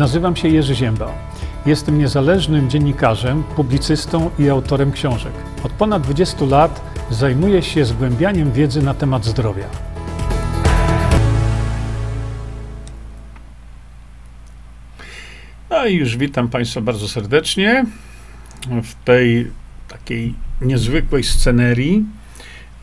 Nazywam 0.00 0.36
się 0.36 0.48
Jerzy 0.48 0.74
Ziemba. 0.74 1.14
Jestem 1.66 1.98
niezależnym 1.98 2.70
dziennikarzem, 2.70 3.42
publicystą 3.42 4.30
i 4.38 4.48
autorem 4.48 4.92
książek. 4.92 5.32
Od 5.62 5.72
ponad 5.72 6.02
20 6.02 6.44
lat 6.44 6.80
zajmuję 7.10 7.62
się 7.62 7.84
zgłębianiem 7.84 8.52
wiedzy 8.52 8.82
na 8.82 8.94
temat 8.94 9.24
zdrowia. 9.24 9.64
No 15.70 15.86
i 15.86 15.94
już 15.94 16.16
witam 16.16 16.48
Państwa 16.48 16.80
bardzo 16.80 17.08
serdecznie 17.08 17.84
w 18.82 19.04
tej 19.04 19.50
takiej 19.88 20.34
niezwykłej 20.60 21.24
scenerii, 21.24 22.04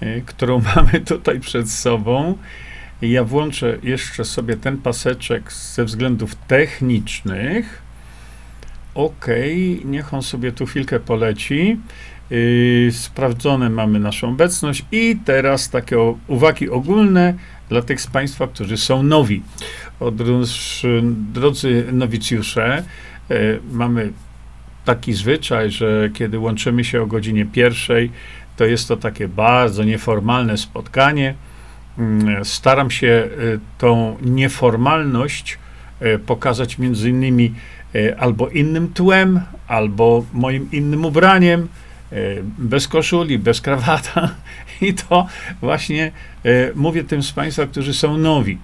y, 0.03 0.23
którą 0.25 0.61
mamy 0.75 0.99
tutaj 0.99 1.39
przed 1.39 1.71
sobą. 1.71 2.37
Ja 3.01 3.23
włączę 3.23 3.77
jeszcze 3.83 4.25
sobie 4.25 4.57
ten 4.57 4.77
paseczek 4.77 5.53
ze 5.53 5.85
względów 5.85 6.35
technicznych. 6.35 7.81
OK, 8.95 9.25
niech 9.85 10.13
on 10.13 10.21
sobie 10.21 10.51
tu 10.51 10.65
chwilkę 10.65 10.99
poleci. 10.99 11.77
Yy, 12.29 12.91
sprawdzone 12.91 13.69
mamy 13.69 13.99
naszą 13.99 14.29
obecność 14.29 14.85
i 14.91 15.17
teraz 15.25 15.69
takie 15.69 15.99
o, 15.99 16.17
uwagi 16.27 16.69
ogólne 16.69 17.33
dla 17.69 17.81
tych 17.81 18.01
z 18.01 18.07
Państwa, 18.07 18.47
którzy 18.47 18.77
są 18.77 19.03
nowi. 19.03 19.43
Otóż, 19.99 20.85
drodzy 21.33 21.85
nowicjusze, 21.91 22.83
yy, 23.29 23.59
mamy 23.71 24.11
taki 24.85 25.13
zwyczaj, 25.13 25.71
że 25.71 26.09
kiedy 26.13 26.39
łączymy 26.39 26.83
się 26.83 27.01
o 27.01 27.07
godzinie 27.07 27.45
pierwszej, 27.45 28.11
to 28.55 28.65
jest 28.65 28.87
to 28.87 28.97
takie 28.97 29.27
bardzo 29.27 29.83
nieformalne 29.83 30.57
spotkanie. 30.57 31.33
Yy, 31.97 32.45
staram 32.45 32.91
się 32.91 33.07
yy, 33.07 33.59
tą 33.77 34.17
nieformalność 34.21 35.57
yy, 36.01 36.19
pokazać 36.19 36.77
między 36.77 37.09
innymi 37.09 37.53
yy, 37.93 38.19
albo 38.19 38.49
innym 38.49 38.93
tłem, 38.93 39.41
albo 39.67 40.25
moim 40.33 40.71
innym 40.71 41.05
ubraniem, 41.05 41.67
bez 42.57 42.87
koszuli, 42.87 43.39
bez 43.39 43.61
krawata. 43.61 44.29
I 44.81 44.93
to 44.93 45.27
właśnie 45.61 46.11
mówię 46.75 47.03
tym 47.03 47.23
z 47.23 47.31
Państwa, 47.31 47.65
którzy 47.65 47.93
są 47.93 48.17
nowi. 48.17 48.57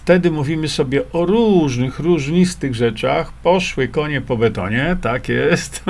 Wtedy 0.00 0.30
mówimy 0.30 0.68
sobie 0.68 1.02
o 1.12 1.26
różnych, 1.26 1.98
różnistych 1.98 2.74
rzeczach. 2.74 3.32
Poszły 3.32 3.88
konie 3.88 4.20
po 4.20 4.36
betonie, 4.36 4.96
tak 5.02 5.28
jest. 5.28 5.84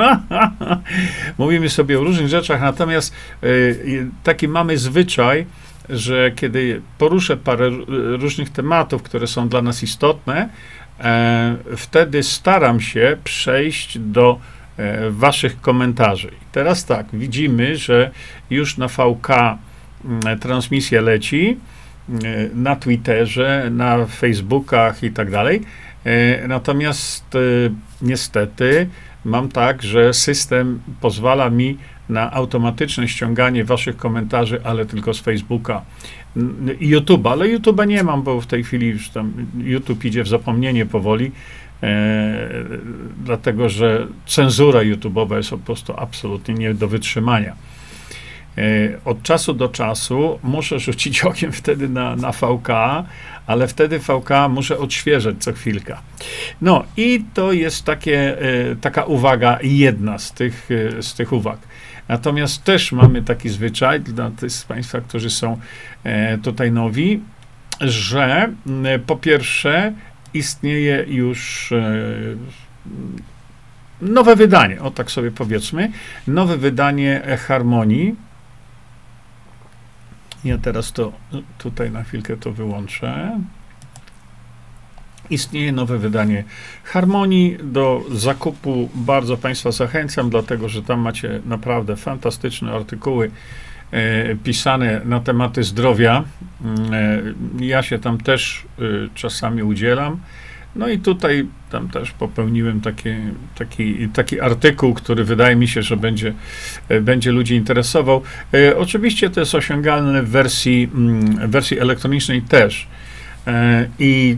mówimy 1.39 1.69
sobie 1.69 2.01
o 2.01 2.05
różnych 2.05 2.29
rzeczach, 2.29 2.61
natomiast 2.61 3.15
y, 3.45 4.07
taki 4.25 4.49
mamy 4.49 4.79
zwyczaj, 4.79 5.47
że 5.89 6.31
kiedy 6.31 6.83
poruszę 6.99 7.37
parę 7.37 7.71
różnych 8.19 8.51
tematów, 8.51 9.03
które 9.03 9.27
są 9.27 9.49
dla 9.49 9.63
nas 9.63 9.83
istotne, 9.83 10.49
e, 11.01 11.57
wtedy 11.77 12.23
staram 12.23 12.81
się 12.81 13.17
przejść 13.25 13.99
do 13.99 14.39
e, 14.77 15.11
waszych 15.11 15.61
komentarzy. 15.61 16.29
I 16.29 16.45
teraz 16.53 16.85
tak, 16.85 17.07
widzimy, 17.13 17.77
że 17.77 18.11
już 18.51 18.77
na 18.77 18.89
VK 18.89 19.29
transmisja 20.41 21.01
leci 21.01 21.57
na 22.55 22.77
Twitterze, 22.77 23.69
na 23.71 24.07
Facebookach 24.07 25.03
i 25.03 25.11
tak 25.11 25.31
dalej. 25.31 25.61
Natomiast 26.49 27.25
niestety 28.03 28.89
mam 29.25 29.49
tak, 29.49 29.83
że 29.83 30.15
system 30.15 30.81
pozwala 31.01 31.51
mi 31.51 31.77
na 32.09 32.33
automatyczne 32.33 33.09
ściąganie 33.09 33.65
waszych 33.65 33.97
komentarzy, 33.97 34.61
ale 34.65 34.87
tylko 34.87 35.15
z 35.15 35.21
Facebooka 35.21 35.83
i 36.81 36.97
YouTube'a, 36.97 37.33
ale 37.33 37.59
YouTube'a 37.59 37.87
nie 37.87 38.03
mam, 38.05 38.23
bo 38.23 38.41
w 38.41 38.47
tej 38.47 38.65
chwili 38.65 38.87
już 38.87 39.09
tam 39.09 39.33
YouTube 39.59 40.05
idzie 40.05 40.23
w 40.23 40.29
zapomnienie 40.29 40.87
powoli, 40.87 41.33
e, 41.83 42.49
dlatego 43.25 43.69
że 43.69 44.07
cenzura 44.27 44.81
YouTube'owa 44.81 45.37
jest 45.37 45.51
po 45.51 45.59
prostu 45.59 45.95
absolutnie 45.97 46.55
nie 46.55 46.75
do 46.75 46.89
wytrzymania. 46.89 47.55
Od 49.05 49.23
czasu 49.23 49.55
do 49.55 49.69
czasu 49.69 50.39
muszę 50.43 50.79
rzucić 50.79 51.23
okiem 51.31 51.53
wtedy 51.53 51.89
na, 51.89 52.17
na 52.17 52.33
VK, 52.33 52.69
ale 53.47 53.69
wtedy 53.69 53.99
VK 53.99 54.31
muszę 54.49 54.79
odświeżać 54.79 55.37
co 55.39 55.53
chwilkę. 55.53 55.97
No 56.63 56.85
i 56.97 57.25
to 57.35 57.53
jest 57.53 57.85
takie, 57.85 58.37
taka 58.81 59.05
uwaga, 59.05 59.59
jedna 59.63 60.19
z 60.19 60.33
tych, 60.33 60.69
z 61.01 61.15
tych 61.15 61.33
uwag. 61.33 61.59
Natomiast 62.09 62.65
też 62.65 62.93
mamy 62.93 63.23
taki 63.23 63.49
zwyczaj 63.49 64.01
dla 64.01 64.31
tych 64.31 64.51
z 64.51 64.65
Państwa, 64.65 65.01
którzy 65.01 65.31
są 65.31 65.61
tutaj 66.43 66.73
nowi, 66.73 67.21
że 67.81 68.53
po 69.07 69.17
pierwsze 69.17 69.93
istnieje 70.35 71.05
już 71.09 71.73
nowe 74.01 74.37
wydanie, 74.37 74.81
o 74.81 74.91
tak 74.91 75.11
sobie 75.11 75.31
powiedzmy, 75.31 75.91
nowe 76.27 76.57
wydanie 76.57 77.23
Harmonii, 77.47 78.15
ja 80.45 80.59
teraz 80.59 80.93
to 80.93 81.13
tutaj 81.59 81.91
na 81.91 82.03
chwilkę 82.03 82.37
to 82.37 82.53
wyłączę. 82.53 83.41
Istnieje 85.31 85.73
nowe 85.73 85.99
wydanie 85.99 86.45
Harmonii. 86.85 87.59
Do 87.63 88.03
zakupu 88.13 88.89
bardzo 88.95 89.37
Państwa 89.37 89.73
zachęcam, 89.73 90.31
dlatego 90.31 90.69
że 90.69 90.83
tam 90.83 91.01
macie 91.01 91.41
naprawdę 91.47 91.97
fantastyczne 91.97 92.73
artykuły 92.73 93.31
e, 93.91 94.37
pisane 94.37 95.01
na 95.05 95.21
tematy 95.21 95.63
zdrowia. 95.63 96.25
E, 96.93 97.23
ja 97.61 97.83
się 97.83 97.99
tam 97.99 98.19
też 98.19 98.67
e, 98.79 98.83
czasami 99.15 99.63
udzielam. 99.63 100.21
No 100.77 100.89
i 100.89 100.99
tutaj 100.99 101.47
tam 101.71 101.89
też 101.89 102.11
popełniłem 102.11 102.81
taki, 102.81 103.09
taki, 103.59 104.09
taki 104.09 104.41
artykuł, 104.41 104.95
który 104.95 105.25
wydaje 105.25 105.57
mi 105.57 105.69
się, 105.69 105.83
że 105.83 105.97
będzie, 105.97 106.35
e, 106.89 107.01
będzie 107.01 107.33
ludzi 107.33 107.55
interesował. 107.55 108.23
E, 108.55 108.77
oczywiście 108.77 109.31
to 109.31 109.41
jest 109.41 109.55
osiągalne 109.55 110.23
w 110.23 110.29
wersji, 110.29 110.91
mm, 110.95 111.49
w 111.49 111.51
wersji 111.51 111.79
elektronicznej 111.79 112.43
też. 112.43 112.87
E, 113.47 113.89
I 113.99 114.37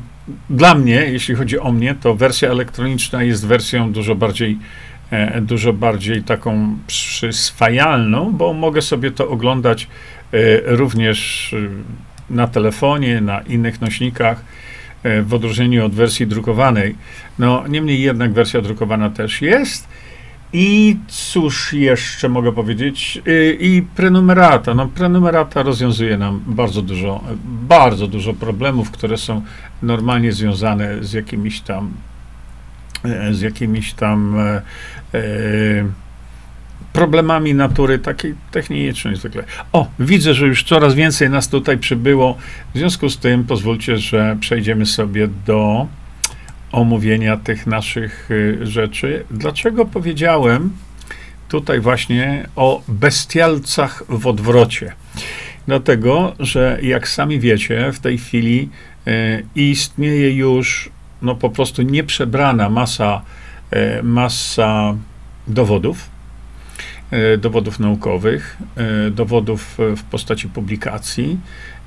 dla 0.50 0.74
mnie, 0.74 0.94
jeśli 0.94 1.34
chodzi 1.34 1.58
o 1.58 1.72
mnie, 1.72 1.94
to 1.94 2.14
wersja 2.14 2.50
elektroniczna 2.50 3.22
jest 3.22 3.46
wersją 3.46 3.92
dużo 3.92 4.14
bardziej, 4.14 4.58
e, 5.10 5.40
dużo 5.40 5.72
bardziej 5.72 6.22
taką 6.22 6.76
przyswajalną, 6.86 8.32
bo 8.32 8.52
mogę 8.52 8.82
sobie 8.82 9.10
to 9.10 9.28
oglądać 9.28 9.88
e, 10.32 10.38
również 10.76 11.52
e, 12.30 12.34
na 12.34 12.46
telefonie, 12.46 13.20
na 13.20 13.40
innych 13.40 13.80
nośnikach 13.80 14.44
w 15.22 15.34
odróżnieniu 15.34 15.86
od 15.86 15.94
wersji 15.94 16.26
drukowanej. 16.26 16.96
No, 17.38 17.64
niemniej 17.68 18.00
jednak 18.00 18.32
wersja 18.32 18.60
drukowana 18.60 19.10
też 19.10 19.42
jest. 19.42 19.88
I 20.52 20.96
cóż 21.08 21.72
jeszcze 21.72 22.28
mogę 22.28 22.52
powiedzieć? 22.52 23.22
E, 23.26 23.52
I 23.52 23.82
prenumerata. 23.82 24.74
No, 24.74 24.88
prenumerata 24.88 25.62
rozwiązuje 25.62 26.18
nam 26.18 26.42
bardzo 26.46 26.82
dużo, 26.82 27.24
bardzo 27.44 28.06
dużo 28.06 28.34
problemów, 28.34 28.90
które 28.90 29.16
są 29.16 29.42
normalnie 29.82 30.32
związane 30.32 31.04
z 31.04 31.12
jakimiś 31.12 31.60
tam, 31.60 31.90
e, 33.04 33.34
z 33.34 33.40
jakimiś 33.40 33.92
tam 33.92 34.36
e, 34.38 34.62
problemami 36.92 37.54
natury 37.54 37.98
takiej 37.98 38.34
technicznej 38.50 39.16
zwykle. 39.16 39.44
O, 39.72 39.86
widzę, 39.98 40.34
że 40.34 40.46
już 40.46 40.64
coraz 40.64 40.94
więcej 40.94 41.30
nas 41.30 41.48
tutaj 41.48 41.78
przybyło. 41.78 42.36
W 42.74 42.78
związku 42.78 43.08
z 43.08 43.18
tym 43.18 43.44
pozwólcie, 43.44 43.98
że 43.98 44.36
przejdziemy 44.40 44.86
sobie 44.86 45.28
do 45.46 45.86
omówienia 46.72 47.36
tych 47.36 47.66
naszych 47.66 48.30
y, 48.30 48.58
rzeczy. 48.62 49.24
Dlaczego 49.30 49.84
powiedziałem 49.84 50.72
tutaj 51.48 51.80
właśnie 51.80 52.48
o 52.56 52.82
bestialcach 52.88 54.02
w 54.08 54.26
odwrocie? 54.26 54.92
Dlatego, 55.66 56.34
że 56.38 56.78
jak 56.82 57.08
sami 57.08 57.40
wiecie, 57.40 57.92
w 57.92 58.00
tej 58.00 58.18
chwili 58.18 58.68
y, 59.06 59.46
istnieje 59.54 60.32
już 60.32 60.90
no 61.22 61.34
po 61.34 61.50
prostu 61.50 61.82
nieprzebrana 61.82 62.68
masa, 62.68 63.22
y, 63.72 64.02
masa 64.02 64.94
dowodów, 65.46 66.11
dowodów 67.38 67.80
naukowych, 67.80 68.56
e, 68.76 69.10
dowodów 69.10 69.78
w 69.96 70.02
postaci 70.02 70.48
publikacji, 70.48 71.38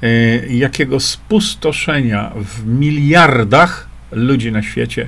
e, 0.02 0.08
jakiego 0.48 1.00
spustoszenia 1.00 2.32
w 2.36 2.68
miliardach 2.68 3.88
ludzi 4.12 4.52
na 4.52 4.64
świecie 4.64 5.08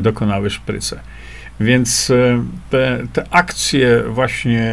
dokonały 0.00 0.50
szpryce. 0.50 1.00
Więc 1.60 2.12
te, 2.70 2.98
te 3.12 3.24
akcje 3.30 4.02
właśnie 4.02 4.72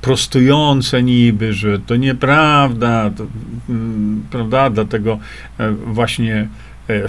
prostujące 0.00 1.02
niby, 1.02 1.52
że 1.52 1.78
to 1.78 1.96
nieprawda, 1.96 3.10
to, 3.16 3.26
mm, 3.68 4.24
prawda, 4.30 4.70
dlatego 4.70 5.18
właśnie 5.86 6.48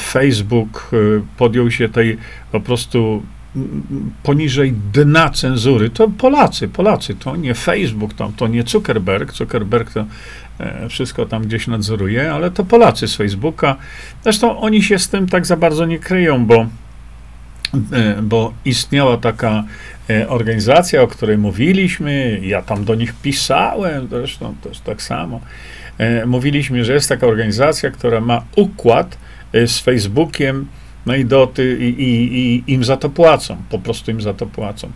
Facebook 0.01 0.91
podjął 1.37 1.71
się 1.71 1.89
tej 1.89 2.17
po 2.51 2.59
prostu 2.59 3.23
poniżej 4.23 4.73
dna 4.93 5.29
cenzury, 5.29 5.89
to 5.89 6.07
Polacy, 6.07 6.67
Polacy, 6.67 7.15
to 7.15 7.35
nie 7.35 7.53
Facebook, 7.53 8.13
to, 8.13 8.31
to 8.37 8.47
nie 8.47 8.63
Zuckerberg, 8.63 9.33
Zuckerberg 9.33 9.93
to 9.93 10.05
e, 10.59 10.89
wszystko 10.89 11.25
tam 11.25 11.43
gdzieś 11.43 11.67
nadzoruje, 11.67 12.33
ale 12.33 12.51
to 12.51 12.65
Polacy 12.65 13.07
z 13.07 13.15
Facebooka. 13.15 13.75
Zresztą 14.23 14.59
oni 14.59 14.83
się 14.83 14.99
z 14.99 15.09
tym 15.09 15.27
tak 15.27 15.45
za 15.45 15.57
bardzo 15.57 15.85
nie 15.85 15.99
kryją, 15.99 16.45
bo, 16.45 16.65
e, 17.91 18.21
bo 18.21 18.53
istniała 18.65 19.17
taka 19.17 19.63
e, 20.09 20.29
organizacja, 20.29 21.01
o 21.01 21.07
której 21.07 21.37
mówiliśmy, 21.37 22.39
ja 22.43 22.61
tam 22.61 22.85
do 22.85 22.95
nich 22.95 23.13
pisałem, 23.13 24.07
zresztą 24.09 24.55
też 24.63 24.79
tak 24.79 25.01
samo. 25.01 25.39
Mówiliśmy, 26.25 26.85
że 26.85 26.93
jest 26.93 27.09
taka 27.09 27.27
organizacja, 27.27 27.91
która 27.91 28.21
ma 28.21 28.41
układ 28.55 29.17
z 29.53 29.79
Facebookiem, 29.79 30.67
no 31.09 31.15
i, 31.15 31.25
do 31.25 31.47
ty, 31.47 31.77
i, 31.79 32.03
i, 32.03 32.35
i 32.37 32.73
im 32.73 32.83
za 32.83 32.97
to 32.97 33.09
płacą, 33.09 33.57
po 33.69 33.79
prostu 33.79 34.11
im 34.11 34.21
za 34.21 34.33
to 34.33 34.45
płacą. 34.45 34.91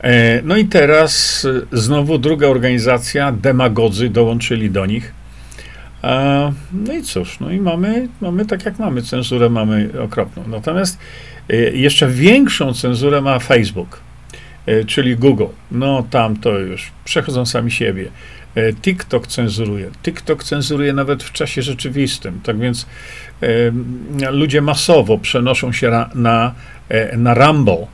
E, 0.00 0.42
no 0.42 0.56
i 0.56 0.64
teraz 0.64 1.44
e, 1.72 1.78
znowu 1.78 2.18
druga 2.18 2.46
organizacja, 2.46 3.32
demagodzy, 3.32 4.08
dołączyli 4.08 4.70
do 4.70 4.86
nich. 4.86 5.14
No 6.72 6.92
i 6.92 7.02
cóż, 7.02 7.40
no 7.40 7.50
i 7.50 7.60
mamy, 7.60 8.08
mamy 8.20 8.46
tak 8.46 8.64
jak 8.64 8.78
mamy, 8.78 9.02
cenzurę 9.02 9.50
mamy 9.50 9.90
okropną. 10.02 10.42
Natomiast 10.48 10.98
e, 11.50 11.56
jeszcze 11.56 12.08
większą 12.08 12.74
cenzurę 12.74 13.20
ma 13.20 13.38
Facebook, 13.38 14.00
czyli 14.86 15.16
Google. 15.16 15.46
No 15.70 16.06
tam 16.10 16.36
to 16.36 16.58
już 16.58 16.92
przechodzą 17.04 17.46
sami 17.46 17.70
siebie. 17.70 18.08
TikTok 18.82 19.26
cenzuruje. 19.26 19.90
TikTok 20.02 20.44
cenzuruje 20.44 20.92
nawet 20.92 21.22
w 21.22 21.32
czasie 21.32 21.62
rzeczywistym. 21.62 22.40
Tak 22.42 22.58
więc 22.58 22.86
ludzie 24.30 24.62
masowo 24.62 25.18
przenoszą 25.18 25.72
się 25.72 25.90
na, 25.90 26.10
na, 26.14 26.54
na 27.16 27.34
Rumble. 27.34 27.86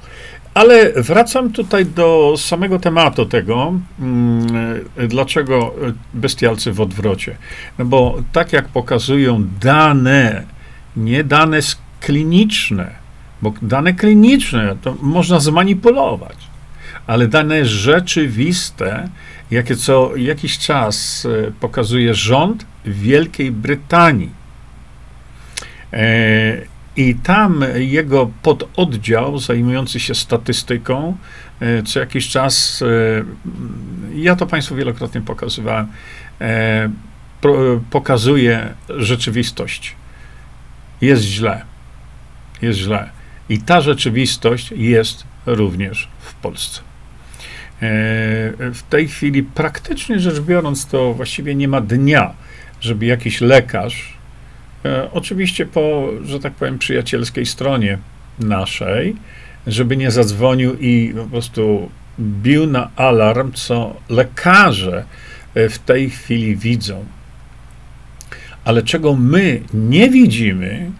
Ale 0.55 0.93
wracam 0.93 1.53
tutaj 1.53 1.87
do 1.87 2.35
samego 2.37 2.79
tematu 2.79 3.27
tego, 3.27 3.73
mm, 4.01 4.47
dlaczego 5.09 5.75
bestialcy 6.15 6.73
w 6.73 6.81
odwrocie. 6.81 7.37
No 7.79 7.85
bo 7.85 8.19
tak 8.33 8.53
jak 8.53 8.69
pokazują 8.69 9.45
dane, 9.61 10.43
nie 10.97 11.25
dane 11.25 11.61
kliniczne, 12.01 12.91
bo 13.43 13.53
dane 13.63 13.95
kliniczne 13.95 14.77
to 14.83 14.97
można 15.03 15.41
zmanipulować, 15.41 16.37
ale 17.07 17.29
dane 17.29 17.65
rzeczywiste, 17.65 19.09
jakie 19.51 19.77
co 19.77 20.17
jakiś 20.17 20.59
czas 20.59 21.27
e, 21.27 21.51
pokazuje 21.61 22.15
rząd 22.15 22.67
Wielkiej 22.85 23.51
Brytanii. 23.51 24.31
E, 25.97 26.77
i 26.97 27.15
tam 27.15 27.65
jego 27.75 28.31
pododdział 28.43 29.39
zajmujący 29.39 30.01
się 30.01 30.15
statystyką, 30.15 31.17
e, 31.61 31.83
co 31.83 32.01
jakiś 32.01 32.29
czas, 32.29 32.83
e, 32.83 32.87
ja 34.15 34.37
to 34.37 34.47
Państwu 34.47 34.75
wielokrotnie 34.75 35.21
pokazywałem, 35.21 35.87
pokazuje 37.91 38.75
rzeczywistość. 38.89 39.97
Jest 41.01 41.23
źle. 41.23 41.65
Jest 42.63 42.79
źle. 42.79 43.11
I 43.49 43.59
ta 43.59 43.81
rzeczywistość 43.81 44.73
jest 44.77 45.25
również 45.47 46.09
w 46.21 46.35
Polsce. 46.35 46.81
W 48.59 48.81
tej 48.91 49.09
chwili, 49.09 49.43
praktycznie 49.43 50.21
rzecz 50.21 50.41
biorąc, 50.41 50.87
to 50.87 51.15
właściwie 51.15 51.55
nie 51.55 51.69
ma 51.69 51.81
dnia, 51.81 52.35
żeby 52.81 53.07
jakiś 53.07 53.41
lekarz 53.41 54.16
oczywiście 55.13 55.67
po, 55.67 56.09
że 56.25 56.41
tak 56.41 56.55
powiem, 56.55 56.79
przyjacielskiej 56.79 57.47
stronie 57.47 57.99
naszej, 58.39 59.17
żeby 59.67 59.97
nie 59.97 60.11
zadzwonił 60.11 60.77
i 60.81 61.15
po 61.17 61.25
prostu 61.25 61.91
bił 62.21 62.67
na 62.67 62.91
alarm, 62.97 63.53
co 63.53 63.97
lekarze 64.09 65.05
e, 65.55 65.69
w 65.69 65.79
tej 65.79 66.11
chwili 66.11 66.57
widzą. 66.57 67.05
Ale 68.65 68.83
czego 68.83 69.17
my 69.17 69.61
nie 69.75 70.11
widzimy, 70.11 70.91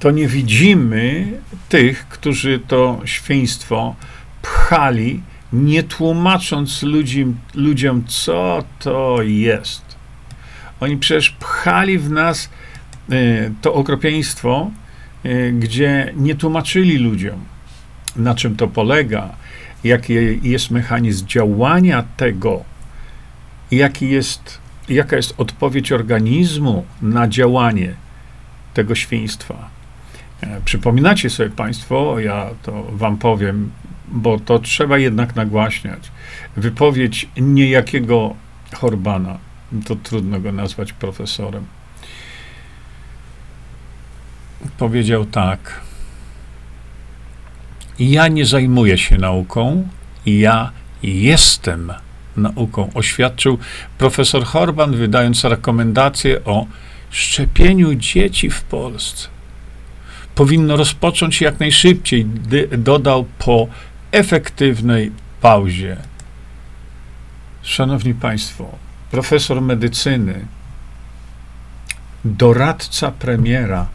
to 0.00 0.10
nie 0.10 0.28
widzimy 0.28 1.26
tych, 1.68 2.08
którzy 2.08 2.60
to 2.68 3.00
świństwo 3.04 3.96
pchali, 4.42 5.22
nie 5.52 5.82
tłumacząc 5.82 6.82
ludziom, 6.82 7.36
ludziom 7.54 8.04
co 8.06 8.64
to 8.78 9.16
jest. 9.22 9.82
Oni 10.80 10.96
przecież 10.96 11.30
pchali 11.30 11.98
w 11.98 12.10
nas 12.10 12.50
to 13.60 13.74
okropieństwo, 13.74 14.70
y, 15.26 15.52
gdzie 15.58 16.12
nie 16.16 16.34
tłumaczyli 16.34 16.98
ludziom, 16.98 17.40
na 18.16 18.34
czym 18.34 18.56
to 18.56 18.68
polega, 18.68 19.36
jaki 19.84 20.14
jest 20.42 20.70
mechanizm 20.70 21.26
działania 21.26 22.04
tego, 22.16 22.64
jaki 23.70 24.08
jest, 24.08 24.58
jaka 24.88 25.16
jest 25.16 25.34
odpowiedź 25.38 25.92
organizmu 25.92 26.84
na 27.02 27.28
działanie 27.28 27.94
tego 28.74 28.94
świństwa. 28.94 29.68
E, 30.40 30.60
przypominacie 30.64 31.30
sobie 31.30 31.50
Państwo, 31.50 32.20
ja 32.20 32.50
to 32.62 32.84
Wam 32.92 33.18
powiem, 33.18 33.70
bo 34.08 34.40
to 34.40 34.58
trzeba 34.58 34.98
jednak 34.98 35.36
nagłaśniać. 35.36 36.10
Wypowiedź 36.56 37.28
niejakiego 37.36 38.34
Horbana, 38.72 39.38
to 39.86 39.96
trudno 39.96 40.40
go 40.40 40.52
nazwać 40.52 40.92
profesorem 40.92 41.64
powiedział 44.78 45.24
tak. 45.24 45.80
Ja 47.98 48.28
nie 48.28 48.46
zajmuję 48.46 48.98
się 48.98 49.18
nauką, 49.18 49.88
ja 50.26 50.70
jestem 51.02 51.92
nauką, 52.36 52.90
oświadczył 52.94 53.58
profesor 53.98 54.44
Horban, 54.44 54.96
wydając 54.96 55.44
rekomendację 55.44 56.44
o 56.44 56.66
szczepieniu 57.10 57.94
dzieci 57.94 58.50
w 58.50 58.62
Polsce. 58.62 59.28
Powinno 60.34 60.76
rozpocząć 60.76 61.40
jak 61.40 61.60
najszybciej, 61.60 62.26
dodał 62.78 63.26
po 63.38 63.66
efektywnej 64.12 65.12
pauzie. 65.40 65.96
Szanowni 67.62 68.14
Państwo, 68.14 68.68
profesor 69.10 69.60
medycyny, 69.62 70.46
doradca 72.24 73.10
premiera, 73.10 73.86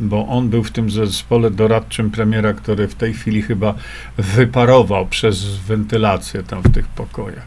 bo 0.00 0.28
on 0.28 0.48
był 0.48 0.64
w 0.64 0.70
tym 0.70 0.90
zespole 0.90 1.50
doradczym 1.50 2.10
premiera, 2.10 2.52
który 2.52 2.88
w 2.88 2.94
tej 2.94 3.14
chwili 3.14 3.42
chyba 3.42 3.74
wyparował 4.16 5.06
przez 5.06 5.56
wentylację 5.56 6.42
tam 6.42 6.62
w 6.62 6.74
tych 6.74 6.88
pokojach. 6.88 7.46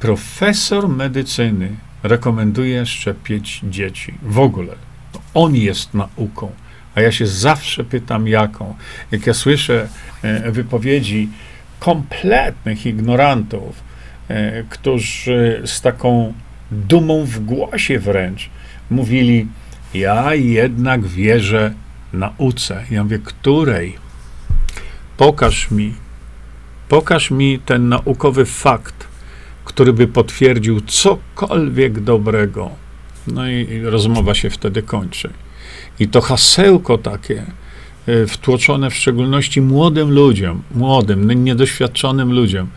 Profesor 0.00 0.88
medycyny 0.88 1.68
rekomenduje 2.02 2.86
szczepić 2.86 3.60
dzieci. 3.70 4.14
W 4.22 4.38
ogóle. 4.38 4.74
On 5.34 5.56
jest 5.56 5.94
nauką. 5.94 6.50
A 6.94 7.00
ja 7.00 7.12
się 7.12 7.26
zawsze 7.26 7.84
pytam, 7.84 8.28
jaką. 8.28 8.74
Jak 9.10 9.26
ja 9.26 9.34
słyszę 9.34 9.88
e, 10.22 10.50
wypowiedzi 10.50 11.28
kompletnych 11.80 12.86
ignorantów, 12.86 13.82
e, 14.28 14.62
którzy 14.62 15.62
z 15.64 15.80
taką 15.80 16.32
dumą 16.70 17.24
w 17.24 17.40
głosie 17.40 17.98
wręcz 17.98 18.50
mówili, 18.90 19.46
ja 19.94 20.34
jednak 20.34 21.06
wierzę 21.06 21.74
nauce. 22.12 22.84
Ja 22.90 23.04
mówię, 23.04 23.18
której? 23.18 23.96
Pokaż 25.16 25.70
mi, 25.70 25.94
pokaż 26.88 27.30
mi 27.30 27.58
ten 27.58 27.88
naukowy 27.88 28.44
fakt, 28.44 29.06
który 29.64 29.92
by 29.92 30.06
potwierdził 30.06 30.80
cokolwiek 30.80 32.00
dobrego. 32.00 32.70
No 33.26 33.48
i 33.48 33.82
rozmowa 33.82 34.34
się 34.34 34.50
wtedy 34.50 34.82
kończy. 34.82 35.30
I 36.00 36.08
to 36.08 36.20
hasełko 36.20 36.98
takie, 36.98 37.46
e, 38.06 38.26
wtłoczone 38.26 38.90
w 38.90 38.94
szczególności 38.94 39.60
młodym 39.60 40.10
ludziom, 40.10 40.62
młodym, 40.74 41.44
niedoświadczonym 41.44 42.32
ludziom, 42.32 42.68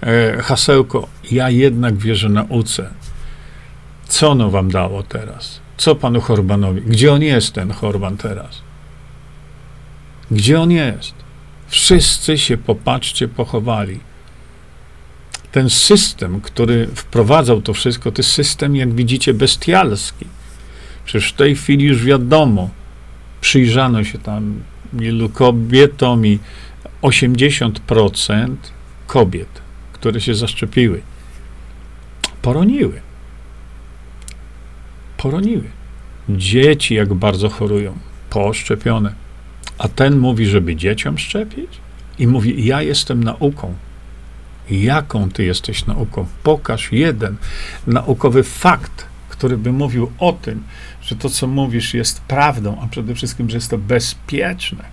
e, 0.00 0.42
hasełko, 0.42 1.08
ja 1.30 1.50
jednak 1.50 1.96
wierzę 1.96 2.28
nauce. 2.28 2.90
Co 4.08 4.30
ono 4.30 4.50
wam 4.50 4.70
dało 4.70 5.02
teraz? 5.02 5.61
Co 5.82 5.94
panu 5.94 6.20
Horbanowi? 6.20 6.80
Gdzie 6.80 7.12
on 7.12 7.22
jest, 7.22 7.52
ten 7.52 7.70
Horban 7.70 8.16
teraz? 8.16 8.62
Gdzie 10.30 10.60
on 10.60 10.70
jest? 10.70 11.14
Wszyscy 11.68 12.38
się, 12.38 12.56
popatrzcie, 12.56 13.28
pochowali. 13.28 14.00
Ten 15.52 15.70
system, 15.70 16.40
który 16.40 16.86
wprowadzał 16.94 17.62
to 17.62 17.74
wszystko, 17.74 18.12
to 18.12 18.22
system, 18.22 18.76
jak 18.76 18.94
widzicie, 18.94 19.34
bestialski. 19.34 20.26
Przecież 21.04 21.30
w 21.30 21.36
tej 21.36 21.56
chwili 21.56 21.84
już 21.84 22.04
wiadomo, 22.04 22.70
przyjrzano 23.40 24.04
się 24.04 24.18
tam 24.18 24.62
ilu 25.00 25.28
kobietom 25.28 26.26
i 26.26 26.38
80% 27.02 28.56
kobiet, 29.06 29.62
które 29.92 30.20
się 30.20 30.34
zaszczepiły, 30.34 31.02
poroniły 32.42 33.11
poroniły. 35.22 35.70
Dzieci 36.28 36.94
jak 36.94 37.14
bardzo 37.14 37.48
chorują, 37.48 37.98
poszczepione. 38.30 39.14
A 39.78 39.88
ten 39.88 40.18
mówi, 40.18 40.46
żeby 40.46 40.76
dzieciom 40.76 41.18
szczepić? 41.18 41.70
I 42.18 42.26
mówi, 42.26 42.64
ja 42.66 42.82
jestem 42.82 43.24
nauką. 43.24 43.74
Jaką 44.70 45.30
ty 45.30 45.44
jesteś 45.44 45.86
nauką? 45.86 46.26
Pokaż 46.42 46.92
jeden 46.92 47.36
naukowy 47.86 48.42
fakt, 48.42 49.06
który 49.28 49.58
by 49.58 49.72
mówił 49.72 50.12
o 50.18 50.32
tym, 50.32 50.62
że 51.02 51.16
to, 51.16 51.30
co 51.30 51.46
mówisz, 51.46 51.94
jest 51.94 52.20
prawdą, 52.20 52.80
a 52.80 52.86
przede 52.86 53.14
wszystkim, 53.14 53.50
że 53.50 53.56
jest 53.56 53.70
to 53.70 53.78
bezpieczne. 53.78 54.84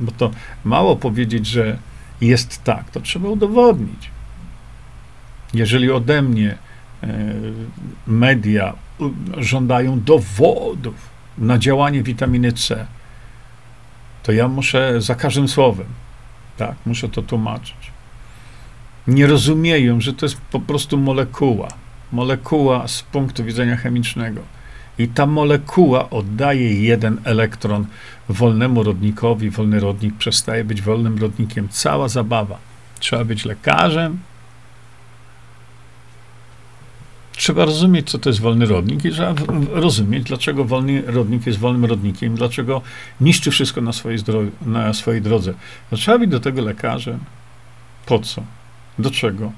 Bo 0.00 0.12
to 0.12 0.30
mało 0.64 0.96
powiedzieć, 0.96 1.46
że 1.46 1.78
jest 2.20 2.64
tak, 2.64 2.90
to 2.90 3.00
trzeba 3.00 3.28
udowodnić. 3.28 4.10
Jeżeli 5.54 5.90
ode 5.90 6.22
mnie 6.22 6.58
media 8.06 8.72
żądają 9.38 10.00
dowodów 10.00 10.94
na 11.38 11.58
działanie 11.58 12.02
witaminy 12.02 12.52
C, 12.52 12.86
to 14.22 14.32
ja 14.32 14.48
muszę 14.48 15.00
za 15.00 15.14
każdym 15.14 15.48
słowem, 15.48 15.86
tak, 16.56 16.74
muszę 16.86 17.08
to 17.08 17.22
tłumaczyć. 17.22 17.94
Nie 19.06 19.26
rozumieją, 19.26 20.00
że 20.00 20.12
to 20.12 20.26
jest 20.26 20.40
po 20.40 20.60
prostu 20.60 20.98
molekuła. 20.98 21.68
Molekuła 22.12 22.88
z 22.88 23.02
punktu 23.02 23.44
widzenia 23.44 23.76
chemicznego. 23.76 24.40
I 24.98 25.08
ta 25.08 25.26
molekuła 25.26 26.10
oddaje 26.10 26.82
jeden 26.82 27.20
elektron 27.24 27.86
wolnemu 28.28 28.82
rodnikowi. 28.82 29.50
Wolny 29.50 29.80
rodnik 29.80 30.14
przestaje 30.16 30.64
być 30.64 30.82
wolnym 30.82 31.18
rodnikiem. 31.18 31.68
Cała 31.68 32.08
zabawa. 32.08 32.58
Trzeba 32.98 33.24
być 33.24 33.44
lekarzem, 33.44 34.18
trzeba 37.36 37.64
rozumieć, 37.64 38.10
co 38.10 38.18
to 38.18 38.30
jest 38.30 38.40
wolny 38.40 38.66
rodnik 38.66 39.04
i 39.04 39.10
trzeba 39.10 39.34
rozumieć, 39.72 40.24
dlaczego 40.24 40.64
wolny 40.64 41.02
rodnik 41.06 41.46
jest 41.46 41.58
wolnym 41.58 41.84
rodnikiem, 41.84 42.34
dlaczego 42.34 42.82
niszczy 43.20 43.50
wszystko 43.50 43.80
na 43.80 43.92
swojej, 43.92 44.18
na 44.66 44.92
swojej 44.92 45.22
drodze. 45.22 45.54
No, 45.92 45.98
trzeba 45.98 46.18
być 46.18 46.30
do 46.30 46.40
tego 46.40 46.62
lekarzem. 46.62 47.18
Po 48.06 48.18
co? 48.18 48.42
Do 48.98 49.10
czego? 49.10 49.52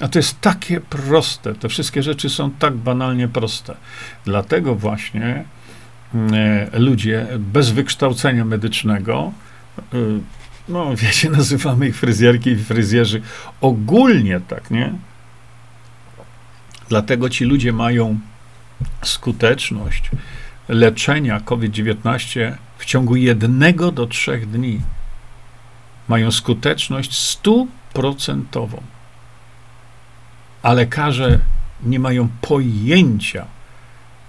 A 0.00 0.08
to 0.08 0.18
jest 0.18 0.40
takie 0.40 0.80
proste. 0.80 1.54
Te 1.54 1.68
wszystkie 1.68 2.02
rzeczy 2.02 2.30
są 2.30 2.50
tak 2.50 2.74
banalnie 2.74 3.28
proste. 3.28 3.76
Dlatego 4.24 4.74
właśnie 4.74 5.44
e, 6.32 6.78
ludzie 6.78 7.26
bez 7.38 7.70
wykształcenia 7.70 8.44
medycznego, 8.44 9.32
e, 9.78 9.82
no 10.68 10.94
wiecie, 11.02 11.30
nazywamy 11.30 11.88
ich 11.88 11.96
fryzjerki 11.96 12.50
i 12.50 12.56
fryzjerzy, 12.56 13.22
ogólnie 13.60 14.40
tak, 14.48 14.70
nie? 14.70 14.92
Dlatego 16.90 17.30
ci 17.30 17.44
ludzie 17.44 17.72
mają 17.72 18.18
skuteczność 19.02 20.10
leczenia 20.68 21.40
COVID-19 21.40 22.52
w 22.78 22.84
ciągu 22.84 23.16
jednego 23.16 23.92
do 23.92 24.06
trzech 24.06 24.50
dni. 24.50 24.80
Mają 26.08 26.30
skuteczność 26.30 27.18
stuprocentową. 27.18 28.82
A 30.62 30.72
lekarze 30.72 31.38
nie 31.82 31.98
mają 31.98 32.28
pojęcia, 32.40 33.46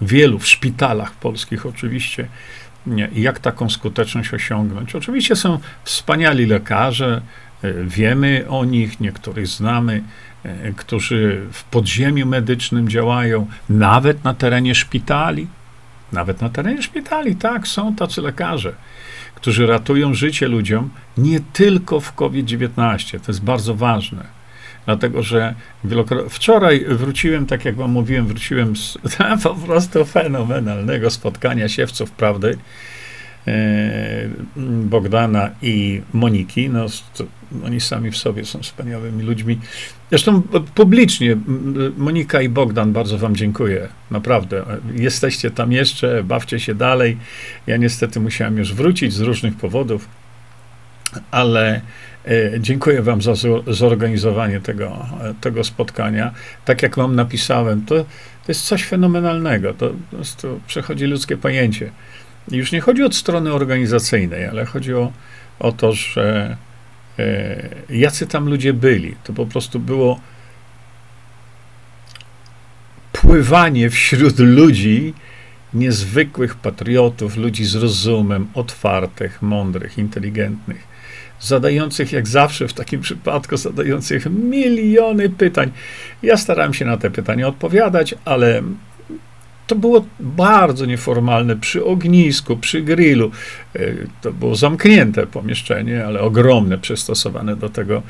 wielu 0.02 0.40
w 0.40 0.48
szpitalach 0.48 1.12
polskich 1.12 1.66
oczywiście, 1.66 2.28
nie, 2.88 3.10
jak 3.14 3.40
taką 3.40 3.70
skuteczność 3.70 4.34
osiągnąć. 4.34 4.96
Oczywiście 4.96 5.36
są 5.36 5.60
wspaniali 5.84 6.46
lekarze, 6.46 7.22
wiemy 7.84 8.46
o 8.50 8.66
nich, 8.66 9.00
niektórych 9.00 9.48
znamy, 9.48 10.04
E, 10.44 10.72
którzy 10.74 11.42
w 11.52 11.64
podziemiu 11.64 12.26
medycznym 12.26 12.90
działają, 12.90 13.48
nawet 13.70 14.24
na 14.24 14.34
terenie 14.34 14.76
szpitali. 14.76 15.48
Nawet 16.12 16.42
na 16.42 16.50
terenie 16.50 16.82
szpitali, 16.82 17.36
tak, 17.36 17.68
są 17.68 17.96
tacy 17.96 18.22
lekarze, 18.22 18.74
którzy 19.36 19.68
ratują 19.68 20.14
życie 20.14 20.48
ludziom 20.48 20.90
nie 21.18 21.40
tylko 21.54 22.00
w 22.00 22.14
COVID-19. 22.14 23.20
To 23.20 23.32
jest 23.32 23.44
bardzo 23.44 23.76
ważne. 23.76 24.42
Dlatego, 24.86 25.24
że 25.24 25.56
wczoraj 26.30 26.86
wróciłem, 26.88 27.46
tak 27.46 27.66
jak 27.66 27.76
wam 27.76 27.92
mówiłem, 27.92 28.28
wróciłem 28.28 28.76
z 28.76 28.98
po 29.44 29.56
prostu 29.56 30.06
fenomenalnego 30.06 31.10
spotkania 31.10 31.70
siewców 31.70 32.12
prawdy 32.12 32.58
Bogdana 34.84 35.50
i 35.62 36.02
Moniki. 36.14 36.70
No, 36.70 36.86
oni 37.66 37.82
sami 37.82 38.12
w 38.12 38.18
sobie 38.18 38.46
są 38.46 38.60
wspaniałymi 38.60 39.24
ludźmi. 39.24 39.60
Zresztą 40.10 40.42
publicznie 40.76 41.38
Monika 41.98 42.42
i 42.42 42.50
Bogdan 42.50 42.94
bardzo 42.94 43.18
wam 43.18 43.36
dziękuję. 43.36 43.88
Naprawdę. 44.12 44.64
Jesteście 44.96 45.52
tam 45.52 45.72
jeszcze, 45.72 46.24
bawcie 46.24 46.60
się 46.60 46.76
dalej. 46.76 47.18
Ja 47.68 47.78
niestety 47.78 48.20
musiałem 48.20 48.58
już 48.58 48.74
wrócić 48.74 49.14
z 49.14 49.20
różnych 49.20 49.56
powodów, 49.56 50.08
ale 51.32 51.82
e, 52.26 52.60
dziękuję 52.60 53.02
wam 53.02 53.22
za 53.22 53.34
zorganizowanie 53.68 54.60
tego, 54.60 55.06
tego 55.42 55.64
spotkania. 55.64 56.32
Tak 56.66 56.84
jak 56.84 56.96
wam 56.96 57.16
napisałem, 57.16 57.86
to, 57.86 57.96
to 57.96 58.06
jest 58.48 58.62
coś 58.62 58.84
fenomenalnego. 58.84 59.74
To 59.74 59.90
po 59.90 60.16
prostu 60.16 60.60
przechodzi 60.68 61.06
ludzkie 61.06 61.38
pojęcie. 61.38 61.92
Już 62.52 62.72
nie 62.72 62.82
chodzi 62.82 63.04
o 63.04 63.12
strony 63.12 63.54
organizacyjnej, 63.54 64.46
ale 64.46 64.66
chodzi 64.66 64.94
o, 64.94 65.12
o 65.60 65.72
to, 65.72 65.94
że 65.94 66.58
e, 67.20 67.70
jacy 67.90 68.28
tam 68.28 68.50
ludzie 68.50 68.74
byli. 68.74 69.16
To 69.24 69.34
po 69.34 69.46
prostu 69.46 69.80
było 69.80 70.20
pływanie 73.12 73.90
wśród 73.90 74.40
ludzi, 74.40 75.14
niezwykłych 75.74 76.56
patriotów, 76.56 77.38
ludzi 77.38 77.66
z 77.66 77.76
rozumem, 77.76 78.48
otwartych, 78.54 79.42
mądrych, 79.42 79.98
inteligentnych, 79.98 80.88
zadających, 81.40 82.12
jak 82.12 82.28
zawsze 82.28 82.68
w 82.68 82.74
takim 82.74 83.02
przypadku, 83.02 83.58
zadających 83.58 84.26
miliony 84.26 85.30
pytań. 85.30 85.72
Ja 86.24 86.38
starałem 86.38 86.74
się 86.74 86.86
na 86.86 86.98
te 86.98 87.12
pytania 87.12 87.48
odpowiadać, 87.48 88.16
ale 88.26 88.62
to 89.72 89.76
było 89.76 90.06
bardzo 90.20 90.86
nieformalne, 90.86 91.56
przy 91.56 91.86
ognisku, 91.86 92.58
przy 92.58 92.82
grillu. 92.82 93.32
E, 93.76 93.80
to 94.22 94.32
było 94.32 94.56
zamknięte 94.56 95.28
pomieszczenie, 95.28 96.06
ale 96.06 96.22
ogromne, 96.22 96.78
przystosowane 96.78 97.56
do 97.56 97.70
tego. 97.70 98.04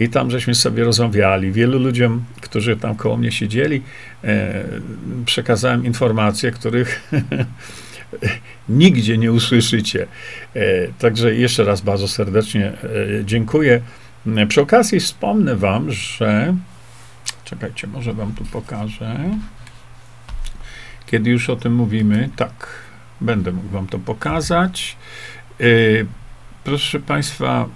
I 0.00 0.08
tam 0.08 0.30
żeśmy 0.30 0.54
sobie 0.54 0.84
rozmawiali. 0.84 1.52
Wielu 1.52 1.78
ludziom, 1.78 2.24
którzy 2.40 2.76
tam 2.76 2.96
koło 2.96 3.16
mnie 3.16 3.32
siedzieli, 3.32 3.82
e, 4.24 4.64
przekazałem 5.26 5.84
informacje, 5.84 6.50
których 6.50 7.10
nigdzie 8.68 9.18
nie 9.18 9.32
usłyszycie. 9.32 10.06
E, 10.54 10.88
także 10.98 11.34
jeszcze 11.34 11.64
raz 11.64 11.80
bardzo 11.80 12.08
serdecznie 12.08 12.72
dziękuję. 13.24 13.80
Przy 14.48 14.60
okazji 14.60 15.00
wspomnę 15.00 15.56
Wam, 15.56 15.90
że. 15.90 16.54
Czekajcie, 17.44 17.86
może 17.86 18.12
Wam 18.12 18.32
tu 18.32 18.44
pokażę. 18.44 19.16
Kiedy 21.06 21.30
już 21.30 21.50
o 21.50 21.56
tym 21.56 21.74
mówimy, 21.74 22.30
tak, 22.36 22.68
będę 23.20 23.52
mógł 23.52 23.68
Wam 23.68 23.86
to 23.86 23.98
pokazać. 23.98 24.96
Yy, 25.58 26.06
proszę 26.64 27.00
Państwa, 27.00 27.68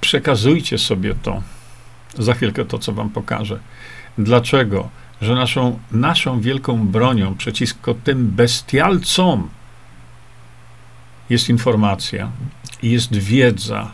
przekazujcie 0.00 0.78
sobie 0.78 1.14
to, 1.22 1.42
za 2.18 2.34
chwilkę 2.34 2.64
to, 2.64 2.78
co 2.78 2.92
Wam 2.92 3.10
pokażę. 3.10 3.58
Dlaczego? 4.18 4.88
Że 5.20 5.34
naszą, 5.34 5.78
naszą 5.92 6.40
wielką 6.40 6.86
bronią 6.88 7.34
przeciwko 7.34 7.94
tym 7.94 8.26
bestialcom 8.30 9.48
jest 11.30 11.48
informacja, 11.48 12.30
jest 12.82 13.16
wiedza. 13.16 13.90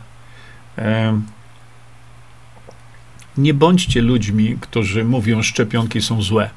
Nie 3.37 3.55
bądźcie 3.55 4.03
ludźmi, 4.03 4.57
którzy 4.61 5.05
mówią, 5.05 5.43
szczepionki 5.43 6.03
są 6.03 6.23
złe 6.23 6.51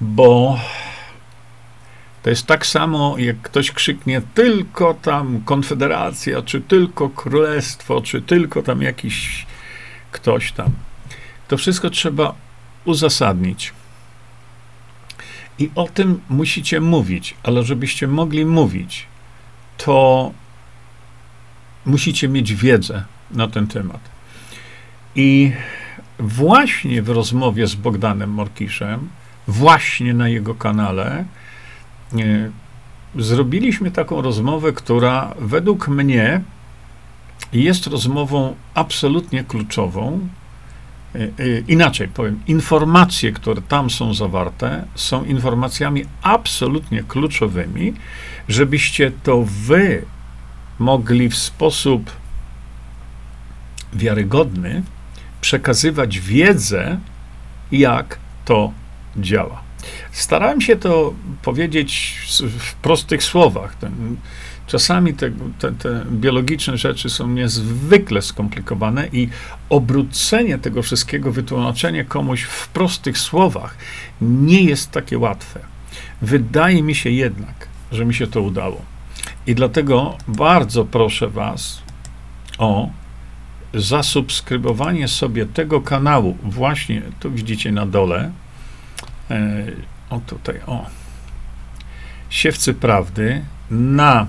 bo 0.00 0.58
to 2.22 2.30
jest 2.30 2.46
tak 2.46 2.66
samo, 2.66 3.18
jak 3.18 3.42
ktoś 3.42 3.70
krzyknie 3.70 4.22
tylko 4.34 4.94
tam 4.94 5.42
konfederacja, 5.44 6.42
czy 6.42 6.60
tylko 6.60 7.08
królestwo, 7.08 8.00
czy 8.00 8.22
tylko 8.22 8.62
tam 8.62 8.82
jakiś 8.82 9.46
ktoś 10.10 10.52
tam. 10.52 10.70
To 11.48 11.56
wszystko 11.56 11.90
trzeba 11.90 12.34
uzasadnić. 12.84 13.72
I 15.58 15.70
o 15.74 15.88
tym 15.88 16.20
musicie 16.28 16.80
mówić, 16.80 17.34
ale 17.42 17.62
żebyście 17.62 18.08
mogli 18.08 18.46
mówić, 18.46 19.06
to 19.76 20.32
musicie 21.86 22.28
mieć 22.28 22.54
wiedzę 22.54 23.04
na 23.30 23.48
ten 23.48 23.66
temat. 23.66 24.00
I 25.14 25.52
właśnie 26.18 27.02
w 27.02 27.08
rozmowie 27.08 27.66
z 27.66 27.74
Bogdanem 27.74 28.30
Morkiszem 28.30 29.08
właśnie 29.48 30.14
na 30.14 30.28
jego 30.28 30.54
kanale, 30.54 31.24
e, 32.12 32.50
zrobiliśmy 33.16 33.90
taką 33.90 34.22
rozmowę, 34.22 34.72
która 34.72 35.34
według 35.38 35.88
mnie 35.88 36.40
jest 37.52 37.86
rozmową 37.86 38.54
absolutnie 38.74 39.44
kluczową. 39.44 40.28
E, 41.14 41.18
e, 41.18 41.28
inaczej 41.68 42.08
powiem, 42.08 42.40
informacje, 42.46 43.32
które 43.32 43.62
tam 43.62 43.90
są 43.90 44.14
zawarte, 44.14 44.84
są 44.94 45.24
informacjami 45.24 46.04
absolutnie 46.22 47.02
kluczowymi, 47.02 47.94
żebyście 48.48 49.12
to 49.22 49.44
wy 49.46 50.04
mogli 50.78 51.28
w 51.28 51.36
sposób 51.36 52.10
wiarygodny 53.92 54.82
przekazywać 55.40 56.20
wiedzę, 56.20 56.98
jak 57.72 58.18
to 58.44 58.72
działa. 59.16 59.62
Starałem 60.12 60.60
się 60.60 60.76
to 60.76 61.14
powiedzieć 61.42 62.18
w 62.58 62.74
prostych 62.74 63.22
słowach. 63.22 63.76
Czasami 64.66 65.14
te, 65.14 65.30
te, 65.58 65.72
te, 65.72 66.04
biologiczne 66.10 66.76
rzeczy 66.76 67.10
są 67.10 67.28
niezwykle 67.28 68.22
skomplikowane 68.22 69.08
i 69.12 69.28
obrócenie 69.68 70.58
tego 70.58 70.82
wszystkiego, 70.82 71.32
wytłumaczenie 71.32 72.04
komuś 72.04 72.42
w 72.42 72.68
prostych 72.68 73.18
słowach 73.18 73.76
nie 74.20 74.62
jest 74.62 74.90
takie 74.90 75.18
łatwe. 75.18 75.60
Wydaje 76.22 76.82
mi 76.82 76.94
się 76.94 77.10
jednak, 77.10 77.68
że 77.92 78.04
mi 78.04 78.14
się 78.14 78.26
to 78.26 78.42
udało. 78.42 78.82
I 79.46 79.54
dlatego 79.54 80.16
bardzo 80.28 80.84
proszę 80.84 81.28
Was 81.28 81.82
o 82.58 82.90
zasubskrybowanie 83.74 85.08
sobie 85.08 85.46
tego 85.46 85.80
kanału. 85.80 86.36
Właśnie 86.42 87.02
tu 87.20 87.30
widzicie 87.30 87.72
na 87.72 87.86
dole. 87.86 88.30
E, 89.30 89.64
o 90.10 90.20
tutaj, 90.20 90.60
o. 90.66 90.86
Siewcy 92.30 92.74
Prawdy 92.74 93.44
na, 93.70 94.26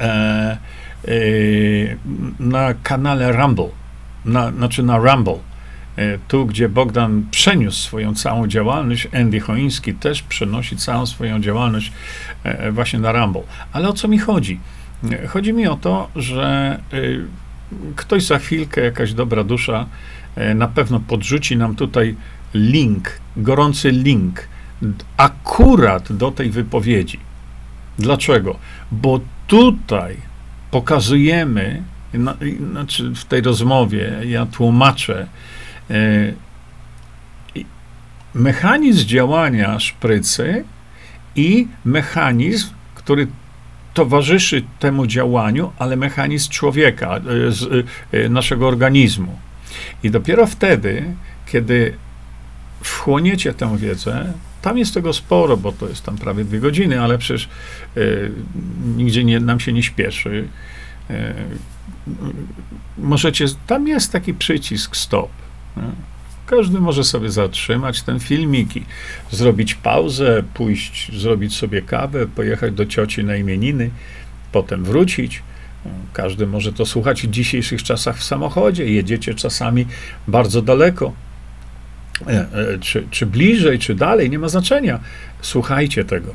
e, 0.00 0.04
e, 0.04 1.16
na 2.40 2.74
kanale 2.82 3.32
Rumble. 3.32 3.68
Na, 4.24 4.50
znaczy 4.50 4.82
na 4.82 4.98
Rumble. 4.98 5.38
E, 5.96 6.18
tu, 6.28 6.46
gdzie 6.46 6.68
Bogdan 6.68 7.26
przeniósł 7.30 7.78
swoją 7.78 8.14
całą 8.14 8.46
działalność, 8.46 9.08
Andy 9.14 9.40
Choiński 9.40 9.94
też 9.94 10.22
przenosi 10.22 10.76
całą 10.76 11.06
swoją 11.06 11.40
działalność 11.40 11.92
e, 12.44 12.72
właśnie 12.72 12.98
na 12.98 13.12
Rumble. 13.12 13.42
Ale 13.72 13.88
o 13.88 13.92
co 13.92 14.08
mi 14.08 14.18
chodzi? 14.18 14.60
Chodzi 15.28 15.52
mi 15.52 15.66
o 15.66 15.76
to, 15.76 16.08
że 16.16 16.78
ktoś 17.96 18.26
za 18.26 18.38
chwilkę, 18.38 18.80
jakaś 18.80 19.12
dobra 19.12 19.44
dusza, 19.44 19.86
na 20.54 20.68
pewno 20.68 21.00
podrzuci 21.00 21.56
nam 21.56 21.76
tutaj 21.76 22.16
link, 22.54 23.20
gorący 23.36 23.90
link, 23.90 24.48
akurat 25.16 26.12
do 26.12 26.30
tej 26.30 26.50
wypowiedzi. 26.50 27.18
Dlaczego? 27.98 28.58
Bo 28.92 29.20
tutaj 29.46 30.16
pokazujemy, 30.70 31.82
znaczy 32.70 33.10
w 33.14 33.24
tej 33.24 33.40
rozmowie 33.40 34.12
ja 34.24 34.46
tłumaczę, 34.46 35.26
E, 35.92 36.32
mechanizm 38.34 39.06
działania 39.06 39.80
szprycy 39.80 40.64
i 41.36 41.68
mechanizm, 41.84 42.68
który 42.94 43.26
towarzyszy 43.94 44.62
temu 44.78 45.06
działaniu, 45.06 45.72
ale 45.78 45.96
mechanizm 45.96 46.50
człowieka, 46.50 47.16
e, 47.16 47.20
z, 47.52 47.86
e, 48.12 48.28
naszego 48.28 48.68
organizmu. 48.68 49.38
I 50.02 50.10
dopiero 50.10 50.46
wtedy, 50.46 51.04
kiedy 51.46 51.96
wchłoniecie 52.82 53.54
tę 53.54 53.78
wiedzę, 53.78 54.32
tam 54.62 54.78
jest 54.78 54.94
tego 54.94 55.12
sporo, 55.12 55.56
bo 55.56 55.72
to 55.72 55.88
jest 55.88 56.04
tam 56.04 56.16
prawie 56.16 56.44
dwie 56.44 56.60
godziny, 56.60 57.00
ale 57.00 57.18
przecież 57.18 57.48
y, 57.96 58.32
nigdzie 58.96 59.24
nie, 59.24 59.40
nam 59.40 59.60
się 59.60 59.72
nie 59.72 59.82
śpieszy. 59.82 60.48
Y, 61.10 61.34
możecie, 62.98 63.46
tam 63.66 63.88
jest 63.88 64.12
taki 64.12 64.34
przycisk 64.34 64.96
stop. 64.96 65.30
Każdy 66.46 66.80
może 66.80 67.04
sobie 67.04 67.30
zatrzymać 67.30 68.02
ten 68.02 68.20
filmik 68.20 68.76
i 68.76 68.84
zrobić 69.30 69.74
pauzę, 69.74 70.42
pójść, 70.54 71.20
zrobić 71.20 71.56
sobie 71.56 71.82
kawę, 71.82 72.26
pojechać 72.26 72.72
do 72.72 72.86
cioci 72.86 73.24
na 73.24 73.36
imieniny, 73.36 73.90
potem 74.52 74.84
wrócić. 74.84 75.42
Każdy 76.12 76.46
może 76.46 76.72
to 76.72 76.86
słuchać 76.86 77.22
w 77.22 77.30
dzisiejszych 77.30 77.82
czasach 77.82 78.16
w 78.18 78.24
samochodzie. 78.24 78.86
Jedziecie 78.86 79.34
czasami 79.34 79.86
bardzo 80.28 80.62
daleko, 80.62 81.06
e, 81.06 81.10
e, 81.10 81.31
czy, 82.80 83.06
czy 83.10 83.26
bliżej, 83.26 83.78
czy 83.78 83.94
dalej, 83.94 84.30
nie 84.30 84.38
ma 84.38 84.48
znaczenia. 84.48 85.00
Słuchajcie 85.40 86.04
tego. 86.04 86.34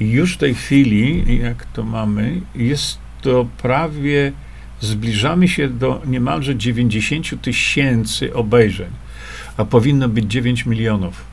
Już 0.00 0.34
w 0.34 0.36
tej 0.36 0.54
chwili, 0.54 1.38
jak 1.38 1.66
to 1.66 1.84
mamy, 1.84 2.40
jest 2.54 2.98
to 3.22 3.46
prawie 3.62 4.32
zbliżamy 4.80 5.48
się 5.48 5.68
do 5.68 6.02
niemalże 6.06 6.56
90 6.56 7.42
tysięcy 7.42 8.34
obejrzeń, 8.34 8.90
a 9.56 9.64
powinno 9.64 10.08
być 10.08 10.24
9 10.24 10.66
milionów. 10.66 11.24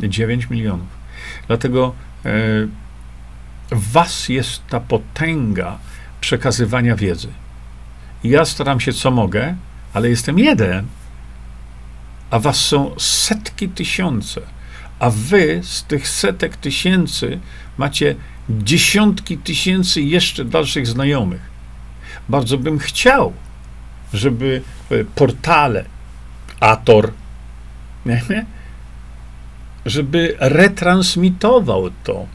9 0.00 0.50
milionów. 0.50 0.86
Dlatego 1.46 1.94
e, 2.24 2.30
w 3.70 3.92
was 3.92 4.28
jest 4.28 4.66
ta 4.66 4.80
potęga 4.80 5.78
przekazywania 6.20 6.96
wiedzy. 6.96 7.28
ja 8.24 8.44
staram 8.44 8.80
się 8.80 8.92
co 8.92 9.10
mogę, 9.10 9.54
ale 9.94 10.08
jestem 10.08 10.38
jeden, 10.38 10.86
a 12.32 12.38
was 12.38 12.56
są 12.56 12.94
setki 12.98 13.68
tysiące, 13.68 14.40
a 14.98 15.10
wy 15.10 15.60
z 15.62 15.84
tych 15.84 16.08
setek 16.08 16.56
tysięcy 16.56 17.38
macie 17.78 18.14
dziesiątki 18.50 19.38
tysięcy 19.38 20.02
jeszcze 20.02 20.44
dalszych 20.44 20.86
znajomych. 20.86 21.40
Bardzo 22.28 22.58
bym 22.58 22.78
chciał, 22.78 23.32
żeby 24.12 24.62
e, 24.90 25.04
portale 25.04 25.84
Ator, 26.60 27.12
żeby 29.86 30.36
retransmitował 30.38 31.90
to, 32.04 32.26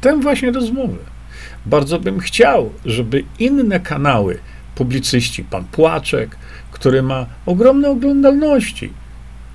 tę 0.00 0.20
właśnie 0.20 0.50
rozmowę. 0.50 0.98
Bardzo 1.66 2.00
bym 2.00 2.20
chciał, 2.20 2.72
żeby 2.84 3.24
inne 3.38 3.80
kanały, 3.80 4.38
publicyści, 4.74 5.44
pan 5.44 5.64
Płaczek, 5.64 6.36
który 6.78 7.02
ma 7.02 7.26
ogromne 7.46 7.90
oglądalności, 7.90 8.92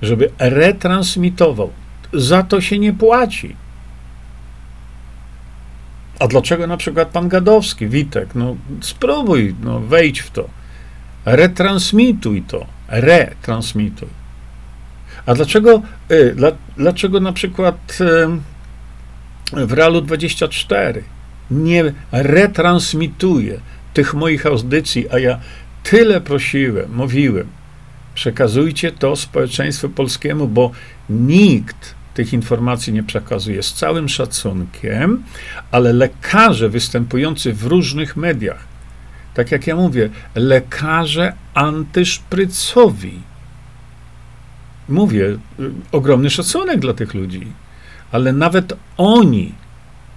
żeby 0.02 0.30
retransmitował. 0.38 1.70
Za 2.12 2.42
to 2.42 2.60
się 2.60 2.78
nie 2.78 2.92
płaci. 2.92 3.56
A 6.20 6.26
dlaczego 6.26 6.66
na 6.66 6.76
przykład 6.76 7.08
pan 7.08 7.28
Gadowski, 7.28 7.88
Witek, 7.88 8.34
no 8.34 8.56
spróbuj, 8.80 9.54
no 9.62 9.80
wejdź 9.80 10.20
w 10.20 10.30
to. 10.30 10.48
Retransmituj 11.24 12.42
to. 12.42 12.66
Retransmituj. 12.88 14.08
A 15.26 15.34
dlaczego, 15.34 15.82
y, 16.10 16.34
dla, 16.34 16.52
dlaczego 16.76 17.20
na 17.20 17.32
przykład 17.32 17.98
y, 18.00 19.66
w 19.66 19.72
Realu 19.72 20.00
24 20.00 21.02
nie 21.50 21.92
retransmituje 22.12 23.60
tych 23.94 24.14
moich 24.14 24.46
audycji, 24.46 25.06
a 25.10 25.18
ja 25.18 25.40
tyle 25.84 26.20
prosiłem, 26.20 26.94
mówiłem, 26.94 27.46
przekazujcie 28.14 28.92
to 28.92 29.16
społeczeństwu 29.16 29.88
polskiemu, 29.88 30.48
bo 30.48 30.70
nikt 31.10 31.94
tych 32.14 32.32
informacji 32.32 32.92
nie 32.92 33.02
przekazuje 33.02 33.62
z 33.62 33.72
całym 33.72 34.08
szacunkiem, 34.08 35.22
ale 35.70 35.92
lekarze 35.92 36.68
występujący 36.68 37.52
w 37.52 37.64
różnych 37.64 38.16
mediach, 38.16 38.64
tak 39.34 39.52
jak 39.52 39.66
ja 39.66 39.76
mówię, 39.76 40.10
lekarze 40.34 41.32
antyszprycowi. 41.54 43.20
Mówię, 44.88 45.24
y, 45.26 45.38
ogromny 45.92 46.30
szacunek 46.30 46.80
dla 46.80 46.94
tych 46.94 47.14
ludzi, 47.14 47.46
ale 48.12 48.32
nawet 48.32 48.72
oni 48.96 49.52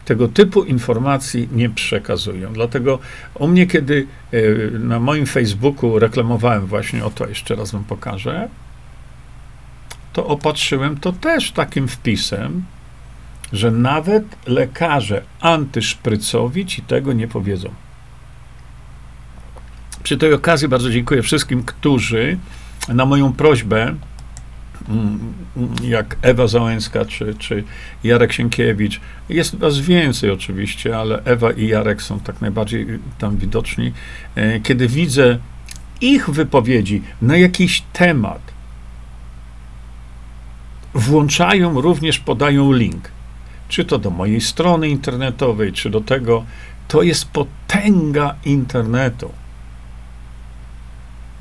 tego 0.08 0.28
typu 0.28 0.64
informacji 0.64 1.50
nie 1.52 1.70
przekazują. 1.70 2.54
Dlatego 2.54 3.00
u 3.34 3.48
mnie, 3.48 3.68
kiedy 3.68 4.08
y, 4.34 4.72
na 4.80 5.00
moim 5.00 5.26
Facebooku 5.26 6.00
reklamowałem 6.00 6.66
właśnie, 6.66 7.06
o 7.06 7.10
to 7.10 7.28
jeszcze 7.28 7.56
raz 7.56 7.72
wam 7.72 7.84
pokażę, 7.84 8.50
to 10.14 10.28
opatrzyłem 10.28 10.98
to 10.98 11.12
też 11.12 11.52
takim 11.52 11.88
wpisem, 11.88 12.64
że 13.54 13.72
nawet 13.72 14.24
lekarze 14.48 15.22
antyszprycowi 15.40 16.66
ci 16.66 16.82
tego 16.82 17.14
nie 17.14 17.28
powiedzą. 17.28 17.70
Przy 20.04 20.18
tej 20.18 20.34
okazji 20.34 20.68
bardzo 20.68 20.90
dziękuję 20.90 21.22
wszystkim, 21.22 21.64
którzy 21.64 22.38
na 22.88 23.06
moją 23.06 23.34
prośbę, 23.34 23.96
jak 25.84 26.18
Ewa 26.22 26.48
Załęska 26.48 27.06
czy, 27.06 27.36
czy 27.40 27.64
Jarek 28.04 28.34
Sienkiewicz, 28.34 29.00
jest 29.30 29.56
was 29.56 29.80
więcej 29.80 30.32
oczywiście, 30.32 30.98
ale 30.98 31.24
Ewa 31.24 31.52
i 31.52 31.68
Jarek 31.68 32.02
są 32.02 32.20
tak 32.20 32.42
najbardziej 32.42 32.88
tam 33.20 33.38
widoczni, 33.38 33.94
e, 34.36 34.60
kiedy 34.60 34.88
widzę 34.88 35.38
ich 36.02 36.30
wypowiedzi 36.30 37.02
na 37.22 37.38
jakiś 37.38 37.84
temat, 37.94 38.42
włączają, 40.94 41.82
również 41.82 42.20
podają 42.20 42.74
link. 42.74 43.12
Czy 43.70 43.86
to 43.86 43.98
do 43.98 44.10
mojej 44.10 44.42
strony 44.42 44.90
internetowej, 44.90 45.74
czy 45.74 45.90
do 45.90 46.02
tego. 46.02 46.46
To 46.88 47.04
jest 47.04 47.26
potęga 47.26 48.36
internetu. 48.46 49.32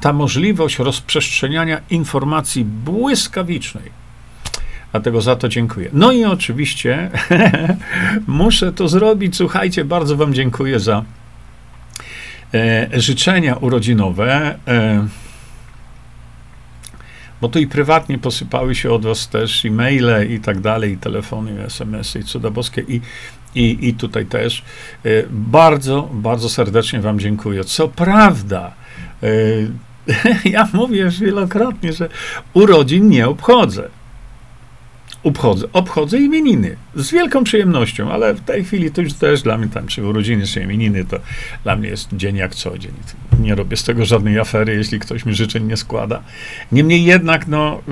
Ta 0.00 0.12
możliwość 0.12 0.78
rozprzestrzeniania 0.78 1.80
informacji 1.90 2.64
błyskawicznej. 2.64 4.06
Dlatego 4.92 5.20
za 5.20 5.36
to 5.36 5.48
dziękuję. 5.48 5.90
No 5.92 6.12
i 6.12 6.24
oczywiście 6.24 7.10
muszę 8.26 8.72
to 8.72 8.88
zrobić. 8.88 9.36
Słuchajcie, 9.36 9.84
bardzo 9.84 10.16
Wam 10.16 10.34
dziękuję 10.34 10.80
za 10.80 11.04
e, 12.54 12.88
życzenia 12.92 13.56
urodzinowe. 13.56 14.58
E, 14.68 15.06
bo 17.40 17.48
to 17.48 17.58
i 17.58 17.66
prywatnie 17.66 18.18
posypały 18.18 18.74
się 18.74 18.90
od 18.90 19.04
was 19.04 19.28
też 19.28 19.64
i 19.64 19.70
maile 19.70 20.30
i 20.30 20.40
tak 20.40 20.60
dalej, 20.60 20.92
i 20.92 20.96
telefony, 20.96 21.62
i 21.62 21.64
smsy, 21.64 22.18
i 22.18 22.24
cuda 22.24 22.50
boskie, 22.50 22.80
i, 22.80 23.00
i, 23.54 23.88
i 23.88 23.94
tutaj 23.94 24.26
też. 24.26 24.62
E, 25.04 25.08
bardzo, 25.30 26.08
bardzo 26.12 26.48
serdecznie 26.48 27.00
wam 27.00 27.18
dziękuję. 27.18 27.64
Co 27.64 27.88
prawda, 27.88 28.74
e, 29.22 29.28
ja 30.44 30.68
mówię 30.72 31.00
już 31.00 31.20
wielokrotnie, 31.20 31.92
że 31.92 32.08
urodzin 32.54 33.08
nie 33.08 33.28
obchodzę 33.28 33.88
obchodzę. 35.26 35.66
Obchodzę 35.72 36.18
imieniny 36.18 36.76
z 36.94 37.10
wielką 37.10 37.44
przyjemnością, 37.44 38.12
ale 38.12 38.34
w 38.34 38.40
tej 38.40 38.64
chwili 38.64 38.90
to 38.90 39.02
już 39.02 39.12
też 39.12 39.42
dla 39.42 39.58
mnie 39.58 39.68
tam, 39.68 39.86
czy 39.86 40.04
urodziny, 40.04 40.46
czy 40.46 40.62
imieniny, 40.62 41.04
to 41.04 41.18
dla 41.64 41.76
mnie 41.76 41.88
jest 41.88 42.08
dzień 42.12 42.36
jak 42.36 42.54
co 42.54 42.78
dzień. 42.78 42.92
Nie 43.40 43.54
robię 43.54 43.76
z 43.76 43.84
tego 43.84 44.04
żadnej 44.04 44.38
afery, 44.38 44.74
jeśli 44.74 45.00
ktoś 45.00 45.24
mi 45.24 45.34
życzeń 45.34 45.64
nie 45.64 45.76
składa. 45.76 46.22
Niemniej 46.72 47.04
jednak, 47.04 47.46
no, 47.46 47.82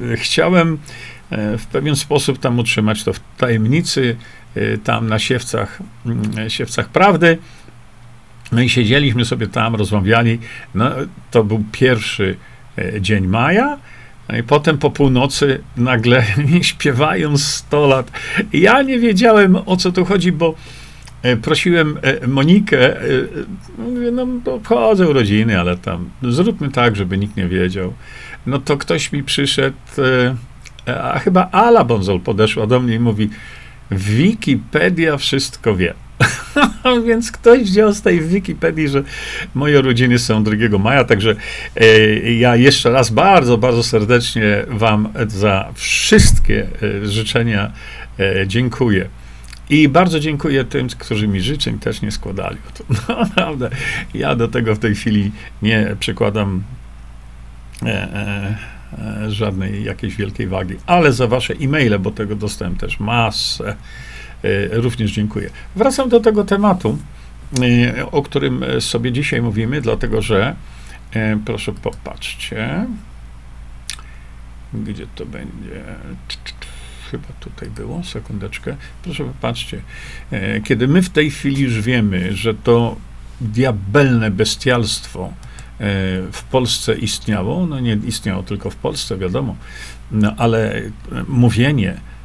yy, 0.00 0.16
chciałem 0.16 0.78
yy, 1.30 1.58
w 1.58 1.66
pewien 1.66 1.96
sposób 1.96 2.38
tam 2.38 2.58
utrzymać 2.58 3.04
to 3.04 3.12
w 3.12 3.20
tajemnicy, 3.38 4.16
yy, 4.54 4.78
tam 4.84 5.08
na 5.08 5.18
siewcach, 5.18 5.78
mm, 6.06 6.50
siewcach 6.50 6.88
prawdy. 6.88 7.38
No 8.52 8.62
i 8.62 8.68
siedzieliśmy 8.68 9.24
sobie 9.24 9.46
tam, 9.46 9.74
rozmawiali. 9.74 10.38
No, 10.74 10.90
to 11.30 11.44
był 11.44 11.64
pierwszy 11.72 12.36
e, 12.78 13.00
dzień 13.00 13.26
maja. 13.26 13.78
No 14.28 14.36
i 14.36 14.42
potem 14.42 14.78
po 14.78 14.90
północy 14.90 15.60
nagle 15.76 16.24
mi 16.50 16.64
śpiewają 16.64 17.38
100 17.38 17.86
lat. 17.86 18.10
Ja 18.52 18.82
nie 18.82 18.98
wiedziałem 18.98 19.56
o 19.66 19.76
co 19.76 19.92
tu 19.92 20.04
chodzi, 20.04 20.32
bo 20.32 20.54
e, 21.22 21.36
prosiłem 21.36 21.98
e, 22.02 22.26
Monikę, 22.26 22.96
mówię, 23.78 24.10
no 24.10 24.26
obchodzę 24.54 25.08
urodziny, 25.08 25.60
ale 25.60 25.76
tam 25.76 26.10
zróbmy 26.22 26.70
tak, 26.70 26.96
żeby 26.96 27.18
nikt 27.18 27.36
nie 27.36 27.48
wiedział. 27.48 27.92
No 28.46 28.58
to 28.58 28.76
ktoś 28.76 29.12
mi 29.12 29.22
przyszedł, 29.22 29.76
a 30.86 31.18
chyba 31.18 31.48
Ala 31.50 31.84
Bonzol 31.84 32.20
podeszła 32.20 32.66
do 32.66 32.80
mnie 32.80 32.94
i 32.94 33.00
mówi, 33.00 33.30
Wikipedia 33.90 35.16
wszystko 35.16 35.76
wie. 35.76 35.94
Więc 37.06 37.32
ktoś 37.32 37.62
wziął 37.62 37.92
z 37.92 38.02
tej 38.02 38.20
Wikipedii, 38.20 38.88
że 38.88 39.02
moje 39.54 39.78
urodziny 39.78 40.18
są 40.18 40.44
2 40.44 40.78
maja, 40.78 41.04
także 41.04 41.36
e, 41.76 41.86
ja 42.32 42.56
jeszcze 42.56 42.90
raz 42.90 43.10
bardzo, 43.10 43.58
bardzo 43.58 43.82
serdecznie 43.82 44.64
Wam 44.68 45.08
za 45.28 45.68
wszystkie 45.74 46.66
e, 47.02 47.06
życzenia 47.06 47.72
e, 48.18 48.46
dziękuję. 48.46 49.08
I 49.70 49.88
bardzo 49.88 50.20
dziękuję 50.20 50.64
tym, 50.64 50.88
którzy 50.88 51.28
mi 51.28 51.40
życzeń 51.40 51.78
też 51.78 52.02
nie 52.02 52.10
składali. 52.10 52.56
To, 53.06 53.18
naprawdę, 53.24 53.70
ja 54.14 54.36
do 54.36 54.48
tego 54.48 54.74
w 54.74 54.78
tej 54.78 54.94
chwili 54.94 55.32
nie 55.62 55.96
przykładam 56.00 56.62
e, 57.82 57.86
e, 57.86 58.56
e, 59.24 59.30
żadnej 59.30 59.84
jakiejś 59.84 60.16
wielkiej 60.16 60.46
wagi. 60.46 60.74
Ale 60.86 61.12
za 61.12 61.26
wasze 61.26 61.54
e-maile, 61.54 61.98
bo 61.98 62.10
tego 62.10 62.36
dostałem 62.36 62.76
też 62.76 63.00
masę, 63.00 63.76
również 64.70 65.12
dziękuję. 65.12 65.50
Wracam 65.76 66.08
do 66.08 66.20
tego 66.20 66.44
tematu, 66.44 66.98
e, 67.62 68.10
o 68.10 68.22
którym 68.22 68.64
sobie 68.80 69.12
dzisiaj 69.12 69.42
mówimy, 69.42 69.80
dlatego 69.80 70.22
że 70.22 70.56
e, 71.12 71.38
proszę 71.44 71.72
popatrzcie, 71.72 72.86
gdzie 74.74 75.06
to 75.14 75.26
będzie. 75.26 75.84
Chyba 77.10 77.28
tutaj 77.40 77.70
było, 77.70 78.04
sekundeczkę. 78.04 78.76
Proszę 79.02 79.24
popatrzcie. 79.24 79.80
Kiedy 80.64 80.88
my 80.88 81.02
w 81.02 81.10
tej 81.10 81.30
chwili 81.30 81.62
już 81.62 81.80
wiemy, 81.80 82.36
że 82.36 82.54
to 82.54 82.96
diabelne 83.40 84.30
bestialstwo 84.30 85.32
w 86.32 86.42
Polsce 86.50 86.94
istniało, 86.94 87.66
no 87.66 87.80
nie 87.80 87.98
istniało 88.06 88.42
tylko 88.42 88.70
w 88.70 88.76
Polsce, 88.76 89.18
wiadomo, 89.18 89.56
no 90.10 90.34
ale 90.36 90.82
mówienie, 91.28 91.96
E, 91.96 92.15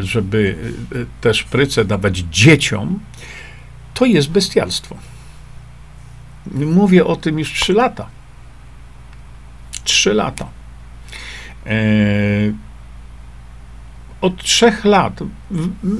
żeby 0.00 0.56
e, 0.94 1.04
te 1.20 1.34
szpryce 1.34 1.84
dawać 1.84 2.18
dzieciom, 2.18 3.00
to 3.94 4.04
jest 4.04 4.30
bestialstwo. 4.30 4.96
Mówię 6.54 7.04
o 7.04 7.16
tym 7.16 7.38
już 7.38 7.52
trzy 7.52 7.72
lata. 7.72 8.08
Trzy 9.84 10.14
lata. 10.14 10.48
E, 11.66 11.76
od 14.20 14.42
trzech 14.42 14.84
lat, 14.84 15.20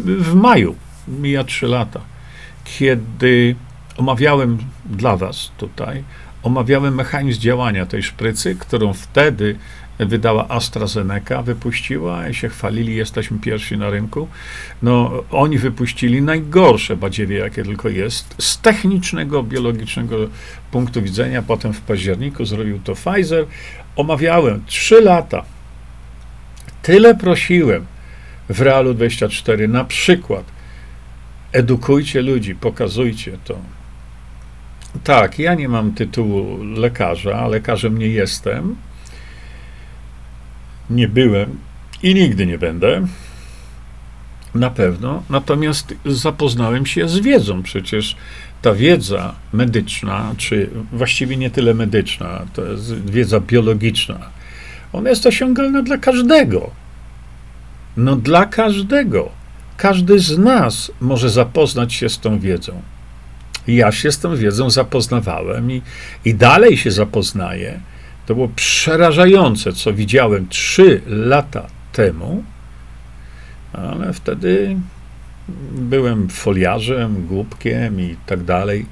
w 0.05 0.35
maju 0.35 0.77
mija 1.09 1.45
trzy 1.45 1.67
lata, 1.67 2.01
kiedy 2.65 3.57
omawiałem 3.97 4.59
dla 4.85 5.17
Was 5.17 5.51
tutaj, 5.59 6.05
omawiałem 6.43 6.95
mechanizm 6.95 7.41
działania 7.41 7.87
tej 7.87 8.03
szprycy, 8.03 8.57
którą 8.57 8.93
wtedy 8.93 9.59
wydała 9.99 10.49
AstraZeneca, 10.49 11.43
wypuściła 11.43 12.29
i 12.29 12.35
się 12.35 12.49
chwalili, 12.49 12.97
jesteśmy 12.97 13.39
pierwsi 13.39 13.79
na 13.79 13.91
rynku. 13.91 14.29
No, 14.83 15.25
oni 15.31 15.59
wypuścili 15.59 16.23
najgorsze 16.23 16.97
badziewie, 16.97 17.39
jakie 17.39 17.63
tylko 17.65 17.89
jest, 17.89 18.35
z 18.39 18.61
technicznego, 18.61 19.43
biologicznego 19.43 20.17
punktu 20.71 21.03
widzenia. 21.03 21.43
Potem 21.43 21.73
w 21.73 21.81
październiku 21.81 22.45
zrobił 22.45 22.79
to 22.85 22.95
Pfizer. 22.95 23.47
Omawiałem 23.97 24.65
trzy 24.67 25.01
lata. 25.01 25.45
Tyle 26.83 27.15
prosiłem 27.15 27.87
w 28.49 28.61
Realu 28.61 28.95
24, 28.95 29.69
na 29.69 29.85
przykład 29.85 30.45
edukujcie 31.53 32.23
ludzi, 32.23 32.55
pokazujcie 32.55 33.39
to. 33.45 33.59
Tak, 35.05 35.39
ja 35.39 35.55
nie 35.55 35.69
mam 35.69 35.93
tytułu 35.93 36.65
lekarza, 36.65 37.49
lekarzem 37.49 37.99
nie 37.99 38.09
jestem, 38.09 38.77
nie 40.91 41.09
byłem 41.09 41.59
i 42.03 42.15
nigdy 42.15 42.47
nie 42.47 42.59
będę. 42.59 43.07
Na 44.55 44.71
pewno. 44.71 45.23
Natomiast 45.31 45.95
zapoznałem 46.05 46.87
się 46.87 47.09
z 47.09 47.19
wiedzą. 47.19 47.63
Przecież 47.63 48.17
ta 48.63 48.75
wiedza 48.75 49.35
medyczna, 49.53 50.35
czy 50.37 50.71
właściwie 50.93 51.37
nie 51.37 51.51
tyle 51.51 51.75
medyczna, 51.75 52.47
to 52.53 52.65
jest 52.65 53.11
wiedza 53.11 53.41
biologiczna, 53.41 54.19
ona 54.93 55.11
jest 55.11 55.27
osiągalna 55.27 55.83
dla 55.83 55.99
każdego. 55.99 56.71
No 57.97 58.17
dla 58.17 58.47
każdego. 58.47 59.29
Każdy 59.77 60.19
z 60.19 60.39
nas 60.39 60.93
może 61.01 61.31
zapoznać 61.31 61.95
się 61.95 62.09
z 62.09 62.21
tą 62.21 62.39
wiedzą. 62.39 62.83
Ja 63.67 63.93
się 63.93 64.13
z 64.13 64.19
tą 64.19 64.37
wiedzą 64.37 64.71
zapoznawałem 64.71 65.71
i, 65.71 65.83
i 66.25 66.35
dalej 66.35 66.77
się 66.77 66.91
zapoznaję. 66.91 67.81
To 68.27 68.35
było 68.35 68.49
przerażające, 68.49 69.73
co 69.73 69.93
widziałem 69.93 70.49
trzy 70.49 71.01
lata 71.07 71.67
temu, 71.93 72.45
ale 73.73 74.13
wtedy 74.13 74.77
byłem 75.73 76.29
foliarzem, 76.29 77.27
głupkiem 77.27 78.01
i 78.01 78.17
tak 78.27 78.45
dalej. 78.45 78.87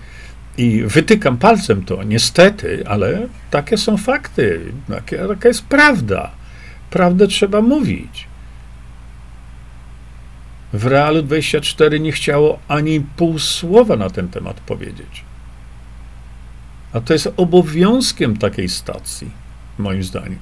I 0.59 0.83
wytykam 0.87 1.37
palcem 1.37 1.85
to, 1.85 2.03
niestety, 2.03 2.85
ale 2.87 3.29
takie 3.51 3.77
są 3.77 3.97
fakty, 3.97 4.61
takie, 4.88 5.18
taka 5.29 5.49
jest 5.49 5.64
prawda. 5.64 6.31
Prawdę 6.90 7.27
trzeba 7.27 7.61
mówić. 7.61 8.27
W 10.73 10.87
Realu 10.87 11.23
24 11.23 12.01
nie 12.01 12.12
chciało 12.12 12.59
ani 12.68 13.01
pół 13.01 13.38
słowa 13.38 13.97
na 13.97 14.11
ten 14.11 14.29
temat 14.29 14.61
powiedzieć. 14.61 15.25
A 16.94 17.00
to 17.00 17.12
jest 17.12 17.33
obowiązkiem 17.37 18.37
takiej 18.37 18.68
stacji, 18.68 19.30
moim 19.78 20.02
zdaniem. 20.02 20.38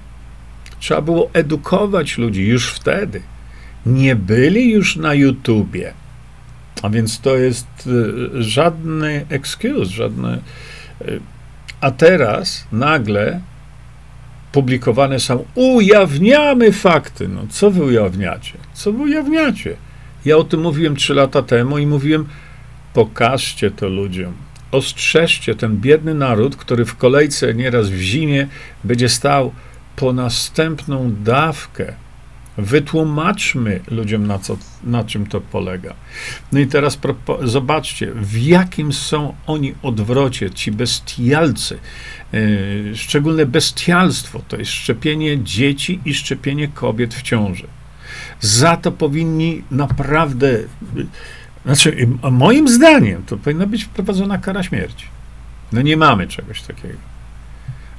Trzeba 0.80 1.00
było 1.00 1.30
edukować 1.32 2.18
ludzi 2.18 2.46
już 2.46 2.72
wtedy. 2.72 3.22
Nie 3.86 4.16
byli 4.16 4.72
już 4.72 4.96
na 4.96 5.14
YouTubie. 5.14 5.92
A 6.82 6.90
więc 6.90 7.20
to 7.20 7.36
jest 7.36 7.86
y, 7.86 8.42
żadny 8.42 9.26
excuse, 9.28 9.90
żadny. 9.90 10.38
Y, 11.02 11.20
a 11.80 11.90
teraz 11.90 12.66
nagle 12.72 13.40
publikowane 14.52 15.20
są, 15.20 15.44
ujawniamy 15.54 16.72
fakty. 16.72 17.28
No, 17.28 17.46
co 17.50 17.70
wy 17.70 17.84
ujawniacie? 17.84 18.58
Co 18.74 18.92
wy 18.92 19.02
ujawniacie? 19.02 19.76
Ja 20.24 20.36
o 20.36 20.44
tym 20.44 20.60
mówiłem 20.60 20.96
trzy 20.96 21.14
lata 21.14 21.42
temu 21.42 21.78
i 21.78 21.86
mówiłem, 21.86 22.26
pokażcie 22.94 23.70
to 23.70 23.88
ludziom 23.88 24.32
ostrzeżcie 24.72 25.54
ten 25.54 25.76
biedny 25.76 26.14
naród, 26.14 26.56
który 26.56 26.84
w 26.84 26.96
kolejce 26.96 27.54
nieraz 27.54 27.90
w 27.90 28.00
zimie 28.00 28.48
będzie 28.84 29.08
stał 29.08 29.52
po 29.96 30.12
następną 30.12 31.14
dawkę. 31.24 31.94
Wytłumaczmy 32.58 33.80
ludziom, 33.90 34.26
na, 34.26 34.38
co, 34.38 34.56
na 34.84 35.04
czym 35.04 35.26
to 35.26 35.40
polega. 35.40 35.94
No 36.52 36.60
i 36.60 36.66
teraz 36.66 36.98
zobaczcie, 37.42 38.12
w 38.14 38.42
jakim 38.42 38.92
są 38.92 39.34
oni 39.46 39.74
odwrocie, 39.82 40.50
ci 40.50 40.72
bestialcy. 40.72 41.78
Yy, 42.32 42.96
szczególne 42.96 43.46
bestialstwo 43.46 44.42
to 44.48 44.56
jest 44.56 44.70
szczepienie 44.70 45.42
dzieci 45.42 46.00
i 46.04 46.14
szczepienie 46.14 46.68
kobiet 46.68 47.14
w 47.14 47.22
ciąży. 47.22 47.66
Za 48.40 48.76
to 48.76 48.92
powinni 48.92 49.62
naprawdę 49.70 50.58
znaczy, 51.64 52.08
moim 52.30 52.68
zdaniem 52.68 53.22
to 53.22 53.36
powinna 53.36 53.66
być 53.66 53.84
wprowadzona 53.84 54.38
kara 54.38 54.62
śmierci. 54.62 55.06
No 55.72 55.82
nie 55.82 55.96
mamy 55.96 56.26
czegoś 56.26 56.62
takiego. 56.62 56.98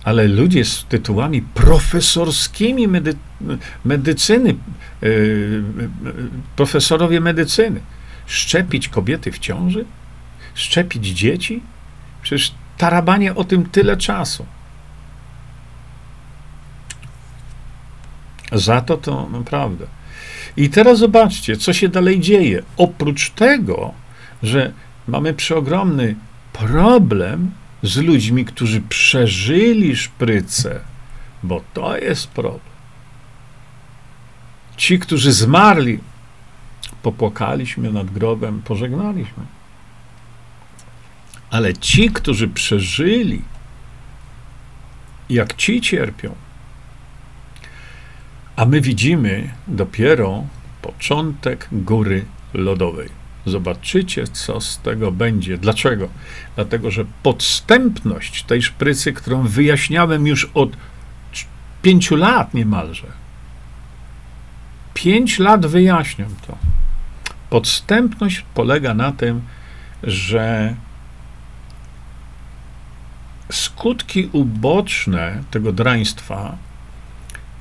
ale 0.04 0.28
ludzie 0.28 0.66
z 0.66 0.86
tytułami 0.86 1.42
profesorskimi 1.42 2.88
medy, 2.88 3.16
medycyny, 3.86 4.56
yy, 5.02 5.64
profesorowie 6.56 7.20
medycyny, 7.20 7.82
szczepić 8.26 8.90
kobiety 8.90 9.32
w 9.32 9.40
ciąży? 9.40 9.86
Szczepić 10.56 11.08
dzieci? 11.08 11.62
Przecież 12.22 12.54
tarabanie 12.78 13.36
o 13.36 13.44
tym 13.44 13.66
tyle 13.66 13.98
czasu. 13.98 14.46
Za 18.52 18.82
to 18.82 18.98
to 18.98 19.30
naprawdę. 19.30 19.86
I 20.58 20.70
teraz 20.70 21.00
zobaczcie, 21.00 21.58
co 21.58 21.74
się 21.74 21.90
dalej 21.90 22.20
dzieje. 22.20 22.64
Oprócz 22.78 23.30
tego, 23.30 23.94
że 24.44 24.72
mamy 25.08 25.34
przeogromny 25.34 26.16
problem 26.54 27.52
z 27.84 27.98
ludźmi, 27.98 28.46
którzy 28.46 28.82
przeżyli 28.82 29.96
szprycę, 29.96 30.80
bo 31.44 31.62
to 31.74 31.98
jest 31.98 32.28
problem. 32.28 32.74
Ci, 34.78 35.00
którzy 35.00 35.32
zmarli, 35.32 36.00
popłakaliśmy 37.02 37.92
nad 37.92 38.12
grobem, 38.12 38.62
pożegnaliśmy. 38.62 39.44
Ale 41.50 41.74
ci, 41.74 42.10
którzy 42.10 42.48
przeżyli, 42.48 43.42
jak 45.30 45.54
ci 45.54 45.82
cierpią, 45.82 46.36
a 48.56 48.66
my 48.66 48.82
widzimy 48.82 49.50
dopiero 49.68 50.44
początek 50.82 51.68
góry 51.72 52.26
lodowej. 52.54 53.10
Zobaczycie, 53.46 54.28
co 54.28 54.62
z 54.62 54.80
tego 54.80 55.12
będzie. 55.12 55.58
Dlaczego? 55.58 56.10
Dlatego, 56.56 56.92
że 56.92 57.06
podstępność 57.24 58.44
tej 58.44 58.62
szprycy, 58.62 59.14
którą 59.14 59.48
wyjaśniałem 59.48 60.28
już 60.28 60.50
od 60.54 60.78
pięciu 61.82 62.16
lat 62.16 62.54
niemalże. 62.54 63.08
Pięć 64.94 65.40
lat 65.40 65.66
wyjaśniam 65.66 66.36
to. 66.48 66.58
Podstępność 67.50 68.46
polega 68.54 68.94
na 68.94 69.12
tym, 69.12 69.42
że 70.04 70.76
skutki 73.52 74.30
uboczne 74.32 75.44
tego 75.52 75.72
draństwa 75.72 76.58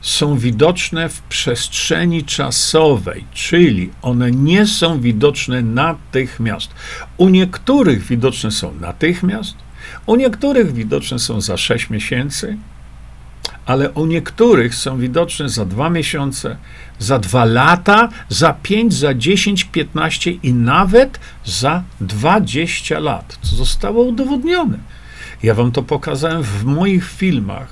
są 0.02 0.38
widoczne 0.38 1.08
w 1.08 1.22
przestrzeni 1.22 2.24
czasowej, 2.24 3.24
czyli 3.32 3.90
one 4.02 4.30
nie 4.30 4.66
są 4.66 5.00
widoczne 5.00 5.62
natychmiast. 5.62 6.70
U 7.16 7.28
niektórych 7.28 8.02
widoczne 8.02 8.50
są 8.50 8.74
natychmiast, 8.74 9.54
u 10.06 10.16
niektórych 10.16 10.72
widoczne 10.72 11.18
są 11.18 11.40
za 11.40 11.56
6 11.56 11.90
miesięcy, 11.90 12.56
ale 13.66 13.90
u 13.90 14.06
niektórych 14.06 14.74
są 14.74 14.98
widoczne 14.98 15.48
za 15.48 15.64
dwa 15.64 15.90
miesiące, 15.90 16.56
za 16.98 17.18
dwa 17.18 17.44
lata, 17.44 18.08
za 18.28 18.52
pięć, 18.52 18.94
za 18.94 19.14
dziesięć, 19.14 19.64
piętnaście 19.64 20.30
i 20.30 20.54
nawet 20.54 21.20
za 21.44 21.82
dwadzieścia 22.00 22.98
lat, 22.98 23.38
co 23.42 23.56
zostało 23.56 24.02
udowodnione. 24.02 24.78
Ja 25.42 25.54
wam 25.54 25.72
to 25.72 25.82
pokazałem 25.82 26.42
w 26.42 26.64
moich 26.64 27.10
filmach, 27.10 27.68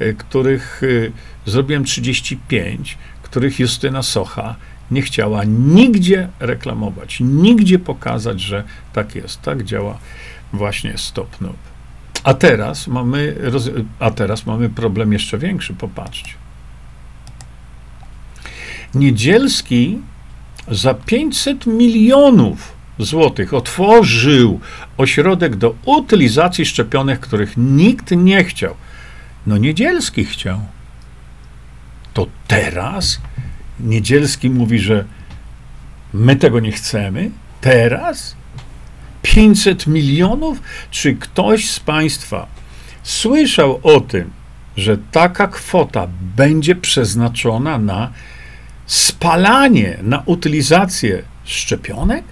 y, 0.00 0.14
których 0.18 0.82
y, 0.82 1.12
zrobiłem 1.46 1.84
35, 1.84 2.98
których 3.22 3.60
Justyna 3.60 4.02
Socha 4.02 4.54
nie 4.90 5.02
chciała 5.02 5.44
nigdzie 5.44 6.28
reklamować, 6.40 7.20
nigdzie 7.20 7.78
pokazać, 7.78 8.40
że 8.40 8.64
tak 8.92 9.14
jest. 9.14 9.42
Tak 9.42 9.64
działa 9.64 9.98
właśnie 10.52 10.98
StopNob. 10.98 11.56
A 12.24 12.34
teraz 12.34 12.86
mamy, 12.86 13.36
a 13.98 14.10
teraz 14.10 14.46
mamy 14.46 14.68
problem 14.68 15.12
jeszcze 15.12 15.38
większy, 15.38 15.74
popatrzcie. 15.74 16.32
Niedzielski 18.94 19.98
za 20.70 20.94
500 20.94 21.66
milionów 21.66 22.72
złotych 22.98 23.54
otworzył 23.54 24.60
ośrodek 24.96 25.56
do 25.56 25.74
utylizacji 25.84 26.66
szczepionek, 26.66 27.20
których 27.20 27.56
nikt 27.56 28.10
nie 28.10 28.44
chciał. 28.44 28.74
No 29.46 29.58
Niedzielski 29.58 30.24
chciał. 30.24 30.60
To 32.14 32.26
teraz 32.48 33.20
Niedzielski 33.80 34.50
mówi, 34.50 34.78
że 34.78 35.04
my 36.12 36.36
tego 36.36 36.60
nie 36.60 36.72
chcemy. 36.72 37.30
Teraz 37.60 38.36
500 39.22 39.86
milionów? 39.86 40.62
Czy 40.90 41.14
ktoś 41.14 41.70
z 41.70 41.80
Państwa 41.80 42.46
słyszał 43.02 43.80
o 43.82 44.00
tym, 44.00 44.30
że 44.76 44.98
taka 44.98 45.48
kwota 45.48 46.08
będzie 46.36 46.74
przeznaczona 46.74 47.78
na 47.78 48.10
spalanie, 48.86 49.98
na 50.02 50.22
utylizację 50.26 51.22
szczepionek? 51.44 52.24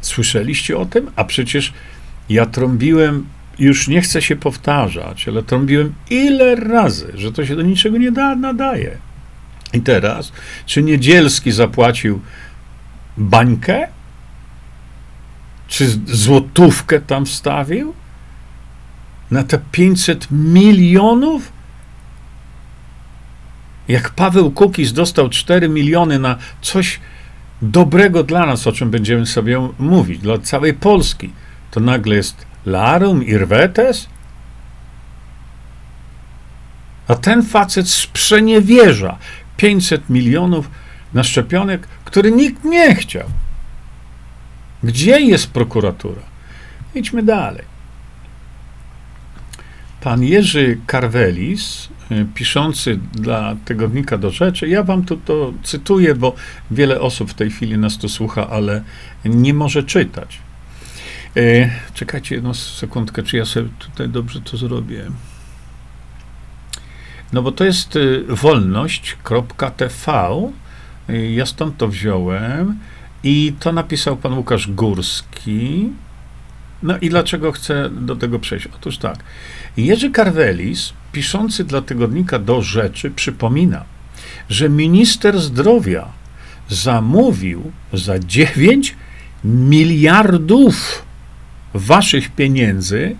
Słyszeliście 0.00 0.78
o 0.78 0.86
tym? 0.86 1.10
A 1.16 1.24
przecież 1.24 1.72
ja 2.28 2.46
trąbiłem, 2.46 3.26
już 3.58 3.88
nie 3.88 4.00
chcę 4.00 4.22
się 4.22 4.36
powtarzać, 4.36 5.28
ale 5.28 5.42
trąbiłem 5.42 5.94
ile 6.10 6.54
razy, 6.54 7.12
że 7.14 7.32
to 7.32 7.46
się 7.46 7.56
do 7.56 7.62
niczego 7.62 7.98
nie 7.98 8.12
da, 8.12 8.34
nadaje. 8.34 8.98
I 9.72 9.80
teraz, 9.80 10.32
czy 10.66 10.82
Niedzielski 10.82 11.52
zapłacił 11.52 12.20
bańkę? 13.16 13.88
Czy 15.68 15.88
złotówkę 16.06 17.00
tam 17.00 17.26
wstawił? 17.26 17.94
Na 19.30 19.44
te 19.44 19.58
500 19.72 20.28
milionów? 20.30 21.52
Jak 23.88 24.10
Paweł 24.10 24.50
Kukiz 24.50 24.92
dostał 24.92 25.28
4 25.28 25.68
miliony 25.68 26.18
na 26.18 26.36
coś 26.62 27.00
dobrego 27.62 28.22
dla 28.22 28.46
nas, 28.46 28.66
o 28.66 28.72
czym 28.72 28.90
będziemy 28.90 29.26
sobie 29.26 29.68
mówić, 29.78 30.18
dla 30.18 30.38
całej 30.38 30.74
Polski, 30.74 31.32
to 31.70 31.80
nagle 31.80 32.16
jest 32.16 32.47
Larum, 32.68 33.22
Irwetes? 33.22 34.08
A 37.08 37.14
ten 37.14 37.42
facet 37.42 37.88
sprzeniewierza 37.88 39.18
500 39.56 40.10
milionów 40.10 40.70
na 41.14 41.24
szczepionek, 41.24 41.88
który 42.04 42.32
nikt 42.32 42.64
nie 42.64 42.94
chciał. 42.94 43.28
Gdzie 44.82 45.20
jest 45.20 45.50
prokuratura? 45.50 46.22
Idźmy 46.94 47.22
dalej. 47.22 47.64
Pan 50.00 50.22
Jerzy 50.22 50.78
Karwelis, 50.86 51.88
y, 52.10 52.26
piszący 52.34 52.98
dla 53.12 53.56
tygodnika 53.64 54.18
do 54.18 54.30
rzeczy, 54.30 54.68
ja 54.68 54.82
wam 54.82 55.04
tu 55.04 55.16
to 55.16 55.52
cytuję, 55.62 56.14
bo 56.14 56.34
wiele 56.70 57.00
osób 57.00 57.30
w 57.30 57.34
tej 57.34 57.50
chwili 57.50 57.78
nas 57.78 57.98
tu 57.98 58.08
słucha, 58.08 58.48
ale 58.50 58.82
nie 59.24 59.54
może 59.54 59.82
czytać. 59.82 60.38
Y, 61.38 61.70
czekajcie 61.94 62.34
jedną 62.34 62.54
sekundkę, 62.54 63.22
czy 63.22 63.36
ja 63.36 63.44
sobie 63.44 63.68
tutaj 63.78 64.08
dobrze 64.08 64.40
to 64.40 64.56
zrobię. 64.56 65.10
No 67.32 67.42
bo 67.42 67.52
to 67.52 67.64
jest 67.64 67.96
y, 67.96 68.24
wolność.tv 68.28 70.38
ja 71.08 71.46
stąd 71.46 71.76
to 71.76 71.88
wziąłem 71.88 72.78
i 73.22 73.54
to 73.60 73.72
napisał 73.72 74.16
pan 74.16 74.32
Łukasz 74.32 74.70
Górski. 74.70 75.88
No 76.82 76.98
i 76.98 77.08
dlaczego 77.08 77.52
chcę 77.52 77.90
do 77.90 78.16
tego 78.16 78.38
przejść? 78.38 78.66
Otóż 78.66 78.98
tak. 78.98 79.18
Jerzy 79.76 80.10
Karwelis, 80.10 80.92
piszący 81.12 81.64
dla 81.64 81.82
tygodnika 81.82 82.38
do 82.38 82.62
rzeczy, 82.62 83.10
przypomina, 83.10 83.84
że 84.48 84.68
minister 84.68 85.40
zdrowia 85.40 86.08
zamówił 86.68 87.72
za 87.92 88.18
9 88.18 88.96
miliardów 89.44 91.07
waszych 91.74 92.30
pieniędzy 92.30 93.16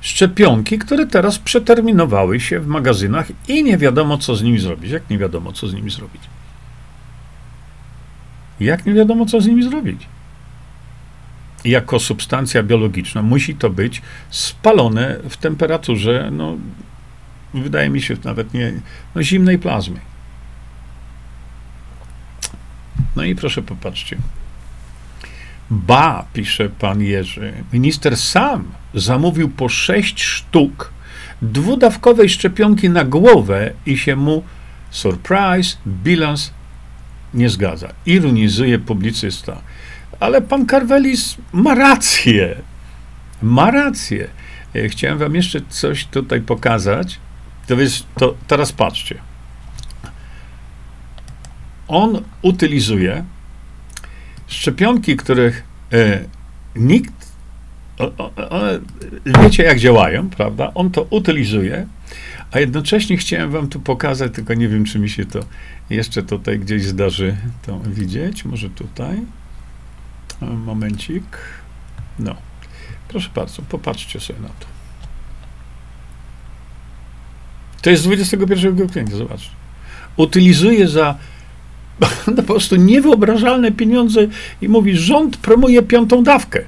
szczepionki, 0.00 0.78
które 0.78 1.06
teraz 1.06 1.38
przeterminowały 1.38 2.40
się 2.40 2.60
w 2.60 2.66
magazynach 2.66 3.26
i 3.48 3.64
nie 3.64 3.78
wiadomo, 3.78 4.18
co 4.18 4.36
z 4.36 4.42
nimi 4.42 4.58
zrobić. 4.58 4.90
Jak 4.90 5.10
nie 5.10 5.18
wiadomo, 5.18 5.52
co 5.52 5.68
z 5.68 5.74
nimi 5.74 5.90
zrobić? 5.90 6.22
Jak 8.60 8.86
nie 8.86 8.94
wiadomo, 8.94 9.26
co 9.26 9.40
z 9.40 9.46
nimi 9.46 9.62
zrobić? 9.62 10.06
Jako 11.64 12.00
substancja 12.00 12.62
biologiczna 12.62 13.22
musi 13.22 13.54
to 13.54 13.70
być 13.70 14.02
spalone 14.30 15.16
w 15.28 15.36
temperaturze, 15.36 16.28
no, 16.32 16.56
wydaje 17.54 17.90
mi 17.90 18.02
się, 18.02 18.16
nawet 18.24 18.54
nie, 18.54 18.72
no, 19.14 19.22
zimnej 19.22 19.58
plazmy. 19.58 20.00
No 23.16 23.24
i 23.24 23.34
proszę 23.34 23.62
popatrzcie. 23.62 24.16
Ba, 25.70 26.24
pisze 26.32 26.68
pan 26.68 27.02
Jerzy, 27.02 27.52
minister 27.72 28.16
sam 28.16 28.64
zamówił 28.94 29.48
po 29.48 29.68
sześć 29.68 30.22
sztuk 30.22 30.92
dwudawkowej 31.42 32.28
szczepionki 32.28 32.90
na 32.90 33.04
głowę 33.04 33.72
i 33.86 33.98
się 33.98 34.16
mu, 34.16 34.42
surprise, 34.90 35.76
bilans 35.86 36.52
nie 37.34 37.48
zgadza. 37.48 37.88
Ironizuje 38.06 38.78
publicysta. 38.78 39.62
Ale 40.20 40.42
pan 40.42 40.66
Karwelis 40.66 41.36
ma 41.52 41.74
rację. 41.74 42.56
Ma 43.42 43.70
rację. 43.70 44.28
e, 44.74 44.88
chciałem 44.88 45.18
wam 45.18 45.34
jeszcze 45.34 45.60
coś 45.68 46.04
tutaj 46.04 46.40
pokazać. 46.40 47.18
To, 47.66 47.74
jest, 47.74 48.06
to 48.14 48.34
teraz 48.46 48.72
patrzcie. 48.72 49.18
On 51.88 52.22
utylizuje 52.42 53.24
szczepionki, 54.48 55.16
których 55.16 55.64
e, 55.92 56.24
nikt, 56.76 57.32
o, 57.98 58.04
o, 58.04 58.32
o, 58.36 58.60
wiecie 59.42 59.62
jak 59.62 59.78
działają, 59.78 60.30
prawda? 60.30 60.74
On 60.74 60.90
to 60.90 61.06
utylizuje, 61.10 61.86
a 62.50 62.60
jednocześnie 62.60 63.16
chciałem 63.16 63.50
wam 63.50 63.68
tu 63.68 63.80
pokazać, 63.80 64.34
tylko 64.34 64.54
nie 64.54 64.68
wiem, 64.68 64.84
czy 64.84 64.98
mi 64.98 65.10
się 65.10 65.24
to 65.24 65.40
jeszcze 65.90 66.22
tutaj 66.22 66.58
gdzieś 66.58 66.84
zdarzy 66.84 67.36
to 67.66 67.80
widzieć. 67.80 68.44
Może 68.44 68.70
tutaj. 68.70 69.20
Momencik. 70.40 71.24
No. 72.18 72.34
Proszę 73.08 73.30
bardzo, 73.34 73.62
popatrzcie 73.62 74.20
sobie 74.20 74.40
na 74.40 74.48
to. 74.48 74.66
To 77.82 77.90
jest 77.90 78.04
21 78.04 78.88
kwietnia, 78.88 79.16
zobaczcie. 79.16 79.50
Utylizuje 80.16 80.88
za 80.88 81.18
no, 82.26 82.36
po 82.36 82.42
prostu 82.42 82.76
niewyobrażalne 82.76 83.72
pieniądze 83.72 84.20
i 84.62 84.68
mówi, 84.68 84.96
rząd 84.96 85.36
promuje 85.36 85.82
piątą 85.82 86.22
dawkę. 86.22 86.60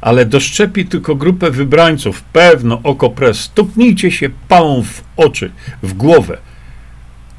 Ale 0.00 0.24
doszczepi 0.24 0.86
tylko 0.86 1.14
grupę 1.14 1.50
wybrańców, 1.50 2.22
pewno 2.22 2.80
okopres, 2.82 3.40
stuknijcie 3.40 4.10
się 4.10 4.30
pałą 4.48 4.82
w 4.82 5.02
oczy, 5.16 5.50
w 5.82 5.92
głowę, 5.92 6.38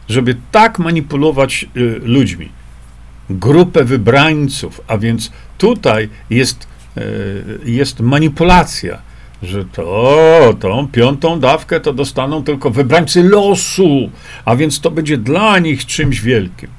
żeby 0.09 0.35
tak 0.51 0.79
manipulować 0.79 1.65
y, 1.77 1.99
ludźmi. 2.03 2.49
Grupę 3.29 3.83
wybrańców, 3.83 4.81
a 4.87 4.97
więc 4.97 5.31
tutaj 5.57 6.09
jest, 6.29 6.67
y, 6.97 7.59
jest 7.65 7.99
manipulacja 7.99 9.01
że 9.43 9.65
to, 9.65 10.55
tą 10.59 10.87
piątą 10.87 11.39
dawkę 11.39 11.79
to 11.79 11.93
dostaną 11.93 12.43
tylko 12.43 12.69
wybrańcy 12.69 13.23
losu, 13.23 14.09
a 14.45 14.55
więc 14.55 14.79
to 14.79 14.91
będzie 14.91 15.17
dla 15.17 15.59
nich 15.59 15.85
czymś 15.85 16.21
wielkim. 16.21 16.69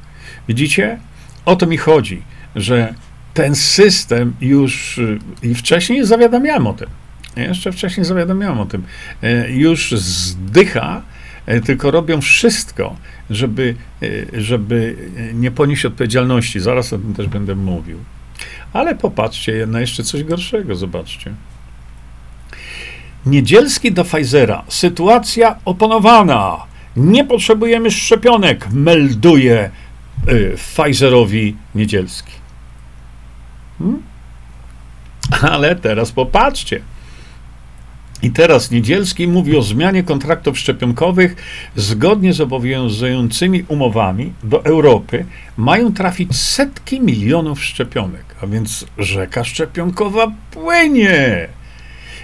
Widzicie? 0.49 0.99
O 1.45 1.57
to 1.57 1.67
mi 1.67 1.77
chodzi, 1.77 2.23
że 2.57 2.95
ten 3.35 3.55
system 3.55 4.35
już 4.41 4.99
y, 4.99 5.19
i 5.43 5.55
wcześniej 5.55 6.07
zawiadamiałem 6.07 6.67
o 6.67 6.73
tym. 6.73 6.89
Jeszcze 7.37 7.73
wcześniej 7.73 8.07
zawiadamiałem 8.07 8.61
o 8.61 8.67
tym. 8.67 8.83
Y, 9.25 9.51
już 9.51 9.93
zdycha, 9.93 11.03
y, 11.49 11.61
tylko 11.61 11.91
robią 11.91 12.21
wszystko, 12.21 12.97
żeby, 13.31 13.75
żeby 14.33 14.97
nie 15.35 15.51
ponieść 15.51 15.85
odpowiedzialności. 15.85 16.61
Zaraz 16.61 16.93
o 16.93 16.99
tym 16.99 17.15
też 17.15 17.27
będę 17.27 17.55
mówił. 17.55 17.99
Ale 18.73 18.95
popatrzcie 18.95 19.67
na 19.67 19.81
jeszcze 19.81 20.05
coś 20.05 20.25
gorszego, 20.25 20.77
zobaczcie. 20.77 21.35
Niedzielski 23.27 23.93
do 23.93 24.05
Pfizera. 24.05 24.65
Sytuacja 24.69 25.57
opanowana. 25.65 26.57
Nie 26.97 27.25
potrzebujemy 27.25 27.91
szczepionek, 27.91 28.69
melduje 28.73 29.71
y, 30.29 30.57
Pfizerowi 30.57 31.57
Niedzielski. 31.75 32.33
Hmm? 33.79 34.03
Ale 35.53 35.77
teraz 35.77 36.13
popatrzcie. 36.13 36.81
I 38.23 38.31
teraz 38.31 38.71
Niedzielski 38.71 39.29
mówi 39.29 39.57
o 39.57 39.63
zmianie 39.63 40.03
kontraktów 40.03 40.59
szczepionkowych. 40.59 41.37
Zgodnie 41.77 42.33
z 42.33 42.41
obowiązującymi 42.41 43.65
umowami 43.69 44.33
do 44.45 44.65
Europy 44.65 45.25
mają 45.57 45.93
trafić 45.93 46.37
setki 46.37 47.01
milionów 47.01 47.65
szczepionek, 47.65 48.25
a 48.43 48.47
więc 48.47 48.87
rzeka 48.99 49.45
szczepionkowa 49.45 50.33
płynie. 50.51 51.49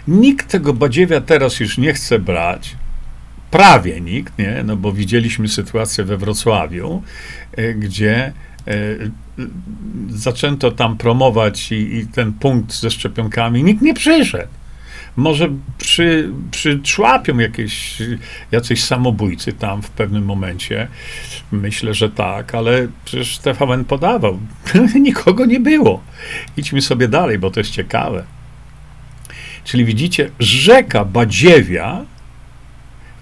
Nikt 0.09 0.49
tego 0.49 0.73
badziewia 0.73 1.21
teraz 1.21 1.61
już 1.61 1.79
nie 1.79 1.93
chce 1.93 2.19
brać. 2.19 2.77
Prawie 3.51 4.01
nikt, 4.01 4.39
nie? 4.39 4.63
No 4.65 4.77
bo 4.77 4.93
widzieliśmy 4.93 5.49
sytuację 5.49 6.05
we 6.05 6.17
Wrocławiu, 6.17 7.03
e, 7.53 7.75
gdzie 7.75 8.33
e, 8.67 8.73
zaczęto 10.09 10.71
tam 10.71 10.97
promować 10.97 11.73
i, 11.73 11.97
i, 11.97 12.07
ten 12.07 12.33
punkt 12.33 12.75
ze 12.75 12.91
szczepionkami. 12.91 13.65
Nikt 13.65 13.83
nie 13.83 13.95
przyszedł. 13.95 14.49
Może 15.17 15.49
przy, 15.79 16.31
przyczłapią 16.51 17.39
jakieś, 17.39 18.03
jacyś 18.53 18.85
samobójcy 18.85 19.53
tam 19.53 19.83
w 19.83 19.91
pewnym 19.91 20.25
momencie. 20.25 20.89
Myślę, 21.53 21.95
że 21.95 22.11
tak, 22.11 22.55
ale 22.55 22.89
przecież 23.05 23.39
TVN 23.39 23.85
podawał. 23.85 24.39
Nikogo 25.01 25.47
nie 25.47 25.61
było. 25.61 26.03
Idźmy 26.57 26.83
sobie 26.83 27.09
dalej, 27.09 27.39
bo 27.39 27.51
to 27.51 27.61
jest 27.61 27.71
ciekawe. 27.71 28.36
Czyli 29.67 29.85
widzicie, 29.85 30.31
rzeka 30.39 31.05
badziewia, 31.05 32.05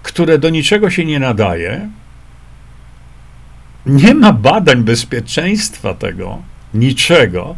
które 0.03 0.39
do 0.39 0.49
niczego 0.49 0.89
się 0.89 1.05
nie 1.05 1.19
nadaje, 1.19 1.89
nie 3.85 4.13
ma 4.13 4.33
badań 4.33 4.83
bezpieczeństwa 4.83 5.93
tego, 5.93 6.41
niczego, 6.73 7.55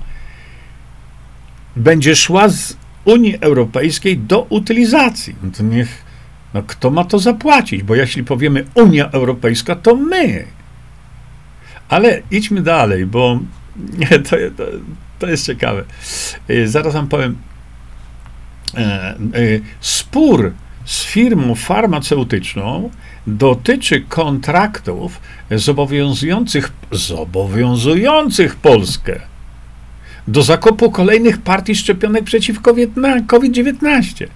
będzie 1.75 2.15
szła 2.15 2.49
z 2.49 2.77
Unii 3.05 3.37
Europejskiej 3.41 4.17
do 4.17 4.41
utylizacji. 4.49 5.35
No 5.43 5.51
to 5.57 5.63
niech, 5.63 6.05
no 6.53 6.63
kto 6.63 6.89
ma 6.89 7.03
to 7.03 7.19
zapłacić? 7.19 7.83
Bo 7.83 7.95
jeśli 7.95 8.23
powiemy 8.23 8.65
Unia 8.73 9.11
Europejska, 9.11 9.75
to 9.75 9.95
my. 9.95 10.45
Ale 11.89 12.21
idźmy 12.31 12.61
dalej, 12.61 13.05
bo 13.05 13.39
to, 14.29 14.35
to, 14.57 14.63
to 15.19 15.27
jest 15.27 15.45
ciekawe. 15.45 15.83
Y, 16.49 16.67
zaraz 16.67 16.93
wam 16.93 17.07
powiem, 17.07 17.37
spór 19.81 20.53
z 20.85 21.03
firmą 21.03 21.55
farmaceutyczną 21.55 22.89
dotyczy 23.27 24.01
kontraktów 24.01 25.21
zobowiązujących, 25.51 26.71
zobowiązujących 26.91 28.55
Polskę 28.55 29.19
do 30.27 30.43
zakupu 30.43 30.91
kolejnych 30.91 31.41
partii 31.41 31.75
szczepionek 31.75 32.23
przeciwko 32.23 32.75
COVID-19. 33.27 34.27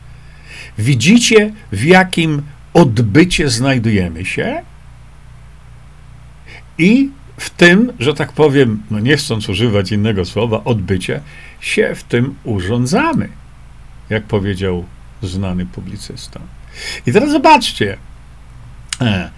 Widzicie, 0.78 1.54
w 1.72 1.84
jakim 1.84 2.42
odbycie 2.74 3.50
znajdujemy 3.50 4.26
się? 4.26 4.62
I 6.78 7.10
w 7.38 7.50
tym, 7.50 7.94
że 8.00 8.14
tak 8.14 8.34
powiem, 8.34 8.84
no 8.92 9.00
nie 9.00 9.18
chcąc 9.18 9.50
używać 9.50 9.92
innego 9.92 10.26
słowa, 10.26 10.62
odbycie, 10.64 11.22
się 11.62 11.96
w 11.96 12.04
tym 12.04 12.36
urządzamy 12.44 13.41
jak 14.12 14.24
powiedział 14.24 14.86
znany 15.24 15.66
publicysta. 15.66 16.40
I 17.08 17.14
teraz 17.14 17.32
zobaczcie. 17.32 17.98
E, 19.02 19.06
e, 19.06 19.32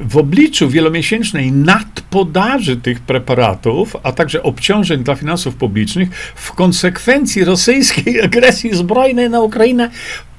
w 0.00 0.16
obliczu 0.16 0.68
wielomiesięcznej 0.68 1.52
nadpodaży 1.52 2.76
tych 2.76 3.00
preparatów, 3.00 3.96
a 4.02 4.12
także 4.12 4.42
obciążeń 4.42 5.04
dla 5.04 5.14
finansów 5.14 5.54
publicznych, 5.54 6.08
w 6.34 6.52
konsekwencji 6.52 7.44
rosyjskiej 7.44 8.20
agresji 8.26 8.74
zbrojnej 8.74 9.30
na 9.30 9.40
Ukrainę, 9.40 9.90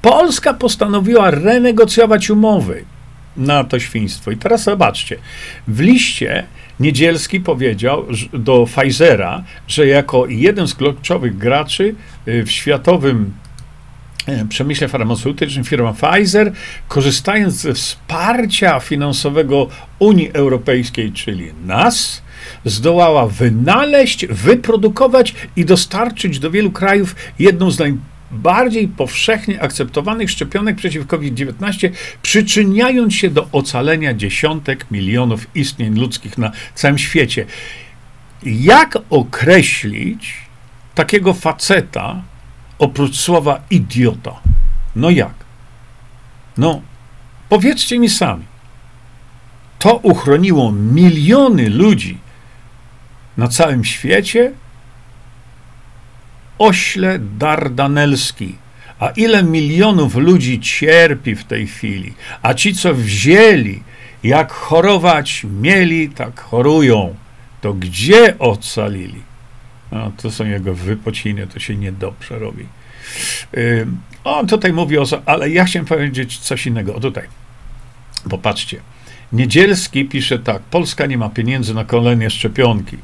Polska 0.02 0.54
postanowiła 0.54 1.30
renegocjować 1.30 2.30
umowy 2.30 2.84
na 3.36 3.64
to 3.64 3.78
świństwo. 3.78 4.30
I 4.30 4.36
teraz 4.36 4.62
zobaczcie, 4.62 5.18
w 5.68 5.80
liście 5.80 6.44
Niedzielski 6.80 7.40
powiedział 7.40 8.06
do 8.32 8.66
Pfizera, 8.66 9.44
że 9.68 9.86
jako 9.86 10.26
jeden 10.26 10.68
z 10.68 10.74
kluczowych 10.74 11.38
graczy 11.38 11.94
y, 12.28 12.44
w 12.44 12.50
światowym 12.50 13.32
y, 14.28 14.46
przemyśle 14.48 14.88
farmaceutycznym 14.88 15.64
firma 15.64 15.92
Pfizer, 15.92 16.52
korzystając 16.88 17.54
ze 17.54 17.74
wsparcia 17.74 18.80
finansowego 18.80 19.68
Unii 19.98 20.30
Europejskiej, 20.32 21.12
czyli 21.12 21.52
nas, 21.66 22.22
zdołała 22.64 23.26
wynaleźć, 23.26 24.26
wyprodukować 24.26 25.34
i 25.56 25.64
dostarczyć 25.64 26.38
do 26.38 26.50
wielu 26.50 26.70
krajów 26.70 27.16
jedną 27.38 27.70
z 27.70 27.78
najbardziej 27.78 28.15
bardziej 28.30 28.88
powszechnie 28.88 29.62
akceptowanych 29.62 30.30
szczepionek 30.30 30.76
przeciw 30.76 31.06
COVID-19, 31.06 31.90
przyczyniając 32.22 33.14
się 33.14 33.30
do 33.30 33.48
ocalenia 33.52 34.14
dziesiątek 34.14 34.86
milionów 34.90 35.46
istnień 35.54 35.98
ludzkich 35.98 36.38
na 36.38 36.52
całym 36.74 36.98
świecie. 36.98 37.46
Jak 38.42 38.98
określić 39.10 40.34
takiego 40.94 41.34
faceta 41.34 42.22
oprócz 42.78 43.16
słowa 43.16 43.60
idiota? 43.70 44.40
No 44.96 45.10
jak? 45.10 45.34
No, 46.58 46.82
powiedzcie 47.48 47.98
mi 47.98 48.08
sami. 48.08 48.44
To 49.78 49.96
uchroniło 49.96 50.72
miliony 50.72 51.70
ludzi 51.70 52.18
na 53.36 53.48
całym 53.48 53.84
świecie, 53.84 54.52
ośle 56.58 57.18
dardanelski. 57.18 58.54
A 58.98 59.08
ile 59.08 59.42
milionów 59.42 60.14
ludzi 60.14 60.60
cierpi 60.60 61.34
w 61.34 61.44
tej 61.44 61.66
chwili? 61.66 62.14
A 62.42 62.54
ci, 62.54 62.74
co 62.74 62.94
wzięli, 62.94 63.82
jak 64.22 64.52
chorować 64.52 65.46
mieli, 65.60 66.08
tak 66.08 66.40
chorują. 66.40 67.14
To 67.60 67.74
gdzie 67.74 68.38
ocalili? 68.38 69.22
No, 69.92 70.12
to 70.22 70.30
są 70.30 70.46
jego 70.46 70.74
wypociny, 70.74 71.46
to 71.46 71.60
się 71.60 71.76
niedobrze 71.76 72.38
robi. 72.38 72.66
Y, 73.56 73.86
on 74.24 74.46
tutaj 74.46 74.72
mówi 74.72 74.98
o, 74.98 75.04
ale 75.26 75.50
ja 75.50 75.64
chciałem 75.64 75.86
powiedzieć 75.86 76.38
coś 76.38 76.66
innego. 76.66 76.94
O 76.94 77.00
tutaj. 77.00 77.24
Popatrzcie. 78.30 78.80
Niedzielski 79.32 80.04
pisze 80.04 80.38
tak: 80.38 80.62
Polska 80.62 81.06
nie 81.06 81.18
ma 81.18 81.28
pieniędzy 81.28 81.74
na 81.74 81.84
kolejne 81.84 82.30
szczepionki. 82.30 82.96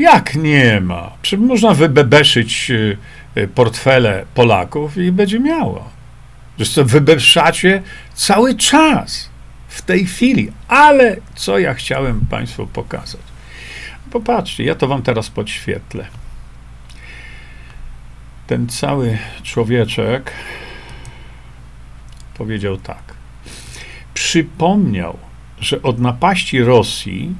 Jak 0.00 0.34
nie 0.34 0.80
ma? 0.80 1.10
Przecież 1.22 1.46
można 1.46 1.74
wybebeszyć 1.74 2.70
y, 2.70 2.96
y, 3.36 3.48
portfele 3.48 4.24
Polaków 4.34 4.96
i 4.96 5.12
będzie 5.12 5.40
miało. 5.40 5.90
Zresztą 6.56 6.84
wybeszacie 6.84 7.82
cały 8.14 8.54
czas, 8.54 9.30
w 9.68 9.82
tej 9.82 10.06
chwili. 10.06 10.52
Ale 10.68 11.16
co 11.34 11.58
ja 11.58 11.74
chciałem 11.74 12.26
Państwu 12.30 12.66
pokazać? 12.66 13.20
Popatrzcie, 14.10 14.64
ja 14.64 14.74
to 14.74 14.88
Wam 14.88 15.02
teraz 15.02 15.30
podświetlę. 15.30 16.06
Ten 18.46 18.68
cały 18.68 19.18
człowieczek 19.42 20.32
powiedział 22.34 22.76
tak. 22.76 23.02
Przypomniał, 24.14 25.18
że 25.60 25.82
od 25.82 25.98
napaści 25.98 26.62
Rosji 26.62 27.34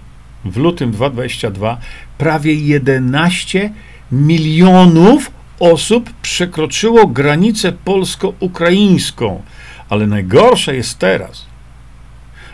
w 0.45 0.57
lutym 0.57 0.91
2022 0.91 1.79
prawie 2.21 2.55
11 2.55 3.73
milionów 4.12 5.31
osób 5.61 6.11
przekroczyło 6.23 7.07
granicę 7.07 7.73
polsko-ukraińską. 7.73 9.43
Ale 9.89 10.07
najgorsze 10.07 10.77
jest 10.77 10.99
teraz. 10.99 11.47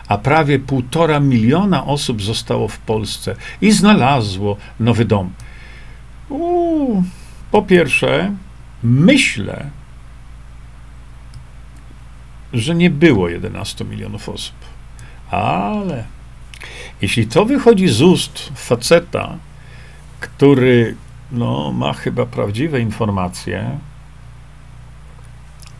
A 0.08 0.18
prawie 0.18 0.58
półtora 0.58 1.20
miliona 1.20 1.84
osób 1.84 2.22
zostało 2.22 2.68
w 2.68 2.78
Polsce 2.78 3.36
i 3.60 3.72
znalazło 3.72 4.56
nowy 4.80 5.04
dom. 5.04 5.32
Uuu, 6.28 7.02
po 7.50 7.62
pierwsze, 7.62 8.32
myślę, 8.82 9.70
że 12.52 12.74
nie 12.74 12.90
było 12.90 13.28
11 13.28 13.84
milionów 13.84 14.28
osób. 14.28 14.56
Ale 15.30 16.04
jeśli 17.02 17.26
to 17.26 17.44
wychodzi 17.44 17.88
z 17.88 18.02
ust 18.02 18.52
faceta, 18.54 19.36
który 20.20 20.94
no, 21.32 21.72
ma 21.72 21.92
chyba 21.92 22.26
prawdziwe 22.26 22.80
informacje, 22.80 23.78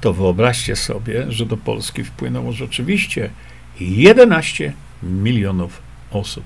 to 0.00 0.12
wyobraźcie 0.12 0.76
sobie, 0.76 1.32
że 1.32 1.46
do 1.46 1.56
Polski 1.56 2.04
wpłynęło 2.04 2.52
rzeczywiście 2.52 3.30
11 3.80 4.72
milionów 5.02 5.82
osób. 6.10 6.44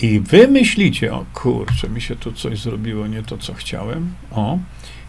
I 0.00 0.20
wy 0.20 0.48
myślicie, 0.48 1.14
o 1.14 1.24
kurczę, 1.34 1.88
mi 1.88 2.00
się 2.00 2.16
tu 2.16 2.32
coś 2.32 2.58
zrobiło, 2.58 3.06
nie 3.06 3.22
to, 3.22 3.38
co 3.38 3.54
chciałem. 3.54 4.12
O, 4.30 4.58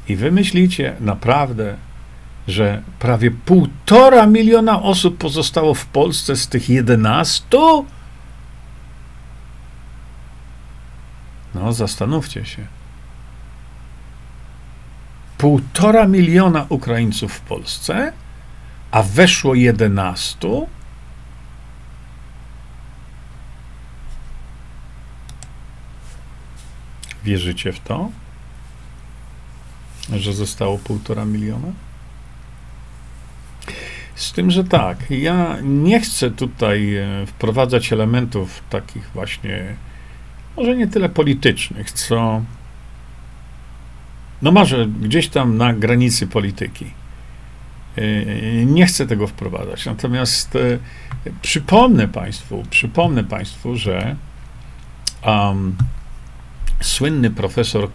i 0.08 0.16
wy 0.16 0.32
myślicie 0.32 0.96
naprawdę, 1.00 1.76
że 2.48 2.82
prawie 3.00 3.32
półtora 3.32 4.26
miliona 4.26 4.82
osób 4.84 5.18
pozostało 5.18 5.74
w 5.74 5.86
Polsce 5.86 6.36
z 6.36 6.48
tych 6.48 6.70
11? 6.70 7.58
No, 11.56 11.74
zastanówcie 11.74 12.46
się. 12.46 12.68
Półtora 15.38 16.08
miliona 16.08 16.66
Ukraińców 16.70 17.34
w 17.34 17.42
Polsce, 17.42 18.14
a 18.92 19.04
weszło 19.04 19.56
11? 19.56 20.68
Wierzycie 27.24 27.74
w 27.74 27.80
to? 27.80 28.10
Że 30.18 30.34
zostało 30.34 30.78
półtora 30.78 31.26
miliona? 31.26 31.72
Z 34.16 34.32
tym, 34.32 34.52
że 34.52 34.64
tak, 34.64 34.98
ja 35.12 35.58
nie 35.64 36.00
chcę 36.00 36.32
tutaj 36.32 36.96
e, 36.96 37.26
wprowadzać 37.26 37.94
elementów 37.94 38.64
takich 38.70 39.10
właśnie, 39.14 39.76
może 40.58 40.76
nie 40.76 40.88
tyle 40.88 41.10
politycznych, 41.10 41.92
co 41.92 42.42
no 44.42 44.52
może 44.52 44.88
gdzieś 44.88 45.28
tam 45.28 45.58
na 45.58 45.74
granicy 45.74 46.28
polityki. 46.28 46.86
E, 47.98 48.66
nie 48.66 48.86
chcę 48.86 49.08
tego 49.08 49.28
wprowadzać. 49.28 49.86
Natomiast 49.86 50.56
e, 50.56 50.60
przypomnę 51.42 52.08
Państwu, 52.08 52.64
przypomnę 52.70 53.24
Państwu, 53.24 53.76
że 53.76 54.16
um, 55.26 55.76
słynny 56.82 57.30
profesor, 57.30 57.90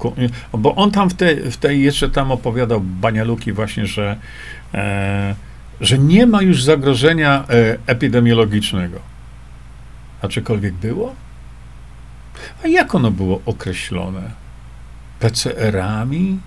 bo 0.52 0.74
on 0.74 0.90
tam 0.90 1.10
w 1.10 1.14
tej, 1.14 1.50
w 1.50 1.56
tej 1.56 1.82
jeszcze 1.82 2.10
tam 2.10 2.32
opowiadał 2.32 2.80
banialuki 2.80 3.52
właśnie, 3.52 3.86
że 3.86 4.16
e, 4.74 5.34
że 5.80 5.98
nie 5.98 6.26
ma 6.26 6.42
już 6.42 6.62
zagrożenia 6.62 7.44
epidemiologicznego. 7.86 8.98
A 10.22 10.28
czykolwiek 10.28 10.74
było? 10.74 11.14
A 12.64 12.68
jak 12.68 12.94
ono 12.94 13.10
było 13.10 13.40
określone? 13.46 14.30
PCR-ami? 15.20 16.38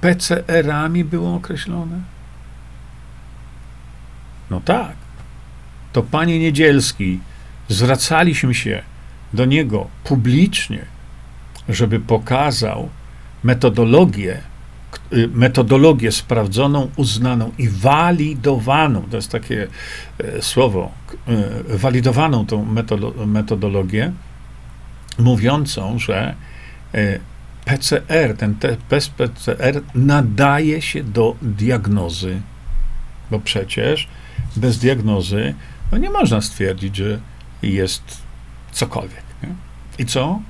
PCR-ami 0.00 1.04
było 1.04 1.34
określone? 1.34 2.00
No 4.50 4.60
tak. 4.60 4.96
To 5.92 6.02
panie 6.02 6.38
Niedzielski, 6.38 7.20
zwracaliśmy 7.68 8.54
się 8.54 8.82
do 9.32 9.44
niego 9.44 9.88
publicznie, 10.04 10.84
żeby 11.68 12.00
pokazał 12.00 12.88
metodologię 13.44 14.40
metodologię 15.32 16.12
sprawdzoną, 16.12 16.90
uznaną 16.96 17.52
i 17.58 17.68
walidowaną, 17.68 19.02
to 19.10 19.16
jest 19.16 19.32
takie 19.32 19.68
e, 20.18 20.42
słowo, 20.42 20.90
e, 21.28 21.78
walidowaną 21.78 22.46
tą 22.46 22.66
metodologię, 23.26 24.12
mówiącą, 25.18 25.98
że 25.98 26.34
e, 26.94 27.18
PCR, 27.64 28.36
ten 28.36 28.54
test 28.88 29.10
PCR 29.10 29.82
nadaje 29.94 30.82
się 30.82 31.04
do 31.04 31.36
diagnozy, 31.42 32.40
bo 33.30 33.40
przecież 33.40 34.08
bez 34.56 34.78
diagnozy 34.78 35.54
no 35.92 35.98
nie 35.98 36.10
można 36.10 36.40
stwierdzić, 36.40 36.96
że 36.96 37.20
jest 37.62 38.22
cokolwiek. 38.72 39.22
Nie? 39.42 39.48
I 39.98 40.06
co? 40.06 40.40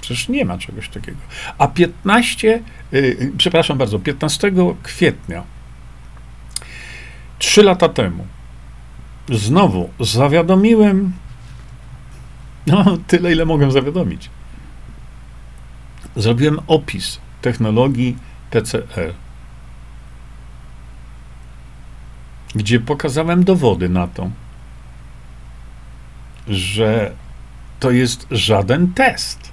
Przecież 0.00 0.28
nie 0.28 0.44
ma 0.44 0.58
czegoś 0.58 0.88
takiego. 0.88 1.18
A 1.58 1.68
15, 1.68 2.62
yy, 2.92 3.32
przepraszam 3.38 3.78
bardzo, 3.78 3.98
15 3.98 4.52
kwietnia, 4.82 5.42
trzy 7.38 7.62
lata 7.62 7.88
temu, 7.88 8.26
znowu 9.28 9.90
zawiadomiłem, 10.00 11.12
no 12.66 12.98
tyle, 13.06 13.32
ile 13.32 13.44
mogę 13.44 13.70
zawiadomić. 13.70 14.30
Zrobiłem 16.16 16.58
opis 16.66 17.20
technologii 17.42 18.16
PCR, 18.50 19.14
gdzie 22.54 22.80
pokazałem 22.80 23.44
dowody 23.44 23.88
na 23.88 24.06
to, 24.08 24.30
że 26.48 27.12
to 27.80 27.90
jest 27.90 28.26
żaden 28.30 28.94
test 28.94 29.49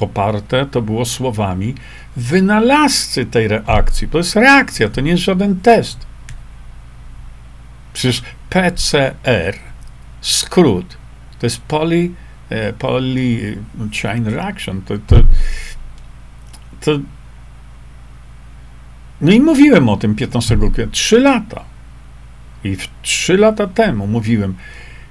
poparte 0.00 0.66
to 0.66 0.82
było 0.82 1.04
słowami 1.04 1.74
wynalazcy 2.16 3.26
tej 3.26 3.48
reakcji. 3.48 4.08
To 4.08 4.18
jest 4.18 4.36
reakcja, 4.36 4.88
to 4.88 5.00
nie 5.00 5.10
jest 5.10 5.22
żaden 5.22 5.60
test. 5.60 6.06
Przecież 7.92 8.22
PCR, 8.50 9.54
skrót, 10.20 10.96
to 11.38 11.46
jest 11.46 11.60
poly, 11.60 12.10
e, 12.50 12.72
poly 12.72 13.58
chain 14.02 14.26
reaction. 14.28 14.82
To, 14.82 14.94
to, 15.06 15.16
to, 16.80 16.98
no 19.20 19.32
i 19.32 19.40
mówiłem 19.40 19.88
o 19.88 19.96
tym 19.96 20.14
15 20.14 20.56
kwietnia, 20.56 20.86
trzy 20.86 21.20
lata. 21.20 21.64
I 22.64 22.76
w 22.76 22.88
trzy 23.02 23.36
lata 23.36 23.66
temu 23.66 24.06
mówiłem, 24.06 24.54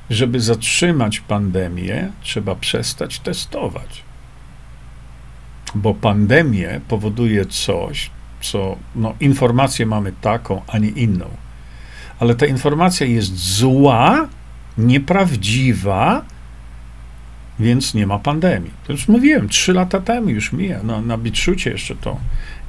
żeby 0.10 0.40
zatrzymać 0.40 1.20
pandemię, 1.20 2.12
trzeba 2.22 2.56
przestać 2.56 3.20
testować 3.20 4.09
bo 5.76 5.94
pandemia 5.94 6.80
powoduje 6.88 7.46
coś, 7.46 8.10
co 8.42 8.78
no, 8.96 9.16
informację 9.20 9.86
mamy 9.86 10.12
taką, 10.22 10.62
a 10.68 10.78
nie 10.78 10.90
inną. 10.90 11.26
Ale 12.20 12.36
ta 12.36 12.46
informacja 12.46 13.08
jest 13.08 13.36
zła, 13.36 14.28
nieprawdziwa, 14.78 16.26
więc 17.60 17.94
nie 17.94 18.08
ma 18.08 18.20
pandemii. 18.20 18.72
To 18.88 18.92
już 18.92 19.08
mówiłem, 19.08 19.50
trzy 19.50 19.74
lata 19.74 20.02
temu 20.02 20.30
już 20.30 20.54
mija, 20.54 20.80
no, 20.84 21.02
na 21.02 21.18
Bitszucie 21.18 21.72
jeszcze 21.72 21.96
to, 21.96 22.18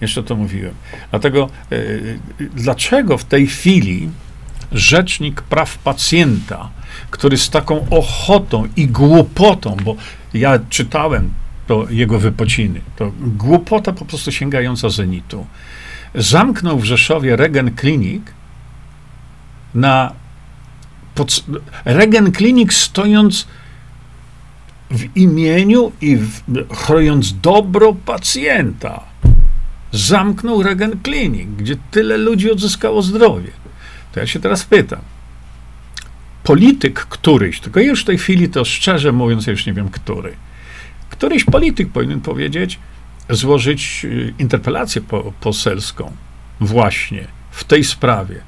jeszcze 0.01 0.23
to 0.23 0.37
mówiłem. 0.37 0.75
Dlatego, 1.11 1.49
yy, 1.71 2.19
dlaczego 2.55 3.19
w 3.19 3.25
tej 3.25 3.47
chwili 3.47 4.11
rzecznik 4.73 5.43
praw 5.43 5.79
pacjenta, 5.79 6.71
który 7.11 7.39
z 7.39 7.51
taką 7.51 7.87
ochotą 7.91 8.69
i 8.77 8.87
głupotą, 8.87 9.77
bo 9.85 9.97
ja 10.35 10.59
czytałem 10.69 11.31
to 11.71 11.87
jego 11.91 12.19
wypociny. 12.19 12.81
To 12.97 13.13
głupota 13.21 13.93
po 13.93 14.05
prostu 14.05 14.33
sięgająca 14.33 14.89
zenitu. 14.89 15.47
Zamknął 16.15 16.79
w 16.79 16.85
Rzeszowie 16.85 17.37
Regen 17.37 17.77
Clinic 17.77 18.23
na 19.75 20.13
pod, 21.15 21.45
Regen 21.85 22.33
Clinic 22.33 22.73
stojąc 22.73 23.47
w 24.91 25.17
imieniu 25.17 25.93
i 26.01 26.17
w, 26.17 26.41
chroniąc 26.75 27.41
dobro 27.41 27.93
pacjenta. 27.93 29.03
Zamknął 29.93 30.63
Regen 30.63 30.93
Clinic, 31.05 31.49
gdzie 31.59 31.77
tyle 31.91 32.17
ludzi 32.17 32.51
odzyskało 32.51 33.03
zdrowie. 33.03 33.51
To 34.13 34.21
ja 34.21 34.27
się 34.27 34.41
teraz 34.41 34.65
pytam. 34.65 35.01
Polityk 36.43 37.01
któryś, 37.01 37.61
tylko 37.61 37.81
już 37.81 38.03
w 38.03 38.07
tej 38.07 38.19
chwili 38.19 38.49
to 38.49 38.65
szczerze 38.65 39.13
mówiąc, 39.13 39.47
ja 39.47 39.51
już 39.51 39.67
nie 39.67 39.73
wiem 39.73 39.89
który, 39.89 40.37
któryś 41.21 41.45
polityk 41.45 41.89
powinien 41.93 42.21
powiedzieć, 42.21 42.79
złożyć 43.31 44.05
y, 44.05 44.35
interpelację 44.39 45.03
po, 45.03 45.33
poselską 45.41 46.13
właśnie 46.61 47.27
w 47.51 47.65
tej 47.65 47.85
sprawie. 47.85 48.41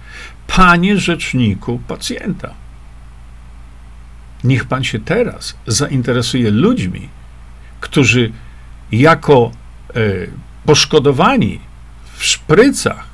Panie 0.46 0.98
rzeczniku 0.98 1.80
pacjenta, 1.88 2.54
niech 4.44 4.64
pan 4.64 4.84
się 4.84 5.00
teraz 5.00 5.56
zainteresuje 5.66 6.50
ludźmi, 6.50 7.08
którzy 7.80 8.32
jako 8.92 9.50
e, 9.94 10.00
poszkodowani 10.66 11.60
w 12.16 12.24
szprycach 12.24 13.06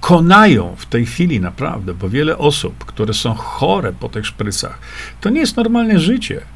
konają 0.00 0.76
w 0.76 0.86
tej 0.86 1.06
chwili 1.06 1.40
naprawdę, 1.40 1.94
bo 1.94 2.08
wiele 2.08 2.38
osób, 2.38 2.84
które 2.84 3.14
są 3.14 3.34
chore 3.34 3.92
po 3.92 4.08
tych 4.08 4.26
szprycach, 4.26 4.78
to 5.20 5.30
nie 5.30 5.40
jest 5.40 5.56
normalne 5.56 5.98
życie. 5.98 6.53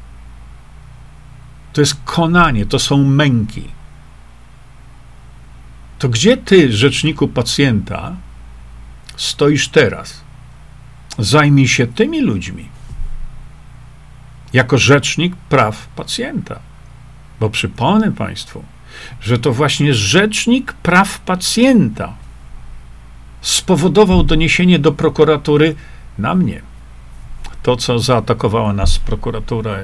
To 1.73 1.81
jest 1.81 1.95
konanie, 2.05 2.65
to 2.65 2.79
są 2.79 2.97
męki. 2.97 3.63
To 5.99 6.09
gdzie 6.09 6.37
ty, 6.37 6.73
rzeczniku 6.73 7.27
pacjenta, 7.27 8.15
stoisz 9.17 9.67
teraz? 9.67 10.21
Zajmij 11.17 11.67
się 11.67 11.87
tymi 11.87 12.21
ludźmi 12.21 12.69
jako 14.53 14.77
rzecznik 14.77 15.35
praw 15.35 15.87
pacjenta. 15.87 16.59
Bo 17.39 17.49
przypomnę 17.49 18.11
Państwu, 18.11 18.63
że 19.21 19.39
to 19.39 19.53
właśnie 19.53 19.93
rzecznik 19.93 20.73
praw 20.73 21.19
pacjenta 21.19 22.13
spowodował 23.41 24.23
doniesienie 24.23 24.79
do 24.79 24.91
prokuratury 24.91 25.75
na 26.17 26.35
mnie. 26.35 26.61
To, 27.63 27.75
co 27.75 27.99
zaatakowała 27.99 28.73
nas 28.73 28.99
prokuratura, 28.99 29.75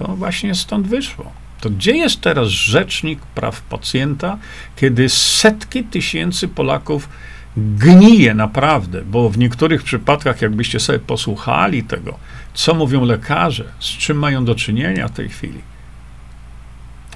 to 0.00 0.16
właśnie 0.16 0.54
stąd 0.54 0.86
wyszło. 0.86 1.32
To 1.60 1.70
gdzie 1.70 1.96
jest 1.96 2.20
teraz 2.20 2.48
rzecznik 2.48 3.20
praw 3.20 3.62
pacjenta, 3.62 4.38
kiedy 4.76 5.08
setki 5.08 5.84
tysięcy 5.84 6.48
Polaków 6.48 7.08
gnije 7.56 8.34
naprawdę, 8.34 9.02
bo 9.04 9.30
w 9.30 9.38
niektórych 9.38 9.82
przypadkach, 9.82 10.42
jakbyście 10.42 10.80
sobie 10.80 10.98
posłuchali 10.98 11.84
tego, 11.84 12.18
co 12.54 12.74
mówią 12.74 13.04
lekarze, 13.04 13.64
z 13.80 13.86
czym 13.86 14.18
mają 14.18 14.44
do 14.44 14.54
czynienia 14.54 15.08
w 15.08 15.12
tej 15.12 15.28
chwili. 15.28 15.60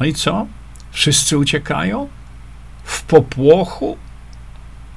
No 0.01 0.07
i 0.07 0.15
co? 0.15 0.47
Wszyscy 0.91 1.39
uciekają? 1.39 2.09
W 2.85 3.03
popłochu? 3.03 3.97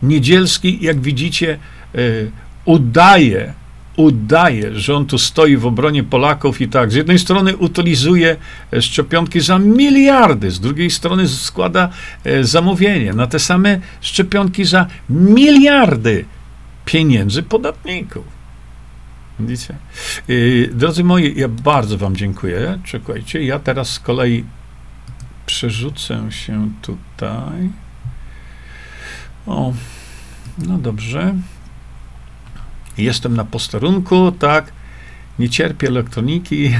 Niedzielski, 0.04 0.78
jak 0.82 1.02
widzicie, 1.02 1.60
y, 1.96 2.32
udaje, 2.66 3.54
udaje, 3.98 4.76
że 4.76 4.96
on 4.96 5.06
tu 5.06 5.18
stoi 5.18 5.58
w 5.58 5.66
obronie 5.66 6.04
Polaków 6.04 6.62
i 6.62 6.68
tak, 6.68 6.92
z 6.92 6.96
jednej 6.96 7.20
strony 7.20 7.58
utylizuje 7.58 8.36
e, 8.74 8.82
szczepionki 8.82 9.42
za 9.42 9.60
miliardy, 9.60 10.52
z 10.52 10.60
drugiej 10.60 10.90
strony 10.90 11.28
składa 11.28 11.90
e, 12.24 12.44
zamówienie 12.44 13.14
na 13.14 13.28
te 13.28 13.40
same 13.40 13.80
szczepionki 14.02 14.66
za 14.66 14.88
miliardy 15.10 16.26
pieniędzy 16.86 17.44
podatników. 17.44 18.26
Widzicie? 19.40 19.76
E, 20.30 20.68
drodzy 20.68 21.04
moi, 21.04 21.34
ja 21.40 21.48
bardzo 21.48 21.98
Wam 21.98 22.16
dziękuję. 22.16 22.80
Czekajcie, 22.84 23.44
ja 23.44 23.60
teraz 23.60 23.90
z 23.90 24.00
kolei 24.00 24.44
przerzucę 25.46 26.32
się 26.32 26.70
tutaj. 26.82 27.70
O, 29.46 29.74
no 30.58 30.78
dobrze. 30.78 31.36
Jestem 32.98 33.36
na 33.36 33.46
posterunku, 33.46 34.32
tak. 34.32 34.72
Nie 35.40 35.50
cierpię 35.50 35.88
elektroniki. 35.88 36.76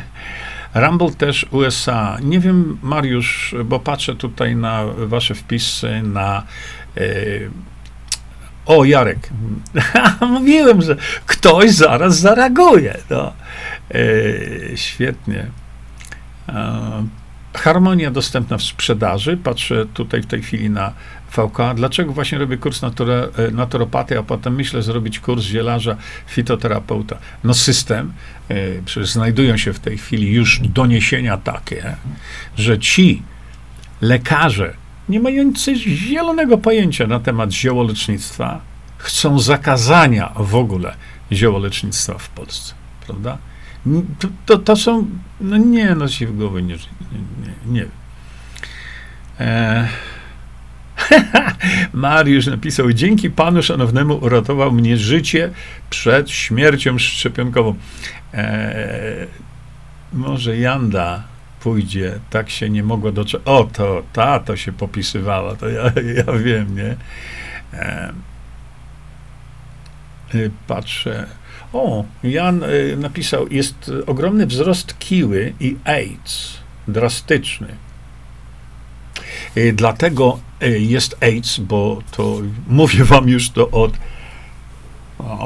Rumble 0.74 1.10
też 1.10 1.46
USA. 1.50 2.18
Nie 2.22 2.40
wiem, 2.40 2.78
Mariusz, 2.82 3.54
bo 3.64 3.80
patrzę 3.80 4.14
tutaj 4.14 4.56
na 4.56 4.84
wasze 4.96 5.34
wpisy 5.34 6.02
na. 6.02 6.42
E, 6.96 7.02
o, 8.66 8.84
Jarek. 8.84 9.30
Mówiłem, 10.20 10.82
że 10.82 10.96
ktoś 11.26 11.70
zaraz 11.70 12.18
zareaguje. 12.18 12.96
No. 13.10 13.32
E, 13.90 14.76
świetnie. 14.76 15.46
E, 16.48 17.06
harmonia 17.54 18.10
dostępna 18.10 18.58
w 18.58 18.62
sprzedaży. 18.62 19.36
Patrzę 19.36 19.86
tutaj 19.94 20.22
w 20.22 20.26
tej 20.26 20.42
chwili 20.42 20.70
na 20.70 20.92
VK. 21.32 21.74
Dlaczego 21.74 22.12
właśnie 22.12 22.38
robię 22.38 22.56
kurs 22.56 22.82
natura, 22.82 23.14
e, 23.14 23.50
naturopatii, 23.50 24.14
a 24.14 24.22
potem 24.22 24.54
myślę 24.54 24.82
zrobić 24.82 25.20
kurs 25.20 25.44
zielarza, 25.44 25.96
fitoterapeuta? 26.26 27.18
No 27.44 27.54
system, 27.54 28.12
e, 28.48 28.54
przecież 28.84 29.10
znajdują 29.10 29.56
się 29.56 29.72
w 29.72 29.80
tej 29.80 29.98
chwili 29.98 30.32
już 30.32 30.60
doniesienia 30.60 31.36
takie, 31.36 31.96
że 32.56 32.78
ci 32.78 33.22
lekarze, 34.00 34.74
nie 35.08 35.20
mający 35.20 35.76
zielonego 35.76 36.58
pojęcia 36.58 37.06
na 37.06 37.20
temat 37.20 37.52
ziołolecznictwa, 37.52 38.60
chcą 38.98 39.38
zakazania 39.38 40.32
w 40.36 40.54
ogóle 40.54 40.94
ziołolecznictwa 41.32 42.18
w 42.18 42.28
Polsce, 42.28 42.74
prawda? 43.06 43.38
To, 44.18 44.28
to, 44.46 44.58
to 44.58 44.76
są, 44.76 45.06
no 45.40 45.56
nie, 45.56 45.94
no 45.94 46.08
się 46.08 46.26
w 46.26 46.36
głowie 46.36 46.62
nie, 46.62 46.74
nie, 46.74 47.18
nie, 47.42 47.80
nie. 47.80 47.86
E, 49.40 49.88
Mariusz 51.92 52.46
napisał: 52.46 52.92
Dzięki 52.92 53.30
panu 53.30 53.62
szanownemu 53.62 54.14
uratował 54.16 54.72
mnie 54.72 54.96
życie 54.96 55.50
przed 55.90 56.30
śmiercią 56.30 56.98
szczepionkową. 56.98 57.74
Eee, 58.34 59.26
może 60.12 60.56
Janda 60.56 61.22
pójdzie, 61.60 62.18
tak 62.30 62.50
się 62.50 62.70
nie 62.70 62.82
mogła 62.82 63.12
doczekać. 63.12 63.46
O, 63.46 63.64
to 63.72 64.02
ta 64.12 64.40
to 64.40 64.56
się 64.56 64.72
popisywała, 64.72 65.56
to 65.56 65.68
ja, 65.68 65.82
ja 66.16 66.32
wiem, 66.32 66.76
nie? 66.76 66.96
Eee, 67.80 68.12
patrzę. 70.66 71.26
O, 71.72 72.04
Jan 72.22 72.62
y, 72.62 72.96
napisał: 72.96 73.48
Jest 73.48 73.90
ogromny 74.06 74.46
wzrost 74.46 74.98
kiły 74.98 75.52
i 75.60 75.76
AIDS, 75.84 76.58
drastyczny. 76.88 77.68
Y, 79.56 79.72
dlatego 79.72 80.38
y, 80.38 80.51
jest 80.68 81.16
AIDS, 81.20 81.58
bo 81.58 82.02
to 82.10 82.38
mówię 82.68 83.04
wam 83.04 83.28
już 83.28 83.50
to 83.50 83.70
od, 83.70 83.92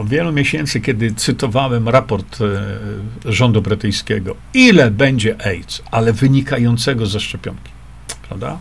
wielu 0.05 0.33
miesięcy, 0.33 0.81
kiedy 0.81 1.15
cytowałem 1.15 1.89
raport 1.89 2.39
y, 2.41 3.33
rządu 3.33 3.63
brytyjskiego. 3.63 4.37
Ile 4.55 4.91
będzie 4.91 5.47
AIDS, 5.47 5.83
ale 5.91 6.13
wynikającego 6.13 7.07
ze 7.07 7.21
szczepionki. 7.21 7.71
Prawda? 8.29 8.59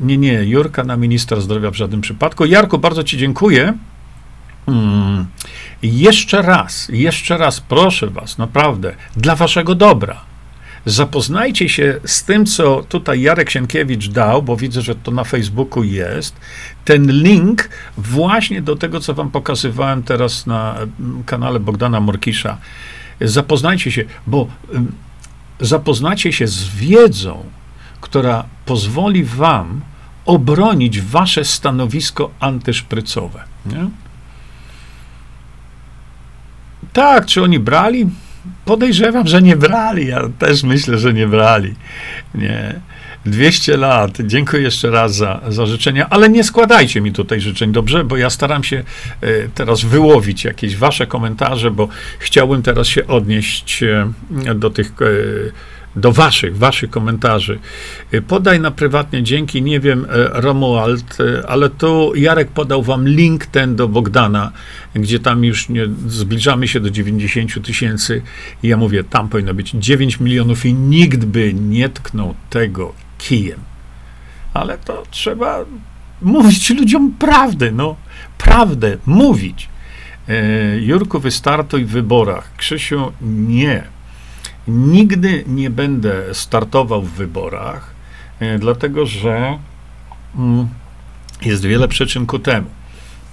Nie, 0.00 0.18
nie, 0.18 0.44
Jurka 0.44 0.84
na 0.84 0.96
ministra 0.96 1.40
zdrowia 1.40 1.70
w 1.70 1.74
żadnym 1.74 2.00
przypadku. 2.00 2.44
Jarku, 2.44 2.78
bardzo 2.78 3.04
Ci 3.04 3.18
dziękuję. 3.18 3.74
Hmm. 4.66 5.26
Jeszcze 5.82 6.42
raz, 6.42 6.88
jeszcze 6.92 7.38
raz 7.38 7.60
proszę 7.60 8.06
Was, 8.06 8.38
naprawdę, 8.38 8.94
dla 9.16 9.36
Waszego 9.36 9.74
dobra 9.74 10.27
Zapoznajcie 10.88 11.68
się 11.68 12.00
z 12.04 12.24
tym, 12.24 12.46
co 12.46 12.82
tutaj 12.88 13.20
Jarek 13.20 13.50
Sienkiewicz 13.50 14.08
dał, 14.08 14.42
bo 14.42 14.56
widzę, 14.56 14.82
że 14.82 14.94
to 14.94 15.10
na 15.10 15.24
Facebooku 15.24 15.84
jest. 15.84 16.36
Ten 16.84 17.12
link 17.22 17.68
właśnie 17.96 18.62
do 18.62 18.76
tego, 18.76 19.00
co 19.00 19.14
wam 19.14 19.30
pokazywałem 19.30 20.02
teraz 20.02 20.46
na 20.46 20.74
mm, 21.00 21.24
kanale 21.24 21.60
Bogdana 21.60 22.00
Morkisza. 22.00 22.58
Zapoznajcie 23.20 23.90
się, 23.90 24.04
bo 24.26 24.46
zapoznacie 25.60 26.32
się 26.32 26.46
z 26.46 26.68
wiedzą, 26.68 27.44
która 28.00 28.44
pozwoli 28.64 29.24
wam 29.24 29.80
obronić 30.26 31.00
wasze 31.00 31.44
stanowisko 31.44 32.30
antyszprycowe. 32.40 33.44
Nie? 33.66 33.88
Tak, 36.92 37.26
czy 37.26 37.42
oni 37.42 37.58
brali? 37.58 38.06
Podejrzewam, 38.64 39.26
że 39.26 39.42
nie 39.42 39.56
brali. 39.56 40.06
Ja 40.06 40.20
też 40.38 40.62
myślę, 40.62 40.98
że 40.98 41.12
nie 41.12 41.26
brali. 41.26 41.74
Nie. 42.34 42.80
200 43.26 43.76
lat. 43.76 44.18
Dziękuję 44.20 44.62
jeszcze 44.62 44.90
raz 44.90 45.14
za, 45.14 45.40
za 45.48 45.66
życzenia, 45.66 46.06
ale 46.10 46.28
nie 46.28 46.44
składajcie 46.44 47.00
mi 47.00 47.12
tutaj 47.12 47.40
życzeń, 47.40 47.72
dobrze? 47.72 48.04
Bo 48.04 48.16
ja 48.16 48.30
staram 48.30 48.64
się 48.64 48.76
e, 49.20 49.48
teraz 49.54 49.84
wyłowić 49.84 50.44
jakieś 50.44 50.76
wasze 50.76 51.06
komentarze, 51.06 51.70
bo 51.70 51.88
chciałbym 52.18 52.62
teraz 52.62 52.86
się 52.86 53.06
odnieść 53.06 53.82
e, 53.82 54.54
do 54.54 54.70
tych, 54.70 54.92
e, 55.02 55.04
do 55.98 56.12
waszych, 56.12 56.56
waszych 56.56 56.90
komentarzy. 56.90 57.58
Y, 58.14 58.22
podaj 58.22 58.60
na 58.60 58.70
prywatnie, 58.70 59.22
dzięki, 59.22 59.62
nie 59.62 59.80
wiem, 59.80 60.06
e, 60.10 60.40
Romuald, 60.40 61.18
e, 61.20 61.50
ale 61.50 61.70
tu 61.70 62.12
Jarek 62.14 62.48
podał 62.48 62.82
wam 62.82 63.08
link 63.08 63.46
ten 63.46 63.76
do 63.76 63.88
Bogdana, 63.88 64.52
gdzie 64.94 65.18
tam 65.18 65.44
już 65.44 65.68
nie, 65.68 65.86
zbliżamy 66.06 66.68
się 66.68 66.80
do 66.80 66.90
90 66.90 67.64
tysięcy 67.64 68.22
i 68.62 68.68
ja 68.68 68.76
mówię, 68.76 69.04
tam 69.04 69.28
powinno 69.28 69.54
być 69.54 69.70
9 69.70 70.20
milionów 70.20 70.66
i 70.66 70.74
nikt 70.74 71.24
by 71.24 71.54
nie 71.54 71.88
tknął 71.88 72.34
tego 72.50 72.92
kijem. 73.18 73.60
Ale 74.54 74.78
to 74.78 75.02
trzeba 75.10 75.64
mówić 76.22 76.70
ludziom 76.70 77.12
prawdę, 77.18 77.72
no, 77.72 77.96
prawdę, 78.38 78.96
mówić. 79.06 79.68
E, 80.28 80.78
Jurku, 80.78 81.20
wystartuj 81.20 81.84
w 81.84 81.90
wyborach. 81.90 82.56
Krzysiu, 82.56 83.12
nie. 83.48 83.97
Nigdy 84.68 85.44
nie 85.46 85.70
będę 85.70 86.34
startował 86.34 87.02
w 87.02 87.10
wyborach, 87.10 87.94
e, 88.40 88.58
dlatego 88.58 89.06
że 89.06 89.58
mm, 90.36 90.68
jest 91.42 91.64
wiele 91.64 91.88
przyczyn 91.88 92.26
ku 92.26 92.38
temu. 92.38 92.70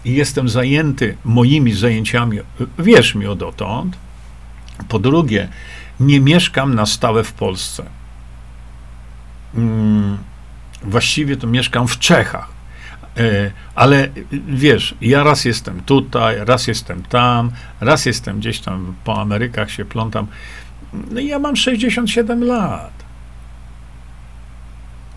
Jestem 0.06 0.50
zajęty 0.50 1.18
moimi 1.26 1.74
zajęciami, 1.74 2.40
wierz 2.80 3.16
mi 3.16 3.28
o 3.28 3.36
dotąd. 3.36 3.98
Po 4.90 5.00
drugie, 5.00 5.50
nie 6.00 6.20
mieszkam 6.20 6.76
na 6.76 6.86
stałe 6.86 7.24
w 7.24 7.34
Polsce. 7.34 7.86
Mm, 9.56 10.18
właściwie 10.84 11.38
to 11.38 11.48
mieszkam 11.48 11.88
w 11.88 12.00
Czechach. 12.00 12.56
E, 13.18 13.52
ale 13.76 14.10
wiesz, 14.48 14.96
ja 15.02 15.24
raz 15.24 15.46
jestem 15.46 15.82
tutaj, 15.82 16.36
raz 16.46 16.68
jestem 16.68 17.04
tam, 17.04 17.52
raz 17.82 18.06
jestem 18.06 18.40
gdzieś 18.40 18.60
tam 18.60 18.96
po 19.04 19.22
Amerykach 19.22 19.72
się 19.72 19.86
plątam. 19.86 20.28
No 21.12 21.20
ja 21.20 21.40
mam 21.40 21.56
67 21.56 22.44
lat. 22.44 23.06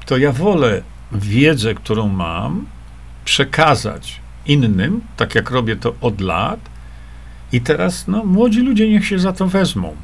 To 0.07 0.17
ja 0.17 0.33
wolę 0.33 0.83
wiedzę, 1.13 1.75
którą 1.75 2.09
mam, 2.09 2.67
przekazać 3.25 4.21
innym, 4.47 5.01
tak 5.17 5.35
jak 5.35 5.51
robię 5.51 5.77
to 5.77 5.95
od 6.01 6.21
lat. 6.21 6.61
I 7.53 7.61
teraz, 7.61 8.09
no, 8.09 8.25
młodzi 8.25 8.61
ludzie 8.61 8.89
niech 8.89 9.07
się 9.07 9.19
za 9.19 9.33
to 9.33 9.47
wezmą. 9.47 9.97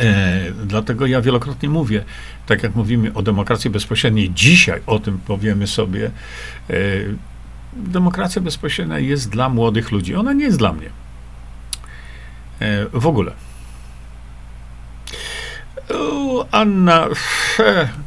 E, 0.00 0.52
dlatego 0.64 1.06
ja 1.06 1.20
wielokrotnie 1.20 1.68
mówię, 1.68 2.04
tak 2.46 2.62
jak 2.62 2.74
mówimy 2.74 3.14
o 3.14 3.22
demokracji 3.22 3.70
bezpośredniej, 3.70 4.30
dzisiaj 4.30 4.80
o 4.86 4.98
tym 4.98 5.18
powiemy 5.18 5.66
sobie. 5.66 6.10
E, 6.70 6.74
demokracja 7.72 8.42
bezpośrednia 8.42 8.98
jest 8.98 9.30
dla 9.30 9.48
młodych 9.48 9.90
ludzi. 9.90 10.14
Ona 10.14 10.32
nie 10.32 10.44
jest 10.44 10.58
dla 10.58 10.72
mnie. 10.72 10.90
E, 12.60 12.86
w 12.92 13.06
ogóle. 13.06 13.32
Anna, 16.50 17.08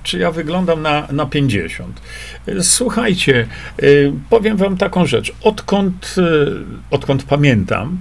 czy 0.04 0.20
ja 0.20 0.32
wyglądam 0.32 0.82
na, 0.82 1.08
na 1.12 1.26
50? 1.26 2.02
Słuchajcie, 2.62 3.48
e, 3.78 3.84
powiem 4.30 4.58
wam 4.58 4.78
taką 4.78 5.06
rzecz. 5.06 5.34
Odkąd, 5.42 6.16
e, 6.18 6.22
odkąd 6.92 7.24
pamiętam, 7.24 8.00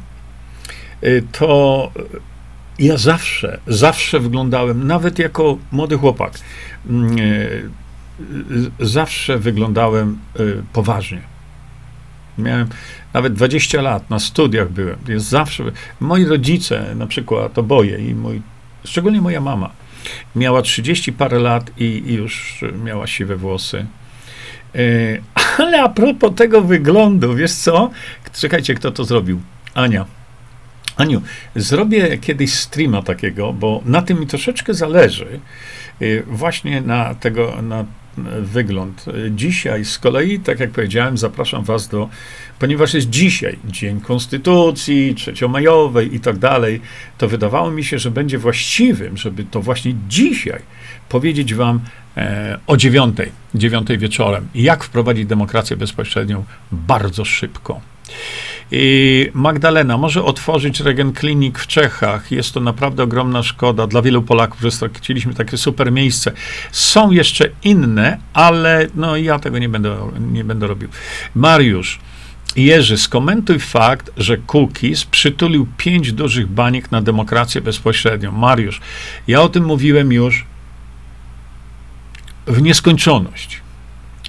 e, 1.02 1.22
to 1.22 1.90
ja 2.78 2.96
zawsze, 2.96 3.58
zawsze 3.66 4.20
wyglądałem, 4.20 4.86
nawet 4.86 5.18
jako 5.18 5.58
młody 5.72 5.98
chłopak, 5.98 6.32
mm, 6.90 7.16
zawsze 8.80 9.38
wyglądałem 9.38 10.18
poważnie. 10.72 11.20
Miałem 12.38 12.68
nawet 13.12 13.32
20 13.32 13.82
lat, 13.82 14.10
na 14.10 14.18
studiach 14.18 14.70
byłem. 14.70 14.96
Jest 15.08 15.28
zawsze. 15.28 15.64
Moi 16.00 16.24
rodzice, 16.24 16.94
na 16.94 17.06
przykład 17.06 17.58
oboje, 17.58 17.98
i 17.98 18.14
mój, 18.14 18.42
szczególnie 18.84 19.20
moja 19.20 19.40
mama, 19.40 19.70
miała 20.36 20.62
30 20.62 21.12
parę 21.12 21.38
lat 21.38 21.70
i, 21.78 21.84
i 22.06 22.14
już 22.14 22.64
miała 22.84 23.06
siwe 23.06 23.36
włosy. 23.36 23.86
E, 24.74 24.78
ale 25.58 25.82
a 25.82 25.88
propos 25.88 26.34
tego 26.34 26.60
wyglądu, 26.62 27.34
wiesz 27.34 27.52
co? 27.52 27.90
Czekajcie, 28.32 28.74
kto 28.74 28.90
to 28.90 29.04
zrobił? 29.04 29.40
Ania. 29.74 30.06
Aniu, 30.96 31.22
zrobię 31.56 32.18
kiedyś 32.18 32.54
streama 32.54 33.02
takiego, 33.02 33.52
bo 33.52 33.82
na 33.84 34.02
tym 34.02 34.20
mi 34.20 34.26
troszeczkę 34.26 34.74
zależy, 34.74 35.40
y, 36.02 36.22
właśnie 36.26 36.80
na 36.80 37.14
tego, 37.14 37.62
na 37.62 37.84
wygląd. 38.40 39.04
Dzisiaj 39.30 39.84
z 39.84 39.98
kolei, 39.98 40.40
tak 40.40 40.60
jak 40.60 40.70
powiedziałem, 40.70 41.18
zapraszam 41.18 41.64
Was 41.64 41.88
do, 41.88 42.08
ponieważ 42.58 42.94
jest 42.94 43.10
dzisiaj 43.10 43.58
Dzień 43.64 44.00
Konstytucji, 44.00 45.14
trzeciomajowej 45.14 46.14
i 46.14 46.20
tak 46.20 46.38
dalej, 46.38 46.80
to 47.18 47.28
wydawało 47.28 47.70
mi 47.70 47.84
się, 47.84 47.98
że 47.98 48.10
będzie 48.10 48.38
właściwym, 48.38 49.16
żeby 49.16 49.44
to 49.44 49.62
właśnie 49.62 49.94
dzisiaj 50.08 50.60
powiedzieć 51.08 51.54
Wam 51.54 51.80
e, 52.16 52.58
o 52.66 52.76
dziewiątej, 52.76 53.32
dziewiątej 53.54 53.98
wieczorem, 53.98 54.48
jak 54.54 54.84
wprowadzić 54.84 55.26
demokrację 55.26 55.76
bezpośrednią 55.76 56.44
bardzo 56.72 57.24
szybko. 57.24 57.80
Magdalena 59.34 59.96
może 59.96 60.24
otworzyć 60.24 60.80
Regen 60.80 61.12
Klinik 61.12 61.58
w 61.58 61.66
Czechach. 61.66 62.32
Jest 62.32 62.54
to 62.54 62.60
naprawdę 62.60 63.02
ogromna 63.02 63.42
szkoda 63.42 63.86
dla 63.86 64.02
wielu 64.02 64.22
Polaków, 64.22 64.60
że 64.60 64.70
straciliśmy 64.70 65.34
takie 65.34 65.56
super 65.56 65.92
miejsce. 65.92 66.32
Są 66.72 67.10
jeszcze 67.10 67.48
inne, 67.64 68.18
ale 68.32 68.86
no 68.94 69.16
ja 69.16 69.38
tego 69.38 69.58
nie 69.58 69.68
będę, 69.68 69.96
nie 70.32 70.44
będę 70.44 70.66
robił. 70.66 70.88
Mariusz, 71.34 71.98
Jerzy, 72.56 72.98
skomentuj 72.98 73.58
fakt, 73.58 74.10
że 74.16 74.36
Cookies 74.36 75.04
przytulił 75.04 75.66
pięć 75.76 76.12
dużych 76.12 76.46
baniek 76.46 76.90
na 76.90 77.02
demokrację 77.02 77.60
bezpośrednią. 77.60 78.32
Mariusz, 78.32 78.80
ja 79.28 79.42
o 79.42 79.48
tym 79.48 79.64
mówiłem 79.64 80.12
już 80.12 80.44
w 82.46 82.62
nieskończoność 82.62 83.60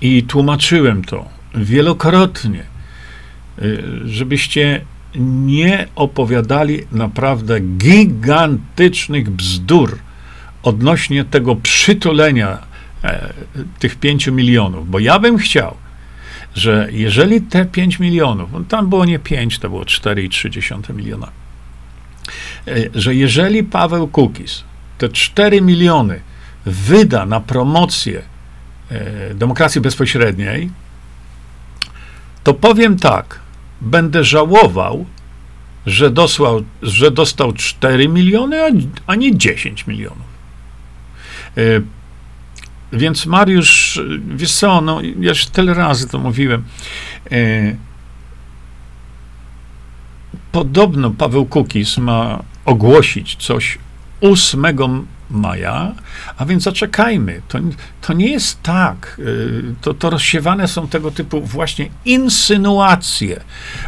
i 0.01 0.23
tłumaczyłem 0.23 1.03
to 1.03 1.29
wielokrotnie 1.55 2.72
żebyście 4.05 4.81
nie 5.15 5.87
opowiadali 5.95 6.79
naprawdę 6.91 7.59
gigantycznych 7.59 9.29
bzdur 9.29 9.97
odnośnie 10.63 11.25
tego 11.25 11.55
przytulenia 11.55 12.57
e, 13.03 13.33
tych 13.79 13.95
pięciu 13.95 14.33
milionów, 14.33 14.89
bo 14.89 14.99
ja 14.99 15.19
bym 15.19 15.37
chciał, 15.37 15.77
że 16.55 16.87
jeżeli 16.91 17.41
te 17.41 17.65
5 17.65 17.99
milionów, 17.99 18.49
no 18.51 18.59
tam 18.63 18.89
było 18.89 19.05
nie 19.05 19.19
5, 19.19 19.59
to 19.59 19.69
było 19.69 19.83
4,3 19.83 20.95
miliona, 20.95 21.27
e, 22.67 22.71
że 22.95 23.15
jeżeli 23.15 23.63
Paweł 23.63 24.07
Kukis 24.07 24.63
te 24.97 25.09
4 25.09 25.61
miliony 25.61 26.19
wyda 26.65 27.25
na 27.25 27.39
promocję 27.39 28.21
e, 28.91 29.33
demokracji 29.33 29.81
bezpośredniej, 29.81 30.69
to 32.43 32.53
powiem 32.53 32.99
tak, 32.99 33.42
będę 33.83 34.23
żałował, 34.23 35.05
że, 35.85 36.09
dosłał, 36.09 36.63
że 36.81 37.11
dostał 37.11 37.53
4 37.53 38.09
miliony, 38.09 38.61
a, 39.07 39.15
nie 39.15 39.37
10 39.37 39.87
milionów. 39.87 40.33
E, 41.57 41.61
więc 42.93 43.25
Mariusz, 43.25 44.01
wiesz 44.27 44.53
co, 44.53 44.81
no, 44.81 45.01
ja 45.01 45.29
już 45.29 45.45
tyle 45.45 45.73
razy 45.73 46.09
to 46.09 46.19
mówiłem. 46.19 46.63
E, 47.31 47.75
podobno 50.51 51.11
Paweł 51.11 51.45
Kukis 51.45 51.97
ma 51.97 52.43
ogłosić 52.65 53.35
coś 53.35 53.77
8 54.23 54.65
maja, 55.29 55.93
a 56.37 56.45
więc 56.45 56.63
zaczekajmy. 56.63 57.41
To, 57.47 57.59
to 58.01 58.13
nie 58.13 58.31
jest 58.31 58.63
tak. 58.63 59.15
Y, 59.19 59.75
to, 59.81 59.93
to 59.93 60.09
rozsiewane 60.09 60.67
są 60.67 60.87
tego 60.87 61.11
typu 61.11 61.41
właśnie 61.41 61.89
insynuacje, 62.05 63.39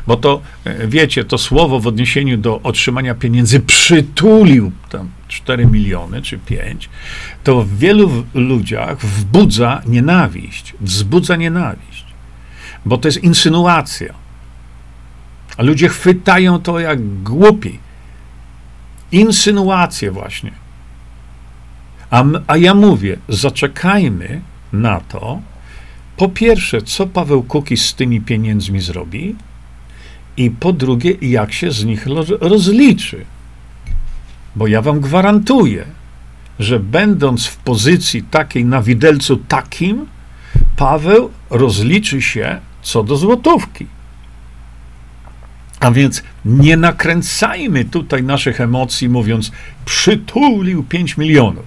bo 0.08 0.18
to, 0.18 0.42
y, 0.68 0.88
wiecie, 0.88 1.24
to 1.24 1.38
słowo 1.38 1.80
w 1.80 1.88
odniesieniu 1.88 2.38
do 2.38 2.62
otrzymania 2.62 3.16
pieniędzy 3.16 3.60
przytulił 3.60 4.72
tam 4.90 5.10
4 5.28 5.66
miliony 5.66 6.22
czy 6.22 6.38
5, 6.38 6.90
to 7.44 7.64
w 7.64 7.78
wielu 7.78 8.26
ludziach 8.34 9.06
wzbudza 9.06 9.82
nienawiść, 9.86 10.74
wzbudza 10.82 11.36
nienawiść, 11.36 12.06
bo 12.86 12.98
to 12.98 13.08
jest 13.08 13.24
insynuacja. 13.24 14.14
A 15.58 15.64
ludzie 15.64 15.90
chwytają 15.90 16.62
to 16.62 16.80
jak 16.80 17.24
głupi. 17.24 17.85
Insynuacje 19.12 20.12
właśnie. 20.12 20.52
A, 22.10 22.24
a 22.48 22.58
ja 22.58 22.74
mówię, 22.74 23.18
zaczekajmy 23.30 24.42
na 24.74 25.00
to, 25.00 25.42
po 26.18 26.30
pierwsze, 26.30 26.82
co 26.82 27.08
Paweł 27.08 27.44
Kukiz 27.44 27.86
z 27.86 27.96
tymi 27.96 28.22
pieniędzmi 28.22 28.82
zrobi, 28.82 29.36
i 30.38 30.52
po 30.52 30.74
drugie, 30.74 31.12
jak 31.22 31.54
się 31.54 31.72
z 31.72 31.86
nich 31.86 32.08
rozliczy. 32.42 33.26
Bo 34.56 34.68
ja 34.68 34.82
wam 34.82 35.00
gwarantuję, 35.00 35.86
że 36.60 36.80
będąc 36.80 37.46
w 37.46 37.58
pozycji 37.58 38.24
takiej 38.24 38.66
na 38.66 38.82
widelcu 38.82 39.38
takim, 39.38 40.06
Paweł 40.76 41.32
rozliczy 41.50 42.22
się 42.22 42.60
co 42.82 43.04
do 43.04 43.18
złotówki. 43.18 43.88
A 45.86 45.92
więc 45.92 46.24
nie 46.46 46.78
nakręcajmy 46.78 47.86
tutaj 47.86 48.24
naszych 48.24 48.62
emocji, 48.62 49.10
mówiąc, 49.10 49.52
przytulił 49.86 50.84
5 50.84 51.18
milionów. 51.18 51.66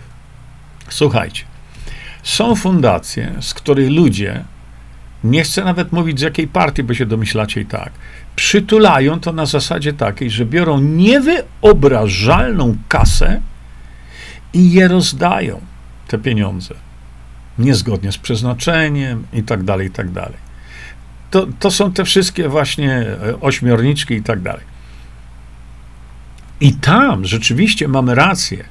Słuchajcie, 0.89 1.45
są 2.23 2.55
fundacje, 2.55 3.33
z 3.41 3.55
której 3.55 3.91
ludzie, 3.91 4.45
nie 5.25 5.43
chcę 5.43 5.65
nawet 5.65 5.93
mówić 5.93 6.19
z 6.19 6.23
jakiej 6.23 6.49
partii, 6.49 6.83
bo 6.83 6.95
się 6.95 7.07
domyślacie 7.07 7.61
i 7.61 7.67
tak, 7.67 7.93
przytulają 8.37 9.21
to 9.21 9.33
na 9.33 9.47
zasadzie 9.47 9.93
takiej, 9.93 10.31
że 10.31 10.47
biorą 10.47 10.81
niewyobrażalną 10.81 12.77
kasę 12.89 13.41
i 14.53 14.73
je 14.73 14.89
rozdają, 14.89 15.61
te 16.09 16.19
pieniądze, 16.19 16.75
niezgodnie 17.59 18.13
z 18.13 18.19
przeznaczeniem 18.19 19.27
i 19.33 19.43
tak 19.43 19.63
dalej, 19.63 19.87
i 19.87 19.91
tak 19.91 20.11
dalej. 20.11 20.48
To, 21.31 21.47
to 21.59 21.71
są 21.71 21.93
te 21.93 22.05
wszystkie 22.05 22.49
właśnie 22.49 22.93
e, 22.93 23.41
ośmiorniczki 23.41 24.15
i 24.15 24.23
tak 24.23 24.41
dalej. 24.41 24.65
I 26.61 26.73
tam 26.73 27.25
rzeczywiście 27.25 27.89
mamy 27.89 28.15
rację. 28.15 28.65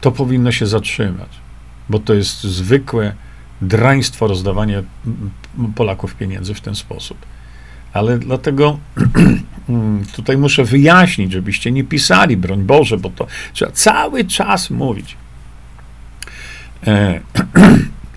To 0.00 0.12
powinno 0.12 0.52
się 0.52 0.66
zatrzymać, 0.66 1.28
bo 1.88 1.98
to 1.98 2.14
jest 2.14 2.42
zwykłe 2.42 3.14
draństwo 3.62 4.26
rozdawanie 4.26 4.82
Polaków 5.74 6.14
pieniędzy 6.14 6.54
w 6.54 6.60
ten 6.60 6.74
sposób. 6.74 7.18
Ale 7.92 8.18
dlatego 8.18 8.78
tutaj 10.16 10.38
muszę 10.38 10.64
wyjaśnić, 10.64 11.32
żebyście 11.32 11.72
nie 11.72 11.84
pisali, 11.84 12.36
broń 12.36 12.62
Boże, 12.62 12.98
bo 12.98 13.10
to 13.10 13.26
trzeba 13.52 13.72
cały 13.72 14.24
czas 14.24 14.70
mówić. 14.70 15.16
E, 16.86 17.20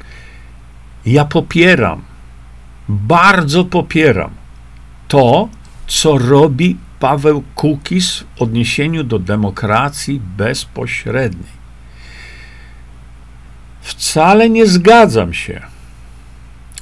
ja 1.05 1.25
popieram, 1.25 2.01
bardzo 2.89 3.65
popieram 3.65 4.31
to, 5.07 5.49
co 5.87 6.17
robi 6.17 6.77
Paweł 6.99 7.43
Kukis 7.55 8.23
w 8.35 8.41
odniesieniu 8.41 9.03
do 9.03 9.19
demokracji 9.19 10.21
bezpośredniej. 10.37 11.55
Wcale 13.81 14.49
nie 14.49 14.65
zgadzam 14.67 15.33
się 15.33 15.61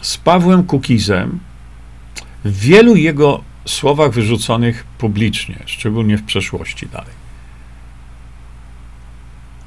z 0.01 0.18
Pawłem 0.18 0.64
Kukizem 0.64 1.39
w 2.45 2.60
wielu 2.60 2.95
jego 2.95 3.43
słowach 3.66 4.12
wyrzuconych 4.12 4.86
publicznie, 4.97 5.56
szczególnie 5.66 6.18
w 6.18 6.24
przeszłości 6.24 6.88
dalej. 6.88 7.24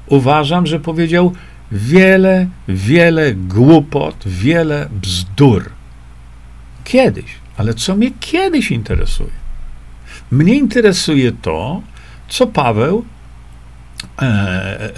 Uważam, 0.07 0.67
że 0.67 0.79
powiedział 0.79 1.33
wiele, 1.71 2.47
wiele 2.67 3.33
głupot, 3.35 4.23
wiele 4.25 4.89
bzdur. 4.91 5.76
Kiedyś, 6.87 7.25
ale 7.57 7.73
co 7.73 7.95
mnie 7.95 8.11
kiedyś 8.19 8.71
interesuje? 8.71 9.29
Mnie 10.31 10.55
interesuje 10.55 11.31
to, 11.31 11.81
co 12.29 12.47
Paweł 12.47 13.05
e, 14.21 14.23
e, 14.23 14.91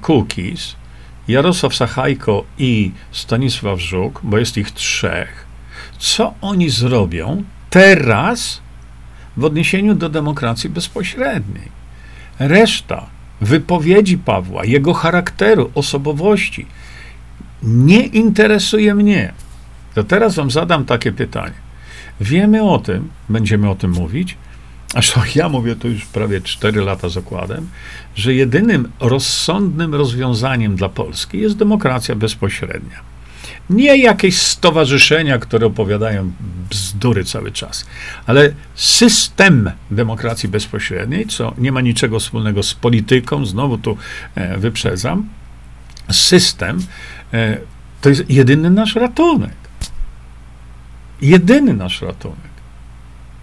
Kukis, 0.00 0.76
Jarosław 1.28 1.74
Sachajko 1.74 2.44
i 2.58 2.92
Stanisław 3.12 3.80
Żuk, 3.80 4.20
bo 4.22 4.38
jest 4.38 4.56
ich 4.56 4.70
trzech, 4.70 5.46
co 5.98 6.34
oni 6.40 6.70
zrobią 6.70 7.42
teraz 7.70 8.60
w 9.36 9.44
odniesieniu 9.44 9.94
do 9.94 10.08
demokracji 10.08 10.70
bezpośredniej. 10.70 11.68
Reszta 12.38 13.06
wypowiedzi 13.40 14.18
Pawła, 14.18 14.64
jego 14.64 14.94
charakteru, 14.94 15.70
osobowości 15.74 16.66
nie 17.62 18.00
interesuje 18.00 18.94
mnie. 18.94 19.32
To 19.96 20.04
teraz 20.04 20.34
wam 20.34 20.50
zadam 20.50 20.84
takie 20.84 21.12
pytanie. 21.12 21.54
Wiemy 22.20 22.62
o 22.62 22.78
tym, 22.78 23.08
będziemy 23.28 23.70
o 23.70 23.74
tym 23.74 23.90
mówić, 23.90 24.36
Zresztą 24.92 25.20
ja 25.34 25.48
mówię 25.48 25.76
to 25.76 25.88
już 25.88 26.04
prawie 26.04 26.40
4 26.40 26.80
lata 26.80 27.08
zakładem, 27.08 27.68
że 28.14 28.34
jedynym 28.34 28.88
rozsądnym 29.00 29.94
rozwiązaniem 29.94 30.76
dla 30.76 30.88
Polski 30.88 31.38
jest 31.38 31.56
demokracja 31.56 32.14
bezpośrednia. 32.14 33.00
Nie 33.70 33.96
jakieś 33.96 34.38
stowarzyszenia, 34.38 35.38
które 35.38 35.66
opowiadają 35.66 36.32
bzdury 36.70 37.24
cały 37.24 37.52
czas, 37.52 37.86
ale 38.26 38.52
system 38.74 39.70
demokracji 39.90 40.48
bezpośredniej, 40.48 41.26
co 41.26 41.54
nie 41.58 41.72
ma 41.72 41.80
niczego 41.80 42.20
wspólnego 42.20 42.62
z 42.62 42.74
polityką, 42.74 43.46
znowu 43.46 43.78
tu 43.78 43.96
e, 44.34 44.58
wyprzedzam, 44.58 45.28
system 46.10 46.78
e, 47.32 47.58
to 48.00 48.08
jest 48.08 48.30
jedyny 48.30 48.70
nasz 48.70 48.94
ratunek. 48.94 49.65
Jedyny 51.22 51.74
nasz 51.74 52.02
ratunek. 52.02 52.56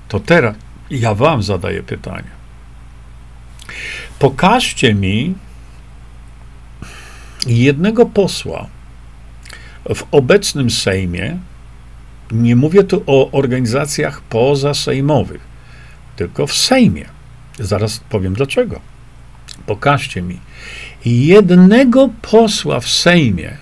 To 0.08 0.20
teraz, 0.20 0.56
ja 0.90 1.16
wam 1.16 1.44
zadaję 1.44 1.84
pytanie. 1.84 2.32
Pokażcie 4.20 4.94
mi 4.94 5.36
jednego 7.48 8.06
posła 8.06 8.68
w 9.96 10.04
obecnym 10.12 10.70
Sejmie, 10.70 11.38
nie 12.32 12.56
mówię 12.56 12.84
tu 12.84 13.04
o 13.08 13.32
organizacjach 13.32 14.22
pozasejmowych, 14.22 15.42
tylko 16.16 16.48
w 16.48 16.54
Sejmie. 16.54 17.06
Zaraz 17.60 18.00
powiem 18.00 18.34
dlaczego. 18.34 18.80
Pokażcie 19.66 20.22
mi 20.22 20.40
jednego 21.06 22.10
posła 22.22 22.80
w 22.80 22.90
Sejmie 22.90 23.58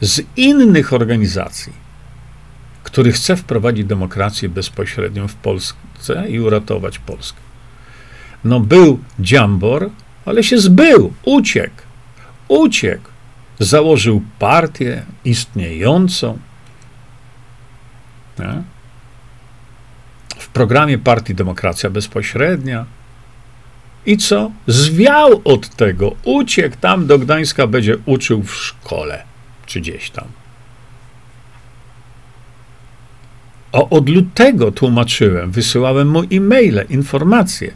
z 0.00 0.22
innych 0.36 0.92
organizacji, 0.92 1.72
który 2.90 3.12
chce 3.12 3.36
wprowadzić 3.36 3.86
demokrację 3.86 4.48
bezpośrednią 4.48 5.28
w 5.28 5.34
Polsce 5.34 6.24
i 6.28 6.40
uratować 6.40 6.98
Polskę. 6.98 7.40
No, 8.44 8.60
był 8.60 9.00
Dziambor, 9.20 9.90
ale 10.24 10.42
się 10.42 10.58
zbył, 10.58 11.12
uciekł. 11.22 11.82
Uciekł. 12.48 13.08
Założył 13.58 14.22
partię 14.38 15.02
istniejącą. 15.24 16.38
Nie? 18.38 18.62
W 20.38 20.48
programie 20.48 20.98
Partii 20.98 21.34
Demokracja 21.34 21.90
Bezpośrednia. 21.90 22.86
I 24.06 24.16
co? 24.16 24.50
Zwiał 24.66 25.40
od 25.44 25.68
tego, 25.68 26.16
uciekł 26.24 26.76
tam 26.80 27.06
do 27.06 27.18
Gdańska, 27.18 27.66
będzie 27.66 27.96
uczył 28.06 28.42
w 28.42 28.54
szkole, 28.54 29.24
czy 29.66 29.80
gdzieś 29.80 30.10
tam. 30.10 30.37
O, 33.72 33.88
od 33.88 34.08
lutego 34.08 34.72
tłumaczyłem, 34.72 35.50
wysyłałem 35.50 36.08
mu 36.08 36.22
e-maile, 36.32 36.84
informacje, 36.88 37.74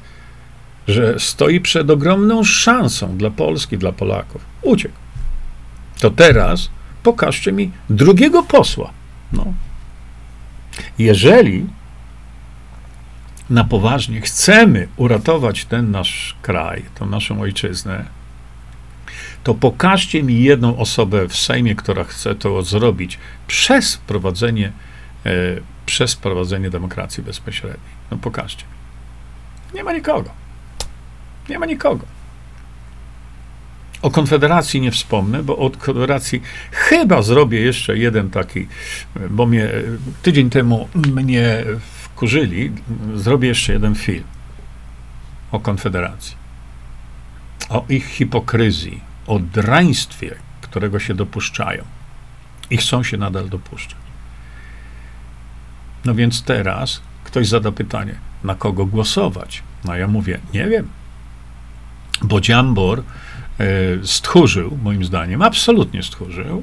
że 0.88 1.14
stoi 1.18 1.60
przed 1.60 1.90
ogromną 1.90 2.44
szansą 2.44 3.16
dla 3.16 3.30
Polski, 3.30 3.78
dla 3.78 3.92
Polaków. 3.92 4.42
Uciekł. 4.62 4.94
To 6.00 6.10
teraz 6.10 6.70
pokażcie 7.02 7.52
mi 7.52 7.70
drugiego 7.90 8.42
posła. 8.42 8.90
No. 9.32 9.52
Jeżeli 10.98 11.66
na 13.50 13.64
poważnie 13.64 14.20
chcemy 14.20 14.88
uratować 14.96 15.64
ten 15.64 15.90
nasz 15.90 16.36
kraj, 16.42 16.84
tą 16.94 17.06
naszą 17.06 17.40
ojczyznę, 17.40 18.04
to 19.44 19.54
pokażcie 19.54 20.22
mi 20.22 20.42
jedną 20.42 20.76
osobę 20.76 21.28
w 21.28 21.36
Sejmie, 21.36 21.74
która 21.74 22.04
chce 22.04 22.34
to 22.34 22.62
zrobić 22.62 23.18
przez 23.46 23.94
wprowadzenie 23.94 24.72
e, 25.26 25.32
przez 25.86 26.16
prowadzenie 26.16 26.70
demokracji 26.70 27.22
bezpośredniej. 27.22 27.92
No 28.10 28.16
pokażcie. 28.16 28.64
Nie 29.74 29.84
ma 29.84 29.92
nikogo. 29.92 30.30
Nie 31.48 31.58
ma 31.58 31.66
nikogo. 31.66 32.06
O 34.02 34.10
Konfederacji 34.10 34.80
nie 34.80 34.90
wspomnę, 34.90 35.42
bo 35.42 35.58
o 35.58 35.70
Konfederacji 35.70 36.42
chyba 36.70 37.22
zrobię 37.22 37.60
jeszcze 37.60 37.98
jeden 37.98 38.30
taki, 38.30 38.68
bo 39.30 39.46
mnie 39.46 39.68
tydzień 40.22 40.50
temu 40.50 40.88
mnie 40.94 41.64
wkurzyli. 42.02 42.72
Zrobię 43.14 43.48
jeszcze 43.48 43.72
jeden 43.72 43.94
film 43.94 44.24
o 45.52 45.60
Konfederacji. 45.60 46.36
O 47.68 47.84
ich 47.88 48.06
hipokryzji, 48.06 49.00
o 49.26 49.38
draństwie, 49.38 50.34
którego 50.60 51.00
się 51.00 51.14
dopuszczają 51.14 51.84
i 52.70 52.76
chcą 52.76 53.02
się 53.02 53.16
nadal 53.16 53.48
dopuszczać. 53.48 53.98
No 56.04 56.14
więc 56.14 56.42
teraz 56.42 57.00
ktoś 57.24 57.48
zada 57.48 57.72
pytanie, 57.72 58.14
na 58.44 58.54
kogo 58.54 58.86
głosować? 58.86 59.62
No 59.84 59.96
ja 59.96 60.08
mówię, 60.08 60.40
nie 60.54 60.68
wiem. 60.68 60.88
Bo 62.22 62.40
Dziambor 62.40 62.98
e, 62.98 63.64
stchórzył, 64.02 64.78
moim 64.82 65.04
zdaniem, 65.04 65.42
absolutnie 65.42 66.02
stchórzył, 66.02 66.62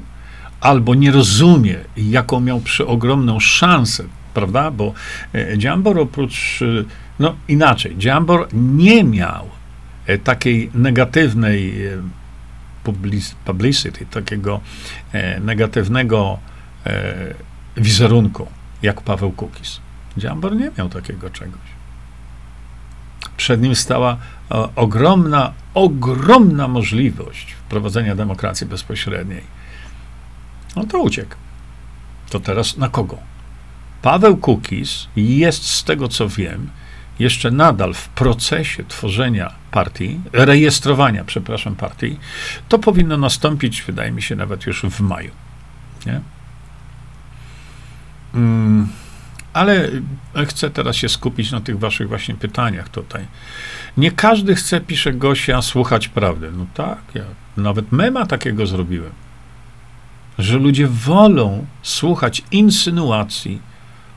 albo 0.60 0.94
nie 0.94 1.10
rozumie, 1.10 1.76
jaką 1.96 2.40
miał 2.40 2.60
przeogromną 2.60 3.40
szansę, 3.40 4.04
prawda? 4.34 4.70
Bo 4.70 4.92
e, 5.34 5.58
Dziambor 5.58 5.98
oprócz, 5.98 6.62
e, 6.62 6.84
no 7.18 7.34
inaczej, 7.48 7.96
Dziambor 7.98 8.48
nie 8.52 9.04
miał 9.04 9.48
e, 10.06 10.18
takiej 10.18 10.70
negatywnej 10.74 11.74
publicity, 13.44 14.06
takiego 14.10 14.60
negatywnego 15.40 16.38
wizerunku 17.76 18.46
jak 18.82 19.00
Paweł 19.00 19.32
Kukis. 19.32 19.80
Dziambor 20.16 20.56
nie 20.56 20.70
miał 20.78 20.88
takiego 20.88 21.30
czegoś. 21.30 21.70
przed 23.36 23.62
nim 23.62 23.74
stała 23.74 24.16
e, 24.50 24.68
ogromna, 24.76 25.52
ogromna 25.74 26.68
możliwość 26.68 27.52
wprowadzenia 27.52 28.16
demokracji 28.16 28.66
bezpośredniej. 28.66 29.42
No 30.76 30.84
to 30.84 30.98
uciekł. 30.98 31.34
To 32.30 32.40
teraz 32.40 32.76
na 32.76 32.88
kogo? 32.88 33.18
Paweł 34.02 34.36
Kukis 34.36 35.06
jest, 35.16 35.66
z 35.66 35.84
tego 35.84 36.08
co 36.08 36.28
wiem, 36.28 36.70
jeszcze 37.18 37.50
nadal 37.50 37.94
w 37.94 38.08
procesie 38.08 38.84
tworzenia 38.84 39.52
partii, 39.70 40.20
rejestrowania, 40.32 41.24
przepraszam, 41.24 41.76
partii, 41.76 42.18
to 42.68 42.78
powinno 42.78 43.16
nastąpić, 43.16 43.82
wydaje 43.82 44.12
mi 44.12 44.22
się, 44.22 44.36
nawet 44.36 44.66
już 44.66 44.82
w 44.82 45.00
maju. 45.00 45.30
Nie? 46.06 46.20
Mm, 48.34 48.88
ale 49.52 49.88
chcę 50.46 50.70
teraz 50.70 50.96
się 50.96 51.08
skupić 51.08 51.50
na 51.50 51.60
tych 51.60 51.78
waszych 51.78 52.08
właśnie 52.08 52.34
pytaniach 52.34 52.88
tutaj. 52.88 53.26
Nie 53.96 54.10
każdy 54.10 54.54
chce, 54.54 54.80
pisze 54.80 55.12
Gosia, 55.12 55.62
słuchać 55.62 56.08
prawdy. 56.08 56.50
No 56.56 56.66
tak, 56.74 56.98
ja 57.14 57.22
nawet 57.56 57.92
mema 57.92 58.26
takiego 58.26 58.66
zrobiłem. 58.66 59.12
Że 60.38 60.58
ludzie 60.58 60.86
wolą 60.88 61.66
słuchać 61.82 62.42
insynuacji, 62.50 63.60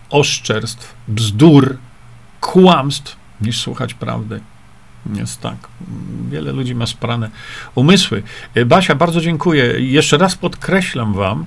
oszczerstw, 0.10 0.96
bzdur, 1.08 1.78
kłamstw, 2.42 3.16
niż 3.42 3.62
słuchać 3.62 3.94
prawdy. 3.94 4.42
Jest 5.14 5.42
tak. 5.42 5.56
Wiele 6.30 6.52
ludzi 6.52 6.76
ma 6.76 6.88
sprane 6.88 7.30
umysły. 7.76 8.24
Basia, 8.66 8.96
bardzo 8.96 9.22
dziękuję. 9.22 9.80
Jeszcze 9.80 10.18
raz 10.18 10.36
podkreślam 10.36 11.14
wam, 11.14 11.46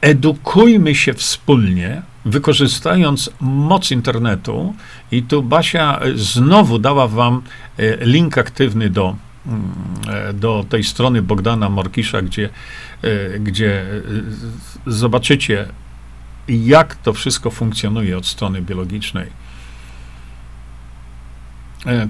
edukujmy 0.00 0.94
się 0.94 1.14
wspólnie, 1.14 2.02
wykorzystując 2.24 3.30
moc 3.40 3.90
internetu. 3.90 4.74
I 5.12 5.22
tu 5.22 5.42
Basia 5.42 6.00
znowu 6.14 6.78
dała 6.78 7.08
wam 7.08 7.42
e, 7.78 8.06
link 8.06 8.38
aktywny 8.38 8.90
do, 8.90 9.16
mm, 9.46 9.72
e, 10.08 10.32
do 10.32 10.64
tej 10.68 10.84
strony 10.84 11.22
Bogdana 11.22 11.68
Morkisza, 11.68 12.22
gdzie, 12.22 12.48
e, 13.02 13.38
gdzie 13.38 13.84
zobaczycie, 14.86 15.68
jak 16.48 16.94
to 16.94 17.12
wszystko 17.12 17.50
funkcjonuje 17.50 18.18
od 18.18 18.26
strony 18.26 18.62
biologicznej. 18.62 19.46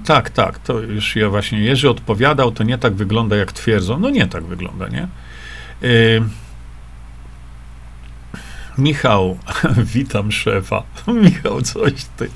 Tak, 0.05 0.29
tak, 0.29 0.59
to 0.59 0.79
już 0.79 1.15
ja 1.15 1.29
właśnie, 1.29 1.59
Jerzy 1.59 1.89
odpowiadał, 1.89 2.51
to 2.51 2.63
nie 2.63 2.77
tak 2.77 2.93
wygląda, 2.93 3.35
jak 3.35 3.51
twierdzą. 3.51 3.99
No 3.99 4.09
nie 4.09 4.27
tak 4.27 4.43
wygląda, 4.43 4.87
nie? 4.87 5.07
Michał, 8.77 9.37
witam 9.93 10.31
szefa. 10.31 10.83
Michał, 11.23 11.61
coś 11.61 11.93
ty. 12.17 12.29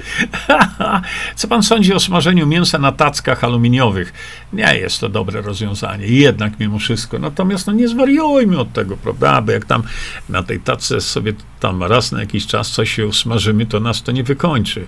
Co 1.35 1.47
pan 1.47 1.63
sądzi 1.63 1.93
o 1.93 1.99
smażeniu 1.99 2.47
mięsa 2.47 2.79
na 2.79 2.91
tackach 2.91 3.43
aluminiowych? 3.43 4.13
Nie 4.53 4.75
jest 4.77 4.99
to 4.99 5.09
dobre 5.09 5.41
rozwiązanie, 5.41 6.07
jednak 6.07 6.59
mimo 6.59 6.79
wszystko. 6.79 7.19
Natomiast 7.19 7.67
no 7.67 7.73
nie 7.73 7.87
zwariujmy 7.87 8.59
od 8.59 8.73
tego, 8.73 8.97
prawda? 8.97 9.41
Bo 9.41 9.51
jak 9.51 9.65
tam 9.65 9.83
na 10.29 10.43
tej 10.43 10.59
tacce 10.59 11.01
sobie 11.01 11.33
tam 11.59 11.83
raz 11.83 12.11
na 12.11 12.19
jakiś 12.19 12.47
czas 12.47 12.69
coś 12.69 12.95
się 12.95 13.07
usmażymy, 13.07 13.65
to 13.65 13.79
nas 13.79 14.03
to 14.03 14.11
nie 14.11 14.23
wykończy. 14.23 14.85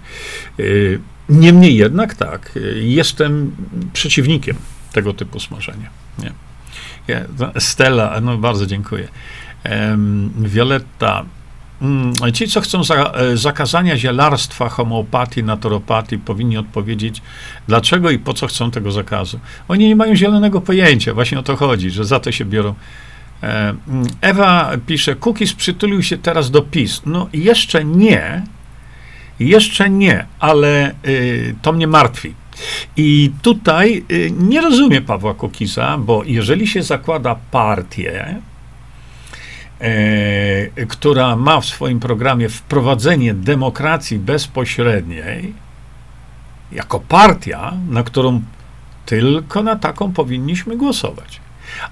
Y, 0.59 0.99
niemniej 1.29 1.75
jednak 1.75 2.15
tak, 2.15 2.57
y, 2.57 2.83
jestem 2.83 3.55
przeciwnikiem 3.93 4.55
tego 4.91 5.13
typu 5.13 5.39
smażenia. 5.39 5.89
Nie. 6.19 6.33
Stella, 7.59 8.21
no 8.21 8.37
bardzo 8.37 8.65
dziękuję. 8.65 9.07
Violetta, 10.37 11.19
Mm, 11.19 11.42
ci, 12.33 12.47
co 12.47 12.61
chcą 12.61 12.83
za, 12.83 12.95
e, 12.95 13.37
zakazania 13.37 13.97
zielarstwa, 13.97 14.69
homeopatii, 14.69 15.43
naturopatii, 15.43 16.17
powinni 16.17 16.57
odpowiedzieć, 16.57 17.21
dlaczego 17.67 18.11
i 18.11 18.19
po 18.19 18.33
co 18.33 18.47
chcą 18.47 18.71
tego 18.71 18.91
zakazu. 18.91 19.39
Oni 19.67 19.87
nie 19.87 19.95
mają 19.95 20.15
zielonego 20.15 20.61
pojęcia, 20.61 21.13
właśnie 21.13 21.39
o 21.39 21.43
to 21.43 21.55
chodzi, 21.55 21.89
że 21.89 22.05
za 22.05 22.19
to 22.19 22.31
się 22.31 22.45
biorą. 22.45 22.73
E, 23.43 23.75
mm, 23.87 24.07
Ewa 24.21 24.71
pisze, 24.87 25.15
Kukis 25.15 25.53
przytulił 25.53 26.03
się 26.03 26.17
teraz 26.17 26.51
do 26.51 26.61
PiS. 26.61 27.01
No 27.05 27.29
jeszcze 27.33 27.85
nie, 27.85 28.43
jeszcze 29.39 29.89
nie, 29.89 30.25
ale 30.39 30.95
y, 31.07 31.55
to 31.61 31.73
mnie 31.73 31.87
martwi. 31.87 32.33
I 32.97 33.31
tutaj 33.41 34.05
y, 34.11 34.31
nie 34.39 34.61
rozumie 34.61 35.01
Pawła 35.01 35.33
Kukiza, 35.33 35.97
bo 35.97 36.23
jeżeli 36.25 36.67
się 36.67 36.83
zakłada 36.83 37.35
partię, 37.51 38.41
która 40.87 41.35
ma 41.35 41.61
w 41.61 41.65
swoim 41.65 41.99
programie 41.99 42.49
wprowadzenie 42.49 43.33
demokracji 43.33 44.19
bezpośredniej, 44.19 45.53
jako 46.71 46.99
partia, 46.99 47.73
na 47.89 48.03
którą 48.03 48.41
tylko 49.05 49.63
na 49.63 49.75
taką 49.75 50.13
powinniśmy 50.13 50.77
głosować. 50.77 51.41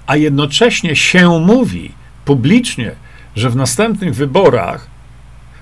A 0.06 0.16
jednocześnie 0.16 0.96
się 0.96 1.40
mówi 1.40 1.92
publicznie, 2.24 2.92
że 3.36 3.50
w 3.50 3.56
następnych 3.56 4.14
wyborach 4.14 4.86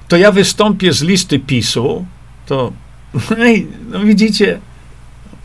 to 0.09 0.17
ja 0.17 0.33
wystąpię 0.33 0.93
z 0.93 1.03
listy 1.03 1.39
PiSu, 1.39 2.07
to 2.47 2.73
no 3.91 4.01
widzicie, 4.01 4.59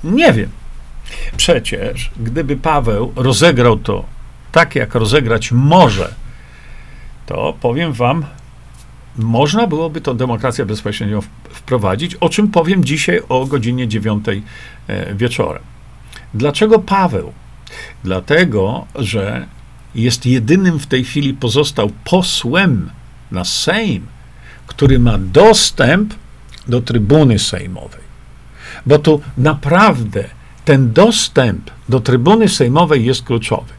nie 0.03 0.33
wiem. 0.33 0.49
Przecież 1.37 2.11
gdyby 2.19 2.57
Paweł 2.57 3.13
rozegrał 3.15 3.77
to 3.77 4.05
tak, 4.51 4.75
jak 4.75 4.95
rozegrać 4.95 5.51
może 5.51 6.24
to 7.25 7.53
powiem 7.61 7.93
wam, 7.93 8.25
można 9.17 9.67
byłoby 9.67 10.01
tą 10.01 10.17
demokrację 10.17 10.65
bezpośrednią 10.65 11.21
wprowadzić, 11.49 12.15
o 12.15 12.29
czym 12.29 12.47
powiem 12.47 12.83
dzisiaj 12.83 13.21
o 13.29 13.45
godzinie 13.45 13.87
9 13.87 14.25
e, 14.87 15.15
wieczorem. 15.15 15.63
Dlaczego 16.33 16.79
Paweł? 16.79 17.33
Dlatego, 18.03 18.85
że 18.95 19.47
jest 19.95 20.25
jedynym 20.25 20.79
w 20.79 20.87
tej 20.87 21.03
chwili 21.03 21.33
pozostał 21.33 21.91
posłem 22.03 22.89
na 23.31 23.45
Sejm, 23.45 24.05
który 24.67 24.99
ma 24.99 25.17
dostęp 25.17 26.13
do 26.67 26.81
trybuny 26.81 27.39
sejmowej. 27.39 28.05
Bo 28.85 28.99
tu 28.99 29.21
naprawdę 29.37 30.23
ten 30.65 30.93
dostęp 30.93 31.71
do 31.89 31.99
trybuny 31.99 32.49
sejmowej 32.49 33.05
jest 33.05 33.23
kluczowy. 33.23 33.73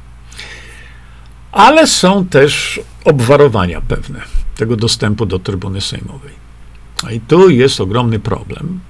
Ale 1.56 1.86
są 1.86 2.26
też 2.26 2.80
obwarowania 3.04 3.80
pewne 3.80 4.20
tego 4.56 4.76
dostępu 4.76 5.26
do 5.26 5.38
trybuny 5.38 5.80
sejmowej. 5.80 6.32
I 7.12 7.20
tu 7.20 7.50
jest 7.50 7.80
ogromny 7.80 8.18
problem. 8.18 8.80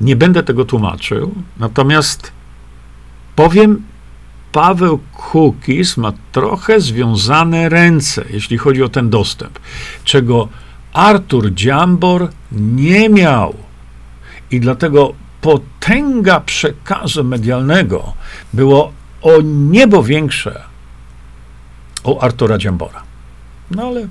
Nie 0.00 0.16
będę 0.16 0.42
tego 0.42 0.64
tłumaczył, 0.64 1.34
natomiast 1.58 2.32
powiem, 3.36 3.82
Paweł 4.52 4.98
Kukis 5.12 5.96
ma 5.96 6.12
trochę 6.32 6.80
związane 6.80 7.68
ręce, 7.68 8.24
jeśli 8.30 8.58
chodzi 8.58 8.82
o 8.82 8.88
ten 8.88 9.10
dostęp, 9.10 9.58
czego 10.04 10.48
Artur 10.92 11.54
Dziambor 11.54 12.28
nie 12.52 13.08
miał. 13.08 13.54
I 14.50 14.60
dlatego 14.60 15.14
potęga 15.40 16.40
przekazu 16.40 17.24
medialnego 17.24 18.12
było 18.52 18.92
o 19.22 19.32
niebo 19.44 20.02
większe 20.02 20.75
u 22.08 22.20
Artura 22.20 22.58
Dziambora. 22.58 23.02
No 23.70 23.82
ale 23.82 24.08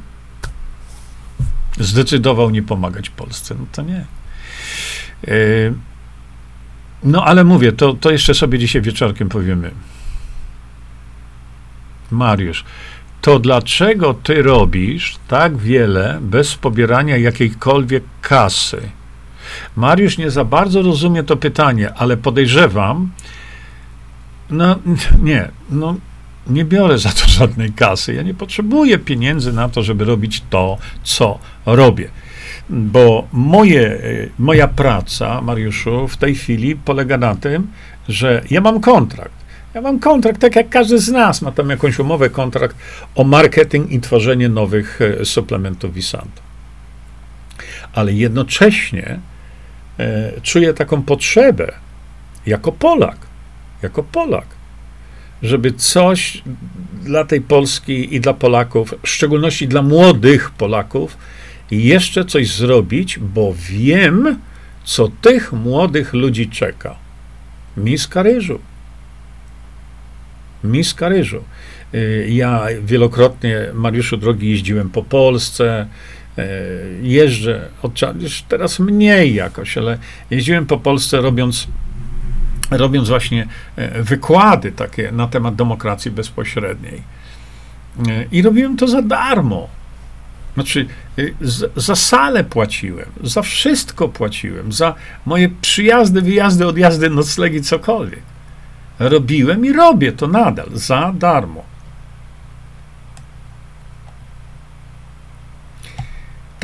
zdecydował 1.79 2.49
nie 2.49 2.63
pomagać 2.63 3.09
Polsce. 3.09 3.55
No 3.59 3.65
to 3.71 3.81
nie. 3.81 4.05
E, 5.27 5.35
no 7.03 7.25
ale 7.25 7.43
mówię, 7.43 7.71
to, 7.71 7.93
to 7.93 8.11
jeszcze 8.11 8.33
sobie 8.33 8.59
dzisiaj 8.59 8.81
wieczorkiem 8.81 9.29
powiemy. 9.29 9.71
Mariusz, 12.11 12.65
to 13.21 13.39
dlaczego 13.39 14.13
ty 14.13 14.41
robisz 14.41 15.17
tak 15.27 15.57
wiele 15.57 16.19
bez 16.21 16.55
pobierania 16.55 17.17
jakiejkolwiek 17.17 18.03
kasy? 18.21 18.89
Mariusz 19.75 20.17
nie 20.17 20.31
za 20.31 20.45
bardzo 20.45 20.81
rozumie 20.81 21.23
to 21.23 21.37
pytanie, 21.37 21.93
ale 21.93 22.17
podejrzewam, 22.17 23.11
no 24.49 24.79
nie, 25.23 25.51
no 25.69 25.95
nie 26.47 26.65
biorę 26.65 26.97
za 26.97 27.09
to 27.09 27.27
żadnej 27.39 27.71
kasy. 27.71 28.13
Ja 28.13 28.21
nie 28.21 28.33
potrzebuję 28.33 28.97
pieniędzy 28.97 29.53
na 29.53 29.69
to, 29.69 29.83
żeby 29.83 30.05
robić 30.05 30.43
to, 30.49 30.77
co 31.03 31.39
robię. 31.65 32.09
Bo 32.69 33.27
moje, 33.31 33.99
moja 34.39 34.67
praca, 34.67 35.41
Mariuszu, 35.41 36.07
w 36.07 36.17
tej 36.17 36.35
chwili 36.35 36.75
polega 36.75 37.17
na 37.17 37.35
tym, 37.35 37.67
że 38.09 38.41
ja 38.49 38.61
mam 38.61 38.81
kontrakt. 38.81 39.45
Ja 39.73 39.81
mam 39.81 39.99
kontrakt, 39.99 40.41
tak 40.41 40.55
jak 40.55 40.69
każdy 40.69 40.99
z 40.99 41.11
nas 41.11 41.41
ma 41.41 41.51
tam 41.51 41.69
jakąś 41.69 41.99
umowę, 41.99 42.29
kontrakt 42.29 42.75
o 43.15 43.23
marketing 43.23 43.91
i 43.91 44.01
tworzenie 44.01 44.49
nowych 44.49 44.99
e, 45.01 45.25
suplementów 45.25 45.93
Visanto. 45.93 46.41
Ale 47.93 48.13
jednocześnie 48.13 49.19
e, 49.99 50.31
czuję 50.41 50.73
taką 50.73 51.01
potrzebę 51.01 51.73
jako 52.45 52.71
Polak, 52.71 53.17
jako 53.81 54.03
Polak, 54.03 54.45
żeby 55.43 55.71
coś 55.71 56.43
dla 57.03 57.25
tej 57.25 57.41
Polski 57.41 58.15
i 58.15 58.19
dla 58.19 58.33
Polaków, 58.33 58.93
w 59.03 59.09
szczególności 59.09 59.67
dla 59.67 59.81
młodych 59.81 60.51
Polaków, 60.51 61.17
jeszcze 61.71 62.25
coś 62.25 62.51
zrobić, 62.51 63.19
bo 63.19 63.53
wiem, 63.69 64.39
co 64.83 65.07
tych 65.21 65.53
młodych 65.53 66.13
ludzi 66.13 66.49
czeka. 66.49 66.95
Miska 67.77 68.23
ryżu. 68.23 68.59
Miska 70.63 71.09
ryżu. 71.09 71.43
Y, 71.93 72.27
ja 72.29 72.65
wielokrotnie, 72.81 73.65
Mariuszu 73.73 74.17
drogi, 74.17 74.49
jeździłem 74.49 74.89
po 74.89 75.03
Polsce, 75.03 75.87
y, 76.39 76.41
jeżdżę, 77.01 77.69
od, 77.81 78.01
już 78.21 78.41
teraz 78.41 78.79
mniej 78.79 79.33
jakoś, 79.33 79.77
ale 79.77 79.97
jeździłem 80.31 80.65
po 80.65 80.77
Polsce 80.77 81.21
robiąc, 81.21 81.67
robiąc 82.71 83.09
właśnie 83.09 83.47
y, 83.77 84.03
wykłady 84.03 84.71
takie 84.71 85.11
na 85.11 85.27
temat 85.27 85.55
demokracji 85.55 86.11
bezpośredniej. 86.11 87.01
I 88.31 88.41
robiłem 88.41 88.77
to 88.77 88.87
za 88.87 89.01
darmo. 89.01 89.67
Znaczy, 90.53 90.85
za 91.75 91.95
salę 91.95 92.43
płaciłem, 92.43 93.05
za 93.23 93.41
wszystko 93.41 94.09
płaciłem, 94.09 94.71
za 94.71 94.93
moje 95.25 95.49
przyjazdy, 95.61 96.21
wyjazdy, 96.21 96.67
odjazdy, 96.67 97.09
noclegi, 97.09 97.61
cokolwiek. 97.61 98.21
Robiłem 98.99 99.65
i 99.65 99.73
robię 99.73 100.11
to 100.11 100.27
nadal, 100.27 100.67
za 100.73 101.13
darmo. 101.17 101.63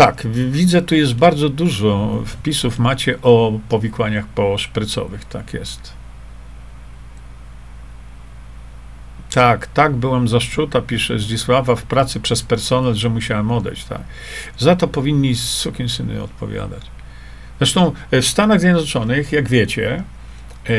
Tak, 0.05 0.27
widzę, 0.27 0.81
tu 0.81 0.95
jest 0.95 1.13
bardzo 1.13 1.49
dużo 1.49 2.21
wpisów 2.25 2.79
macie 2.79 3.21
o 3.21 3.59
powikłaniach 3.69 4.27
poszprycowych, 4.27 5.25
tak 5.25 5.53
jest. 5.53 5.93
Tak, 9.31 9.67
tak, 9.67 9.95
byłem 9.95 10.27
zaszczuta, 10.27 10.81
pisze 10.81 11.19
Zdzisława, 11.19 11.75
w 11.75 11.83
pracy 11.83 12.19
przez 12.19 12.43
personel, 12.43 12.95
że 12.95 13.09
musiałem 13.09 13.51
odejść, 13.51 13.83
tak. 13.83 14.01
Za 14.57 14.75
to 14.75 14.87
powinni 14.87 15.35
syny 15.87 16.23
odpowiadać. 16.23 16.81
Zresztą 17.59 17.91
e, 18.11 18.21
w 18.21 18.27
Stanach 18.27 18.59
Zjednoczonych, 18.59 19.31
jak 19.31 19.49
wiecie, 19.49 20.03
e, 20.69 20.73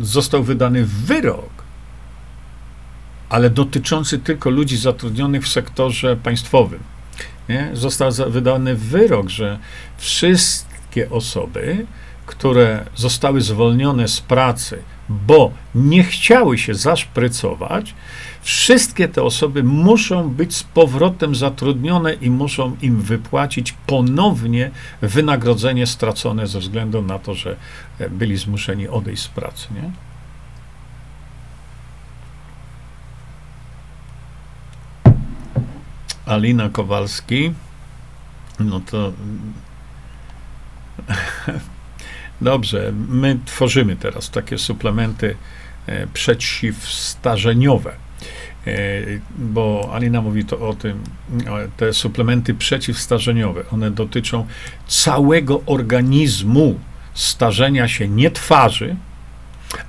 został 0.00 0.42
wydany 0.42 0.84
wyrok, 0.84 1.50
ale 3.28 3.50
dotyczący 3.50 4.18
tylko 4.18 4.50
ludzi 4.50 4.76
zatrudnionych 4.76 5.44
w 5.44 5.48
sektorze 5.48 6.16
państwowym 6.16 6.80
nie, 7.50 7.70
został 7.72 8.10
wydany 8.28 8.74
wyrok, 8.76 9.28
że 9.28 9.58
wszystkie 9.98 11.10
osoby, 11.10 11.86
które 12.26 12.84
zostały 12.94 13.40
zwolnione 13.40 14.08
z 14.08 14.20
pracy, 14.20 14.82
bo 15.08 15.52
nie 15.74 16.04
chciały 16.04 16.58
się 16.58 16.74
zaszprycować, 16.74 17.94
wszystkie 18.42 19.08
te 19.08 19.22
osoby 19.22 19.62
muszą 19.62 20.28
być 20.28 20.56
z 20.56 20.62
powrotem 20.62 21.34
zatrudnione 21.34 22.14
i 22.14 22.30
muszą 22.30 22.76
im 22.82 23.02
wypłacić 23.02 23.74
ponownie 23.86 24.70
wynagrodzenie 25.02 25.86
stracone 25.86 26.46
ze 26.46 26.58
względu 26.58 27.02
na 27.02 27.18
to, 27.18 27.34
że 27.34 27.56
e, 27.98 28.10
byli 28.10 28.36
zmuszeni 28.36 28.88
odejść 28.88 29.22
z 29.22 29.28
pracy. 29.28 29.66
Nie? 29.74 30.09
Alina 36.30 36.68
Kowalski. 36.68 37.52
No 38.60 38.80
to. 38.80 39.12
Dobrze, 42.40 42.92
my 43.08 43.38
tworzymy 43.44 43.96
teraz 43.96 44.30
takie 44.30 44.58
suplementy 44.58 45.36
e, 45.86 46.06
przeciwstarzeniowe. 46.06 47.92
E, 48.66 48.72
bo 49.38 49.90
Alina 49.92 50.22
mówi 50.22 50.44
to 50.44 50.68
o 50.68 50.74
tym, 50.74 51.02
te 51.76 51.92
suplementy 51.92 52.54
przeciwstarzeniowe, 52.54 53.64
one 53.72 53.90
dotyczą 53.90 54.46
całego 54.86 55.62
organizmu. 55.66 56.78
Starzenia 57.14 57.88
się 57.88 58.08
nie 58.08 58.30
twarzy, 58.30 58.96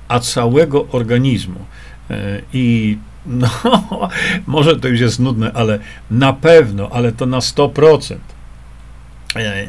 a 0.08 0.20
całego 0.20 0.88
organizmu. 0.88 1.60
E, 2.10 2.40
I 2.52 2.98
no, 3.26 3.48
może 4.46 4.76
to 4.76 4.88
już 4.88 5.00
jest 5.00 5.20
nudne, 5.20 5.52
ale 5.52 5.78
na 6.10 6.32
pewno, 6.32 6.88
ale 6.92 7.12
to 7.12 7.26
na 7.26 7.38
100%. 7.38 8.16
E, 9.36 9.38
e, 9.38 9.66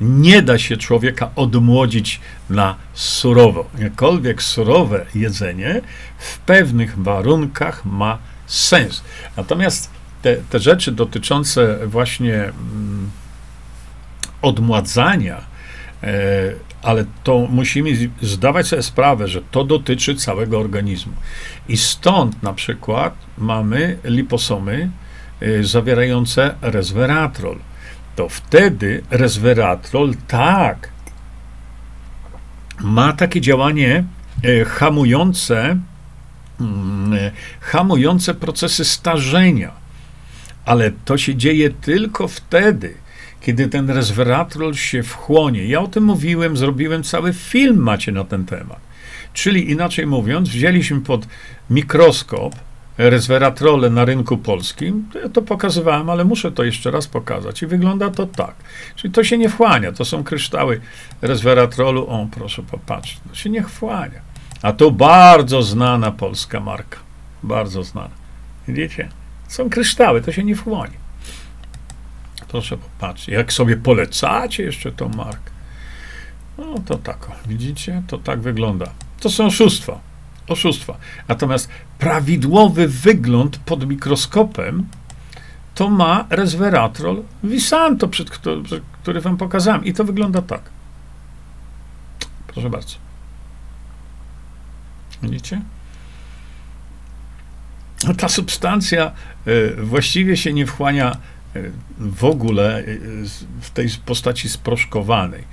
nie 0.00 0.42
da 0.42 0.58
się 0.58 0.76
człowieka 0.76 1.30
odmłodzić 1.36 2.20
na 2.50 2.76
surowo. 2.94 3.70
Jakkolwiek 3.78 4.42
surowe 4.42 5.06
jedzenie 5.14 5.80
w 6.18 6.38
pewnych 6.38 6.98
warunkach 6.98 7.84
ma 7.84 8.18
sens. 8.46 9.02
Natomiast 9.36 9.90
te, 10.22 10.36
te 10.36 10.58
rzeczy 10.58 10.92
dotyczące 10.92 11.86
właśnie 11.86 12.34
mm, 12.34 13.10
odmładzania, 14.42 15.40
e, 16.02 16.12
ale 16.86 17.04
to 17.24 17.46
musimy 17.50 17.90
zdawać 18.22 18.66
sobie 18.66 18.82
sprawę, 18.82 19.28
że 19.28 19.42
to 19.50 19.64
dotyczy 19.64 20.14
całego 20.14 20.58
organizmu. 20.58 21.12
I 21.68 21.76
stąd 21.76 22.42
na 22.42 22.52
przykład 22.52 23.14
mamy 23.38 23.98
liposomy 24.04 24.90
y, 25.42 25.64
zawierające 25.64 26.54
resveratrol. 26.62 27.58
To 28.16 28.28
wtedy 28.28 29.02
resveratrol 29.10 30.14
tak 30.28 30.88
ma 32.80 33.12
takie 33.12 33.40
działanie 33.40 34.04
y, 34.44 34.64
hamujące, 34.64 35.78
mm, 36.60 37.12
y, 37.12 37.32
hamujące 37.60 38.34
procesy 38.34 38.84
starzenia. 38.84 39.72
Ale 40.64 40.90
to 41.04 41.18
się 41.18 41.34
dzieje 41.36 41.70
tylko 41.70 42.28
wtedy, 42.28 42.94
kiedy 43.46 43.68
ten 43.68 43.90
resveratrol 43.90 44.74
się 44.74 45.02
wchłonie. 45.02 45.64
Ja 45.64 45.80
o 45.80 45.86
tym 45.86 46.04
mówiłem, 46.04 46.56
zrobiłem 46.56 47.02
cały 47.02 47.32
film 47.32 47.76
macie 47.76 48.12
na 48.12 48.24
ten 48.24 48.44
temat. 48.44 48.80
Czyli 49.32 49.70
inaczej 49.70 50.06
mówiąc, 50.06 50.48
wzięliśmy 50.48 51.00
pod 51.00 51.26
mikroskop 51.70 52.54
resveratrole 52.98 53.90
na 53.90 54.04
rynku 54.04 54.38
polskim, 54.38 55.08
ja 55.22 55.28
to 55.28 55.42
pokazywałem, 55.42 56.10
ale 56.10 56.24
muszę 56.24 56.52
to 56.52 56.64
jeszcze 56.64 56.90
raz 56.90 57.06
pokazać. 57.06 57.62
I 57.62 57.66
wygląda 57.66 58.10
to 58.10 58.26
tak. 58.26 58.54
Czyli 58.96 59.12
to 59.12 59.24
się 59.24 59.38
nie 59.38 59.48
wchłania. 59.48 59.92
To 59.92 60.04
są 60.04 60.24
kryształy 60.24 60.80
resveratrolu. 61.22 62.06
O, 62.06 62.28
proszę 62.30 62.62
popatrzeć. 62.62 63.20
To 63.28 63.34
się 63.34 63.50
nie 63.50 63.62
wchłania. 63.62 64.20
A 64.62 64.72
to 64.72 64.90
bardzo 64.90 65.62
znana 65.62 66.10
polska 66.10 66.60
marka. 66.60 66.98
Bardzo 67.42 67.84
znana. 67.84 68.14
Widzicie? 68.68 69.08
Są 69.48 69.70
kryształy, 69.70 70.22
to 70.22 70.32
się 70.32 70.44
nie 70.44 70.56
wchłonie. 70.56 71.05
Proszę 72.48 72.76
popatrzeć. 72.76 73.28
Jak 73.28 73.52
sobie 73.52 73.76
polecacie 73.76 74.62
jeszcze 74.62 74.92
tą 74.92 75.08
markę, 75.08 75.50
no 76.58 76.74
to 76.86 76.98
tak, 76.98 77.28
widzicie? 77.46 78.02
To 78.06 78.18
tak 78.18 78.40
wygląda. 78.40 78.86
To 79.20 79.30
są 79.30 79.46
oszustwa. 79.46 80.00
Oszustwa. 80.48 80.96
Natomiast 81.28 81.68
prawidłowy 81.98 82.88
wygląd 82.88 83.58
pod 83.58 83.88
mikroskopem 83.88 84.86
to 85.74 85.90
ma 85.90 86.26
resveratrol 86.30 87.22
Visanto, 87.44 88.08
przed 88.08 88.30
który, 88.30 88.62
przed 88.62 88.82
który 89.02 89.20
wam 89.20 89.36
pokazałem. 89.36 89.84
I 89.84 89.92
to 89.92 90.04
wygląda 90.04 90.42
tak. 90.42 90.62
Proszę 92.46 92.70
bardzo. 92.70 92.96
Widzicie? 95.22 95.60
Ta 98.18 98.28
substancja 98.28 99.12
y, 99.46 99.76
właściwie 99.82 100.36
się 100.36 100.52
nie 100.52 100.66
wchłania 100.66 101.16
w 101.98 102.24
ogóle 102.24 102.80
y, 102.80 102.98
w 103.60 103.70
tej 103.70 103.88
postaci 104.06 104.48
sproszkowanej. 104.48 105.44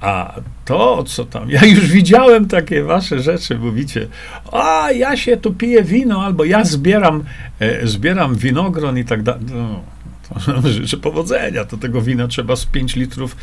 A 0.00 0.34
to, 0.64 1.04
co 1.04 1.24
tam, 1.24 1.50
ja 1.50 1.64
już 1.64 1.86
widziałem 1.86 2.48
takie 2.48 2.82
wasze 2.82 3.22
rzeczy, 3.22 3.58
mówicie, 3.58 4.08
a 4.52 4.92
ja 4.92 5.16
się 5.16 5.36
tu 5.36 5.54
piję 5.54 5.82
wino, 5.82 6.24
albo 6.24 6.44
ja 6.44 6.64
zbieram, 6.64 7.24
e, 7.60 7.86
zbieram 7.86 8.34
winogron 8.34 8.98
i 8.98 9.04
tak 9.04 9.22
dalej. 9.22 9.42
No, 9.54 9.80
życzę 10.70 10.96
powodzenia, 10.96 11.64
to 11.64 11.76
tego 11.76 12.02
wina 12.02 12.28
trzeba 12.28 12.56
z 12.56 12.66
5 12.66 12.96
litrów 12.96 13.36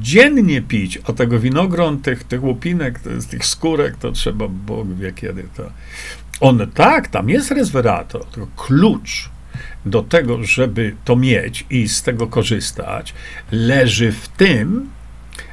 dziennie 0.00 0.62
pić, 0.62 0.98
a 1.04 1.12
tego 1.12 1.38
winogron, 1.38 2.00
tych, 2.00 2.24
tych 2.24 2.44
łupinek, 2.44 3.00
tych 3.30 3.46
skórek, 3.46 3.96
to 3.96 4.12
trzeba, 4.12 4.48
Bóg 4.48 4.94
wie 4.94 5.12
kiedy 5.12 5.44
to. 5.56 5.70
On 6.40 6.66
tak, 6.74 7.08
tam 7.08 7.28
jest 7.28 7.50
resverator, 7.50 8.24
tylko 8.24 8.48
klucz 8.56 9.33
do 9.86 10.02
tego, 10.02 10.44
żeby 10.44 10.96
to 11.04 11.16
mieć 11.16 11.66
i 11.70 11.88
z 11.88 12.02
tego 12.02 12.26
korzystać, 12.26 13.14
leży 13.52 14.12
w 14.12 14.28
tym, 14.28 14.90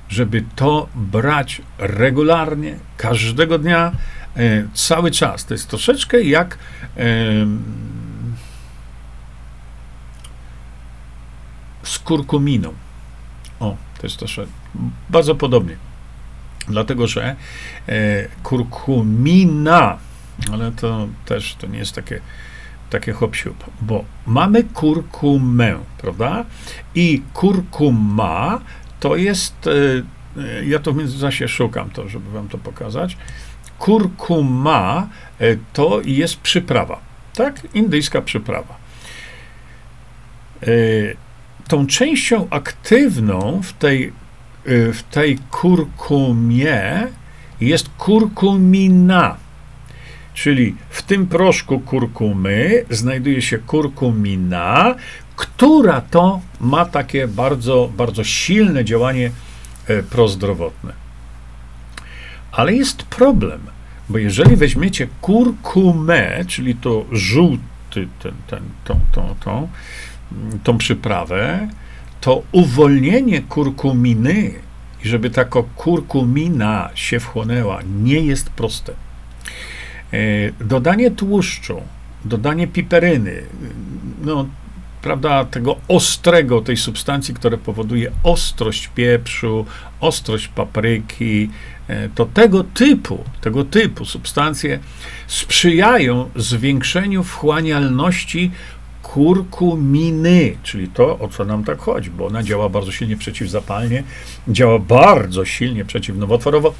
żeby 0.09 0.43
to 0.55 0.89
brać 0.95 1.61
regularnie, 1.77 2.75
każdego 2.97 3.57
dnia, 3.57 3.91
e, 4.35 4.67
cały 4.73 5.11
czas. 5.11 5.45
To 5.45 5.53
jest 5.53 5.67
troszeczkę 5.67 6.23
jak 6.23 6.57
e, 6.97 7.07
z 11.83 11.99
kurkuminą. 11.99 12.73
O, 13.59 13.77
to 13.97 14.07
jest 14.07 14.17
troszeczkę 14.17 14.53
bardzo 15.09 15.35
podobnie. 15.35 15.75
Dlatego, 16.67 17.07
że 17.07 17.35
e, 17.87 18.27
kurkumina, 18.43 19.97
ale 20.51 20.71
to 20.71 21.07
też 21.25 21.55
to 21.55 21.67
nie 21.67 21.79
jest 21.79 21.95
takie 21.95 22.21
takie 22.91 23.13
hop 23.13 23.35
bo 23.81 24.05
mamy 24.27 24.63
kurkumę, 24.63 25.75
prawda? 25.97 26.45
I 26.95 27.21
kurkuma 27.33 28.61
to 28.99 29.15
jest 29.15 29.67
e, 29.67 29.71
e, 30.41 30.65
ja 30.65 30.79
to 30.79 30.93
w 30.93 30.95
międzyczasie 30.95 31.47
szukam 31.47 31.89
to, 31.89 32.09
żeby 32.09 32.31
wam 32.31 32.47
to 32.47 32.57
pokazać. 32.57 33.17
Kurkuma 33.79 35.09
e, 35.39 35.57
to 35.73 36.01
jest 36.05 36.35
przyprawa, 36.35 36.99
tak? 37.35 37.67
Indyjska 37.73 38.21
przyprawa. 38.21 38.81
Tą 41.67 41.87
częścią 41.87 42.47
aktywną 42.49 43.61
w 43.63 43.73
tej, 43.73 44.13
w 44.65 45.03
tej 45.11 45.37
kurkumie 45.37 47.07
jest 47.61 47.89
kurkumina. 47.97 49.37
Czyli 50.33 50.75
w 50.89 51.01
tym 51.01 51.27
proszku 51.27 51.79
kurkumy 51.79 52.85
znajduje 52.89 53.41
się 53.41 53.57
kurkumina, 53.57 54.95
która 55.35 56.01
to 56.01 56.41
ma 56.59 56.85
takie 56.85 57.27
bardzo, 57.27 57.91
bardzo 57.97 58.23
silne 58.23 58.85
działanie 58.85 59.31
e, 59.87 60.03
prozdrowotne. 60.03 60.93
Ale 62.51 62.73
jest 62.73 63.03
problem, 63.03 63.61
bo 64.09 64.17
jeżeli 64.17 64.55
weźmiecie 64.55 65.07
kurkumę, 65.21 66.45
czyli 66.47 66.75
to 66.75 67.05
żółty, 67.11 68.07
ten, 68.19 68.33
ten, 68.47 68.63
tą, 68.83 68.99
tą, 69.11 69.35
tą, 69.39 69.67
tą 70.63 70.77
przyprawę, 70.77 71.67
to 72.21 72.43
uwolnienie 72.51 73.41
kurkuminy, 73.41 74.53
żeby 75.03 75.29
taka 75.29 75.63
kurkumina 75.75 76.89
się 76.95 77.19
wchłonęła, 77.19 77.79
nie 78.03 78.19
jest 78.19 78.49
proste. 78.49 78.93
E, 80.13 80.17
dodanie 80.65 81.11
tłuszczu, 81.11 81.81
dodanie 82.25 82.67
piperyny, 82.67 83.43
no, 84.21 84.45
prawda, 85.01 85.45
tego 85.45 85.75
ostrego, 85.87 86.61
tej 86.61 86.77
substancji, 86.77 87.33
która 87.33 87.57
powoduje 87.57 88.11
ostrość 88.23 88.87
pieprzu, 88.87 89.65
ostrość 89.99 90.47
papryki, 90.47 91.49
e, 91.87 92.09
to 92.09 92.25
tego 92.25 92.63
typu, 92.63 93.23
tego 93.41 93.63
typu 93.65 94.05
substancje 94.05 94.79
sprzyjają 95.27 96.29
zwiększeniu 96.35 97.23
wchłanialności 97.23 98.51
kurkuminy, 99.03 100.57
czyli 100.63 100.87
to, 100.87 101.19
o 101.19 101.27
co 101.27 101.45
nam 101.45 101.63
tak 101.63 101.79
chodzi, 101.79 102.09
bo 102.09 102.27
ona 102.27 102.43
działa 102.43 102.69
bardzo 102.69 102.91
silnie 102.91 103.17
przeciwzapalnie, 103.17 104.03
działa 104.47 104.79
bardzo 104.79 105.45
silnie 105.45 105.85
przeciwnowotworowo, 105.85 106.73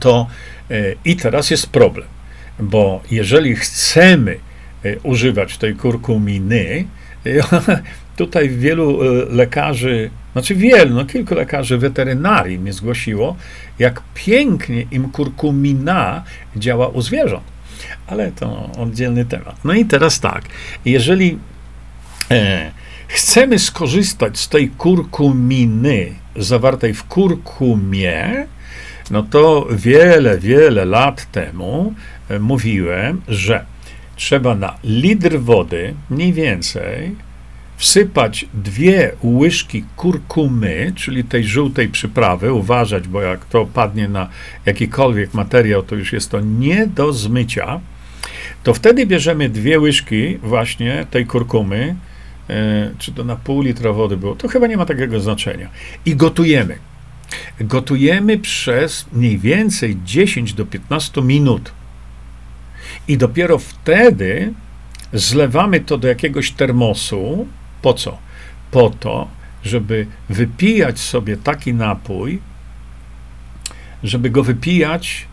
to 0.00 0.26
e, 0.70 0.94
i 1.04 1.16
teraz 1.16 1.50
jest 1.50 1.66
problem, 1.66 2.06
bo 2.60 3.02
jeżeli 3.10 3.56
chcemy 3.56 4.38
e, 4.84 4.98
używać 4.98 5.58
tej 5.58 5.74
kurkuminy, 5.74 6.84
Tutaj 8.16 8.48
wielu 8.48 9.02
e, 9.02 9.24
lekarzy, 9.30 10.10
znaczy 10.32 10.54
wielu, 10.54 10.94
no 10.94 11.04
kilku 11.04 11.34
lekarzy 11.34 11.78
weterynarii 11.78 12.58
mnie 12.58 12.72
zgłosiło, 12.72 13.36
jak 13.78 14.02
pięknie 14.14 14.86
im 14.90 15.10
kurkumina 15.10 16.22
działa 16.56 16.88
u 16.88 17.02
zwierząt. 17.02 17.44
Ale 18.06 18.32
to 18.32 18.70
oddzielny 18.78 19.24
temat. 19.24 19.56
No 19.64 19.72
i 19.72 19.84
teraz 19.84 20.20
tak, 20.20 20.42
jeżeli 20.84 21.38
e, 22.30 22.70
chcemy 23.08 23.58
skorzystać 23.58 24.38
z 24.38 24.48
tej 24.48 24.68
kurkuminy 24.68 26.12
zawartej 26.36 26.94
w 26.94 27.04
kurkumie, 27.04 28.46
no 29.10 29.22
to 29.22 29.66
wiele, 29.70 30.38
wiele 30.38 30.84
lat 30.84 31.32
temu 31.32 31.94
e, 31.94 32.15
mówiłem, 32.40 33.22
że 33.28 33.64
trzeba 34.16 34.54
na 34.54 34.78
litr 34.84 35.38
wody 35.38 35.94
mniej 36.10 36.32
więcej 36.32 37.16
wsypać 37.76 38.46
dwie 38.54 39.12
łyżki 39.22 39.84
kurkumy, 39.96 40.92
czyli 40.94 41.24
tej 41.24 41.44
żółtej 41.44 41.88
przyprawy, 41.88 42.52
uważać, 42.52 43.08
bo 43.08 43.22
jak 43.22 43.44
to 43.44 43.66
padnie 43.66 44.08
na 44.08 44.28
jakikolwiek 44.66 45.34
materiał, 45.34 45.82
to 45.82 45.94
już 45.94 46.12
jest 46.12 46.30
to 46.30 46.40
nie 46.40 46.86
do 46.86 47.12
zmycia, 47.12 47.80
to 48.62 48.74
wtedy 48.74 49.06
bierzemy 49.06 49.48
dwie 49.48 49.80
łyżki 49.80 50.38
właśnie 50.42 51.06
tej 51.10 51.26
kurkumy, 51.26 51.96
e, 52.50 52.90
czy 52.98 53.12
to 53.12 53.24
na 53.24 53.36
pół 53.36 53.62
litra 53.62 53.92
wody 53.92 54.16
było, 54.16 54.34
to 54.34 54.48
chyba 54.48 54.66
nie 54.66 54.76
ma 54.76 54.86
takiego 54.86 55.20
znaczenia, 55.20 55.68
i 56.06 56.16
gotujemy. 56.16 56.78
Gotujemy 57.60 58.38
przez 58.38 59.06
mniej 59.12 59.38
więcej 59.38 59.96
10 60.04 60.52
do 60.52 60.66
15 60.66 61.22
minut. 61.22 61.72
I 63.08 63.18
dopiero 63.18 63.58
wtedy 63.58 64.52
zlewamy 65.12 65.80
to 65.80 65.98
do 65.98 66.08
jakiegoś 66.08 66.52
termosu. 66.52 67.46
Po 67.82 67.94
co? 67.94 68.18
Po 68.70 68.90
to, 68.90 69.28
żeby 69.64 70.06
wypijać 70.28 70.98
sobie 70.98 71.36
taki 71.36 71.74
napój, 71.74 72.40
żeby 74.02 74.30
go 74.30 74.42
wypijać 74.42 75.26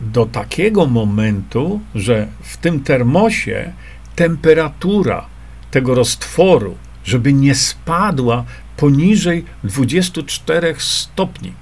do 0.00 0.26
takiego 0.26 0.86
momentu, 0.86 1.80
że 1.94 2.28
w 2.42 2.56
tym 2.56 2.80
termosie 2.80 3.72
temperatura 4.16 5.26
tego 5.70 5.94
roztworu, 5.94 6.76
żeby 7.04 7.32
nie 7.32 7.54
spadła 7.54 8.44
poniżej 8.76 9.44
24 9.64 10.74
stopni. 10.78 11.52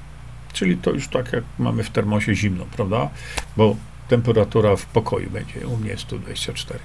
Czyli 0.52 0.76
to 0.76 0.90
już 0.90 1.08
tak 1.08 1.32
jak 1.32 1.44
mamy 1.58 1.84
w 1.84 1.90
termosie 1.90 2.34
zimno, 2.34 2.64
prawda? 2.76 3.10
Bo 3.56 3.76
temperatura 4.08 4.76
w 4.76 4.86
pokoju 4.86 5.30
będzie, 5.30 5.66
u 5.66 5.76
mnie 5.76 5.90
jest 5.90 6.02
124. 6.02 6.78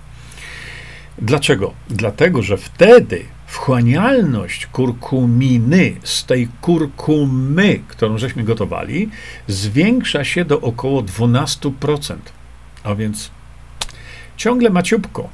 Dlaczego? 1.18 1.74
Dlatego, 1.90 2.42
że 2.42 2.58
wtedy 2.58 3.26
wchłanialność 3.48 4.66
kurkuminy 4.68 5.96
z 6.04 6.26
tej 6.26 6.48
kurkumy, 6.62 7.80
którą 7.88 8.18
żeśmy 8.18 8.44
gotowali, 8.44 9.10
zwiększa 9.48 10.24
się 10.24 10.46
do 10.46 10.62
około 10.62 11.02
12%. 11.02 12.16
A 12.84 12.96
więc 12.96 13.32
ciągle 14.38 14.70
maciubko. 14.70 15.30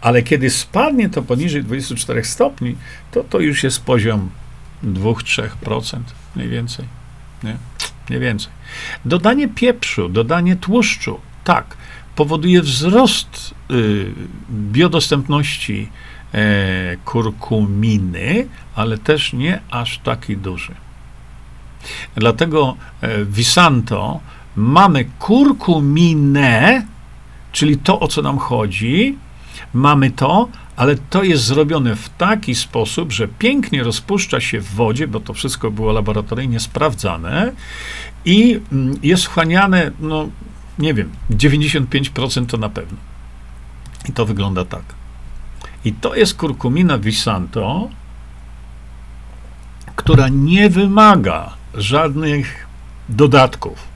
Ale 0.00 0.22
kiedy 0.22 0.50
spadnie 0.50 1.08
to 1.08 1.22
poniżej 1.22 1.64
24 1.64 2.24
stopni, 2.24 2.76
to 3.10 3.24
to 3.24 3.40
już 3.40 3.64
jest 3.64 3.82
poziom 3.82 4.30
2-3% 4.84 6.00
mniej 6.36 6.48
więcej. 6.48 6.84
Nie? 7.42 7.56
Nie 8.10 8.18
więcej. 8.18 8.52
Dodanie 9.04 9.48
pieprzu, 9.48 10.08
dodanie 10.08 10.56
tłuszczu, 10.56 11.20
tak, 11.44 11.76
powoduje 12.16 12.62
wzrost 12.62 13.54
y, 13.70 14.12
biodostępności 14.50 15.88
e, 16.34 16.96
kurkuminy, 17.04 18.48
ale 18.74 18.98
też 18.98 19.32
nie 19.32 19.60
aż 19.70 19.98
taki 19.98 20.36
duży. 20.36 20.74
Dlatego 22.16 22.76
w 23.02 23.34
Visanto 23.34 24.20
mamy 24.56 25.04
kurkuminę, 25.18 26.86
czyli 27.52 27.78
to, 27.78 28.00
o 28.00 28.08
co 28.08 28.22
nam 28.22 28.38
chodzi, 28.38 29.18
mamy 29.74 30.10
to, 30.10 30.48
ale 30.76 30.96
to 30.96 31.22
jest 31.22 31.44
zrobione 31.44 31.96
w 31.96 32.08
taki 32.08 32.54
sposób, 32.54 33.12
że 33.12 33.28
pięknie 33.28 33.82
rozpuszcza 33.82 34.40
się 34.40 34.60
w 34.60 34.74
wodzie, 34.74 35.08
bo 35.08 35.20
to 35.20 35.34
wszystko 35.34 35.70
było 35.70 35.92
laboratoryjnie 35.92 36.60
sprawdzane 36.60 37.52
i 38.24 38.60
mm, 38.72 38.98
jest 39.02 39.24
wchłaniane, 39.24 39.90
no 40.00 40.28
nie 40.78 40.94
wiem, 40.94 41.12
95% 41.30 42.46
to 42.46 42.56
na 42.56 42.68
pewno. 42.68 42.98
I 44.08 44.12
to 44.12 44.26
wygląda 44.26 44.64
tak. 44.64 44.82
I 45.84 45.92
to 45.92 46.14
jest 46.14 46.34
kurkumina 46.34 46.98
Visanto, 46.98 47.88
która 49.96 50.28
nie 50.28 50.70
wymaga 50.70 51.52
żadnych 51.74 52.66
dodatków. 53.08 53.88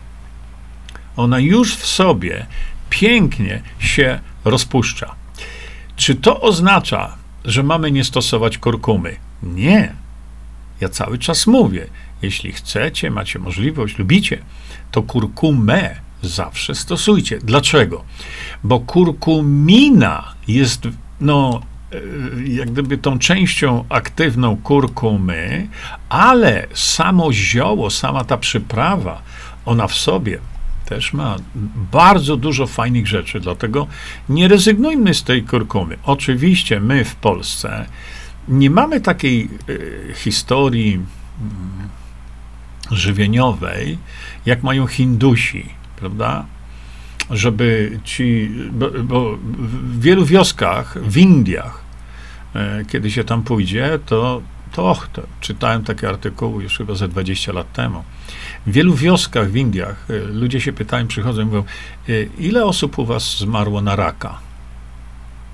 Ona 1.16 1.38
już 1.38 1.76
w 1.76 1.86
sobie 1.86 2.46
pięknie 2.90 3.62
się 3.78 4.20
rozpuszcza. 4.44 5.19
Czy 6.00 6.14
to 6.14 6.40
oznacza, 6.40 7.16
że 7.44 7.62
mamy 7.62 7.90
nie 7.92 8.04
stosować 8.04 8.58
kurkumy? 8.58 9.16
Nie. 9.42 9.94
Ja 10.80 10.88
cały 10.88 11.18
czas 11.18 11.46
mówię, 11.46 11.86
jeśli 12.22 12.52
chcecie, 12.52 13.10
macie 13.10 13.38
możliwość, 13.38 13.98
lubicie, 13.98 14.38
to 14.90 15.02
kurkumę 15.02 15.96
zawsze 16.22 16.74
stosujcie. 16.74 17.38
Dlaczego? 17.38 18.04
Bo 18.64 18.80
kurkumina 18.80 20.34
jest, 20.48 20.88
no, 21.20 21.60
e, 21.92 21.98
jak 22.52 22.70
gdyby 22.70 22.98
tą 22.98 23.18
częścią 23.18 23.84
aktywną 23.88 24.56
kurkumy, 24.56 25.68
ale 26.08 26.66
samo 26.74 27.32
zioło, 27.32 27.90
sama 27.90 28.24
ta 28.24 28.36
przyprawa, 28.36 29.22
ona 29.66 29.86
w 29.86 29.94
sobie 29.94 30.38
też 30.90 31.12
ma 31.12 31.36
bardzo 31.92 32.36
dużo 32.36 32.66
fajnych 32.66 33.06
rzeczy, 33.06 33.40
dlatego 33.40 33.86
nie 34.28 34.48
rezygnujmy 34.48 35.14
z 35.14 35.22
tej 35.22 35.42
kurkumy. 35.42 35.96
Oczywiście 36.02 36.80
my 36.80 37.04
w 37.04 37.14
Polsce 37.14 37.86
nie 38.48 38.70
mamy 38.70 39.00
takiej 39.00 39.48
y, 39.68 40.12
historii 40.14 41.00
y, 42.92 42.96
żywieniowej, 42.96 43.98
jak 44.46 44.62
mają 44.62 44.86
Hindusi, 44.86 45.66
prawda? 45.96 46.46
Żeby 47.30 48.00
ci, 48.04 48.50
bo, 48.72 48.90
bo 48.90 49.36
w 49.36 50.00
wielu 50.00 50.24
wioskach 50.24 50.98
w 51.02 51.16
Indiach, 51.16 51.84
y, 52.56 52.84
kiedy 52.86 53.10
się 53.10 53.24
tam 53.24 53.42
pójdzie, 53.42 53.98
to 54.06 54.42
To, 54.72 54.96
to 55.12 55.22
czytałem 55.40 55.84
takie 55.84 56.08
artykuły 56.08 56.62
już 56.62 56.78
chyba 56.78 56.94
ze 56.94 57.08
20 57.08 57.52
lat 57.52 57.72
temu. 57.72 58.04
W 58.66 58.72
wielu 58.72 58.94
wioskach 58.94 59.50
w 59.50 59.56
Indiach 59.56 60.10
y, 60.10 60.26
ludzie 60.26 60.60
się 60.60 60.72
pytają, 60.72 61.06
przychodzą 61.06 61.42
i 61.42 61.44
mówią, 61.44 61.64
y, 62.08 62.30
ile 62.38 62.64
osób 62.64 62.98
u 62.98 63.06
was 63.06 63.38
zmarło 63.38 63.82
na 63.82 63.96
raka? 63.96 64.38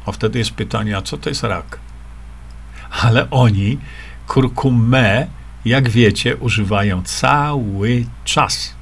A 0.07 0.12
wtedy 0.12 0.39
jest 0.39 0.51
pytanie, 0.51 0.97
a 0.97 1.03
co 1.03 1.16
to 1.16 1.28
jest 1.28 1.43
rak? 1.43 1.78
Ale 2.91 3.31
oni 3.31 3.78
kurkumę, 4.27 5.27
jak 5.65 5.89
wiecie, 5.89 6.37
używają 6.37 7.03
cały 7.03 8.05
czas. 8.24 8.74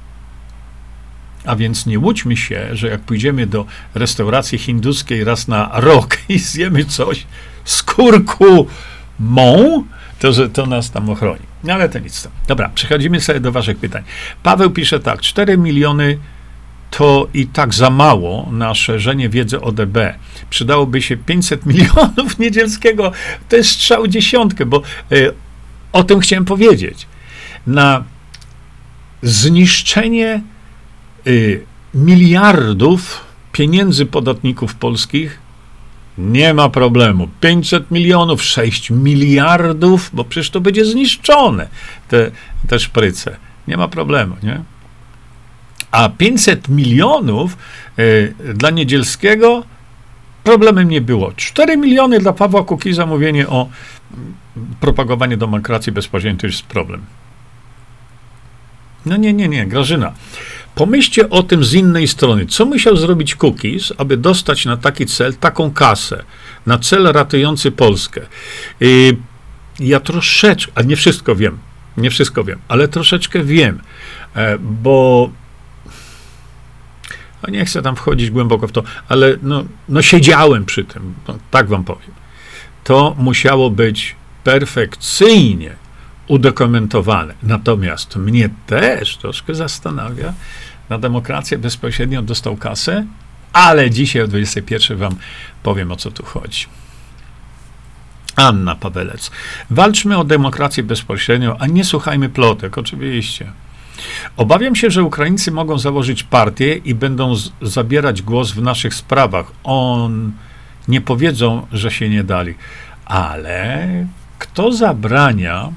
A 1.45 1.55
więc 1.55 1.85
nie 1.85 1.99
łudźmy 1.99 2.37
się, 2.37 2.69
że 2.71 2.87
jak 2.87 3.01
pójdziemy 3.01 3.47
do 3.47 3.65
restauracji 3.93 4.57
hinduskiej 4.57 5.23
raz 5.23 5.47
na 5.47 5.69
rok 5.73 6.17
i 6.29 6.39
zjemy 6.39 6.85
coś 6.85 7.25
z 7.65 7.83
kurkumą, 7.83 9.83
to 10.19 10.33
że 10.33 10.49
to 10.49 10.65
nas 10.65 10.91
tam 10.91 11.09
ochroni. 11.09 11.44
No 11.65 11.73
ale 11.73 11.89
to 11.89 11.99
nic. 11.99 12.27
Dobra, 12.47 12.69
przechodzimy 12.69 13.21
sobie 13.21 13.39
do 13.39 13.51
waszych 13.51 13.77
pytań. 13.77 14.03
Paweł 14.43 14.69
pisze 14.69 14.99
tak, 14.99 15.21
4 15.21 15.57
miliony 15.57 16.17
to 16.91 17.27
i 17.33 17.47
tak 17.47 17.73
za 17.73 17.89
mało 17.89 18.49
na 18.51 18.75
szerzenie 18.75 19.29
wiedzy 19.29 19.61
o 19.61 19.71
DB. 19.71 19.97
Przydałoby 20.49 21.01
się 21.01 21.17
500 21.17 21.65
milionów 21.71 22.39
Niedzielskiego. 22.39 23.11
To 23.49 23.55
jest 23.55 23.69
strzał 23.69 24.07
dziesiątkę, 24.07 24.65
bo 24.65 24.81
y, 25.11 25.33
o 25.91 26.03
tym 26.03 26.19
chciałem 26.19 26.45
powiedzieć. 26.45 27.07
Na 27.67 28.03
zniszczenie 29.21 30.41
y, 31.27 31.63
miliardów 31.93 33.25
pieniędzy 33.51 34.05
podatników 34.05 34.75
polskich 34.75 35.44
nie 36.17 36.53
ma 36.53 36.69
problemu. 36.69 37.27
500 37.41 37.91
milionów, 37.91 38.43
6 38.43 38.89
miliardów, 38.89 40.09
bo 40.13 40.23
przecież 40.23 40.49
to 40.49 40.61
będzie 40.61 40.85
zniszczone, 40.85 41.67
te, 42.07 42.31
te 42.67 42.79
szpryce. 42.79 43.37
Nie 43.67 43.77
ma 43.77 43.87
problemu, 43.87 44.35
nie? 44.43 44.61
A 45.91 46.09
500 46.09 46.69
milionów 46.69 47.57
y, 47.99 48.33
dla 48.53 48.69
Niedzielskiego 48.69 49.63
problemem 50.43 50.89
nie 50.89 51.01
było. 51.01 51.33
4 51.35 51.77
miliony 51.77 52.19
dla 52.19 52.33
Pawła 52.33 52.63
Kukiza, 52.63 53.05
mówienie 53.05 53.47
o 53.47 53.69
propagowanie 54.79 55.37
demokracji 55.37 55.91
bezpośrednio 55.91 56.39
to 56.39 56.47
jest 56.47 56.63
problem. 56.63 57.01
No 59.05 59.17
nie, 59.17 59.33
nie, 59.33 59.47
nie, 59.47 59.67
Grażyna. 59.67 60.13
Pomyślcie 60.75 61.29
o 61.29 61.43
tym 61.43 61.63
z 61.63 61.73
innej 61.73 62.07
strony. 62.07 62.45
Co 62.45 62.65
musiał 62.65 62.97
zrobić 62.97 63.35
Cookies, 63.35 63.93
aby 63.97 64.17
dostać 64.17 64.65
na 64.65 64.77
taki 64.77 65.05
cel 65.05 65.35
taką 65.35 65.71
kasę, 65.71 66.23
na 66.65 66.79
cel 66.79 67.03
ratujący 67.03 67.71
Polskę? 67.71 68.21
I 68.81 69.17
ja 69.79 69.99
troszeczkę, 69.99 70.71
a 70.75 70.81
nie 70.81 70.95
wszystko 70.95 71.35
wiem, 71.35 71.57
nie 71.97 72.09
wszystko 72.09 72.43
wiem, 72.43 72.59
ale 72.67 72.87
troszeczkę 72.87 73.43
wiem, 73.43 73.81
e, 74.35 74.57
bo 74.59 75.29
no 77.43 77.49
nie 77.49 77.65
chcę 77.65 77.81
tam 77.81 77.95
wchodzić 77.95 78.31
głęboko 78.31 78.67
w 78.67 78.71
to, 78.71 78.83
ale 79.09 79.37
no, 79.41 79.65
no 79.89 80.01
siedziałem 80.01 80.65
przy 80.65 80.83
tym, 80.83 81.13
no, 81.27 81.37
tak 81.51 81.67
wam 81.67 81.83
powiem. 81.83 82.11
To 82.83 83.15
musiało 83.19 83.69
być 83.69 84.15
perfekcyjnie 84.43 85.84
udokumentowane. 86.27 87.33
Natomiast 87.43 88.15
mnie 88.15 88.49
też 88.67 89.17
troszkę 89.17 89.55
zastanawia, 89.55 90.33
na 90.89 90.97
demokrację 90.97 91.57
bezpośrednio 91.57 92.21
dostał 92.21 92.57
kasę, 92.57 93.05
ale 93.53 93.89
dzisiaj 93.89 94.21
o 94.21 94.27
21 94.27 94.97
wam 94.97 95.15
powiem, 95.63 95.91
o 95.91 95.95
co 95.95 96.11
tu 96.11 96.25
chodzi. 96.25 96.65
Anna 98.35 98.75
Pawelec. 98.75 99.31
Walczmy 99.69 100.17
o 100.17 100.23
demokrację 100.23 100.83
bezpośrednio, 100.83 101.55
a 101.59 101.67
nie 101.67 101.83
słuchajmy 101.83 102.29
plotek, 102.29 102.77
oczywiście. 102.77 103.51
Obawiam 104.37 104.75
się, 104.75 104.91
że 104.91 105.03
Ukraińcy 105.03 105.51
mogą 105.51 105.77
założyć 105.79 106.23
partię 106.23 106.75
i 106.75 106.95
będą 106.95 107.35
z- 107.35 107.51
zabierać 107.61 108.21
głos 108.21 108.51
w 108.51 108.61
naszych 108.61 108.93
sprawach. 108.95 109.51
On 109.63 110.31
nie 110.87 111.01
powiedzą, 111.01 111.67
że 111.71 111.91
się 111.91 112.09
nie 112.09 112.23
dali. 112.23 112.53
Ale 113.05 113.87
kto 114.39 114.71
zabrania 114.71 115.69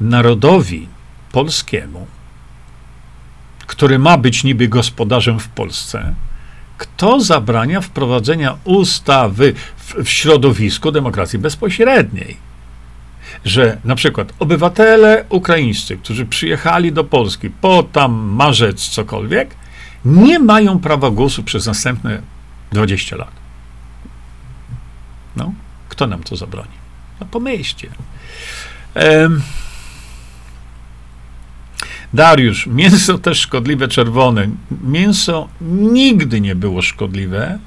narodowi 0.00 0.88
polskiemu, 1.32 2.06
który 3.66 3.98
ma 3.98 4.18
być 4.18 4.44
niby 4.44 4.68
gospodarzem 4.68 5.40
w 5.40 5.48
Polsce, 5.48 6.14
kto 6.78 7.20
zabrania 7.20 7.80
wprowadzenia 7.80 8.56
ustawy 8.64 9.54
w, 9.76 9.94
w 10.04 10.08
środowisku 10.08 10.92
demokracji 10.92 11.38
bezpośredniej? 11.38 12.36
Że 13.44 13.78
na 13.84 13.94
przykład 13.94 14.32
obywatele 14.38 15.24
ukraińscy, 15.28 15.96
którzy 15.96 16.26
przyjechali 16.26 16.92
do 16.92 17.04
Polski 17.04 17.50
po 17.50 17.82
tam 17.82 18.12
marzec 18.12 18.88
cokolwiek, 18.88 19.54
nie 20.04 20.38
mają 20.38 20.78
prawa 20.78 21.10
głosu 21.10 21.42
przez 21.42 21.66
następne 21.66 22.22
20 22.72 23.16
lat. 23.16 23.32
No, 25.36 25.52
kto 25.88 26.06
nam 26.06 26.22
to 26.22 26.36
zabroni? 26.36 26.84
No 27.20 27.26
pomyślcie. 27.26 27.88
Em, 28.94 29.42
Dariusz, 32.14 32.66
mięso 32.66 33.18
też 33.18 33.40
szkodliwe 33.40 33.88
czerwone. 33.88 34.48
Mięso 34.84 35.48
nigdy 35.60 36.40
nie 36.40 36.54
było 36.54 36.82
szkodliwe, 36.82 37.58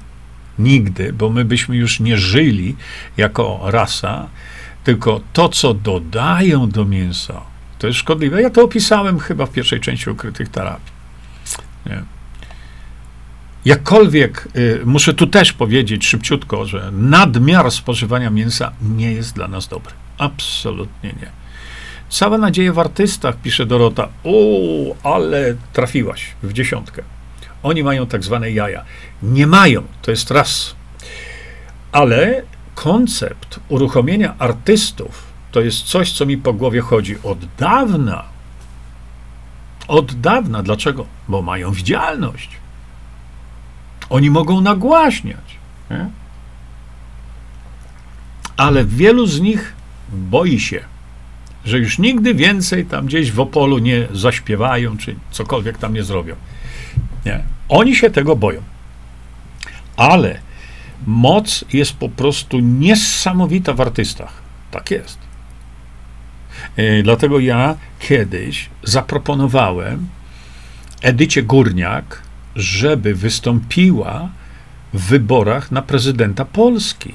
nigdy, 0.58 1.12
bo 1.12 1.30
my 1.30 1.44
byśmy 1.44 1.76
już 1.76 2.00
nie 2.00 2.16
żyli 2.16 2.76
jako 3.16 3.60
rasa, 3.64 4.28
tylko 4.84 5.20
to, 5.32 5.48
co 5.48 5.74
dodają 5.74 6.68
do 6.68 6.84
mięsa, 6.84 7.40
to 7.78 7.86
jest 7.86 7.98
szkodliwe. 7.98 8.42
Ja 8.42 8.50
to 8.50 8.62
opisałem 8.62 9.18
chyba 9.18 9.46
w 9.46 9.52
pierwszej 9.52 9.80
części 9.80 10.10
ukrytych 10.10 10.48
terapii. 10.48 10.92
Nie. 11.86 12.02
Jakkolwiek 13.64 14.48
y, 14.56 14.80
muszę 14.84 15.14
tu 15.14 15.26
też 15.26 15.52
powiedzieć 15.52 16.06
szybciutko, 16.06 16.66
że 16.66 16.90
nadmiar 16.92 17.70
spożywania 17.70 18.30
mięsa 18.30 18.72
nie 18.82 19.12
jest 19.12 19.34
dla 19.34 19.48
nas 19.48 19.68
dobry. 19.68 19.92
Absolutnie 20.18 21.12
nie. 21.20 21.47
Cała 22.08 22.38
nadzieja 22.38 22.72
w 22.72 22.78
artystach, 22.78 23.36
pisze 23.36 23.66
Dorota. 23.66 24.08
O, 24.24 24.30
ale 25.02 25.54
trafiłaś 25.72 26.26
w 26.42 26.52
dziesiątkę. 26.52 27.02
Oni 27.62 27.84
mają 27.84 28.06
tak 28.06 28.24
zwane 28.24 28.50
jaja. 28.50 28.84
Nie 29.22 29.46
mają, 29.46 29.82
to 30.02 30.10
jest 30.10 30.30
raz. 30.30 30.74
Ale 31.92 32.42
koncept 32.74 33.60
uruchomienia 33.68 34.34
artystów 34.38 35.28
to 35.52 35.60
jest 35.60 35.82
coś, 35.82 36.12
co 36.12 36.26
mi 36.26 36.36
po 36.36 36.52
głowie 36.52 36.80
chodzi 36.80 37.16
od 37.22 37.38
dawna. 37.58 38.24
Od 39.88 40.20
dawna. 40.20 40.62
Dlaczego? 40.62 41.06
Bo 41.28 41.42
mają 41.42 41.72
widzialność. 41.72 42.50
Oni 44.10 44.30
mogą 44.30 44.60
nagłaśniać. 44.60 45.58
Nie? 45.90 46.10
Ale 48.56 48.84
wielu 48.84 49.26
z 49.26 49.40
nich 49.40 49.72
boi 50.12 50.60
się 50.60 50.84
że 51.64 51.78
już 51.78 51.98
nigdy 51.98 52.34
więcej 52.34 52.84
tam 52.84 53.06
gdzieś 53.06 53.32
w 53.32 53.40
Opolu 53.40 53.78
nie 53.78 54.06
zaśpiewają, 54.12 54.98
czy 54.98 55.16
cokolwiek 55.30 55.78
tam 55.78 55.94
nie 55.94 56.02
zrobią. 56.02 56.34
Nie. 57.26 57.42
Oni 57.68 57.96
się 57.96 58.10
tego 58.10 58.36
boją. 58.36 58.62
Ale 59.96 60.38
moc 61.06 61.64
jest 61.72 61.92
po 61.92 62.08
prostu 62.08 62.58
niesamowita 62.60 63.72
w 63.72 63.80
artystach. 63.80 64.32
Tak 64.70 64.90
jest. 64.90 65.18
E, 66.76 67.02
Dlatego 67.02 67.38
ja 67.38 67.76
kiedyś 67.98 68.70
zaproponowałem 68.82 70.08
Edycie 71.02 71.42
Górniak, 71.42 72.22
żeby 72.56 73.14
wystąpiła 73.14 74.28
w 74.94 75.00
wyborach 75.00 75.70
na 75.70 75.82
prezydenta 75.82 76.44
Polski. 76.44 77.14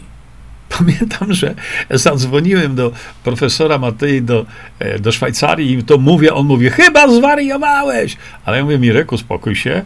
Pamiętam, 0.77 1.33
że 1.33 1.55
zadzwoniłem 1.89 2.75
do 2.75 2.91
profesora 3.23 3.77
Matei 3.77 4.21
do, 4.21 4.45
e, 4.79 4.99
do 4.99 5.11
Szwajcarii 5.11 5.77
i 5.77 5.83
to 5.83 5.97
mówię, 5.97 6.33
on 6.33 6.45
mówi, 6.45 6.69
chyba 6.69 7.07
zwariowałeś. 7.07 8.17
Ale 8.45 8.57
ja 8.57 8.63
mówię, 8.63 8.79
Mireku, 8.79 9.17
spokój 9.17 9.55
się, 9.55 9.85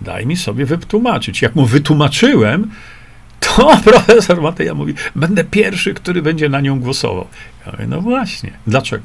daj 0.00 0.26
mi 0.26 0.36
sobie 0.36 0.66
wytłumaczyć. 0.66 1.42
Jak 1.42 1.54
mu 1.54 1.66
wytłumaczyłem, 1.66 2.70
to 3.40 3.76
profesor 3.84 4.42
Mateja 4.42 4.74
mówi, 4.74 4.94
będę 5.16 5.44
pierwszy, 5.44 5.94
który 5.94 6.22
będzie 6.22 6.48
na 6.48 6.60
nią 6.60 6.80
głosował. 6.80 7.26
Ja 7.66 7.72
mówię, 7.72 7.86
no 7.86 8.00
właśnie. 8.00 8.52
Dlaczego? 8.66 9.04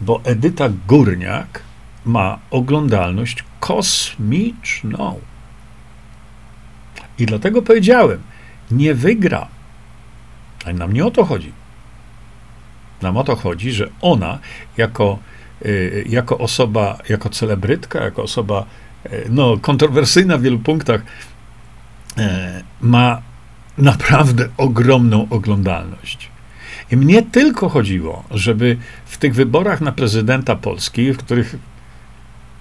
Bo 0.00 0.20
Edyta 0.24 0.68
Górniak 0.88 1.62
ma 2.04 2.38
oglądalność 2.50 3.44
kosmiczną. 3.60 5.20
I 7.18 7.26
dlatego 7.26 7.62
powiedziałem, 7.62 8.18
nie 8.70 8.94
wygra 8.94 9.48
ale 10.66 10.74
nam 10.74 10.92
nie 10.92 11.06
o 11.06 11.10
to 11.10 11.24
chodzi. 11.24 11.52
Nam 13.02 13.16
o 13.16 13.24
to 13.24 13.36
chodzi, 13.36 13.72
że 13.72 13.88
ona 14.00 14.38
jako, 14.76 15.18
y, 15.66 16.04
jako 16.08 16.38
osoba, 16.38 16.98
jako 17.08 17.28
celebrytka, 17.28 18.04
jako 18.04 18.22
osoba 18.22 18.64
y, 19.06 19.26
no, 19.30 19.58
kontrowersyjna 19.58 20.38
w 20.38 20.42
wielu 20.42 20.58
punktach, 20.58 21.00
y, 21.00 22.22
ma 22.80 23.22
naprawdę 23.78 24.48
ogromną 24.56 25.26
oglądalność. 25.30 26.30
I 26.90 26.96
mnie 26.96 27.22
tylko 27.22 27.68
chodziło, 27.68 28.24
żeby 28.30 28.76
w 29.06 29.18
tych 29.18 29.34
wyborach 29.34 29.80
na 29.80 29.92
prezydenta 29.92 30.56
Polski, 30.56 31.12
w 31.12 31.18
których 31.18 31.56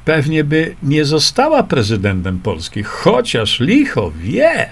pewnie 0.05 0.43
by 0.43 0.75
nie 0.83 1.05
została 1.05 1.63
prezydentem 1.63 2.39
Polski, 2.39 2.83
chociaż 2.83 3.59
licho 3.59 4.11
wie, 4.11 4.69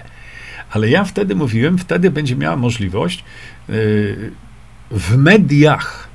ale 0.74 0.90
ja 0.90 1.04
wtedy 1.04 1.36
mówiłem, 1.36 1.78
wtedy 1.78 2.12
będzie 2.12 2.36
miała 2.36 2.56
możliwość 2.56 3.24
yy, 3.70 4.32
w 4.92 5.18
mediach 5.18 6.08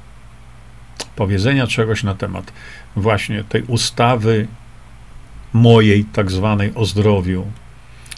powiedzenia 1.17 1.67
czegoś 1.67 2.03
na 2.03 2.15
temat 2.15 2.53
właśnie 2.97 3.45
tej 3.45 3.63
ustawy 3.63 4.47
mojej, 5.53 6.05
tak 6.05 6.31
zwanej 6.31 6.73
o 6.75 6.85
zdrowiu, 6.85 7.47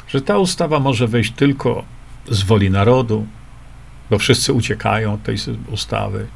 że 0.08 0.22
ta 0.22 0.38
ustawa 0.38 0.80
może 0.80 1.08
wejść 1.08 1.32
tylko 1.32 1.84
z 2.28 2.42
woli 2.42 2.70
narodu, 2.70 3.26
bo 4.10 4.18
wszyscy 4.18 4.52
uciekają 4.52 5.14
od 5.14 5.22
tej 5.22 5.36
ustawy, 5.68 6.26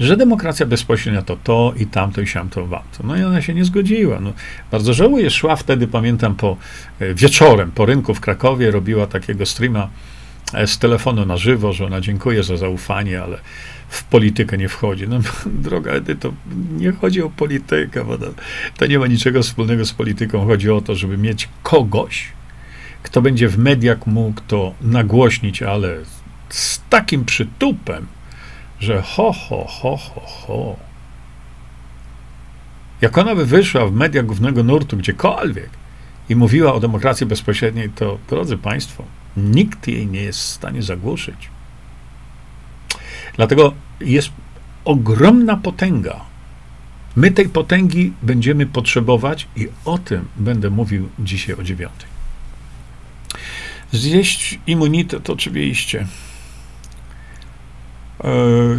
że 0.00 0.16
demokracja 0.16 0.66
bezpośrednia 0.66 1.22
to 1.22 1.36
to 1.44 1.72
i 1.76 1.86
tamto 1.86 2.20
i 2.20 2.26
siamto 2.26 2.66
wamto. 2.66 3.04
No 3.04 3.16
i 3.16 3.22
ona 3.22 3.42
się 3.42 3.54
nie 3.54 3.64
zgodziła. 3.64 4.20
No, 4.20 4.32
bardzo 4.70 4.94
żałuję, 4.94 5.30
szła 5.30 5.56
wtedy, 5.56 5.88
pamiętam, 5.88 6.34
po 6.34 6.56
e, 7.00 7.14
wieczorem, 7.14 7.72
po 7.72 7.86
rynku 7.86 8.14
w 8.14 8.20
Krakowie, 8.20 8.70
robiła 8.70 9.06
takiego 9.06 9.46
streama 9.46 9.88
e, 10.54 10.66
z 10.66 10.78
telefonu 10.78 11.26
na 11.26 11.36
żywo, 11.36 11.72
że 11.72 11.86
ona 11.86 12.00
dziękuję 12.00 12.42
za 12.42 12.56
zaufanie, 12.56 13.22
ale 13.22 13.38
w 13.88 14.04
politykę 14.04 14.58
nie 14.58 14.68
wchodzi. 14.68 15.08
No, 15.08 15.20
droga 15.46 15.92
Edyto, 15.92 16.32
nie 16.70 16.92
chodzi 16.92 17.22
o 17.22 17.30
politykę, 17.30 18.04
bo 18.04 18.18
to, 18.18 18.26
to 18.76 18.86
nie 18.86 18.98
ma 18.98 19.06
niczego 19.06 19.42
wspólnego 19.42 19.84
z 19.84 19.92
polityką. 19.92 20.46
Chodzi 20.46 20.70
o 20.70 20.80
to, 20.80 20.94
żeby 20.94 21.18
mieć 21.18 21.48
kogoś, 21.62 22.28
kto 23.02 23.22
będzie 23.22 23.48
w 23.48 23.58
mediach 23.58 24.06
mógł 24.06 24.40
to 24.48 24.74
nagłośnić, 24.80 25.62
ale 25.62 25.96
z 26.48 26.80
takim 26.90 27.24
przytupem, 27.24 28.06
że 28.80 29.02
ho, 29.02 29.32
ho, 29.32 29.66
ho, 29.68 29.96
ho, 29.96 30.20
ho. 30.20 30.76
Jak 33.00 33.18
ona 33.18 33.34
by 33.34 33.46
wyszła 33.46 33.86
w 33.86 33.92
mediach 33.92 34.26
głównego 34.26 34.62
nurtu, 34.62 34.96
gdziekolwiek, 34.96 35.70
i 36.28 36.36
mówiła 36.36 36.74
o 36.74 36.80
demokracji 36.80 37.26
bezpośredniej, 37.26 37.90
to, 37.90 38.18
drodzy 38.28 38.58
Państwo, 38.58 39.04
nikt 39.36 39.88
jej 39.88 40.06
nie 40.06 40.20
jest 40.20 40.38
w 40.38 40.42
stanie 40.42 40.82
zagłuszyć. 40.82 41.50
Dlatego 43.36 43.72
jest 44.00 44.30
ogromna 44.84 45.56
potęga. 45.56 46.20
My 47.16 47.30
tej 47.30 47.48
potęgi 47.48 48.12
będziemy 48.22 48.66
potrzebować 48.66 49.48
i 49.56 49.68
o 49.84 49.98
tym 49.98 50.28
będę 50.36 50.70
mówił 50.70 51.08
dzisiaj 51.18 51.56
o 51.56 51.62
dziewiątej. 51.62 52.08
Zjeść 53.92 54.58
immunitet 54.66 55.30
oczywiście. 55.30 56.06
E, 58.26 58.30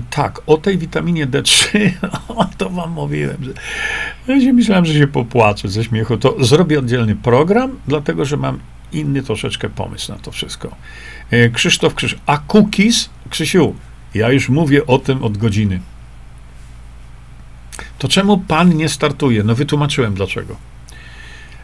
tak, 0.10 0.42
o 0.46 0.58
tej 0.58 0.78
witaminie 0.78 1.28
D3, 1.28 1.90
o 2.28 2.46
to 2.58 2.70
wam 2.70 2.92
mówiłem. 2.92 3.38
Że, 4.28 4.38
ja 4.38 4.54
myślałem, 4.54 4.86
że 4.86 4.94
się 4.94 5.08
popłaczę 5.08 5.70
ze 5.70 5.84
śmiechu. 5.84 6.18
To 6.18 6.44
zrobię 6.44 6.80
oddzielny 6.80 7.16
program, 7.16 7.80
dlatego 7.88 8.26
że 8.26 8.38
mam 8.38 8.60
inny 8.92 9.24
troszeczkę 9.24 9.70
pomysł 9.70 10.12
na 10.12 10.18
to 10.18 10.32
wszystko. 10.32 10.76
E, 11.32 11.50
Krzysztof 11.50 11.96
Krzyż, 11.96 12.16
a 12.26 12.38
cookies? 12.38 13.10
Krzysiu, 13.30 13.76
ja 14.14 14.32
już 14.32 14.50
mówię 14.50 14.88
o 14.88 15.00
tym 15.00 15.24
od 15.24 15.38
godziny. 15.38 15.80
To 17.98 18.08
czemu 18.08 18.38
pan 18.38 18.78
nie 18.78 18.90
startuje? 18.90 19.44
No 19.44 19.56
wytłumaczyłem 19.56 20.14
dlaczego. 20.14 20.56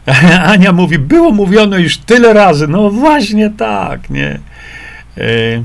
Ania 0.52 0.72
mówi, 0.72 0.98
było 0.98 1.30
mówione 1.30 1.80
już 1.80 1.98
tyle 1.98 2.32
razy. 2.32 2.68
No 2.68 2.90
właśnie 2.90 3.50
tak, 3.50 4.10
nie? 4.10 4.38
E... 5.18 5.64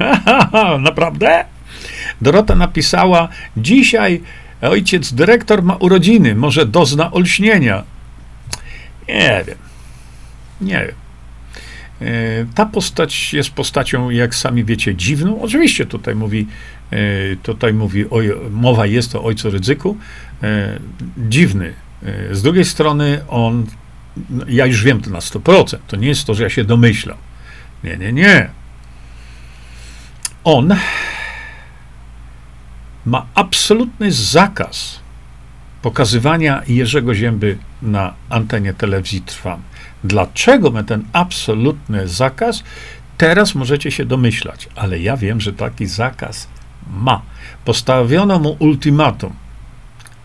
Naprawdę? 0.78 1.44
Dorota 2.20 2.54
napisała, 2.54 3.28
dzisiaj 3.56 4.20
ojciec 4.60 5.12
dyrektor 5.12 5.62
ma 5.62 5.74
urodziny, 5.76 6.34
może 6.34 6.66
dozna 6.66 7.12
olśnienia. 7.12 7.82
Nie 9.08 9.44
wiem. 9.46 9.58
Nie 10.60 10.86
wiem. 10.86 11.02
E, 12.00 12.46
ta 12.54 12.66
postać 12.66 13.34
jest 13.34 13.50
postacią, 13.50 14.10
jak 14.10 14.34
sami 14.34 14.64
wiecie, 14.64 14.94
dziwną. 14.94 15.40
Oczywiście 15.40 15.86
tutaj 15.86 16.14
mówi, 16.14 16.46
e, 16.90 16.96
tutaj 17.42 17.74
mówi, 17.74 18.04
mowa 18.50 18.86
jest 18.86 19.14
o 19.14 19.24
ojcu 19.24 19.50
ryzyku. 19.50 19.96
E, 20.42 20.78
dziwny. 21.18 21.72
Z 22.30 22.42
drugiej 22.42 22.64
strony 22.64 23.20
on, 23.28 23.66
no, 24.30 24.44
ja 24.48 24.66
już 24.66 24.84
wiem 24.84 25.00
to 25.00 25.10
na 25.10 25.18
100%, 25.18 25.76
to 25.86 25.96
nie 25.96 26.08
jest 26.08 26.24
to, 26.24 26.34
że 26.34 26.42
ja 26.42 26.50
się 26.50 26.64
domyślam. 26.64 27.16
Nie, 27.84 27.96
nie, 27.96 28.12
nie. 28.12 28.48
On 30.44 30.76
ma 33.06 33.26
absolutny 33.34 34.12
zakaz 34.12 35.00
pokazywania 35.82 36.62
Jerzego 36.68 37.14
Zięby 37.14 37.58
na 37.82 38.14
antenie 38.28 38.74
telewizji 38.74 39.20
Trwam. 39.20 39.62
Dlaczego 40.04 40.70
ma 40.70 40.82
ten 40.82 41.04
absolutny 41.12 42.08
zakaz? 42.08 42.64
Teraz 43.18 43.54
możecie 43.54 43.90
się 43.90 44.04
domyślać, 44.04 44.68
ale 44.76 44.98
ja 44.98 45.16
wiem, 45.16 45.40
że 45.40 45.52
taki 45.52 45.86
zakaz 45.86 46.48
ma. 46.90 47.22
Postawiono 47.64 48.38
mu 48.38 48.56
ultimatum. 48.58 49.32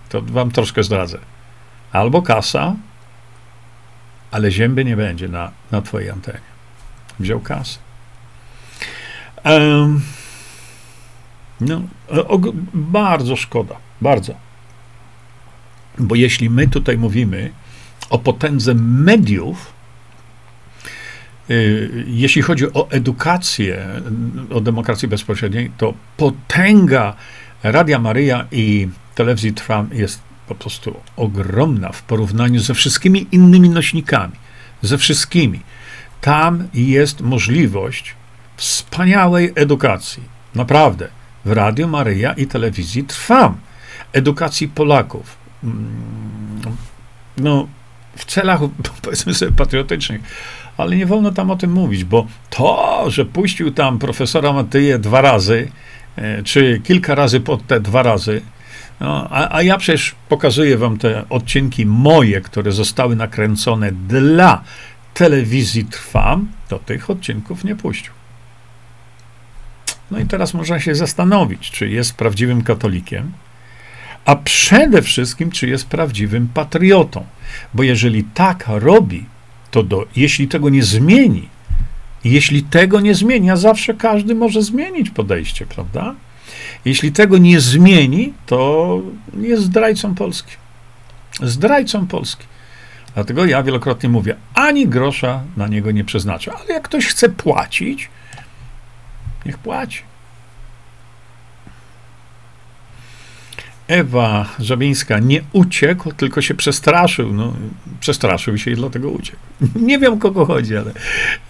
To 0.10 0.22
wam 0.22 0.52
troszkę 0.52 0.84
zdradzę. 0.84 1.18
Albo 1.92 2.22
kasa, 2.22 2.76
ale 4.32 4.52
zięby 4.52 4.86
nie 4.86 4.96
będzie 4.96 5.28
na, 5.28 5.52
na 5.72 5.82
twojej 5.82 6.10
antenie. 6.10 6.40
Wziął 7.20 7.40
kasę. 7.40 7.87
No, 11.62 11.82
bardzo 12.74 13.36
szkoda, 13.36 13.76
bardzo. 14.02 14.34
Bo 15.98 16.16
jeśli 16.16 16.50
my 16.50 16.68
tutaj 16.68 16.98
mówimy 16.98 17.52
o 18.10 18.20
potędze 18.20 18.74
mediów, 18.76 19.74
y, 21.50 22.06
jeśli 22.08 22.42
chodzi 22.42 22.74
o 22.74 22.90
edukację, 22.90 23.88
o 24.54 24.62
demokracji 24.62 25.08
bezpośredniej, 25.08 25.72
to 25.78 25.94
potęga 26.18 27.14
Radia 27.64 28.00
Maryja 28.00 28.46
i 28.52 28.88
telewizji 29.16 29.54
Trwam 29.54 29.90
jest 29.94 30.20
po 30.48 30.56
prostu 30.56 30.96
ogromna 31.16 31.92
w 31.92 32.04
porównaniu 32.04 32.60
ze 32.60 32.74
wszystkimi 32.74 33.28
innymi 33.32 33.70
nośnikami. 33.70 34.34
Ze 34.82 34.98
wszystkimi. 34.98 35.60
Tam 36.22 36.68
jest 36.74 37.22
możliwość 37.22 38.16
wspaniałej 38.58 39.52
edukacji. 39.56 40.24
Naprawdę. 40.56 41.08
W 41.46 41.52
Radiu 41.52 41.88
Maryja 41.88 42.34
i 42.34 42.48
telewizji 42.48 43.04
Trwam. 43.04 43.58
Edukacji 44.14 44.68
Polaków. 44.68 45.38
Mm, 45.64 46.62
no, 47.38 47.68
w 48.16 48.26
celach, 48.26 48.60
powiedzmy 49.02 49.34
sobie, 49.34 49.52
patriotycznych, 49.52 50.22
ale 50.78 50.96
nie 50.96 51.06
wolno 51.06 51.32
tam 51.32 51.52
o 51.52 51.56
tym 51.56 51.72
mówić, 51.72 52.04
bo 52.04 52.28
to, 52.50 53.06
że 53.08 53.26
puścił 53.26 53.72
tam 53.72 54.00
profesora 54.00 54.54
Matyję 54.54 55.00
dwa 55.00 55.22
razy, 55.22 55.72
e, 56.16 56.44
czy 56.44 56.82
kilka 56.84 57.16
razy 57.16 57.40
pod 57.40 57.68
te 57.68 57.80
dwa 57.80 58.04
razy, 58.04 58.42
no, 59.00 59.28
a, 59.30 59.56
a 59.56 59.62
ja 59.62 59.78
przecież 59.78 60.16
pokazuję 60.30 60.78
wam 60.78 60.98
te 60.98 61.30
odcinki 61.30 61.86
moje, 61.86 62.42
które 62.42 62.72
zostały 62.72 63.16
nakręcone 63.16 63.92
dla 63.92 64.64
telewizji 65.14 65.86
Trwam, 65.86 66.48
to 66.68 66.80
tych 66.80 67.10
odcinków 67.10 67.64
nie 67.64 67.76
puścił. 67.76 68.17
No 70.12 70.20
i 70.20 70.26
teraz 70.26 70.54
można 70.54 70.80
się 70.80 70.96
zastanowić, 70.96 71.72
czy 71.72 71.90
jest 71.90 72.14
prawdziwym 72.14 72.62
katolikiem, 72.62 73.32
a 74.26 74.36
przede 74.36 75.02
wszystkim, 75.02 75.52
czy 75.52 75.68
jest 75.68 75.88
prawdziwym 75.88 76.48
patriotą. 76.54 77.26
Bo 77.74 77.84
jeżeli 77.84 78.24
tak 78.24 78.64
robi, 78.68 79.26
to 79.72 79.84
do, 79.84 80.06
jeśli 80.16 80.48
tego 80.48 80.70
nie 80.70 80.84
zmieni, 80.84 81.50
jeśli 82.24 82.64
tego 82.64 83.00
nie 83.00 83.16
zmieni, 83.16 83.52
a 83.52 83.56
zawsze 83.56 83.94
każdy 83.94 84.36
może 84.36 84.62
zmienić 84.62 85.10
podejście, 85.10 85.66
prawda? 85.66 86.16
Jeśli 86.86 87.12
tego 87.12 87.38
nie 87.38 87.60
zmieni, 87.60 88.34
to 88.46 89.02
jest 89.38 89.64
zdrajcą 89.64 90.16
Polski. 90.16 90.52
Zdrajcą 91.42 92.08
Polski. 92.08 92.46
Dlatego 93.14 93.46
ja 93.46 93.64
wielokrotnie 93.64 94.10
mówię, 94.10 94.36
ani 94.54 94.88
grosza 94.88 95.44
na 95.58 95.68
niego 95.68 95.92
nie 95.92 96.04
przeznaczę. 96.04 96.52
Ale 96.54 96.74
jak 96.74 96.84
ktoś 96.84 97.06
chce 97.06 97.30
płacić, 97.30 98.10
niech 99.46 99.58
płaci. 99.58 100.02
Ewa 103.88 104.46
Żabińska 104.60 105.20
nie 105.20 105.42
uciekł, 105.54 106.12
tylko 106.12 106.42
się 106.42 106.56
przestraszył. 106.56 107.34
No, 107.34 107.54
przestraszył 108.00 108.58
się 108.58 108.72
i 108.72 108.76
dlatego 108.76 109.10
uciekł. 109.10 109.40
Nie 109.76 110.00
wiem, 110.00 110.20
kogo 110.20 110.46
chodzi, 110.46 110.78
ale 110.78 110.92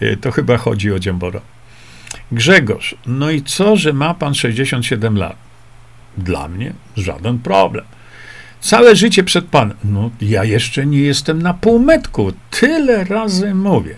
e, 0.00 0.16
to 0.16 0.30
chyba 0.30 0.56
chodzi 0.56 0.92
o 0.92 0.98
Dziambora. 0.98 1.40
Grzegorz, 2.32 2.94
no 3.06 3.30
i 3.30 3.42
co, 3.42 3.76
że 3.76 3.92
ma 3.92 4.14
pan 4.14 4.34
67 4.34 5.16
lat? 5.16 5.36
Dla 6.18 6.48
mnie 6.48 6.72
żaden 6.96 7.38
problem. 7.38 7.84
Całe 8.60 8.96
życie 8.96 9.24
przed 9.24 9.44
Panem. 9.44 9.76
No, 9.84 10.10
ja 10.20 10.44
jeszcze 10.44 10.86
nie 10.86 11.00
jestem 11.00 11.42
na 11.42 11.54
półmetku. 11.54 12.32
Tyle 12.50 13.04
razy 13.04 13.54
mówię, 13.54 13.94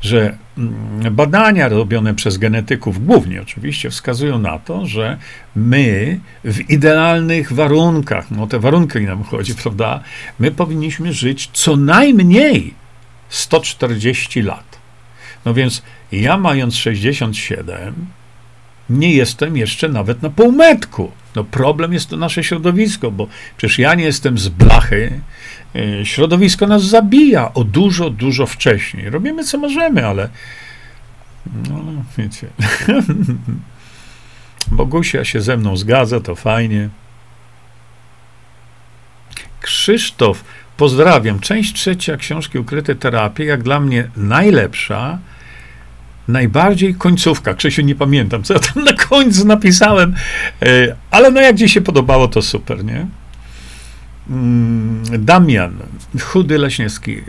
że 0.00 0.36
mm, 0.58 1.14
badania 1.14 1.68
robione 1.68 2.14
przez 2.14 2.38
genetyków, 2.38 3.06
głównie 3.06 3.42
oczywiście, 3.42 3.90
wskazują 3.90 4.38
na 4.38 4.58
to, 4.58 4.86
że 4.86 5.18
my 5.56 6.20
w 6.44 6.70
idealnych 6.70 7.52
warunkach, 7.52 8.30
no 8.30 8.46
te 8.46 8.58
warunki 8.58 9.00
nam 9.00 9.22
chodzi, 9.22 9.54
prawda, 9.62 10.00
my 10.38 10.50
powinniśmy 10.50 11.12
żyć 11.12 11.50
co 11.52 11.76
najmniej 11.76 12.74
140 13.28 14.42
lat. 14.42 14.78
No 15.44 15.54
więc 15.54 15.82
ja 16.12 16.36
mając 16.36 16.76
67, 16.76 18.06
nie 18.90 19.12
jestem 19.12 19.56
jeszcze 19.56 19.88
nawet 19.88 20.22
na 20.22 20.30
półmetku. 20.30 21.12
No 21.36 21.44
problem 21.44 21.92
jest 21.92 22.10
to 22.10 22.16
nasze 22.16 22.44
środowisko, 22.44 23.10
bo 23.10 23.26
przecież 23.56 23.78
ja 23.78 23.94
nie 23.94 24.04
jestem 24.04 24.38
z 24.38 24.48
blachy. 24.48 25.20
E, 25.74 26.06
środowisko 26.06 26.66
nas 26.66 26.84
zabija 26.84 27.54
o 27.54 27.64
dużo, 27.64 28.10
dużo 28.10 28.46
wcześniej. 28.46 29.10
Robimy 29.10 29.44
co 29.44 29.58
możemy, 29.58 30.06
ale 30.06 30.28
no, 31.68 31.82
wiecie. 32.18 32.46
Bogusia 34.70 35.24
się 35.24 35.40
ze 35.40 35.56
mną 35.56 35.76
zgadza, 35.76 36.20
to 36.20 36.34
fajnie. 36.34 36.88
Krzysztof, 39.60 40.44
pozdrawiam. 40.76 41.40
Część 41.40 41.72
trzecia 41.72 42.16
książki 42.16 42.58
Ukryte 42.58 42.94
terapie, 42.94 43.44
jak 43.44 43.62
dla 43.62 43.80
mnie 43.80 44.10
najlepsza 44.16 45.18
najbardziej 46.28 46.94
końcówka. 46.94 47.54
Krzysiu, 47.54 47.82
nie 47.82 47.94
pamiętam, 47.94 48.42
co 48.42 48.54
ja 48.54 48.60
tam 48.60 48.84
na 48.84 48.92
końcu 48.92 49.46
napisałem, 49.46 50.14
e, 50.62 50.96
ale 51.10 51.30
no 51.30 51.40
jak 51.40 51.56
ci 51.56 51.68
się 51.68 51.80
podobało, 51.80 52.28
to 52.28 52.42
super, 52.42 52.84
nie? 52.84 53.06
Mm, 54.30 55.24
Damian, 55.24 55.78
chudy 56.20 56.58
Leśniewski, 56.58 57.18
e, 57.18 57.22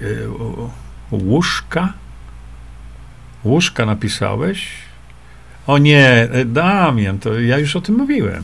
łóżka? 1.12 1.94
Łóżka 3.44 3.86
napisałeś? 3.86 4.68
O 5.68 5.78
nie, 5.78 6.08
e, 6.08 6.46
Damian, 6.46 7.20
to 7.20 7.40
ja 7.40 7.58
już 7.58 7.76
o 7.76 7.82
tym 7.82 7.96
mówiłem. 7.96 8.44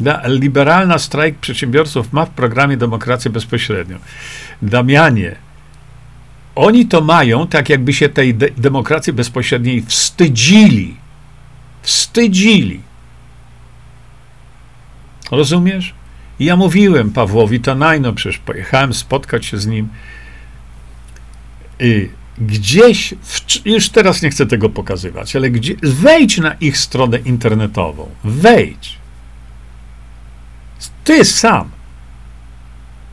Da, 0.00 0.22
liberalna 0.26 0.98
strajk 0.98 1.38
przedsiębiorców 1.38 2.12
ma 2.12 2.26
w 2.26 2.30
programie 2.30 2.76
demokrację 2.76 3.30
bezpośrednią. 3.30 3.98
Damianie, 4.62 5.36
oni 6.54 6.86
to 6.86 7.00
mają 7.00 7.46
tak, 7.46 7.68
jakby 7.68 7.92
się 7.92 8.08
tej 8.08 8.34
de 8.34 8.50
demokracji 8.50 9.12
bezpośredniej 9.12 9.82
wstydzili. 9.82 10.96
Wstydzili. 11.82 12.80
Rozumiesz? 15.30 15.94
I 16.38 16.44
ja 16.44 16.56
mówiłem 16.56 17.10
Pawłowi 17.10 17.60
Tanajno, 17.60 18.12
przecież 18.12 18.38
pojechałem 18.38 18.94
spotkać 18.94 19.46
się 19.46 19.58
z 19.58 19.66
nim. 19.66 19.88
I 21.80 22.08
gdzieś, 22.38 23.14
w, 23.22 23.66
już 23.66 23.88
teraz 23.88 24.22
nie 24.22 24.30
chcę 24.30 24.46
tego 24.46 24.70
pokazywać, 24.70 25.36
ale 25.36 25.50
gdzie, 25.50 25.74
wejdź 25.82 26.38
na 26.38 26.54
ich 26.54 26.78
stronę 26.78 27.18
internetową. 27.18 28.08
Wejdź. 28.24 28.98
Ty 31.04 31.24
sam. 31.24 31.70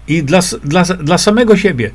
I 0.07 0.23
dla, 0.23 0.39
dla, 0.63 0.83
dla 0.83 1.17
samego 1.17 1.57
siebie 1.57 1.91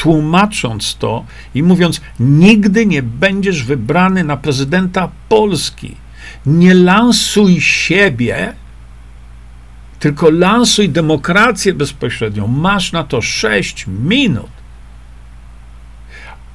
tłumacząc 0.00 0.96
to 0.96 1.24
i 1.54 1.62
mówiąc: 1.62 2.00
Nigdy 2.20 2.86
nie 2.86 3.02
będziesz 3.02 3.64
wybrany 3.64 4.24
na 4.24 4.36
prezydenta 4.36 5.10
Polski. 5.28 5.96
Nie 6.46 6.74
lansuj 6.74 7.60
siebie, 7.60 8.52
tylko 9.98 10.30
lansuj 10.30 10.88
demokrację 10.88 11.74
bezpośrednią. 11.74 12.46
Masz 12.46 12.92
na 12.92 13.04
to 13.04 13.22
sześć 13.22 13.86
minut. 13.86 14.50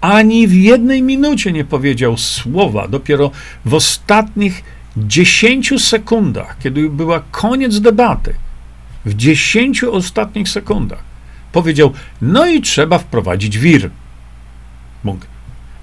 Ani 0.02 0.48
w 0.48 0.54
jednej 0.54 1.02
minucie 1.02 1.52
nie 1.52 1.66
powiedział 1.66 2.18
słowa, 2.18 2.88
dopiero 2.88 3.32
w 3.66 3.74
ostatnich 3.74 4.64
dziesięciu 4.98 5.80
sekundach, 5.80 6.58
kiedy 6.64 6.90
była 6.90 7.24
koniec 7.32 7.80
debaty, 7.80 8.34
w 9.06 9.14
dziesięciu 9.14 9.94
ostatnich 9.94 10.50
sekundach, 10.50 11.15
powiedział: 11.56 11.94
No 12.22 12.46
i 12.46 12.62
trzeba 12.62 12.98
wprowadzić 12.98 13.58
wir. 13.58 13.90
Bóg. 15.04 15.28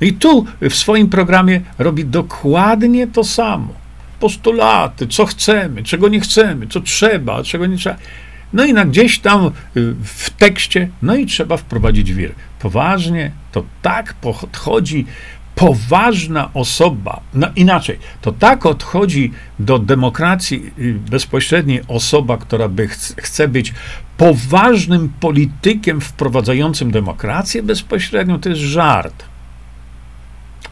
I 0.00 0.12
tu 0.12 0.46
w 0.60 0.74
swoim 0.74 1.08
programie 1.08 1.60
robi 1.78 2.04
dokładnie 2.04 3.06
to 3.06 3.24
samo. 3.24 3.74
Postulaty, 4.20 5.06
co 5.06 5.26
chcemy, 5.26 5.82
czego 5.82 6.08
nie 6.08 6.20
chcemy, 6.20 6.66
co 6.66 6.80
trzeba, 6.80 7.42
czego 7.42 7.66
nie 7.66 7.76
trzeba. 7.76 7.96
No 8.52 8.64
i 8.64 8.72
na 8.72 8.84
gdzieś 8.84 9.18
tam 9.18 9.46
y, 9.46 9.50
w 10.04 10.30
tekście, 10.30 10.88
no 11.02 11.16
i 11.16 11.26
trzeba 11.26 11.56
wprowadzić 11.56 12.12
wir. 12.12 12.32
Poważnie, 12.58 13.30
to 13.52 13.64
tak 13.82 14.14
podchodzi 14.14 15.06
poważna 15.54 16.50
osoba, 16.54 17.20
no 17.34 17.46
inaczej, 17.56 17.98
to 18.20 18.32
tak 18.32 18.66
odchodzi 18.66 19.32
do 19.58 19.78
demokracji 19.78 20.72
y, 20.78 20.94
bezpośredniej 21.10 21.80
osoba, 21.88 22.38
która 22.38 22.68
by 22.68 22.88
ch 22.88 22.94
chce 23.16 23.48
być 23.48 23.74
poważnym 24.16 25.12
politykiem 25.20 26.00
wprowadzającym 26.00 26.90
demokrację 26.90 27.62
bezpośrednią, 27.62 28.40
to 28.40 28.48
jest 28.48 28.60
żart. 28.60 29.24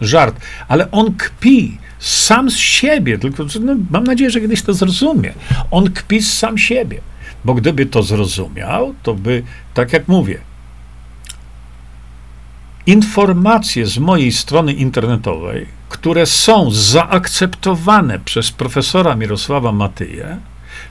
Żart, 0.01 0.41
ale 0.69 0.91
on 0.91 1.15
kpi 1.15 1.79
sam 1.99 2.51
z 2.51 2.57
siebie, 2.57 3.19
tylko 3.19 3.45
no, 3.61 3.77
mam 3.91 4.05
nadzieję, 4.05 4.31
że 4.31 4.41
kiedyś 4.41 4.63
to 4.63 4.75
zrozumie. 4.75 5.33
On 5.71 5.91
kpi 5.91 6.23
sam 6.23 6.59
siebie, 6.59 7.01
bo 7.45 7.55
gdyby 7.55 7.87
to 7.87 8.03
zrozumiał, 8.03 8.95
to 9.03 9.15
by, 9.15 9.43
tak 9.75 9.93
jak 9.93 10.09
mówię, 10.09 10.39
informacje 12.91 13.87
z 13.87 13.99
mojej 13.99 14.33
strony 14.33 14.73
internetowej, 14.73 15.67
które 15.89 16.27
są 16.27 16.71
zaakceptowane 16.71 18.19
przez 18.19 18.51
profesora 18.51 19.15
Mirosława 19.17 19.73
Matyję, 19.73 20.37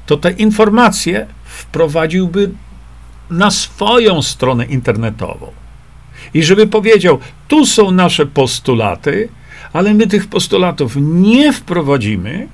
to 0.06 0.18
te 0.18 0.32
informacje 0.32 1.28
wprowadziłby 1.46 2.52
na 3.30 3.52
swoją 3.52 4.22
stronę 4.22 4.66
internetową. 4.66 5.52
I 6.34 6.44
żeby 6.44 6.68
powiedział, 6.68 7.20
tu 7.48 7.66
są 7.66 7.92
nasze 7.92 8.26
postulaty, 8.26 9.30
ale 9.74 9.94
my 9.94 10.08
tych 10.08 10.28
postulatów 10.28 10.94
nie 10.98 11.54
wprowadzimy, 11.54 12.48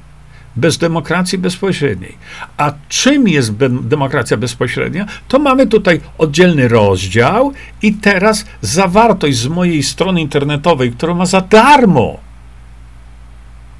bez 0.56 0.78
demokracji 0.78 1.38
bezpośredniej. 1.38 2.18
A 2.58 2.74
czym 2.90 3.28
jest 3.28 3.54
demokracja 3.82 4.38
bezpośrednia? 4.38 5.06
To 5.28 5.40
mamy 5.40 5.68
tutaj 5.68 6.02
oddzielny 6.18 6.68
rozdział 6.68 7.54
i 7.82 7.94
teraz 7.94 8.46
zawartość 8.62 9.38
z 9.38 9.48
mojej 9.48 9.84
strony 9.84 10.22
internetowej, 10.22 10.92
którą 10.92 11.16
ma 11.16 11.26
za 11.26 11.42
darmo. 11.42 12.20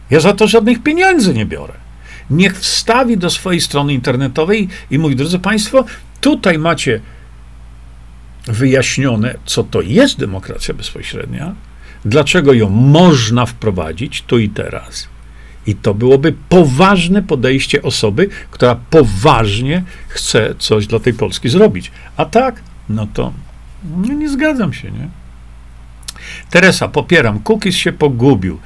Ja 0.10 0.20
za 0.20 0.34
to 0.34 0.48
żadnych 0.48 0.84
pieniędzy 0.84 1.34
nie 1.34 1.46
biorę. 1.46 1.74
Niech 2.30 2.60
wstawi 2.60 3.18
do 3.18 3.30
swojej 3.30 3.62
strony 3.62 3.94
internetowej 3.94 4.68
i 4.92 5.00
mówi, 5.00 5.16
drodzy 5.16 5.40
Państwo, 5.40 5.86
tutaj 6.22 6.60
macie 6.60 7.02
wyjaśnione, 8.48 9.36
co 9.46 9.64
to 9.64 9.82
jest 9.82 10.20
demokracja 10.20 10.74
bezpośrednia, 10.74 11.56
dlaczego 12.06 12.54
ją 12.54 12.70
można 12.70 13.46
wprowadzić 13.46 14.22
tu 14.22 14.40
i 14.40 14.50
teraz. 14.50 15.15
I 15.68 15.76
to 15.76 15.94
byłoby 15.94 16.34
poważne 16.50 17.24
podejście 17.24 17.82
osoby, 17.82 18.30
która 18.52 18.76
poważnie 18.90 19.84
chce 20.08 20.56
coś 20.60 20.88
dla 20.88 21.00
tej 21.00 21.14
Polski 21.14 21.50
zrobić. 21.50 21.92
A 22.18 22.26
tak, 22.26 22.62
no 22.90 23.08
to 23.14 23.34
no 23.98 24.14
nie 24.14 24.30
zgadzam 24.30 24.74
się, 24.74 24.92
nie? 24.92 25.10
Teresa, 26.50 26.88
popieram. 26.88 27.40
Kukis 27.40 27.76
się 27.76 27.92
pogubił. 27.92 28.60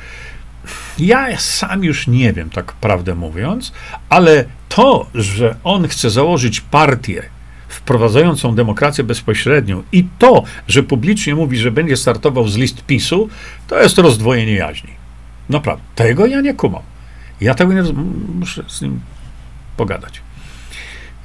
Ja 1.00 1.38
sam 1.38 1.84
już 1.84 2.08
nie 2.08 2.34
wiem, 2.34 2.50
tak 2.50 2.74
prawdę 2.74 3.16
mówiąc, 3.16 3.74
ale 4.10 4.46
to, 4.70 5.10
że 5.16 5.56
on 5.64 5.88
chce 5.88 6.10
założyć 6.10 6.62
partię 6.62 7.24
wprowadzającą 7.68 8.56
demokrację 8.56 9.04
bezpośrednią 9.04 9.84
i 9.92 10.08
to, 10.20 10.44
że 10.68 10.84
publicznie 10.84 11.36
mówi, 11.36 11.58
że 11.58 11.72
będzie 11.72 11.98
startował 11.98 12.48
z 12.48 12.58
list 12.58 12.86
PiSu, 12.86 13.30
to 13.68 13.82
jest 13.82 13.98
rozdwojenie 13.98 14.54
jaźni. 14.54 14.99
Naprawdę, 15.50 15.84
tego 15.96 16.26
ja 16.26 16.42
nie 16.42 16.54
kumam. 16.54 16.82
Ja 17.42 17.54
tego 17.56 17.74
nie 17.74 17.84
muszę 18.40 18.64
z 18.68 18.82
nim 18.82 19.00
pogadać. 19.78 20.22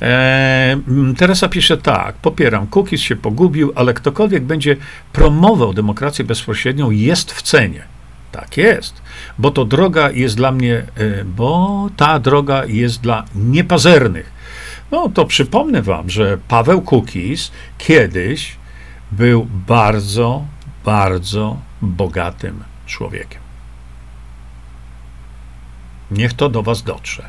E, 0.03 0.77
Teresa 1.17 1.49
pisze 1.49 1.77
tak, 1.77 2.15
popieram, 2.15 2.67
Kukiz 2.67 3.01
się 3.01 3.17
pogubił, 3.17 3.73
ale 3.75 3.95
ktokolwiek 3.95 4.45
będzie 4.45 4.77
promował 5.13 5.75
demokrację 5.75 6.25
bezpośrednią 6.25 6.91
jest 6.91 7.33
w 7.33 7.43
cenie. 7.43 7.83
Tak 8.33 8.57
jest, 8.57 9.03
bo 9.39 9.51
to 9.51 9.65
droga 9.65 10.11
jest 10.11 10.37
dla 10.37 10.53
mnie, 10.53 10.75
e, 10.75 11.25
bo 11.25 11.89
ta 11.97 12.19
droga 12.19 12.65
jest 12.65 13.01
dla 13.01 13.25
niepazernych. 13.35 14.33
No 14.91 15.09
to 15.09 15.25
przypomnę 15.25 15.83
wam, 15.83 16.11
że 16.11 16.39
Paweł 16.49 16.83
Kukiz 16.83 17.53
kiedyś 17.79 18.57
był 19.13 19.47
bardzo, 19.67 20.45
bardzo 20.85 21.59
bogatym 21.83 22.65
człowiekiem. 22.87 23.44
Niech 26.15 26.35
to 26.35 26.49
do 26.49 26.63
was 26.63 26.83
dotrze. 26.83 27.29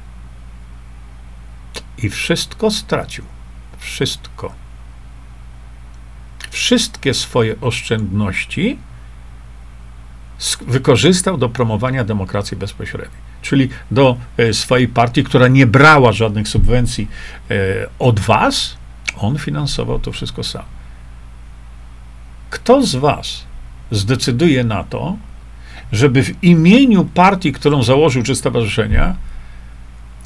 I 1.98 2.10
wszystko 2.10 2.72
stracił. 2.72 3.24
Wszystko. 3.80 4.54
Wszystkie 6.50 7.14
swoje 7.14 7.62
oszczędności 7.62 8.80
wykorzystał 10.68 11.38
do 11.38 11.50
promowania 11.50 12.04
demokracji 12.04 12.58
bezpośredniej. 12.58 13.22
Czyli 13.42 13.70
do 13.92 14.18
e, 14.38 14.54
swojej 14.54 14.88
partii, 14.88 15.24
która 15.24 15.48
nie 15.48 15.68
brała 15.68 16.12
żadnych 16.12 16.48
subwencji 16.48 17.08
e, 17.52 17.56
od 18.00 18.20
was, 18.20 18.78
on 19.18 19.38
finansował 19.38 20.00
to 20.00 20.12
wszystko 20.12 20.44
sam. 20.44 20.64
Kto 22.50 22.86
z 22.86 22.96
was 22.96 23.44
zdecyduje 23.92 24.64
na 24.64 24.84
to, 24.84 25.18
żeby 25.92 26.24
w 26.24 26.44
imieniu 26.44 27.06
partii, 27.06 27.52
którą 27.52 27.84
założył, 27.84 28.24
czy 28.24 28.36
stowarzyszenia, 28.36 29.16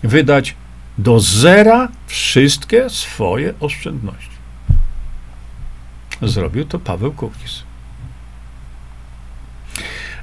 wydać 0.04 0.56
do 0.98 1.20
zera 1.20 1.88
wszystkie 2.08 2.90
swoje 2.90 3.54
oszczędności. 3.60 4.40
Zrobił 6.22 6.66
to 6.66 6.80
Paweł 6.80 7.12
Kukiz. 7.12 7.64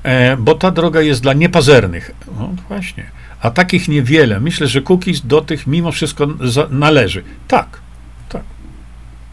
E, 0.02 0.36
bo 0.36 0.54
ta 0.54 0.70
droga 0.70 1.00
jest 1.00 1.22
dla 1.22 1.32
niepazernych. 1.32 2.10
No 2.38 2.50
właśnie. 2.68 3.04
A 3.40 3.50
takich 3.50 3.88
niewiele. 3.88 4.40
Myślę, 4.40 4.66
że 4.66 4.82
Kukiz 4.82 5.26
do 5.26 5.40
tych 5.40 5.66
mimo 5.66 5.92
wszystko 5.92 6.26
należy. 6.70 7.22
Tak, 7.48 7.80
tak. 8.28 8.42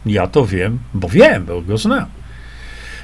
Ja 0.05 0.27
to 0.27 0.45
wiem, 0.45 0.79
bo 0.93 1.09
wiem, 1.09 1.45
bo 1.45 1.61
go 1.61 1.77
znam. 1.77 2.05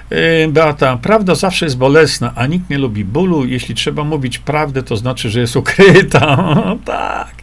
E, 0.10 0.48
Beata, 0.48 0.98
prawda 0.98 1.36
zawsze 1.36 1.66
jest 1.66 1.78
bolesna, 1.78 2.34
a 2.36 2.48
nikt 2.48 2.70
nie 2.70 2.78
lubi 2.78 3.06
bólu. 3.06 3.46
Jeśli 3.46 3.76
trzeba 3.76 4.04
mówić 4.04 4.40
prawdę, 4.40 4.84
to 4.84 4.96
znaczy, 4.96 5.30
że 5.30 5.40
jest 5.40 5.56
ukryta. 5.56 6.54
tak, 6.86 7.34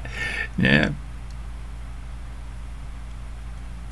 nie. 0.59 0.91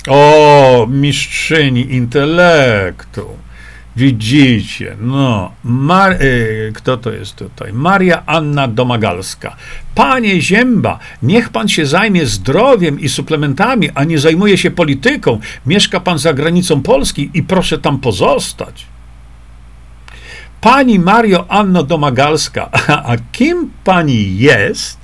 O, 0.07 0.87
mistrzyni 0.89 1.93
intelektu. 1.93 3.37
Widzicie, 3.97 4.95
no, 5.01 5.51
Mar 5.63 6.21
y, 6.21 6.71
kto 6.75 6.97
to 6.97 7.11
jest 7.11 7.35
tutaj? 7.35 7.73
Maria 7.73 8.23
Anna 8.25 8.67
Domagalska. 8.67 9.55
Panie 9.95 10.41
Zięba, 10.41 10.99
niech 11.23 11.49
pan 11.49 11.67
się 11.67 11.85
zajmie 11.85 12.25
zdrowiem 12.25 12.99
i 12.99 13.09
suplementami, 13.09 13.89
a 13.95 14.03
nie 14.03 14.19
zajmuje 14.19 14.57
się 14.57 14.71
polityką. 14.71 15.39
Mieszka 15.65 15.99
pan 15.99 16.19
za 16.19 16.33
granicą 16.33 16.81
Polski 16.81 17.29
i 17.33 17.43
proszę 17.43 17.77
tam 17.77 17.99
pozostać. 17.99 18.85
Pani 20.61 20.99
Mario 20.99 21.45
Anno 21.49 21.83
Domagalska, 21.83 22.69
a 23.11 23.17
kim 23.31 23.71
pani 23.83 24.37
jest, 24.37 24.97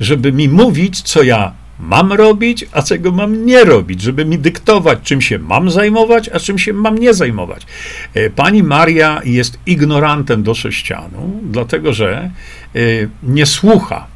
żeby 0.00 0.32
mi 0.32 0.48
mówić, 0.48 1.02
co 1.02 1.22
ja 1.22 1.52
mam 1.82 2.12
robić, 2.12 2.64
a 2.72 2.82
czego 2.82 3.12
mam 3.12 3.46
nie 3.46 3.64
robić, 3.64 4.00
żeby 4.00 4.24
mi 4.24 4.38
dyktować, 4.38 4.98
czym 5.02 5.20
się 5.20 5.38
mam 5.38 5.70
zajmować, 5.70 6.28
a 6.28 6.40
czym 6.40 6.58
się 6.58 6.72
mam 6.72 6.98
nie 6.98 7.14
zajmować. 7.14 7.66
E, 8.14 8.30
pani 8.30 8.62
Maria 8.62 9.20
jest 9.24 9.58
ignorantem 9.66 10.42
do 10.42 10.54
sześcianu, 10.54 11.40
dlatego 11.42 11.92
że 11.92 12.30
e, 12.74 12.78
nie 13.22 13.46
słucha. 13.46 14.06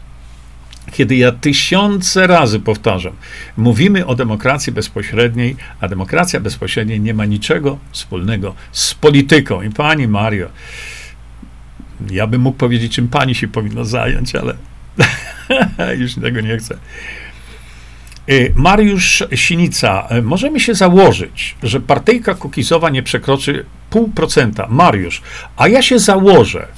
Kiedy 0.92 1.16
ja 1.16 1.32
tysiące 1.32 2.26
razy 2.26 2.60
powtarzam, 2.60 3.12
mówimy 3.56 4.06
o 4.06 4.14
demokracji 4.14 4.72
bezpośredniej, 4.72 5.56
a 5.80 5.88
demokracja 5.88 6.40
bezpośredniej 6.40 7.00
nie 7.00 7.14
ma 7.14 7.24
niczego 7.24 7.78
wspólnego 7.90 8.54
z 8.72 8.94
polityką. 8.94 9.62
I 9.62 9.70
pani 9.70 10.08
Mario, 10.08 10.48
ja 12.10 12.26
bym 12.26 12.40
mógł 12.40 12.58
powiedzieć, 12.58 12.92
czym 12.92 13.08
pani 13.08 13.34
się 13.34 13.48
powinna 13.48 13.84
zająć, 13.84 14.34
ale 14.34 14.54
już 16.00 16.14
tego 16.14 16.40
nie 16.40 16.56
chcę. 16.56 16.78
Y, 18.28 18.52
Mariusz 18.56 19.22
Sinica, 19.34 20.08
y, 20.18 20.22
możemy 20.22 20.60
się 20.60 20.74
założyć, 20.74 21.56
że 21.62 21.80
partyjka 21.80 22.34
kukizowa 22.34 22.90
nie 22.90 23.02
przekroczy 23.02 23.64
pół 23.90 24.08
procenta. 24.08 24.66
Mariusz, 24.70 25.22
a 25.56 25.68
ja 25.68 25.82
się 25.82 25.98
założę, 25.98 26.68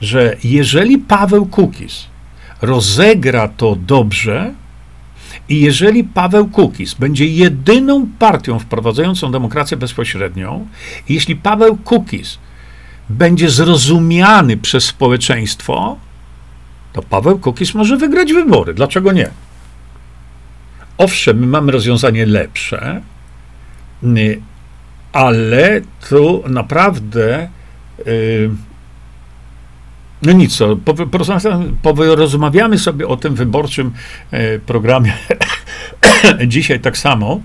że 0.00 0.36
jeżeli 0.44 0.98
Paweł 0.98 1.46
Kukiz 1.46 2.06
rozegra 2.62 3.48
to 3.48 3.76
dobrze 3.76 4.54
i 5.48 5.60
jeżeli 5.60 6.04
Paweł 6.04 6.48
Kukiz 6.48 6.94
będzie 6.94 7.26
jedyną 7.26 8.06
partią 8.18 8.58
wprowadzającą 8.58 9.32
demokrację 9.32 9.76
bezpośrednią, 9.76 10.66
jeśli 11.08 11.36
Paweł 11.36 11.76
Kukiz 11.76 12.38
będzie 13.08 13.50
zrozumiany 13.50 14.56
przez 14.56 14.84
społeczeństwo, 14.84 15.96
to 16.92 17.02
Paweł 17.02 17.38
Kukiz 17.38 17.74
może 17.74 17.96
wygrać 17.96 18.32
wybory. 18.32 18.74
Dlaczego 18.74 19.12
nie? 19.12 19.30
Owszem, 20.98 21.38
my 21.38 21.46
mamy 21.46 21.72
rozwiązanie 21.72 22.26
lepsze, 22.26 23.02
y, 24.02 24.40
ale 25.12 25.80
tu 26.08 26.44
naprawdę 26.48 27.48
y, 28.06 28.50
no 30.22 30.32
nic, 30.32 30.58
porozmawiamy 32.06 32.78
sobie 32.78 33.08
o 33.08 33.16
tym 33.16 33.34
wyborczym 33.34 33.92
y, 34.32 34.60
programie 34.66 35.12
dzisiaj 36.46 36.80
tak 36.80 36.98
samo. 36.98 37.40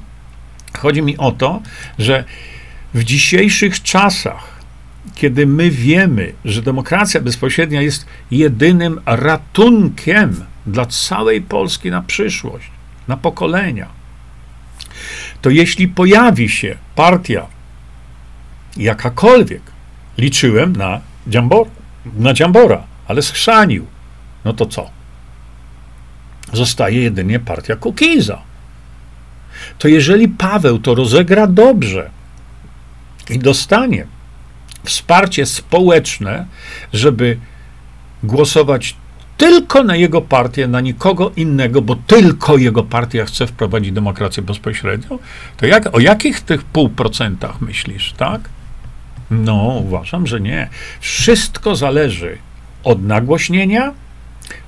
Chodzi 0.77 1.01
mi 1.01 1.17
o 1.17 1.31
to, 1.31 1.61
że 1.99 2.23
w 2.93 3.03
dzisiejszych 3.03 3.83
czasach, 3.83 4.61
kiedy 5.15 5.47
my 5.47 5.69
wiemy, 5.69 6.33
że 6.45 6.61
demokracja 6.61 7.21
bezpośrednia 7.21 7.81
jest 7.81 8.05
jedynym 8.31 9.01
ratunkiem 9.05 10.45
dla 10.65 10.85
całej 10.85 11.41
Polski 11.41 11.91
na 11.91 12.01
przyszłość, 12.01 12.70
na 13.07 13.17
pokolenia, 13.17 13.87
to 15.41 15.49
jeśli 15.49 15.87
pojawi 15.87 16.49
się 16.49 16.77
partia 16.95 17.47
jakakolwiek, 18.77 19.61
liczyłem 20.17 20.75
na, 20.75 21.01
Dziambor, 21.27 21.67
na 22.05 22.33
Dziambora, 22.33 22.83
ale 23.07 23.21
schrzanił, 23.21 23.85
no 24.45 24.53
to 24.53 24.65
co? 24.65 24.89
Zostaje 26.53 27.01
jedynie 27.01 27.39
partia 27.39 27.75
Kukiza. 27.75 28.41
To 29.77 29.87
jeżeli 29.87 30.27
Paweł 30.27 30.79
to 30.79 30.95
rozegra 30.95 31.47
dobrze 31.47 32.09
i 33.29 33.39
dostanie 33.39 34.05
wsparcie 34.83 35.45
społeczne, 35.45 36.45
żeby 36.93 37.37
głosować 38.23 38.95
tylko 39.41 39.83
na 39.83 39.95
jego 39.95 40.21
partię, 40.21 40.67
na 40.67 40.81
nikogo 40.81 41.31
innego, 41.35 41.81
bo 41.81 41.95
tylko 41.95 42.57
jego 42.57 42.83
partia 42.83 43.25
chce 43.25 43.47
wprowadzić 43.47 43.91
demokrację 43.91 44.43
bezpośrednią, 44.43 45.19
to 45.57 45.65
jak, 45.65 45.95
o 45.95 45.99
jakich 45.99 46.41
tych 46.41 46.63
pół 46.63 46.89
procentach 46.89 47.61
myślisz, 47.61 48.13
tak? 48.13 48.41
No, 49.31 49.81
uważam, 49.85 50.27
że 50.27 50.41
nie. 50.41 50.69
Wszystko 50.99 51.75
zależy 51.75 52.37
od 52.83 53.03
nagłośnienia, 53.03 53.93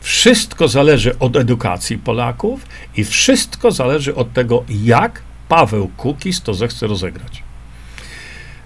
wszystko 0.02 0.68
zależy 0.68 1.20
od 1.20 1.36
edukacji 1.36 1.98
Polaków 1.98 2.66
i 2.98 3.04
wszystko 3.04 3.72
zależy 3.72 4.16
od 4.16 4.34
tego, 4.34 4.64
jak 4.70 5.22
Paweł 5.50 5.92
Kukis 5.98 6.42
to 6.42 6.54
zechce 6.54 6.88
rozegrać. 6.88 7.43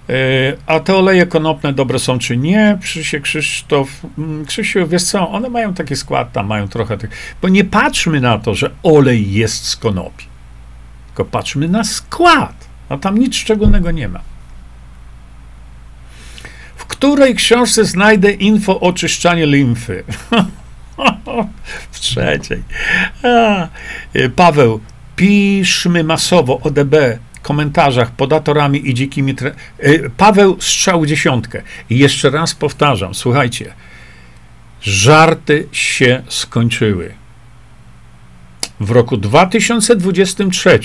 E, 0.10 0.58
a 0.66 0.80
te 0.80 0.96
oleje 0.96 1.26
konopne 1.26 1.74
dobre 1.74 2.00
są 2.00 2.20
czy 2.20 2.38
nie? 2.38 2.78
Krzysie 2.82 3.20
Krzysztof, 3.20 3.90
mm, 4.18 4.46
Krzysiu, 4.46 4.88
wiesz 4.88 5.04
co, 5.04 5.30
one 5.30 5.50
mają 5.50 5.74
taki 5.74 5.96
skład, 5.96 6.32
tam 6.32 6.48
mają 6.48 6.68
trochę 6.68 6.98
tych, 6.98 7.10
bo 7.42 7.50
nie 7.50 7.64
patrzmy 7.64 8.22
na 8.22 8.40
to, 8.40 8.56
że 8.56 8.72
olej 8.84 9.34
jest 9.34 9.66
z 9.66 9.76
konopi, 9.76 10.26
tylko 11.08 11.26
patrzmy 11.26 11.68
na 11.68 11.84
skład, 11.84 12.68
a 12.90 12.98
tam 12.98 13.18
nic 13.18 13.36
szczególnego 13.36 13.92
nie 13.92 14.08
ma. 14.08 14.20
W 16.76 16.86
której 16.86 17.36
książce 17.36 17.86
znajdę 17.86 18.32
info 18.32 18.80
o 18.80 18.82
oczyszczaniu 18.82 19.48
limfy? 19.48 20.04
w 21.92 22.00
trzeciej. 22.00 22.64
A, 23.24 23.68
e, 24.14 24.30
Paweł, 24.30 24.80
piszmy 25.16 26.04
masowo 26.04 26.60
ODB 26.60 26.96
komentarzach, 27.48 28.11
podatorami 28.11 28.90
i 28.90 28.94
dzikimi. 28.94 29.36
Tre... 29.36 29.56
E, 29.80 30.10
Paweł 30.10 30.57
strzał 30.60 31.06
dziesiątkę. 31.06 31.61
I 31.90 31.98
jeszcze 31.98 32.30
raz 32.30 32.56
powtarzam, 32.56 33.15
słuchajcie, 33.15 33.74
żarty 34.82 35.68
się 35.72 36.24
skończyły. 36.28 37.14
W 38.80 38.91
roku 38.91 39.18
2023 39.18 40.80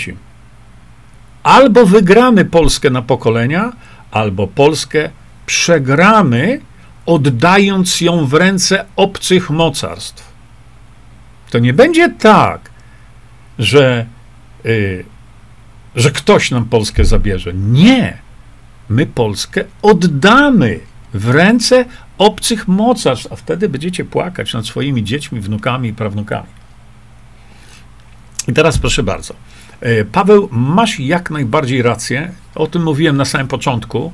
albo 1.42 1.86
wygramy 1.86 2.44
Polskę 2.44 2.90
na 2.90 3.02
pokolenia, 3.02 3.72
albo 4.10 4.46
Polskę 4.46 5.10
przegramy, 5.46 6.60
oddając 7.06 8.00
ją 8.00 8.26
w 8.26 8.34
ręce 8.34 8.84
obcych 8.96 9.50
mocarstw. 9.50 10.32
To 11.50 11.58
nie 11.58 11.72
będzie 11.72 12.08
tak, 12.10 12.70
że 13.58 14.06
y, 14.66 15.04
że 15.96 16.10
ktoś 16.10 16.50
nam 16.50 16.64
Polskę 16.64 17.04
zabierze. 17.04 17.54
Nie. 17.54 18.18
My 18.88 19.06
Polskę 19.06 19.64
oddamy 19.82 20.80
w 21.14 21.30
ręce 21.30 21.84
obcych 22.18 22.68
mocarstw, 22.68 23.32
a 23.32 23.36
wtedy 23.36 23.68
będziecie 23.68 24.04
płakać 24.04 24.54
nad 24.54 24.66
swoimi 24.66 25.04
dziećmi, 25.04 25.40
wnukami 25.40 25.88
i 25.88 25.92
prawnukami. 25.92 26.48
I 28.48 28.52
teraz 28.52 28.78
proszę 28.78 29.02
bardzo. 29.02 29.34
E, 29.80 30.04
Paweł, 30.04 30.48
masz 30.52 31.00
jak 31.00 31.30
najbardziej 31.30 31.82
rację. 31.82 32.32
O 32.54 32.66
tym 32.66 32.82
mówiłem 32.82 33.16
na 33.16 33.24
samym 33.24 33.48
początku. 33.48 34.12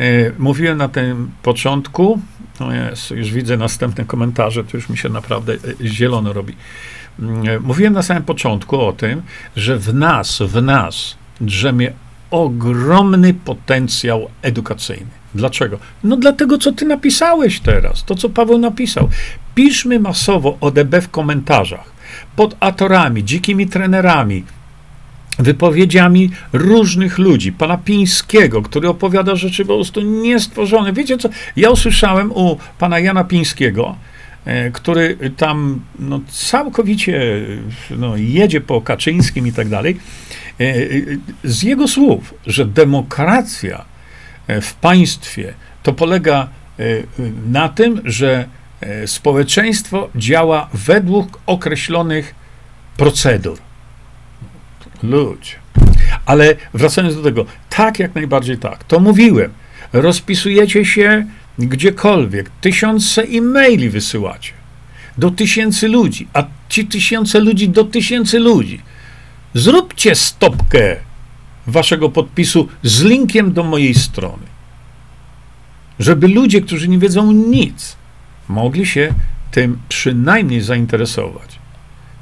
E, 0.00 0.04
mówiłem 0.38 0.78
na 0.78 0.88
tym 0.88 1.30
początku. 1.42 2.20
No 2.60 2.74
jest, 2.74 3.10
już 3.10 3.32
widzę 3.32 3.56
następne 3.56 4.04
komentarze, 4.04 4.64
to 4.64 4.76
już 4.76 4.88
mi 4.88 4.98
się 4.98 5.08
naprawdę 5.08 5.52
e, 5.52 5.86
zielono 5.86 6.32
robi. 6.32 6.56
Mm, 7.18 7.62
mówiłem 7.62 7.92
na 7.92 8.02
samym 8.02 8.22
początku 8.22 8.80
o 8.80 8.92
tym, 8.92 9.22
że 9.56 9.78
w 9.78 9.94
nas, 9.94 10.42
w 10.42 10.62
nas 10.62 11.16
drzemie 11.40 11.92
ogromny 12.30 13.34
potencjał 13.34 14.28
edukacyjny. 14.42 15.06
Dlaczego? 15.34 15.78
No 16.04 16.16
dlatego, 16.16 16.58
co 16.58 16.72
ty 16.72 16.84
napisałeś 16.84 17.60
teraz, 17.60 18.04
to 18.04 18.14
co 18.14 18.28
Paweł 18.28 18.58
napisał. 18.58 19.08
Piszmy 19.54 20.00
masowo 20.00 20.56
ODB 20.60 20.94
w 21.02 21.10
komentarzach, 21.10 21.92
pod 22.36 22.56
atorami, 22.60 23.24
dzikimi 23.24 23.66
trenerami, 23.66 24.44
wypowiedziami 25.38 26.30
różnych 26.52 27.18
ludzi, 27.18 27.52
pana 27.52 27.78
Pińskiego, 27.78 28.62
który 28.62 28.88
opowiada 28.88 29.36
rzeczy 29.36 29.64
po 29.64 29.74
prostu 29.74 30.00
niestworzone. 30.00 30.92
Wiecie 30.92 31.18
co? 31.18 31.28
Ja 31.56 31.70
usłyszałem 31.70 32.32
u 32.32 32.58
pana 32.78 32.98
Jana 32.98 33.24
Pińskiego, 33.24 33.96
który 34.72 35.18
tam 35.36 35.80
no, 35.98 36.20
całkowicie 36.28 37.40
no, 37.90 38.16
jedzie 38.16 38.60
po 38.60 38.80
Kaczyńskim 38.80 39.46
i 39.46 39.52
tak 39.52 39.68
dalej, 39.68 39.96
e, 40.60 40.64
e, 40.64 40.76
z 41.44 41.62
jego 41.62 41.88
słów, 41.88 42.34
że 42.46 42.64
demokracja 42.66 43.84
w 44.48 44.74
państwie 44.74 45.54
to 45.82 45.92
polega 45.92 46.48
na 47.46 47.68
tym, 47.68 48.00
że 48.04 48.48
społeczeństwo 49.06 50.10
działa 50.16 50.68
według 50.74 51.40
określonych 51.46 52.34
procedur. 52.96 53.58
Ludzie. 55.02 55.52
Ale 56.26 56.54
wracając 56.74 57.16
do 57.16 57.22
tego, 57.22 57.44
tak, 57.68 57.98
jak 57.98 58.14
najbardziej 58.14 58.58
tak. 58.58 58.84
To 58.84 59.00
mówiłem. 59.00 59.52
Rozpisujecie 59.92 60.84
się 60.84 61.26
gdziekolwiek, 61.58 62.50
tysiące 62.60 63.22
e-maili 63.22 63.90
wysyłacie 63.90 64.52
do 65.18 65.30
tysięcy 65.30 65.88
ludzi, 65.88 66.28
a 66.32 66.44
ci 66.68 66.86
tysiące 66.86 67.40
ludzi 67.40 67.68
do 67.68 67.84
tysięcy 67.84 68.38
ludzi. 68.38 68.80
Zróbcie 69.54 70.14
stopkę 70.14 70.96
waszego 71.66 72.08
podpisu 72.08 72.68
z 72.82 73.02
linkiem 73.02 73.52
do 73.52 73.64
mojej 73.64 73.94
strony, 73.94 74.46
żeby 75.98 76.28
ludzie, 76.28 76.60
którzy 76.60 76.88
nie 76.88 76.98
wiedzą 76.98 77.32
nic, 77.32 77.96
mogli 78.48 78.86
się 78.86 79.14
tym 79.50 79.78
przynajmniej 79.88 80.60
zainteresować. 80.60 81.58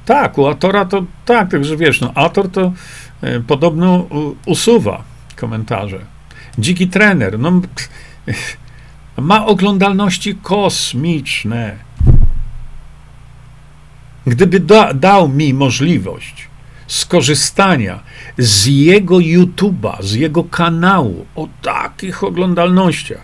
Tak, 0.04 0.38
u 0.38 0.46
Atora 0.46 0.84
to 0.84 1.04
tak, 1.24 1.50
także 1.50 1.76
wiesz, 1.76 2.00
no 2.00 2.12
Ator 2.14 2.50
to 2.50 2.72
e, 3.20 3.40
podobno 3.40 4.06
usuwa 4.46 5.04
komentarze. 5.36 5.98
Dziki 6.59 6.88
trener, 6.88 7.38
no 7.38 7.60
ma 9.16 9.47
oglądalności 9.47 10.34
kosmiczne. 10.43 11.76
Gdyby 14.26 14.60
da, 14.60 14.94
dał 14.94 15.28
mi 15.28 15.55
możliwość 15.55 16.48
skorzystania 16.86 18.01
z 18.39 18.66
jego 18.66 19.16
YouTube'a, 19.16 20.02
z 20.02 20.12
jego 20.12 20.44
kanału 20.44 21.26
o 21.34 21.48
takich 21.62 22.24
oglądalnościach, 22.24 23.20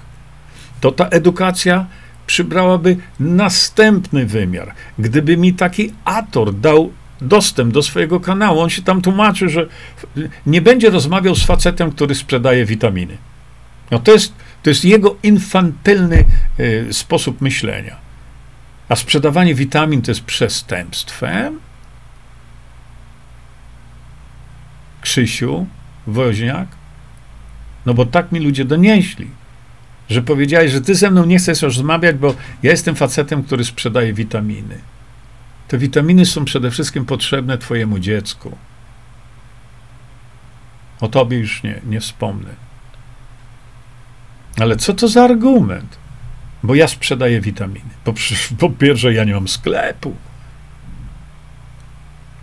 to 0.81 0.93
ta 0.93 1.09
edukacja 1.09 1.86
przybrałaby 2.27 2.97
następny 3.20 4.27
wymiar. 4.27 4.74
Gdyby 4.98 5.36
mi 5.36 5.55
taki 5.55 5.93
ator 6.05 6.55
dał 6.55 6.93
dostęp 7.20 7.73
do 7.73 7.82
swojego 7.82 8.20
kanału, 8.20 8.60
on 8.60 8.70
się 8.70 8.82
tam 8.82 9.02
tłumaczy, 9.02 9.48
że 9.48 9.66
nie 10.47 10.62
będzie 10.62 10.90
rozmawiał 10.90 11.35
z 11.35 11.44
facetem, 11.44 11.93
który 11.93 12.15
sprzedaje 12.15 12.65
witaminy. 12.65 13.19
No 13.90 13.98
to 13.98 14.12
jest, 14.12 14.32
to 14.69 14.70
jest 14.70 14.85
jego 14.85 15.16
infantylny 15.23 16.24
y, 16.61 16.93
sposób 16.93 17.40
myślenia. 17.40 17.97
A 18.89 18.97
sprzedawanie 18.97 19.55
witamin 19.55 20.03
to 20.03 20.11
jest 20.11 20.20
przestępstwem? 20.20 21.61
Krzysiu, 25.01 25.66
Woźniak? 26.07 26.69
No 27.86 27.95
bo 27.95 28.07
tak 28.07 28.32
mi 28.32 28.40
ludzie 28.40 28.65
donieśli, 28.65 29.31
że 30.09 30.23
powiedziałeś, 30.23 30.73
że 30.73 30.81
ty 30.81 30.95
ze 30.95 31.11
mną 31.11 31.24
nie 31.24 31.39
chcesz 31.39 31.62
rozmawiać, 31.62 32.16
bo 32.16 32.35
ja 32.62 32.70
jestem 32.70 32.95
facetem, 32.97 33.43
który 33.43 33.65
sprzedaje 33.65 34.12
witaminy. 34.12 34.78
Te 35.69 35.78
witaminy 35.78 36.27
są 36.27 36.45
przede 36.45 36.70
wszystkim 36.70 37.05
potrzebne 37.05 37.59
twojemu 37.59 37.99
dziecku. 37.99 38.57
O 41.01 41.09
tobie 41.09 41.39
już 41.39 41.62
nie, 41.62 41.81
nie 41.86 42.01
wspomnę. 42.01 42.68
Ale 44.60 44.76
co 44.76 44.94
to 44.94 45.09
za 45.09 45.24
argument? 45.24 45.98
Bo 46.62 46.74
ja 46.74 46.89
sprzedaję 46.89 47.40
witaminy. 47.40 47.90
Po, 48.05 48.14
po 48.59 48.70
pierwsze, 48.70 49.12
ja 49.12 49.24
nie 49.24 49.35
mam 49.35 49.48
sklepu. 49.48 50.14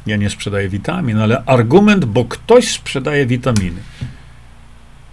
Ja 0.05 0.17
nie 0.17 0.29
sprzedaję 0.29 0.69
witamin, 0.69 1.17
ale 1.17 1.43
argument, 1.45 2.05
bo 2.05 2.25
ktoś 2.25 2.71
sprzedaje 2.71 3.25
witaminy. 3.25 3.81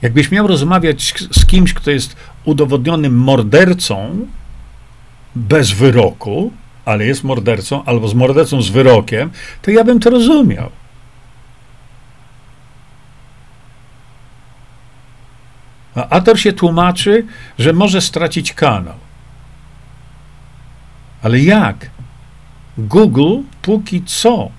Jakbyś 0.02 0.30
miał 0.30 0.46
rozmawiać 0.46 1.14
z 1.32 1.46
kimś, 1.46 1.74
kto 1.74 1.90
jest 1.90 2.16
udowodnionym 2.44 3.18
mordercą 3.18 4.26
bez 5.36 5.70
wyroku, 5.70 6.52
ale 6.84 7.06
jest 7.06 7.24
mordercą, 7.24 7.84
albo 7.84 8.08
z 8.08 8.14
mordercą 8.14 8.62
z 8.62 8.70
wyrokiem, 8.70 9.30
to 9.62 9.70
ja 9.70 9.84
bym 9.84 10.00
to 10.00 10.10
rozumiał. 10.10 10.70
A 15.94 16.09
Ator 16.09 16.40
się 16.40 16.52
tłumaczy, 16.52 17.27
że 17.59 17.73
może 17.73 18.01
stracić 18.01 18.52
kanał. 18.52 18.97
Ale 21.23 21.40
jak? 21.40 21.90
Google 22.78 23.39
póki 23.62 24.02
co 24.06 24.51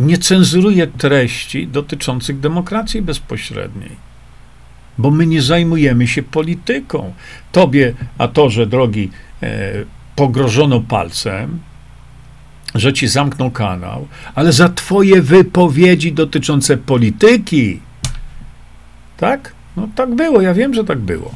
nie 0.00 0.18
cenzuruje 0.18 0.86
treści 0.86 1.66
dotyczących 1.66 2.40
demokracji 2.40 3.02
bezpośredniej, 3.02 3.90
bo 4.98 5.10
my 5.10 5.26
nie 5.26 5.42
zajmujemy 5.42 6.06
się 6.06 6.22
polityką. 6.22 7.14
Tobie, 7.52 7.94
Atorze, 8.18 8.66
drogi, 8.66 9.10
e, 9.42 9.72
pogrożono 10.16 10.80
palcem, 10.80 11.60
że 12.74 12.92
ci 12.92 13.08
zamkną 13.08 13.50
kanał, 13.50 14.08
ale 14.34 14.52
za 14.52 14.68
twoje 14.68 15.22
wypowiedzi 15.22 16.12
dotyczące 16.12 16.76
polityki. 16.76 17.80
Tak? 19.16 19.52
No 19.76 19.88
tak 19.94 20.14
było, 20.14 20.40
ja 20.40 20.54
wiem, 20.54 20.74
że 20.74 20.84
tak 20.84 20.98
było. 20.98 21.34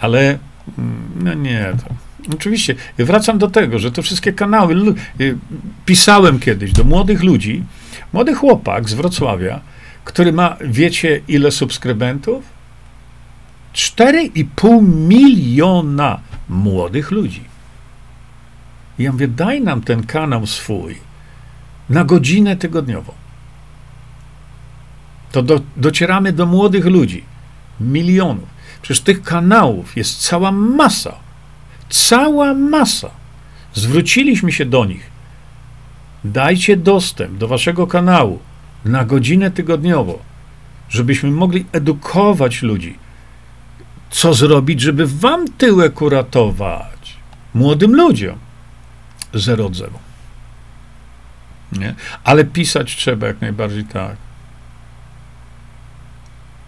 Ale 0.00 0.38
mm, 0.78 1.10
no 1.24 1.34
nie, 1.34 1.72
to. 1.84 1.94
Oczywiście, 2.34 2.74
wracam 2.98 3.38
do 3.38 3.48
tego, 3.48 3.78
że 3.78 3.92
te 3.92 4.02
wszystkie 4.02 4.32
kanały, 4.32 4.74
y, 5.20 5.38
pisałem 5.86 6.38
kiedyś 6.38 6.72
do 6.72 6.84
młodych 6.84 7.22
ludzi, 7.22 7.64
młody 8.12 8.34
chłopak 8.34 8.88
z 8.88 8.94
Wrocławia, 8.94 9.60
który 10.04 10.32
ma, 10.32 10.56
wiecie, 10.60 11.20
ile 11.28 11.50
subskrybentów? 11.50 12.44
4,5 13.74 14.82
miliona 14.82 16.20
młodych 16.48 17.10
ludzi. 17.10 17.44
I 18.98 19.02
ja 19.02 19.12
mówię, 19.12 19.28
daj 19.28 19.60
nam 19.60 19.80
ten 19.80 20.06
kanał 20.06 20.46
swój 20.46 20.96
na 21.90 22.04
godzinę 22.04 22.56
tygodniową. 22.56 23.12
To 25.32 25.42
do, 25.42 25.60
docieramy 25.76 26.32
do 26.32 26.46
młodych 26.46 26.86
ludzi, 26.86 27.24
milionów. 27.80 28.48
Przecież 28.82 29.00
tych 29.00 29.22
kanałów 29.22 29.96
jest 29.96 30.20
cała 30.20 30.52
masa. 30.52 31.14
Cała 31.88 32.54
masa. 32.54 33.10
Zwróciliśmy 33.74 34.52
się 34.52 34.64
do 34.64 34.84
nich. 34.84 35.10
Dajcie 36.24 36.76
dostęp 36.76 37.38
do 37.38 37.48
waszego 37.48 37.86
kanału 37.86 38.38
na 38.84 39.04
godzinę 39.04 39.50
tygodniowo, 39.50 40.18
żebyśmy 40.88 41.30
mogli 41.30 41.66
edukować 41.72 42.62
ludzi, 42.62 42.98
co 44.10 44.34
zrobić, 44.34 44.80
żeby 44.80 45.06
wam 45.06 45.48
tyłek 45.48 46.02
uratować, 46.02 47.16
młodym 47.54 47.94
ludziom. 47.94 48.38
Zero 49.34 49.66
od 49.66 49.76
zero. 49.76 49.98
Nie? 51.72 51.94
Ale 52.24 52.44
pisać 52.44 52.96
trzeba 52.96 53.26
jak 53.26 53.40
najbardziej 53.40 53.84
tak. 53.84 54.16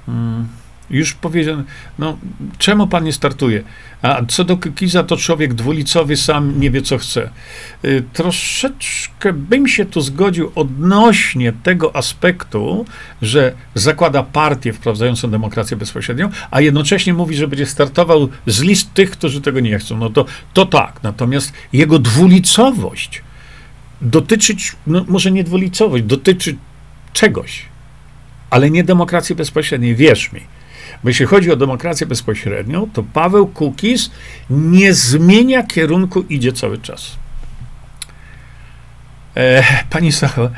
Hmm. 0.06 0.48
Już 0.90 1.14
powiedziano, 1.14 1.62
no 1.98 2.18
czemu 2.58 2.86
pan 2.86 3.04
nie 3.04 3.12
startuje? 3.12 3.62
A 4.02 4.24
co 4.28 4.44
do 4.44 4.56
Kiza, 4.56 5.02
to 5.02 5.16
człowiek 5.16 5.54
dwulicowy 5.54 6.16
sam 6.16 6.60
nie 6.60 6.70
wie, 6.70 6.82
co 6.82 6.98
chce. 6.98 7.30
Y, 7.84 8.04
troszeczkę 8.12 9.32
bym 9.32 9.68
się 9.68 9.84
tu 9.84 10.00
zgodził 10.00 10.52
odnośnie 10.54 11.52
tego 11.62 11.96
aspektu, 11.96 12.84
że 13.22 13.52
zakłada 13.74 14.22
partię 14.22 14.72
wprowadzającą 14.72 15.30
demokrację 15.30 15.76
bezpośrednią, 15.76 16.30
a 16.50 16.60
jednocześnie 16.60 17.14
mówi, 17.14 17.36
że 17.36 17.48
będzie 17.48 17.66
startował 17.66 18.28
z 18.46 18.60
list 18.60 18.94
tych, 18.94 19.10
którzy 19.10 19.40
tego 19.40 19.60
nie 19.60 19.78
chcą. 19.78 19.96
No 19.96 20.10
to, 20.10 20.24
to 20.52 20.66
tak. 20.66 21.02
Natomiast 21.02 21.52
jego 21.72 21.98
dwulicowość 21.98 23.22
dotyczyć, 24.02 24.72
no 24.86 25.04
może 25.08 25.30
nie 25.30 25.44
dwulicowość, 25.44 26.04
dotyczy 26.04 26.56
czegoś, 27.12 27.62
ale 28.50 28.70
nie 28.70 28.84
demokracji 28.84 29.34
bezpośredniej, 29.34 29.94
wierz 29.94 30.32
mi. 30.32 30.40
Jeśli 31.04 31.26
chodzi 31.26 31.52
o 31.52 31.56
demokrację 31.56 32.06
bezpośrednią, 32.06 32.90
to 32.92 33.02
Paweł 33.02 33.46
Kukiz 33.46 34.10
nie 34.50 34.94
zmienia 34.94 35.62
kierunku, 35.62 36.20
idzie 36.20 36.52
cały 36.52 36.78
czas. 36.78 37.16
E, 39.36 39.64
pani 39.90 40.12
Sława, 40.12 40.50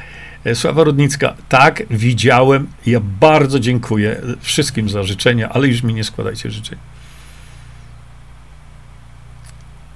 e, 0.45 0.55
Sława 0.55 0.85
Rudnicka, 0.85 1.35
tak, 1.49 1.83
widziałem. 1.91 2.67
Ja 2.87 3.01
bardzo 3.21 3.61
dziękuję 3.61 4.23
wszystkim 4.41 4.89
za 4.89 5.03
życzenia, 5.03 5.49
ale 5.49 5.69
już 5.69 5.83
mi 5.83 5.95
nie 5.95 6.05
składajcie 6.05 6.51
życzeń. 6.51 6.79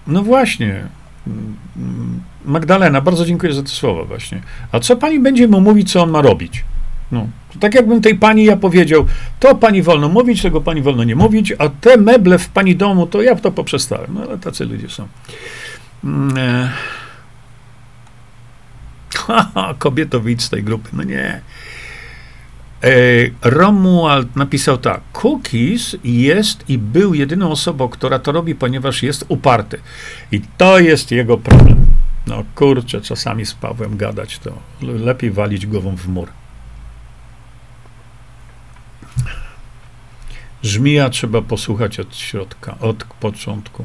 No 0.06 0.22
właśnie. 0.22 0.84
Magdalena, 2.44 3.00
bardzo 3.00 3.26
dziękuję 3.26 3.52
za 3.52 3.62
te 3.62 3.68
słowa 3.68 4.04
właśnie. 4.04 4.42
A 4.72 4.80
co 4.80 4.96
pani 4.96 5.20
będzie 5.20 5.48
mu 5.48 5.60
mówić, 5.60 5.92
co 5.92 6.02
on 6.02 6.10
ma 6.10 6.22
robić? 6.22 6.64
No. 7.12 7.28
Tak 7.60 7.74
jakbym 7.74 8.00
tej 8.00 8.14
pani 8.14 8.44
ja 8.44 8.56
powiedział, 8.56 9.06
to 9.40 9.54
pani 9.54 9.82
wolno 9.82 10.08
mówić, 10.08 10.42
tego 10.42 10.60
pani 10.60 10.82
wolno 10.82 11.04
nie 11.04 11.16
mówić, 11.16 11.52
a 11.58 11.68
te 11.68 11.96
meble 11.96 12.38
w 12.38 12.48
pani 12.48 12.76
domu, 12.76 13.06
to 13.06 13.22
ja 13.22 13.36
to 13.36 13.52
poprzestałem. 13.52 14.14
No 14.14 14.22
ale 14.22 14.38
tacy 14.38 14.64
ludzie 14.64 14.88
są. 14.88 15.08
Mm, 16.04 16.38
e. 16.38 16.70
kobieto, 19.78 20.20
wyjdź 20.20 20.42
z 20.42 20.50
tej 20.50 20.62
grupy. 20.62 20.88
No 20.92 21.02
nie. 21.02 21.40
E, 22.84 22.90
Romuald 23.42 24.36
napisał 24.36 24.78
tak. 24.78 25.00
Cookies 25.12 25.96
jest 26.04 26.64
i 26.68 26.78
był 26.78 27.14
jedyną 27.14 27.50
osobą, 27.50 27.88
która 27.88 28.18
to 28.18 28.32
robi, 28.32 28.54
ponieważ 28.54 29.02
jest 29.02 29.24
uparty. 29.28 29.78
I 30.32 30.40
to 30.58 30.78
jest 30.78 31.10
jego 31.10 31.38
problem. 31.38 31.86
No 32.26 32.44
kurczę, 32.54 33.00
czasami 33.00 33.46
z 33.46 33.54
Pawłem 33.54 33.96
gadać, 33.96 34.38
to 34.38 34.52
lepiej 34.82 35.30
walić 35.30 35.66
głową 35.66 35.96
w 35.96 36.08
mur. 36.08 36.28
Żmija 40.66 41.10
trzeba 41.10 41.42
posłuchać 41.42 42.00
od 42.00 42.16
środka, 42.16 42.78
od 42.80 43.04
początku. 43.04 43.84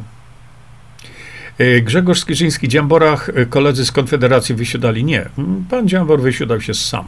E, 1.58 1.82
Grzegorz 1.82 2.20
Skierzyński, 2.20 2.68
Dziamborach 2.68 3.30
e, 3.30 3.46
koledzy 3.46 3.86
z 3.86 3.92
Konfederacji 3.92 4.56
wysiadali. 4.56 5.04
Nie, 5.04 5.30
pan 5.70 5.88
Dziambor 5.88 6.22
wysiadał 6.22 6.62
się 6.62 6.74
sam. 6.74 7.06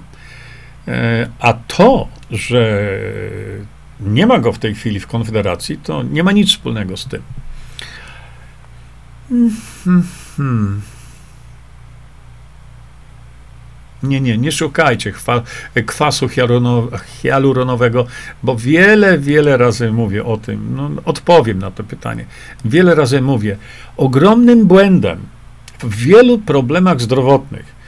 E, 0.87 1.29
a 1.39 1.53
to, 1.53 2.07
że 2.31 2.89
nie 3.99 4.27
ma 4.27 4.39
go 4.39 4.53
w 4.53 4.59
tej 4.59 4.75
chwili 4.75 4.99
w 4.99 5.07
Konfederacji, 5.07 5.77
to 5.77 6.03
nie 6.03 6.23
ma 6.23 6.31
nic 6.31 6.49
wspólnego 6.49 6.97
z 6.97 7.07
tym. 7.07 7.21
Hmm, 9.29 10.03
hmm. 10.37 10.81
Nie, 14.03 14.21
nie, 14.21 14.38
nie 14.38 14.51
szukajcie 14.51 15.13
kwasu 15.85 16.30
hialuronowego, 17.21 18.05
bo 18.43 18.55
wiele, 18.55 19.17
wiele 19.17 19.57
razy 19.57 19.91
mówię 19.91 20.25
o 20.25 20.38
tym. 20.38 20.75
No, 20.75 20.89
odpowiem 21.05 21.59
na 21.59 21.71
to 21.71 21.84
pytanie. 21.84 22.25
Wiele 22.65 22.95
razy 22.95 23.21
mówię. 23.21 23.57
Ogromnym 23.97 24.65
błędem 24.65 25.19
w 25.80 25.95
wielu 25.95 26.39
problemach 26.39 27.01
zdrowotnych 27.01 27.84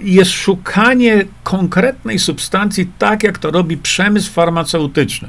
jest 0.00 0.30
szukanie 0.30 1.24
konkretnej 1.42 2.18
substancji, 2.18 2.90
tak 2.98 3.22
jak 3.22 3.38
to 3.38 3.50
robi 3.50 3.76
przemysł 3.76 4.32
farmaceutyczny. 4.32 5.28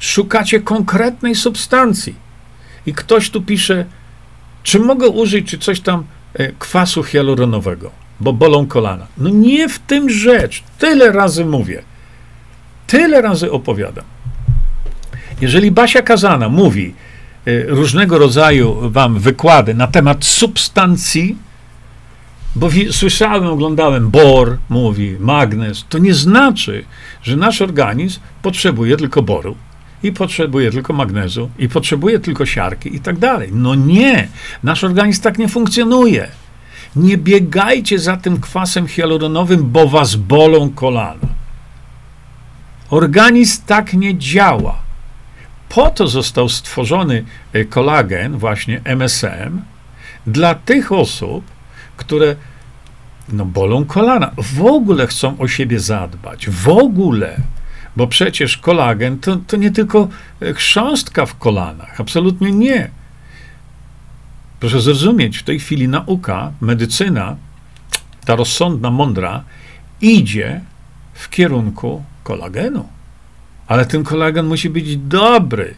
Szukacie 0.00 0.60
konkretnej 0.60 1.34
substancji. 1.34 2.14
I 2.86 2.94
ktoś 2.94 3.30
tu 3.30 3.42
pisze, 3.42 3.84
czy 4.62 4.78
mogę 4.78 5.08
użyć, 5.08 5.50
czy 5.50 5.58
coś 5.58 5.80
tam 5.80 6.04
e, 6.34 6.52
kwasu 6.52 7.04
hialuronowego 7.04 7.99
bo 8.20 8.32
bolą 8.32 8.66
kolana. 8.66 9.06
No 9.18 9.28
nie 9.28 9.68
w 9.68 9.78
tym 9.78 10.10
rzecz. 10.10 10.62
Tyle 10.78 11.12
razy 11.12 11.44
mówię. 11.44 11.82
Tyle 12.86 13.22
razy 13.22 13.52
opowiadam. 13.52 14.04
Jeżeli 15.40 15.70
Basia 15.70 16.02
Kazana 16.02 16.48
mówi 16.48 16.94
y, 17.48 17.64
różnego 17.68 18.18
rodzaju 18.18 18.90
wam 18.90 19.18
wykłady 19.18 19.74
na 19.74 19.86
temat 19.86 20.24
substancji, 20.24 21.36
bo 22.54 22.68
słyszałem, 22.90 23.46
oglądałem, 23.46 24.10
bor 24.10 24.58
mówi, 24.68 25.16
magnez, 25.20 25.84
to 25.88 25.98
nie 25.98 26.14
znaczy, 26.14 26.84
że 27.22 27.36
nasz 27.36 27.62
organizm 27.62 28.20
potrzebuje 28.42 28.96
tylko 28.96 29.22
boru 29.22 29.56
i 30.02 30.12
potrzebuje 30.12 30.70
tylko 30.70 30.92
magnezu 30.92 31.50
i 31.58 31.68
potrzebuje 31.68 32.18
tylko 32.18 32.46
siarki 32.46 32.96
i 32.96 33.00
tak 33.00 33.18
dalej. 33.18 33.50
No 33.52 33.74
nie, 33.74 34.28
nasz 34.62 34.84
organizm 34.84 35.22
tak 35.22 35.38
nie 35.38 35.48
funkcjonuje. 35.48 36.28
Nie 36.96 37.18
biegajcie 37.18 37.98
za 37.98 38.16
tym 38.16 38.40
kwasem 38.40 38.88
hialuronowym, 38.88 39.70
bo 39.70 39.88
was 39.88 40.16
bolą 40.16 40.70
kolana. 40.70 41.28
Organizm 42.90 43.62
tak 43.66 43.94
nie 43.94 44.18
działa. 44.18 44.78
Po 45.68 45.90
to 45.90 46.08
został 46.08 46.48
stworzony 46.48 47.24
e, 47.52 47.64
kolagen, 47.64 48.38
właśnie 48.38 48.80
MSM, 48.84 49.62
dla 50.26 50.54
tych 50.54 50.92
osób, 50.92 51.44
które 51.96 52.36
no, 53.32 53.44
bolą 53.44 53.84
kolana, 53.84 54.30
w 54.36 54.62
ogóle 54.62 55.06
chcą 55.06 55.38
o 55.38 55.48
siebie 55.48 55.80
zadbać, 55.80 56.48
w 56.48 56.68
ogóle. 56.68 57.36
Bo 57.96 58.06
przecież 58.06 58.56
kolagen 58.56 59.18
to, 59.18 59.36
to 59.36 59.56
nie 59.56 59.70
tylko 59.70 60.08
e, 60.42 60.54
chrząstka 60.54 61.26
w 61.26 61.38
kolanach, 61.38 62.00
absolutnie 62.00 62.52
nie. 62.52 62.90
Proszę 64.60 64.80
zrozumieć, 64.80 65.38
w 65.38 65.42
tej 65.42 65.58
chwili 65.58 65.88
nauka, 65.88 66.52
medycyna, 66.60 67.36
ta 68.24 68.36
rozsądna, 68.36 68.90
mądra, 68.90 69.44
idzie 70.00 70.60
w 71.14 71.28
kierunku 71.28 72.04
kolagenu. 72.24 72.88
Ale 73.66 73.86
ten 73.86 74.04
kolagen 74.04 74.46
musi 74.46 74.70
być 74.70 74.96
dobry. 74.96 75.74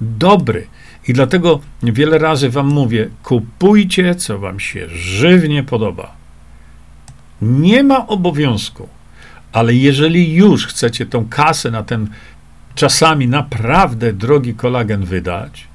Dobry. 0.00 0.66
I 1.08 1.12
dlatego 1.12 1.60
wiele 1.82 2.18
razy 2.18 2.50
wam 2.50 2.66
mówię, 2.66 3.10
kupujcie, 3.22 4.14
co 4.14 4.38
wam 4.38 4.60
się 4.60 4.88
żywnie 4.88 5.62
podoba. 5.62 6.12
Nie 7.42 7.82
ma 7.82 8.06
obowiązku, 8.06 8.88
ale 9.52 9.74
jeżeli 9.74 10.34
już 10.34 10.66
chcecie 10.66 11.06
tą 11.06 11.28
kasę 11.28 11.70
na 11.70 11.82
ten 11.82 12.08
czasami 12.74 13.28
naprawdę 13.28 14.12
drogi 14.12 14.54
kolagen 14.54 15.04
wydać, 15.04 15.67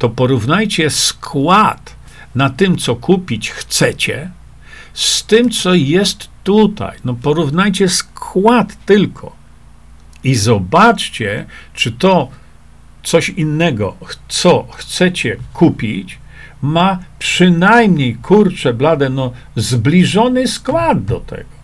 to 0.00 0.08
porównajcie 0.08 0.90
skład 0.90 1.94
na 2.34 2.50
tym, 2.50 2.78
co 2.78 2.96
kupić 2.96 3.50
chcecie, 3.50 4.30
z 4.94 5.24
tym, 5.26 5.50
co 5.50 5.74
jest 5.74 6.28
tutaj. 6.44 6.98
No 7.04 7.14
porównajcie 7.14 7.88
skład 7.88 8.76
tylko 8.86 9.36
i 10.24 10.34
zobaczcie, 10.34 11.46
czy 11.74 11.92
to 11.92 12.28
coś 13.02 13.28
innego, 13.28 13.96
co 14.28 14.66
chcecie 14.72 15.36
kupić, 15.52 16.18
ma 16.62 16.98
przynajmniej, 17.18 18.14
kurczę 18.14 18.74
blade, 18.74 19.08
no 19.08 19.32
zbliżony 19.56 20.48
skład 20.48 21.04
do 21.04 21.20
tego. 21.20 21.60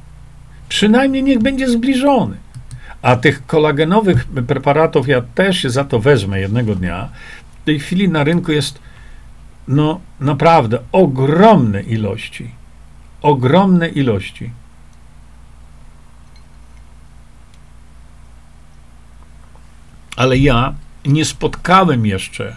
Przynajmniej 0.69 1.23
niech 1.23 1.39
będzie 1.39 1.69
zbliżony. 1.69 2.37
A 3.03 3.17
tych 3.17 3.47
kolagenowych 3.47 4.25
preparatów 4.25 5.09
ja 5.09 5.23
też 5.23 5.59
się 5.59 5.71
za 5.71 5.85
to 5.85 6.01
wezmę 6.01 6.41
jednego 6.41 6.75
dnia. 6.75 7.09
Tej 7.67 7.81
chwili 7.81 8.09
na 8.09 8.25
rynku 8.25 8.53
jest 8.53 8.79
no 9.69 10.01
naprawdę 10.21 10.79
ogromne 10.93 11.83
ilości. 11.83 12.51
Ogromne 13.23 13.89
ilości. 13.89 14.51
Ale 20.17 20.39
ja 20.39 20.75
nie 21.05 21.25
spotkałem 21.25 22.07
jeszcze, 22.07 22.57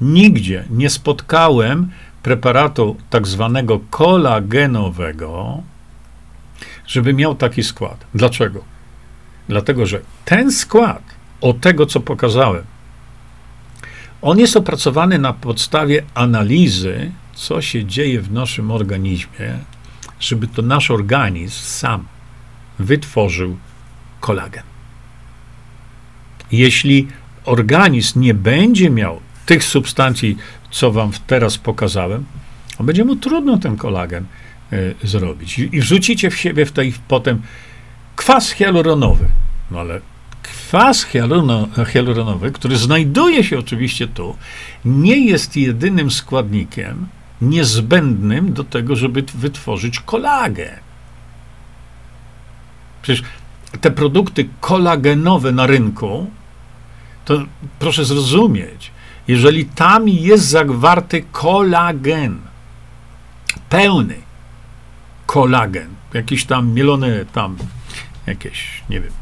nigdzie 0.00 0.64
nie 0.70 0.90
spotkałem 0.90 1.90
preparatu 2.22 2.96
tak 3.10 3.26
zwanego 3.26 3.80
kolagenowego, 3.90 5.62
żeby 6.86 7.14
miał 7.14 7.34
taki 7.34 7.62
skład. 7.62 8.06
Dlaczego? 8.14 8.64
Dlatego, 9.48 9.86
że 9.86 10.00
ten 10.24 10.52
skład, 10.52 11.02
o 11.40 11.52
tego 11.52 11.86
co 11.86 12.00
pokazałem, 12.00 12.64
on 14.22 14.38
jest 14.38 14.56
opracowany 14.56 15.18
na 15.18 15.32
podstawie 15.32 16.02
analizy, 16.14 17.12
co 17.34 17.62
się 17.62 17.84
dzieje 17.84 18.20
w 18.20 18.32
naszym 18.32 18.70
organizmie, 18.70 19.58
żeby 20.20 20.46
to 20.46 20.62
nasz 20.62 20.90
organizm 20.90 21.64
sam 21.64 22.06
wytworzył 22.78 23.56
kolagen. 24.20 24.62
Jeśli 26.52 27.08
organizm 27.44 28.20
nie 28.20 28.34
będzie 28.34 28.90
miał 28.90 29.20
tych 29.46 29.64
substancji, 29.64 30.36
co 30.70 30.92
wam 30.92 31.10
teraz 31.26 31.58
pokazałem, 31.58 32.24
to 32.78 32.84
będzie 32.84 33.04
mu 33.04 33.16
trudno 33.16 33.58
ten 33.58 33.76
kolagen 33.76 34.24
y, 34.72 34.94
zrobić. 35.02 35.58
I, 35.58 35.76
I 35.76 35.80
wrzucicie 35.80 36.30
w 36.30 36.36
siebie 36.36 36.66
w 36.66 36.72
tej 36.72 36.94
potem 37.08 37.42
kwas 38.16 38.50
hialuronowy. 38.50 39.28
No 39.70 39.80
ale 39.80 40.00
kwas 40.72 41.06
hialuronowy, 41.92 42.52
który 42.52 42.76
znajduje 42.76 43.44
się 43.44 43.58
oczywiście 43.58 44.08
tu, 44.08 44.36
nie 44.84 45.26
jest 45.26 45.56
jedynym 45.56 46.10
składnikiem 46.10 47.06
niezbędnym 47.40 48.52
do 48.52 48.64
tego, 48.64 48.96
żeby 48.96 49.22
wytworzyć 49.34 50.00
kolagen. 50.00 50.78
Przecież 53.02 53.24
te 53.80 53.90
produkty 53.90 54.48
kolagenowe 54.60 55.52
na 55.52 55.66
rynku, 55.66 56.30
to 57.24 57.42
proszę 57.78 58.04
zrozumieć, 58.04 58.90
jeżeli 59.28 59.64
tam 59.64 60.08
jest 60.08 60.44
zawarty 60.44 61.24
kolagen, 61.32 62.38
pełny 63.68 64.16
kolagen, 65.26 65.88
jakiś 66.14 66.44
tam 66.44 66.68
mielone 66.68 67.24
tam, 67.24 67.56
jakieś, 68.26 68.82
nie 68.90 69.00
wiem, 69.00 69.21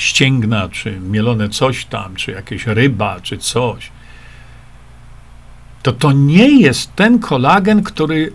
ścięgna, 0.00 0.68
czy 0.68 1.00
mielone 1.00 1.48
coś 1.48 1.84
tam, 1.84 2.16
czy 2.16 2.32
jakieś 2.32 2.66
ryba, 2.66 3.20
czy 3.20 3.38
coś, 3.38 3.90
to 5.82 5.92
to 5.92 6.12
nie 6.12 6.60
jest 6.60 6.94
ten 6.96 7.18
kolagen, 7.18 7.82
który 7.82 8.32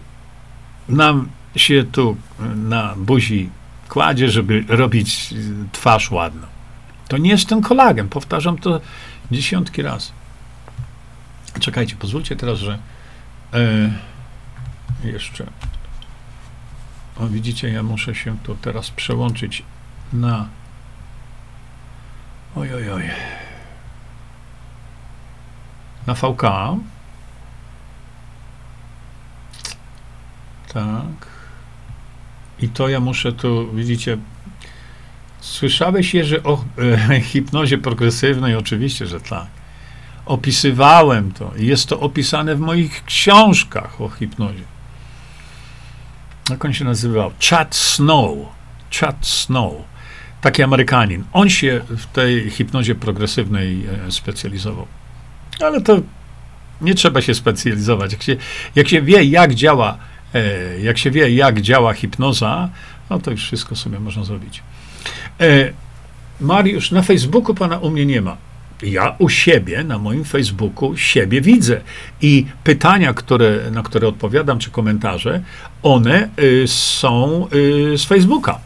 nam 0.90 1.30
się 1.56 1.84
tu 1.92 2.18
na 2.56 2.94
buzi 2.98 3.50
kładzie, 3.90 4.30
żeby 4.30 4.64
robić 4.68 5.34
twarz 5.72 6.12
ładną. 6.12 6.48
To 7.08 7.18
nie 7.18 7.30
jest 7.30 7.50
ten 7.50 7.62
kolagen. 7.62 8.10
Powtarzam 8.10 8.58
to 8.58 8.82
dziesiątki 9.32 9.82
razy. 9.82 10.12
Czekajcie, 11.60 11.96
pozwólcie 11.96 12.36
teraz, 12.36 12.60
że 12.60 12.80
e, 13.54 13.92
jeszcze. 15.04 15.46
O, 17.20 17.28
widzicie, 17.28 17.70
ja 17.70 17.84
muszę 17.84 18.16
się 18.16 18.38
tu 18.44 18.56
teraz 18.56 18.92
przełączyć 18.92 19.64
na 20.14 20.48
Oj, 22.56 22.74
oj, 22.74 22.92
oj. 22.92 23.04
Na 26.08 26.14
VK. 26.14 26.42
Tak. 30.74 31.28
I 32.60 32.70
to 32.70 32.90
ja 32.90 33.00
muszę 33.00 33.32
tu, 33.32 33.74
widzicie, 33.74 34.18
słyszałeś 35.40 36.14
je, 36.14 36.26
że 36.26 36.44
o 36.44 36.64
e, 37.12 37.22
hipnozie 37.32 37.78
progresywnej, 37.78 38.56
oczywiście, 38.56 39.06
że 39.06 39.22
tak. 39.22 39.48
Opisywałem 40.26 41.32
to. 41.32 41.52
Jest 41.56 41.90
to 41.90 42.00
opisane 42.00 42.56
w 42.56 42.60
moich 42.60 43.06
książkach 43.06 44.02
o 44.02 44.10
hipnozie. 44.10 44.64
Jak 46.50 46.66
on 46.66 46.74
się 46.74 46.86
nazywał? 46.86 47.32
Chad 47.50 47.76
Snow. 47.76 48.38
Chad 49.00 49.28
Snow 49.28 49.95
taki 50.46 50.64
Amerykanin. 50.64 51.24
On 51.34 51.50
się 51.50 51.82
w 51.90 52.06
tej 52.06 52.50
hipnozie 52.50 52.96
progresywnej 52.96 53.86
e, 54.08 54.12
specjalizował. 54.12 54.88
Ale 55.62 55.82
to 55.82 56.02
nie 56.82 56.96
trzeba 56.96 57.22
się 57.22 57.34
specjalizować. 57.34 58.12
Jak 58.12 58.24
się, 58.24 58.36
jak 58.76 58.88
się 58.88 59.02
wie, 59.02 59.24
jak 59.24 59.56
działa, 59.56 59.98
e, 60.34 60.80
jak 60.80 60.98
się 60.98 61.12
wie, 61.12 61.30
jak 61.30 61.62
działa 61.62 61.94
hipnoza, 61.94 62.70
no 63.10 63.20
to 63.20 63.32
już 63.32 63.44
wszystko 63.44 63.76
sobie 63.76 64.00
można 64.00 64.24
zrobić. 64.24 64.64
E, 65.42 65.74
Mariusz, 66.42 66.92
na 66.92 67.02
Facebooku 67.02 67.56
pana 67.56 67.78
u 67.78 67.90
mnie 67.90 68.06
nie 68.06 68.22
ma. 68.22 68.38
Ja 68.84 69.16
u 69.20 69.30
siebie, 69.30 69.84
na 69.84 69.98
moim 69.98 70.24
Facebooku, 70.24 70.98
siebie 70.98 71.42
widzę. 71.42 71.82
I 72.22 72.46
pytania, 72.64 73.14
które, 73.14 73.72
na 73.72 73.84
które 73.84 74.08
odpowiadam, 74.08 74.60
czy 74.60 74.72
komentarze, 74.72 75.42
one 75.84 76.30
y, 76.40 76.68
są 76.68 77.48
y, 77.54 77.98
z 77.98 78.06
Facebooka. 78.06 78.60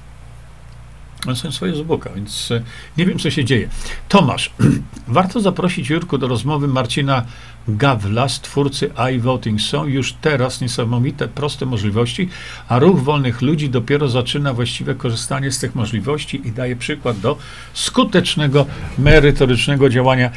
One 1.25 1.35
są 1.35 1.51
swoje 1.51 1.75
z 1.75 1.81
więc 2.15 2.51
e, 2.51 2.61
nie 2.97 3.05
wiem, 3.05 3.19
co 3.19 3.31
się 3.31 3.45
dzieje. 3.45 3.69
Tomasz, 4.09 4.51
warto 5.07 5.41
zaprosić 5.41 5.89
Jurku 5.89 6.17
do 6.17 6.27
rozmowy 6.27 6.67
Marcina 6.67 7.25
Gawla 7.67 8.27
twórcy 8.27 8.89
iVoting. 9.15 9.61
Są 9.61 9.85
już 9.85 10.13
teraz 10.13 10.61
niesamowite, 10.61 11.27
proste 11.27 11.65
możliwości, 11.65 12.29
a 12.67 12.79
ruch 12.79 13.03
wolnych 13.03 13.41
ludzi 13.41 13.69
dopiero 13.69 14.07
zaczyna 14.07 14.53
właściwe 14.53 14.95
korzystanie 14.95 15.51
z 15.51 15.59
tych 15.59 15.75
możliwości 15.75 16.47
i 16.47 16.51
daje 16.51 16.75
przykład 16.75 17.19
do 17.19 17.37
skutecznego, 17.73 18.65
merytorycznego 18.97 19.89
działania. 19.89 20.31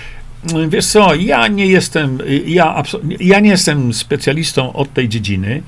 Wiesz 0.68 0.86
co, 0.86 1.14
ja 1.14 1.48
nie 1.48 1.66
jestem, 1.66 2.18
ja, 2.46 2.82
ja 3.20 3.40
nie 3.40 3.50
jestem 3.50 3.94
specjalistą 3.94 4.72
od 4.72 4.92
tej 4.92 5.08
dziedziny 5.08 5.62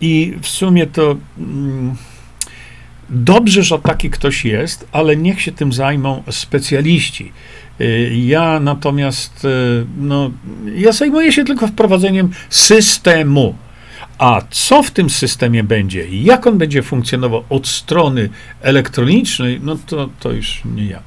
i 0.00 0.36
w 0.42 0.48
sumie 0.48 0.86
to... 0.86 1.16
Mm, 1.38 1.96
Dobrze, 3.10 3.62
że 3.62 3.78
taki 3.78 4.10
ktoś 4.10 4.44
jest, 4.44 4.88
ale 4.92 5.16
niech 5.16 5.42
się 5.42 5.52
tym 5.52 5.72
zajmą 5.72 6.22
specjaliści. 6.30 7.32
Y, 7.80 8.12
ja 8.26 8.60
natomiast, 8.60 9.44
y, 9.44 9.86
no, 9.98 10.30
ja 10.74 10.92
zajmuję 10.92 11.32
się 11.32 11.44
tylko 11.44 11.66
wprowadzeniem 11.66 12.30
systemu. 12.50 13.54
A 14.18 14.42
co 14.50 14.82
w 14.82 14.90
tym 14.90 15.10
systemie 15.10 15.64
będzie, 15.64 16.08
jak 16.08 16.46
on 16.46 16.58
będzie 16.58 16.82
funkcjonował 16.82 17.44
od 17.48 17.68
strony 17.68 18.28
elektronicznej, 18.60 19.60
no 19.62 19.76
to, 19.86 20.08
to 20.20 20.32
już 20.32 20.62
nie 20.64 20.86
ja. 20.86 21.02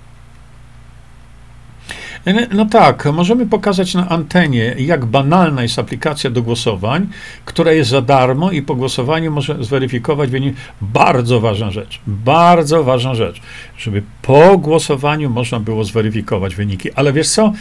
No 2.51 2.65
tak, 2.65 3.05
możemy 3.05 3.45
pokazać 3.45 3.93
na 3.93 4.09
antenie, 4.09 4.75
jak 4.77 5.05
banalna 5.05 5.63
jest 5.63 5.79
aplikacja 5.79 6.29
do 6.29 6.41
głosowań, 6.41 7.07
która 7.45 7.71
jest 7.71 7.89
za 7.89 8.01
darmo 8.01 8.51
i 8.51 8.61
po 8.61 8.75
głosowaniu 8.75 9.31
może 9.31 9.63
zweryfikować 9.63 10.29
wynik. 10.29 10.55
Bardzo 10.81 11.39
ważna 11.39 11.71
rzecz, 11.71 11.99
bardzo 12.07 12.83
ważna 12.83 13.15
rzecz, 13.15 13.41
żeby 13.77 14.03
po 14.21 14.57
głosowaniu 14.57 15.29
można 15.29 15.59
było 15.59 15.83
zweryfikować 15.83 16.55
wyniki. 16.55 16.91
Ale 16.91 17.13
wiesz 17.13 17.29
co, 17.29 17.53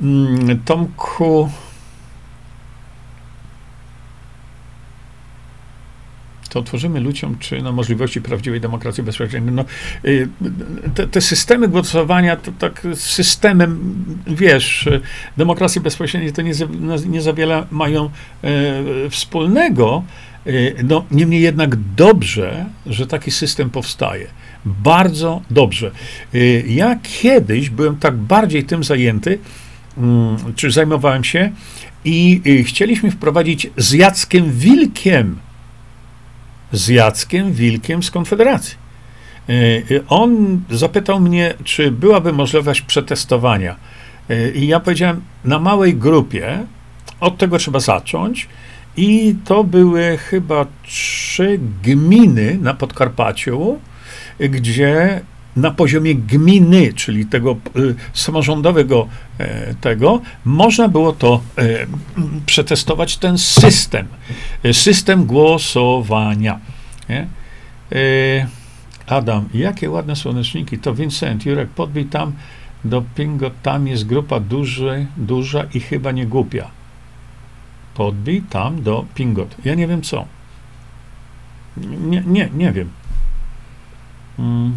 mm, 0.00 0.60
Tomku, 0.64 1.48
to 6.50 6.58
otworzymy 6.58 7.00
ludziom, 7.00 7.38
czy 7.38 7.62
na 7.62 7.72
możliwości 7.72 8.20
prawdziwej 8.20 8.60
demokracji 8.60 9.02
bezpośredniej. 9.02 9.54
No, 9.54 9.64
y, 10.04 10.28
te, 10.94 11.06
te, 11.06 11.20
systemy 11.20 11.68
głosowania, 11.68 12.36
to 12.36 12.52
tak 12.58 12.86
systemem, 12.94 13.94
wiesz, 14.26 14.88
demokracji 15.36 15.80
bezpośredniej 15.80 16.32
to 16.32 16.42
nie, 16.42 16.52
nie 17.06 17.22
za 17.22 17.32
wiele 17.32 17.66
mają 17.70 18.04
e, 18.04 18.10
wspólnego. 19.10 20.04
E, 20.46 20.82
no, 20.82 21.04
niemniej 21.10 21.42
jednak 21.42 21.76
dobrze, 21.76 22.66
że 22.86 23.06
taki 23.06 23.30
system 23.30 23.70
powstaje. 23.70 24.26
Bardzo 24.64 25.42
dobrze. 25.50 25.90
E, 26.34 26.38
ja 26.60 26.98
kiedyś 27.02 27.70
byłem 27.70 27.96
tak 27.96 28.16
bardziej 28.16 28.64
tym 28.64 28.84
zajęty, 28.84 29.38
mm, 29.98 30.36
czy 30.56 30.70
zajmowałem 30.70 31.24
się 31.24 31.52
i 32.04 32.40
y, 32.46 32.64
chcieliśmy 32.64 33.10
wprowadzić 33.10 33.70
z 33.76 33.92
Jackiem 33.92 34.52
Wilkiem, 34.52 35.38
z 36.72 36.88
Jackiem 36.88 37.52
Wilkiem 37.52 38.02
z 38.02 38.10
Konfederacji. 38.10 38.76
Y, 39.48 39.52
y, 39.90 40.04
on 40.08 40.60
zapytał 40.70 41.20
mnie, 41.20 41.54
czy 41.64 41.90
byłaby 41.90 42.32
możliwość 42.32 42.80
przetestowania. 42.80 43.76
I 44.54 44.66
ja 44.66 44.80
powiedziałem, 44.80 45.20
na 45.44 45.58
małej 45.58 45.94
grupie, 45.94 46.58
od 47.20 47.38
tego 47.38 47.58
trzeba 47.58 47.80
zacząć. 47.80 48.48
I 48.96 49.34
to 49.44 49.64
były 49.64 50.18
chyba 50.18 50.66
trzy 50.82 51.60
gminy 51.82 52.58
na 52.60 52.74
Podkarpaciu, 52.74 53.78
gdzie 54.40 55.20
na 55.56 55.70
poziomie 55.70 56.14
gminy, 56.14 56.92
czyli 56.92 57.26
tego 57.26 57.56
y, 57.76 57.94
samorządowego 58.12 59.08
e, 59.38 59.74
tego, 59.74 60.20
można 60.44 60.88
było 60.88 61.12
to 61.12 61.40
e, 61.58 61.86
przetestować 62.46 63.16
ten 63.16 63.38
system, 63.38 64.06
e, 64.62 64.74
system 64.74 65.24
głosowania. 65.26 66.58
Nie? 67.08 67.26
Adam, 69.06 69.48
jakie 69.54 69.90
ładne 69.90 70.16
słoneczniki, 70.16 70.78
to 70.78 70.94
Vincent, 70.94 71.46
Jurek, 71.46 71.68
podbij 71.68 72.04
tam 72.04 72.32
do 72.84 73.02
Pingo, 73.14 73.50
tam 73.62 73.86
jest 73.86 74.06
grupa 74.06 74.40
duży, 74.40 75.06
duża 75.16 75.64
i 75.74 75.80
chyba 75.80 76.12
nie 76.12 76.26
głupia. 76.26 76.70
Podbij 77.94 78.42
tam 78.42 78.82
do 78.82 79.04
Pingot. 79.14 79.56
Ja 79.64 79.74
nie 79.74 79.86
wiem 79.86 80.02
co. 80.02 80.26
Nie, 81.76 82.22
nie, 82.26 82.48
nie 82.54 82.72
wiem. 82.72 82.90
Hmm. 84.36 84.72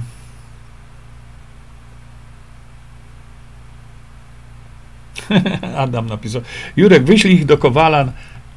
Adam 5.78 6.08
napisał. 6.08 6.42
Jurek, 6.78 7.04
wyślij 7.04 7.34
ich 7.34 7.46
do 7.46 7.58
Kowala 7.58 8.12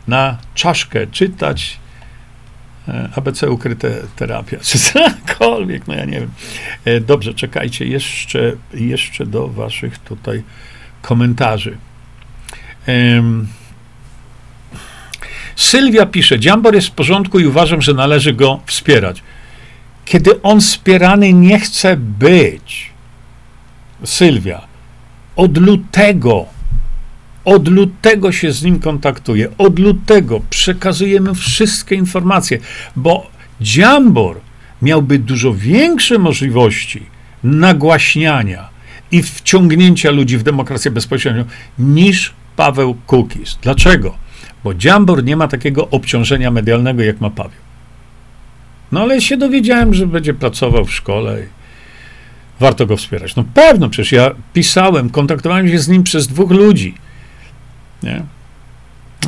na 0.08 0.38
czaszkę 0.54 1.06
czytać 1.06 1.78
e, 2.88 3.08
ABC 3.16 3.50
ukryte 3.50 3.90
terapia, 4.16 4.58
czy 4.62 4.78
cokolwiek, 4.86 5.86
no 5.88 5.94
ja 5.94 6.04
nie 6.04 6.20
wiem. 6.20 6.30
E, 6.84 7.00
dobrze, 7.00 7.34
czekajcie 7.34 7.86
jeszcze, 7.86 8.52
jeszcze 8.74 9.26
do 9.26 9.48
waszych 9.48 9.98
tutaj 9.98 10.42
komentarzy. 11.02 11.76
Um, 12.88 13.48
Sylwia 15.56 16.06
pisze, 16.06 16.38
Dziambor 16.38 16.74
jest 16.74 16.88
w 16.88 16.90
porządku 16.90 17.38
i 17.40 17.46
uważam, 17.46 17.82
że 17.82 17.94
należy 17.94 18.32
go 18.32 18.60
wspierać. 18.66 19.22
Kiedy 20.04 20.42
on 20.42 20.60
wspierany 20.60 21.32
nie 21.32 21.60
chce 21.60 21.96
być, 21.96 22.90
Sylwia, 24.04 24.62
od 25.36 25.58
lutego 25.58 26.46
od 27.46 27.68
lutego 27.68 28.32
się 28.32 28.52
z 28.52 28.62
nim 28.62 28.80
kontaktuję. 28.80 29.48
Od 29.58 29.78
lutego 29.78 30.40
przekazujemy 30.50 31.34
wszystkie 31.34 31.94
informacje, 31.94 32.58
bo 32.96 33.30
Dziambor 33.60 34.40
miałby 34.82 35.18
dużo 35.18 35.54
większe 35.54 36.18
możliwości 36.18 37.06
nagłaśniania 37.44 38.68
i 39.12 39.22
wciągnięcia 39.22 40.10
ludzi 40.10 40.38
w 40.38 40.42
demokrację 40.42 40.90
bezpośrednią 40.90 41.44
niż 41.78 42.34
Paweł 42.56 42.96
Kukis. 43.06 43.58
Dlaczego? 43.62 44.16
Bo 44.64 44.74
Dziambor 44.74 45.24
nie 45.24 45.36
ma 45.36 45.48
takiego 45.48 45.90
obciążenia 45.90 46.50
medialnego, 46.50 47.02
jak 47.02 47.20
ma 47.20 47.30
Paweł. 47.30 47.60
No 48.92 49.00
ale 49.00 49.20
się 49.20 49.36
dowiedziałem, 49.36 49.94
że 49.94 50.06
będzie 50.06 50.34
pracował 50.34 50.84
w 50.84 50.94
szkole 50.94 51.40
i 51.40 51.46
warto 52.60 52.86
go 52.86 52.96
wspierać. 52.96 53.36
No 53.36 53.44
pewno, 53.54 53.88
przecież 53.88 54.12
ja 54.12 54.30
pisałem, 54.52 55.10
kontaktowałem 55.10 55.68
się 55.68 55.78
z 55.78 55.88
nim 55.88 56.02
przez 56.02 56.26
dwóch 56.26 56.50
ludzi 56.50 56.94
nie? 58.02 58.22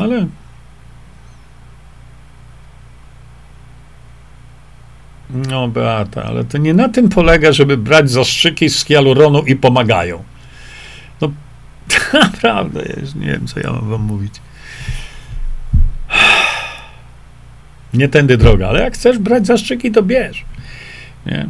Ale 0.00 0.26
No, 5.30 5.68
Beata, 5.68 6.24
ale 6.24 6.44
to 6.44 6.58
nie 6.58 6.74
na 6.74 6.88
tym 6.88 7.08
polega, 7.08 7.52
żeby 7.52 7.76
brać 7.76 8.10
zastrzyki 8.10 8.70
z 8.70 8.84
hialuronu 8.84 9.42
i 9.42 9.56
pomagają. 9.56 10.24
No, 11.20 11.32
naprawdę, 12.32 12.82
ja 12.88 13.00
już 13.00 13.14
nie 13.14 13.26
wiem, 13.26 13.46
co 13.46 13.60
ja 13.60 13.72
mam 13.72 13.90
wam 13.90 14.02
mówić. 14.02 14.34
Nie 17.94 18.08
tędy 18.08 18.36
droga, 18.36 18.68
ale 18.68 18.80
jak 18.80 18.94
chcesz 18.94 19.18
brać 19.18 19.46
zastrzyki, 19.46 19.92
to 19.92 20.02
bierz. 20.02 20.44
Nie? 21.26 21.48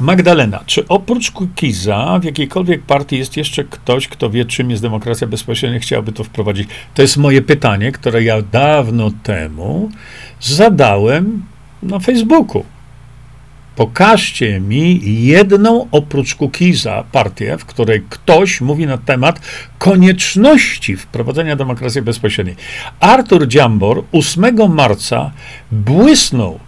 Magdalena, 0.00 0.60
czy 0.66 0.88
oprócz 0.88 1.30
Kukiza 1.30 2.18
w 2.18 2.24
jakiejkolwiek 2.24 2.82
partii 2.82 3.18
jest 3.18 3.36
jeszcze 3.36 3.64
ktoś, 3.64 4.08
kto 4.08 4.30
wie, 4.30 4.44
czym 4.44 4.70
jest 4.70 4.82
demokracja 4.82 5.26
bezpośrednia, 5.26 5.80
chciałby 5.80 6.12
to 6.12 6.24
wprowadzić? 6.24 6.68
To 6.94 7.02
jest 7.02 7.16
moje 7.16 7.42
pytanie, 7.42 7.92
które 7.92 8.22
ja 8.22 8.42
dawno 8.42 9.10
temu 9.22 9.90
zadałem 10.40 11.42
na 11.82 11.98
Facebooku. 11.98 12.64
Pokażcie 13.76 14.60
mi 14.60 15.00
jedną 15.24 15.88
oprócz 15.90 16.34
Kukiza 16.34 17.04
partię, 17.12 17.58
w 17.58 17.64
której 17.64 18.02
ktoś 18.08 18.60
mówi 18.60 18.86
na 18.86 18.98
temat 18.98 19.40
konieczności 19.78 20.96
wprowadzenia 20.96 21.56
demokracji 21.56 22.02
bezpośredniej. 22.02 22.56
Artur 23.00 23.48
Dziambor 23.48 24.04
8 24.12 24.74
marca 24.74 25.30
błysnął 25.72 26.60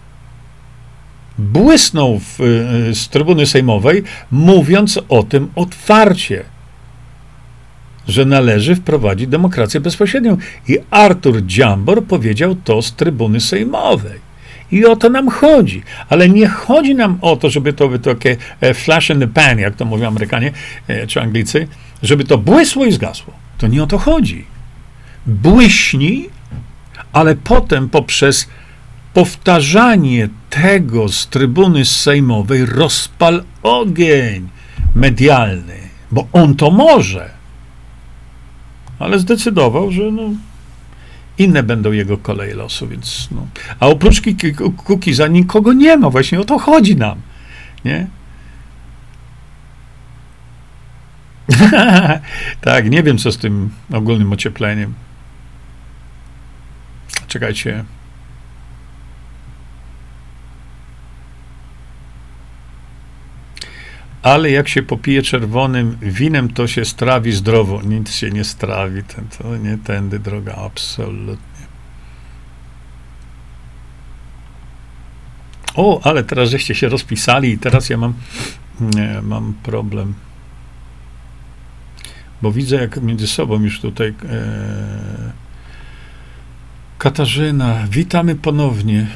błysnął 1.41 2.19
w, 2.19 2.41
y, 2.41 2.95
z 2.95 3.09
trybuny 3.09 3.47
sejmowej, 3.47 4.03
mówiąc 4.31 5.01
o 5.09 5.23
tym 5.23 5.49
otwarcie, 5.55 6.45
że 8.09 8.25
należy 8.25 8.77
wprowadzić 8.77 9.27
demokrację 9.27 9.81
bezpośrednią. 9.81 10.37
I 10.69 10.79
Artur 10.91 11.47
Dziambor 11.47 12.05
powiedział 12.05 12.55
to 12.55 12.83
z 12.83 12.93
trybuny 12.93 13.41
sejmowej. 13.41 14.31
I 14.73 14.85
o 14.85 14.97
to 14.97 15.09
nam 15.09 15.29
chodzi. 15.29 15.83
Ale 16.09 16.29
nie 16.29 16.49
chodzi 16.49 16.95
nam 16.95 17.19
o 17.21 17.37
to, 17.37 17.51
żeby 17.51 17.73
to 17.73 17.89
było 17.89 17.99
takie 17.99 18.37
e, 18.61 18.75
flash 18.75 19.11
in 19.11 19.21
the 19.21 19.27
pan, 19.27 19.59
jak 19.59 19.77
to 19.77 19.85
mówią 19.85 20.09
Amerykanie 20.09 20.53
e, 20.89 21.07
czy 21.07 21.21
Anglicy, 21.21 21.69
żeby 22.03 22.25
to 22.25 22.39
błysło 22.39 22.85
i 22.85 22.93
zgasło. 22.93 23.35
To 23.59 23.67
nie 23.67 23.83
o 23.83 23.87
to 23.87 23.99
chodzi. 23.99 24.45
Błyśnij, 25.27 26.31
ale 27.13 27.37
potem 27.37 27.89
poprzez 27.89 28.49
powtarzanie 29.15 30.29
tego 30.51 31.09
z 31.09 31.27
trybuny 31.27 31.85
sejmowej 31.85 32.67
rozpal 32.67 33.45
ogień 33.63 34.49
medialny, 34.95 35.79
bo 36.11 36.29
on 36.33 36.55
to 36.57 36.71
może. 36.71 37.31
Ale 38.99 39.19
zdecydował, 39.19 39.93
że 39.93 40.03
no, 40.03 40.23
inne 41.39 41.63
będą 41.63 41.93
jego 41.93 42.19
koleje 42.19 42.55
losu, 42.55 42.89
więc 42.89 43.29
no. 43.31 43.47
A 43.81 43.87
oprócz 43.87 44.23
Kukiza 44.77 45.27
nikogo 45.27 45.73
nie 45.73 45.97
ma, 45.97 46.11
właśnie 46.11 46.41
o 46.41 46.45
to 46.45 46.59
chodzi 46.59 46.97
nam, 46.97 47.21
nie? 47.85 48.07
tak, 52.61 52.91
nie 52.91 53.03
wiem, 53.03 53.19
co 53.19 53.33
z 53.33 53.39
tym 53.39 53.71
ogólnym 53.93 54.33
ociepleniem. 54.33 54.95
Czekajcie. 57.29 57.85
Ale 64.23 64.51
jak 64.51 64.69
się 64.69 64.83
popije 64.83 65.23
czerwonym 65.23 65.97
winem, 66.03 66.49
to 66.49 66.67
się 66.67 66.85
strawi 66.85 67.33
zdrowo. 67.33 67.83
Nic 67.83 68.13
się 68.13 68.31
nie 68.31 68.45
strawi, 68.45 69.03
ten, 69.03 69.29
to 69.39 69.57
nie 69.57 69.79
tędy 69.79 70.19
droga, 70.19 70.55
absolutnie. 70.55 71.67
O, 75.75 76.01
ale 76.05 76.25
teraz 76.25 76.51
żeście 76.51 76.75
się 76.75 76.89
rozpisali 76.89 77.51
i 77.51 77.59
teraz 77.59 77.91
ja 77.91 77.97
mam, 77.97 78.15
nie, 78.81 79.21
mam 79.23 79.55
problem. 79.63 80.15
Bo 82.43 82.53
widzę, 82.53 82.77
jak 82.77 83.03
między 83.03 83.27
sobą 83.27 83.63
już 83.63 83.81
tutaj 83.81 84.15
e, 84.29 85.33
Katarzyna, 86.99 87.87
witamy 87.91 88.35
ponownie. 88.35 89.07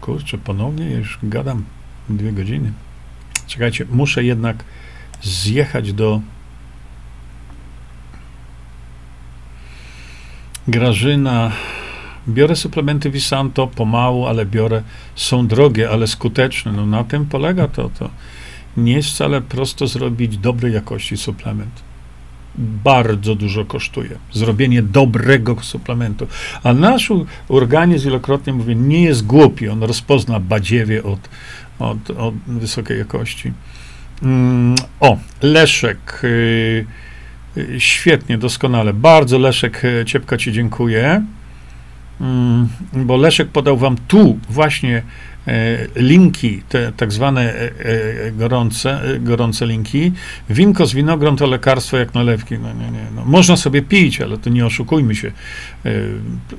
Kurczę, 0.00 0.38
ponownie 0.38 0.90
już 0.90 1.18
gadam 1.22 1.64
dwie 2.08 2.32
godziny. 2.32 2.72
Czekajcie, 3.46 3.86
muszę 3.90 4.24
jednak 4.24 4.64
zjechać 5.22 5.92
do 5.92 6.20
Grażyna. 10.68 11.52
Biorę 12.28 12.56
suplementy 12.56 13.10
Visanto 13.10 13.66
pomału, 13.66 14.26
ale 14.26 14.46
biorę. 14.46 14.82
Są 15.14 15.46
drogie, 15.46 15.90
ale 15.90 16.06
skuteczne. 16.06 16.72
No 16.72 16.86
na 16.86 17.04
tym 17.04 17.26
polega 17.26 17.68
to. 17.68 17.90
To 17.98 18.10
nie 18.76 18.92
jest 18.92 19.08
wcale 19.08 19.42
prosto 19.42 19.86
zrobić 19.86 20.38
dobrej 20.38 20.72
jakości 20.74 21.16
suplement. 21.16 21.86
Bardzo 22.58 23.34
dużo 23.34 23.64
kosztuje 23.64 24.18
zrobienie 24.32 24.82
dobrego 24.82 25.56
suplementu. 25.62 26.26
A 26.62 26.72
nasz 26.72 27.12
organizm, 27.48 28.04
wielokrotnie 28.04 28.52
mówię, 28.52 28.74
nie 28.74 29.02
jest 29.02 29.26
głupi. 29.26 29.68
On 29.68 29.82
rozpozna 29.82 30.40
badziewie 30.40 31.02
od, 31.02 31.28
od, 31.78 32.10
od 32.10 32.34
wysokiej 32.46 32.98
jakości. 32.98 33.52
Mm, 34.22 34.74
o, 35.00 35.18
Leszek. 35.42 36.20
Y, 36.24 36.86
Y, 37.56 37.80
świetnie, 37.80 38.38
doskonale. 38.38 38.92
Bardzo 38.92 39.38
Leszek 39.38 39.82
e, 39.84 40.04
Ciepka 40.04 40.36
Ci 40.36 40.52
dziękuję, 40.52 41.24
mm, 42.20 42.68
bo 42.92 43.16
Leszek 43.16 43.48
podał 43.48 43.76
Wam 43.76 43.96
tu 44.08 44.38
właśnie 44.48 45.02
e, 45.46 45.52
linki, 45.96 46.62
te 46.68 46.92
tak 46.92 47.12
zwane 47.12 47.54
e, 47.54 47.70
gorące, 48.32 49.00
gorące 49.20 49.66
linki. 49.66 50.12
Winko 50.50 50.86
z 50.86 50.94
winogron 50.94 51.36
to 51.36 51.46
lekarstwo 51.46 51.96
jak 51.96 52.14
nalewki. 52.14 52.58
No, 52.58 52.72
nie, 52.72 52.90
nie, 52.90 53.06
no. 53.14 53.24
Można 53.24 53.56
sobie 53.56 53.82
pić, 53.82 54.20
ale 54.20 54.38
to 54.38 54.50
nie 54.50 54.66
oszukujmy 54.66 55.14
się. 55.14 55.32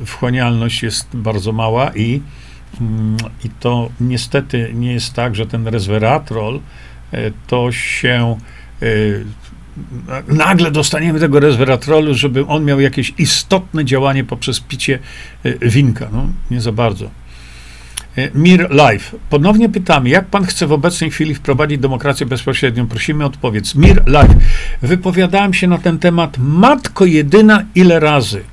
Wchłanialność 0.05 0.83
jest 0.83 1.07
bardzo 1.13 1.51
mała 1.51 1.91
i, 1.95 2.21
i 3.43 3.49
to 3.49 3.89
niestety 4.01 4.71
nie 4.73 4.93
jest 4.93 5.13
tak, 5.13 5.35
że 5.35 5.45
ten 5.45 5.67
resveratrol 5.67 6.59
to 7.47 7.71
się 7.71 8.37
nagle 10.27 10.71
dostaniemy 10.71 11.19
tego 11.19 11.39
resveratrolu, 11.39 12.13
żeby 12.13 12.45
on 12.45 12.65
miał 12.65 12.79
jakieś 12.79 13.13
istotne 13.17 13.85
działanie 13.85 14.23
poprzez 14.23 14.59
picie 14.59 14.99
e, 15.43 15.69
winka. 15.69 16.07
No, 16.13 16.27
nie 16.51 16.61
za 16.61 16.71
bardzo. 16.71 17.09
E, 18.17 18.31
Mir 18.33 18.71
Live. 18.71 19.15
Ponownie 19.29 19.69
pytamy, 19.69 20.09
jak 20.09 20.25
pan 20.25 20.45
chce 20.45 20.67
w 20.67 20.71
obecnej 20.71 21.11
chwili 21.11 21.35
wprowadzić 21.35 21.79
demokrację 21.79 22.25
bezpośrednią? 22.25 22.87
Prosimy 22.87 23.23
o 23.23 23.27
odpowiedź. 23.27 23.75
Mir 23.75 24.03
Live. 24.05 24.35
Wypowiadałem 24.81 25.53
się 25.53 25.67
na 25.67 25.77
ten 25.77 25.99
temat 25.99 26.37
matko 26.37 27.05
jedyna 27.05 27.65
ile 27.75 27.99
razy. 27.99 28.43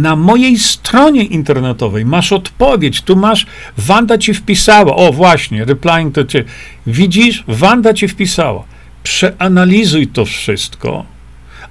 Na 0.00 0.16
mojej 0.16 0.58
stronie 0.58 1.24
internetowej 1.24 2.04
masz 2.04 2.32
odpowiedź. 2.32 3.02
Tu 3.02 3.16
masz, 3.16 3.46
Wanda 3.76 4.18
ci 4.18 4.34
wpisała. 4.34 4.96
O, 4.96 5.12
właśnie, 5.12 5.64
replying 5.64 6.14
to 6.14 6.24
cię. 6.24 6.44
Widzisz, 6.86 7.44
Wanda 7.48 7.94
ci 7.94 8.08
wpisała 8.08 8.64
przeanalizuj 9.08 10.06
to 10.06 10.24
wszystko, 10.24 11.04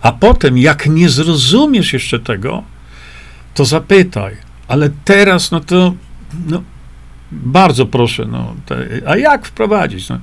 a 0.02 0.12
potem, 0.12 0.58
jak 0.58 0.88
nie 0.88 1.10
zrozumiesz 1.10 1.94
jeszcze 1.94 2.20
tego, 2.20 2.64
to 3.54 3.66
zapytaj. 3.66 4.38
Ale 4.68 4.90
teraz, 5.06 5.52
no 5.52 5.60
to 5.60 5.94
no, 6.48 6.64
bardzo 7.32 7.86
proszę, 7.86 8.26
no, 8.26 8.56
te, 8.66 8.88
a 9.06 9.18
jak 9.18 9.46
wprowadzić? 9.46 10.10
No, 10.10 10.20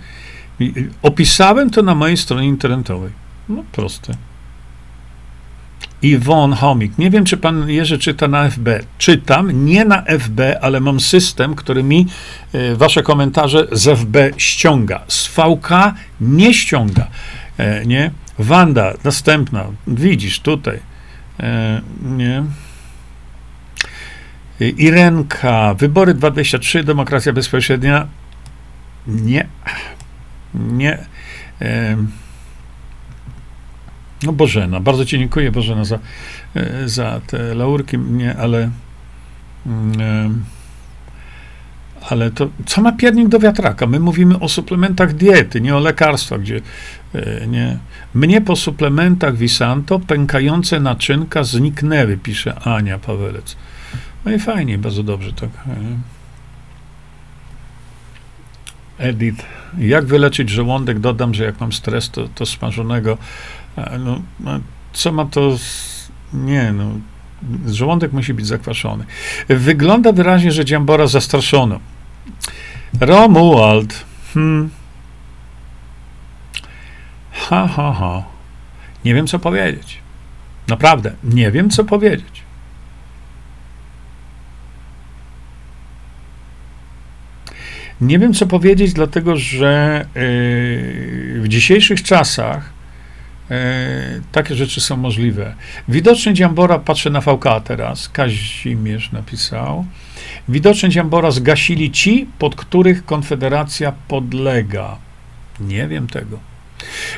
opisałem 1.02 1.70
to 1.70 1.82
na 1.82 1.94
mojej 1.94 2.16
stronie 2.16 2.48
internetowej. 2.48 3.10
No 3.48 3.64
proste. 3.72 4.14
Iwon 6.04 6.52
Homik. 6.52 6.98
Nie 6.98 7.10
wiem, 7.10 7.24
czy 7.24 7.36
pan 7.36 7.68
Jerzy 7.68 7.98
czyta 7.98 8.28
na 8.28 8.50
FB. 8.50 8.68
Czytam, 8.98 9.64
nie 9.64 9.84
na 9.84 10.02
FB, 10.02 10.40
ale 10.60 10.80
mam 10.80 11.00
system, 11.00 11.54
który 11.54 11.82
mi 11.82 12.06
e, 12.52 12.76
wasze 12.76 13.02
komentarze 13.02 13.66
z 13.72 13.98
FB 13.98 14.16
ściąga. 14.36 15.00
Z 15.08 15.26
VK 15.26 15.68
nie 16.20 16.54
ściąga. 16.54 17.06
E, 17.58 17.86
nie? 17.86 18.10
Wanda, 18.38 18.92
następna. 19.04 19.64
Widzisz, 19.86 20.40
tutaj. 20.40 20.78
E, 21.40 21.80
nie? 22.02 22.44
Irenka, 24.60 25.74
wybory 25.74 26.14
2023, 26.14 26.84
demokracja 26.84 27.32
bezpośrednia. 27.32 28.06
Nie. 29.06 29.46
Nie. 30.54 30.98
No 34.24 34.32
Bożena, 34.32 34.80
bardzo 34.80 35.04
Ci 35.04 35.18
dziękuję 35.18 35.52
Bożena 35.52 35.84
za, 35.84 35.98
e, 36.54 36.88
za 36.88 37.20
te 37.26 37.54
laurki 37.54 37.98
mnie, 37.98 38.36
ale 38.36 38.70
mm, 39.66 40.00
e, 40.00 40.30
ale 42.10 42.30
to 42.30 42.48
co 42.66 42.80
ma 42.80 42.92
piernik 42.92 43.28
do 43.28 43.38
wiatraka? 43.38 43.86
My 43.86 44.00
mówimy 44.00 44.38
o 44.40 44.48
suplementach 44.48 45.14
diety, 45.14 45.60
nie 45.60 45.76
o 45.76 45.80
lekarstwach, 45.80 46.40
gdzie 46.40 46.60
e, 47.14 47.46
nie. 47.46 47.78
Mnie 48.14 48.40
po 48.40 48.56
suplementach 48.56 49.36
Visanto 49.36 49.98
pękające 49.98 50.80
naczynka 50.80 51.44
zniknęły, 51.44 52.16
pisze 52.16 52.54
Ania 52.54 52.98
Pawelec. 52.98 53.56
No 54.24 54.32
i 54.32 54.38
fajnie, 54.38 54.78
bardzo 54.78 55.02
dobrze 55.02 55.32
tak. 55.32 55.50
Edith. 58.98 59.44
Jak 59.78 60.04
wyleczyć 60.04 60.50
żołądek? 60.50 60.98
Dodam, 60.98 61.34
że 61.34 61.44
jak 61.44 61.60
mam 61.60 61.72
stres, 61.72 62.10
to, 62.10 62.28
to 62.34 62.46
smażonego 62.46 63.18
no, 63.98 64.20
co 64.92 65.12
ma 65.12 65.24
to. 65.24 65.58
Z, 65.58 66.10
nie, 66.32 66.72
no. 66.72 66.90
Żołądek 67.66 68.12
musi 68.12 68.34
być 68.34 68.46
zakwaszony. 68.46 69.04
Wygląda 69.48 70.12
wyraźnie, 70.12 70.52
że 70.52 70.64
Dziambora 70.64 71.06
zastraszono. 71.06 71.80
Romuald. 73.00 74.04
Hmm. 74.34 74.70
Ha, 77.32 77.68
ha, 77.76 77.94
ha. 77.98 78.22
Nie 79.04 79.14
wiem, 79.14 79.26
co 79.26 79.38
powiedzieć. 79.38 79.98
Naprawdę, 80.68 81.12
nie 81.24 81.50
wiem, 81.50 81.70
co 81.70 81.84
powiedzieć. 81.84 82.42
Nie 88.00 88.18
wiem, 88.18 88.34
co 88.34 88.46
powiedzieć, 88.46 88.92
dlatego 88.92 89.36
że 89.36 90.06
yy, 90.14 91.40
w 91.40 91.44
dzisiejszych 91.48 92.02
czasach 92.02 92.72
takie 94.32 94.54
rzeczy 94.54 94.80
są 94.80 94.96
możliwe. 94.96 95.54
Widocznie 95.88 96.34
Dziambora, 96.34 96.78
patrzę 96.78 97.10
na 97.10 97.20
VK 97.20 97.44
teraz, 97.64 98.08
Kazimierz 98.08 99.12
napisał. 99.12 99.84
Widocznie 100.48 100.88
Dziambora 100.88 101.30
zgasili 101.30 101.90
ci, 101.90 102.26
pod 102.38 102.54
których 102.54 103.04
Konfederacja 103.04 103.92
podlega. 104.08 104.96
Nie 105.60 105.88
wiem 105.88 106.06
tego. 106.06 106.38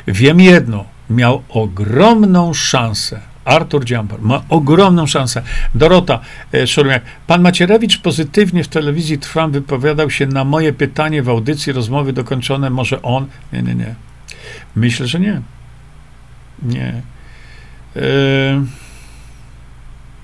Wiem 0.07 0.41
jedno, 0.41 0.85
miał 1.09 1.43
ogromną 1.49 2.53
szansę. 2.53 3.19
Artur 3.45 3.85
Dziambor 3.85 4.21
ma 4.21 4.41
ogromną 4.49 5.07
szansę. 5.07 5.41
Dorota 5.75 6.19
e, 6.53 6.67
Szorumiak. 6.67 7.03
Pan 7.27 7.41
Macierewicz 7.41 7.97
pozytywnie 7.97 8.63
w 8.63 8.67
telewizji 8.67 9.17
Trwam 9.17 9.51
wypowiadał 9.51 10.09
się 10.09 10.25
na 10.25 10.43
moje 10.43 10.73
pytanie 10.73 11.23
w 11.23 11.29
audycji 11.29 11.73
rozmowy 11.73 12.13
dokończone. 12.13 12.69
Może 12.69 13.01
on? 13.01 13.27
Nie, 13.53 13.61
nie, 13.61 13.75
nie. 13.75 13.95
Myślę, 14.75 15.07
że 15.07 15.19
nie. 15.19 15.41
Nie. 16.61 17.01
E, 17.95 18.65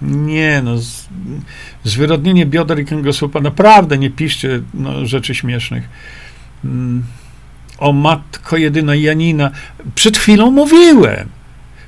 nie, 0.02 0.62
no. 0.62 0.78
Z, 0.78 1.08
zwyrodnienie 1.84 2.46
bioder 2.46 2.80
i 2.80 2.86
kręgosłupa. 2.86 3.40
Naprawdę 3.40 3.98
nie 3.98 4.10
piszcie 4.10 4.62
no, 4.74 5.06
rzeczy 5.06 5.36
śmiesznych. 5.36 5.90
Mm. 6.66 7.04
O 7.78 7.94
matko 7.94 8.58
jedyna 8.58 8.96
Janina. 8.96 9.52
Przed 9.96 10.18
chwilą 10.18 10.52
mówiłem. 10.52 11.30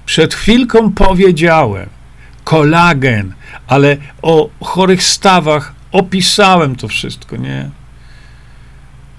Przed 0.05 0.34
chwilką 0.34 0.91
powiedziałem. 0.91 1.89
Kolagen, 2.43 3.34
ale 3.67 3.97
o 4.22 4.49
chorych 4.61 5.03
stawach 5.03 5.73
opisałem 5.91 6.76
to 6.76 6.88
wszystko, 6.88 7.38
nie? 7.38 7.69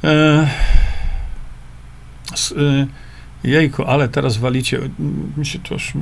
E, 0.05 0.49
s, 2.35 2.55
e, 2.59 2.87
Jejku, 3.47 3.85
ale 3.85 4.09
teraz 4.09 4.37
walicie. 4.37 4.81
Mi 5.37 5.47
się 5.47 5.59
to 5.59 5.75
już 5.75 5.93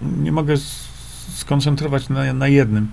nie 0.00 0.32
mogę 0.32 0.54
skoncentrować 1.34 2.08
na, 2.08 2.32
na 2.32 2.48
jednym. 2.48 2.88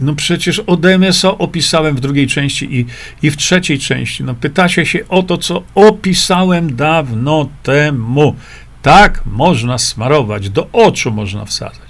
No 0.00 0.14
przecież 0.14 0.58
Odemesa 0.58 1.38
opisałem 1.38 1.96
w 1.96 2.00
drugiej 2.00 2.26
części 2.26 2.80
i, 2.80 2.86
i 3.22 3.30
w 3.30 3.36
trzeciej 3.36 3.78
części. 3.78 4.24
No 4.24 4.34
pytacie 4.34 4.86
się 4.86 5.08
o 5.08 5.22
to, 5.22 5.38
co 5.38 5.62
opisałem 5.74 6.76
dawno 6.76 7.48
temu. 7.62 8.36
Tak 8.82 9.22
można 9.26 9.78
smarować, 9.78 10.50
do 10.50 10.68
oczu 10.72 11.10
można 11.10 11.44
wsadzać. 11.44 11.88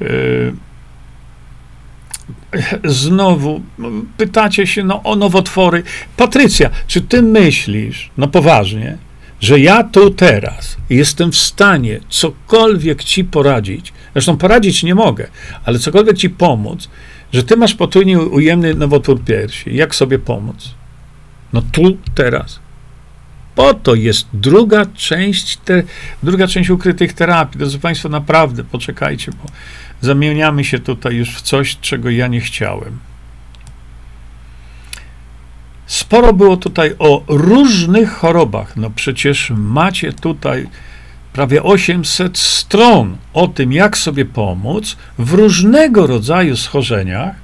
Yy, 0.00 0.54
znowu 2.84 3.60
pytacie 4.16 4.66
się 4.66 4.84
no, 4.84 5.02
o 5.02 5.16
nowotwory. 5.16 5.82
Patrycja, 6.16 6.70
czy 6.86 7.00
ty 7.00 7.22
myślisz, 7.22 8.10
no 8.18 8.28
poważnie, 8.28 8.98
że 9.40 9.60
ja 9.60 9.84
tu 9.84 10.10
teraz 10.10 10.76
jestem 10.90 11.32
w 11.32 11.36
stanie 11.36 12.00
cokolwiek 12.08 13.04
ci 13.04 13.24
poradzić, 13.24 13.92
zresztą 14.12 14.36
poradzić 14.36 14.82
nie 14.82 14.94
mogę, 14.94 15.26
ale 15.64 15.78
cokolwiek 15.78 16.16
ci 16.16 16.30
pomóc, 16.30 16.88
że 17.32 17.42
ty 17.42 17.56
masz 17.56 17.74
potulnie 17.74 18.20
ujemny 18.20 18.74
nowotwór 18.74 19.24
piersi, 19.24 19.76
jak 19.76 19.94
sobie 19.94 20.18
pomóc? 20.18 20.74
No 21.52 21.62
tu, 21.72 21.96
teraz. 22.14 22.60
Po 23.54 23.74
to 23.74 23.94
jest 23.94 24.26
druga 24.32 24.86
część, 24.86 25.56
te, 25.56 25.82
druga 26.22 26.46
część 26.46 26.70
ukrytych 26.70 27.12
terapii. 27.12 27.58
Drodzy 27.58 27.78
Państwo, 27.78 28.08
naprawdę 28.08 28.64
poczekajcie, 28.64 29.32
bo 29.32 29.50
zamieniamy 30.00 30.64
się 30.64 30.78
tutaj 30.78 31.16
już 31.16 31.30
w 31.30 31.42
coś, 31.42 31.76
czego 31.80 32.10
ja 32.10 32.26
nie 32.26 32.40
chciałem. 32.40 32.98
Sporo 35.86 36.32
było 36.32 36.56
tutaj 36.56 36.94
o 36.98 37.24
różnych 37.28 38.12
chorobach. 38.12 38.76
No 38.76 38.90
przecież 38.90 39.52
macie 39.56 40.12
tutaj 40.12 40.68
prawie 41.32 41.62
800 41.62 42.38
stron 42.38 43.16
o 43.32 43.48
tym, 43.48 43.72
jak 43.72 43.98
sobie 43.98 44.24
pomóc 44.24 44.96
w 45.18 45.32
różnego 45.32 46.06
rodzaju 46.06 46.56
schorzeniach. 46.56 47.36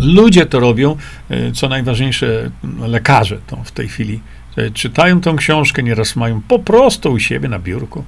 Ludzie 0.00 0.46
to 0.46 0.60
robią, 0.60 0.96
y, 1.30 1.52
co 1.52 1.68
najważniejsze, 1.68 2.50
lekarze 2.80 3.38
to 3.46 3.56
w 3.64 3.72
tej 3.72 3.88
chwili 3.88 4.20
e, 4.56 4.70
czytają 4.70 5.20
tą 5.20 5.36
książkę, 5.36 5.82
nieraz 5.82 6.16
mają 6.16 6.40
po 6.48 6.58
prostu 6.58 7.12
u 7.12 7.18
siebie 7.18 7.48
na 7.48 7.58
biurku. 7.58 8.04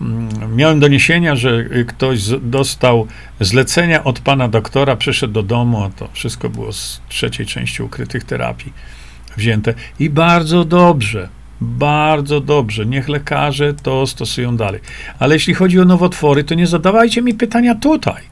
Mm, 0.00 0.56
miałem 0.56 0.80
doniesienia, 0.80 1.36
że 1.36 1.64
ktoś 1.88 2.20
dostał 2.42 3.06
zlecenia 3.40 4.04
od 4.04 4.20
pana 4.20 4.48
doktora, 4.48 4.96
przyszedł 4.96 5.32
do 5.32 5.42
domu, 5.42 5.82
a 5.84 5.90
to 5.90 6.08
wszystko 6.12 6.50
było 6.50 6.72
z 6.72 7.00
trzeciej 7.08 7.46
części 7.46 7.82
ukrytych 7.82 8.24
terapii 8.24 8.72
wzięte. 9.36 9.74
I 9.98 10.10
bardzo 10.10 10.64
dobrze, 10.64 11.28
bardzo 11.60 12.40
dobrze. 12.40 12.86
Niech 12.86 13.08
lekarze 13.08 13.74
to 13.74 14.06
stosują 14.06 14.56
dalej. 14.56 14.80
Ale 15.18 15.34
jeśli 15.34 15.54
chodzi 15.54 15.80
o 15.80 15.84
nowotwory, 15.84 16.44
to 16.44 16.54
nie 16.54 16.66
zadawajcie 16.66 17.22
mi 17.22 17.34
pytania 17.34 17.74
tutaj. 17.74 18.22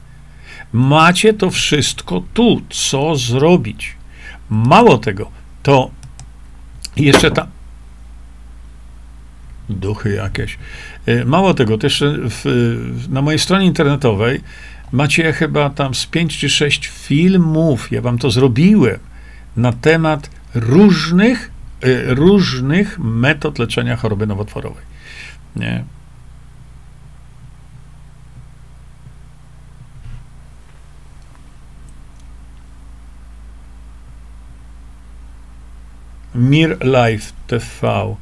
Macie 0.73 1.33
to 1.33 1.49
wszystko 1.49 2.23
tu, 2.33 2.61
co 2.69 3.15
zrobić. 3.15 3.95
Mało 4.49 4.97
tego, 4.97 5.31
to 5.63 5.91
jeszcze 6.97 7.31
ta. 7.31 7.47
Duchy 9.69 10.15
jakieś. 10.15 10.57
E, 11.05 11.25
mało 11.25 11.53
tego, 11.53 11.77
też 11.77 12.03
w, 12.29 13.05
na 13.09 13.21
mojej 13.21 13.39
stronie 13.39 13.65
internetowej 13.65 14.41
macie 14.91 15.33
chyba 15.33 15.69
tam 15.69 15.95
z 15.95 16.05
pięć 16.05 16.37
czy 16.37 16.49
sześć 16.49 16.87
filmów, 16.87 17.91
ja 17.91 18.01
wam 18.01 18.17
to 18.17 18.31
zrobiłem, 18.31 18.99
na 19.57 19.73
temat 19.73 20.29
różnych, 20.55 21.51
e, 21.81 22.15
różnych 22.15 22.99
metod 22.99 23.59
leczenia 23.59 23.95
choroby 23.95 24.27
nowotworowej. 24.27 24.83
Nie? 25.55 25.83
Mir 36.35 36.77
Life 36.81 37.33
TV. 37.47 38.15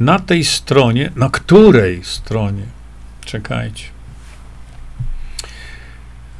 Na 0.00 0.18
tej 0.18 0.44
stronie, 0.44 1.10
na 1.16 1.30
której 1.30 2.04
stronie? 2.04 2.62
Czekajcie. 3.24 3.84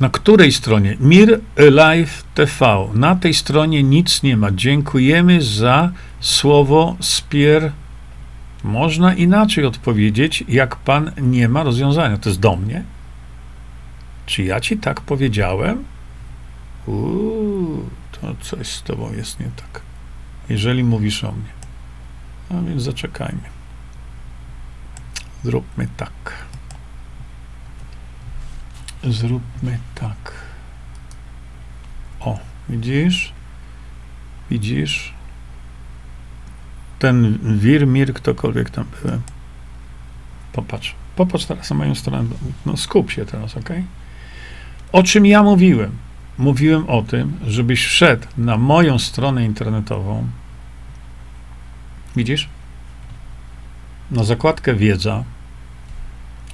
Na 0.01 0.09
której 0.09 0.53
stronie? 0.53 0.97
Mir 1.01 1.41
Live 1.57 2.25
TV. 2.35 2.89
Na 2.95 3.17
tej 3.17 3.35
stronie 3.35 3.83
nic 3.83 4.23
nie 4.23 4.37
ma. 4.37 4.51
Dziękujemy 4.51 5.43
za 5.43 5.93
słowo 6.21 6.97
spier. 7.01 7.73
Można 8.65 9.15
inaczej 9.15 9.65
odpowiedzieć, 9.65 10.45
jak 10.49 10.77
pan 10.77 11.13
nie 11.21 11.49
ma 11.49 11.63
rozwiązania. 11.63 12.17
To 12.17 12.29
jest 12.29 12.41
do 12.41 12.57
mnie? 12.57 12.85
Czy 14.27 14.43
ja 14.43 14.61
ci 14.61 14.79
tak 14.79 15.01
powiedziałem? 15.01 15.85
Uuu, 16.87 17.91
to 18.13 18.35
coś 18.41 18.67
z 18.67 18.83
tobą 18.83 19.13
jest 19.13 19.41
nie 19.41 19.51
tak. 19.57 19.83
Jeżeli 20.49 20.85
mówisz 20.85 21.25
o 21.25 21.33
mnie. 21.33 21.62
A 22.53 22.63
więc 22.63 22.83
zaczekajmy. 22.83 23.43
Zróbmy 25.45 25.89
tak. 25.97 26.13
Zróbmy 29.05 29.79
tak. 29.95 30.33
O, 32.21 32.39
widzisz? 32.69 33.33
Widzisz? 34.51 35.15
Ten 36.99 37.39
wir, 37.59 37.87
mir, 37.87 38.15
ktokolwiek 38.15 38.71
tam 38.71 38.85
byłem. 39.03 39.23
Popatrz. 40.53 40.95
Popatrz 41.17 41.45
teraz 41.45 41.71
na 41.71 41.77
moją 41.77 41.95
stronę. 41.95 42.25
No 42.67 42.77
skup 42.77 43.11
się 43.11 43.27
teraz, 43.27 43.57
ok? 43.57 43.71
O 44.93 45.03
czym 45.03 45.27
ja 45.27 45.43
mówiłem? 45.43 45.97
Mówiłem 46.39 46.89
o 46.89 47.03
tym, 47.03 47.39
żebyś 47.47 47.87
wszedł 47.87 48.27
na 48.39 48.57
moją 48.57 48.99
stronę 48.99 49.45
internetową. 49.45 50.27
Widzisz? 52.17 52.49
Na 54.11 54.25
zakładkę 54.25 54.75
wiedza. 54.75 55.25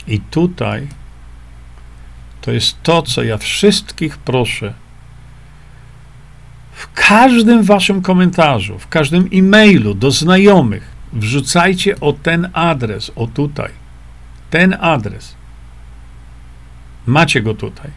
I 0.06 0.20
tutaj 0.20 0.88
to 2.40 2.52
jest 2.52 2.82
to, 2.82 3.02
co 3.02 3.22
ja 3.22 3.38
wszystkich 3.38 4.18
proszę. 4.18 4.74
W 6.72 6.92
każdym 6.92 7.62
waszym 7.62 8.02
komentarzu, 8.02 8.78
w 8.78 8.88
każdym 8.88 9.28
e-mailu 9.32 9.94
do 9.94 10.10
znajomych 10.10 10.96
wrzucajcie 11.12 12.00
o 12.00 12.12
ten 12.12 12.48
adres, 12.52 13.12
o 13.16 13.26
tutaj. 13.26 13.70
Ten 14.50 14.76
adres. 14.80 15.34
Macie 17.06 17.42
go 17.42 17.54
tutaj. 17.54 17.90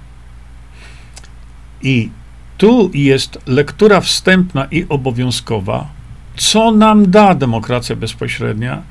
I 1.82 2.10
tu 2.58 2.92
jest 2.94 3.40
lektura 3.46 4.02
wstępna 4.02 4.66
i 4.66 4.86
obowiązkowa. 4.90 5.88
Co 6.38 6.72
nam 6.72 7.12
da 7.12 7.36
demokracja 7.36 7.96
bezpośrednia? 7.96 8.82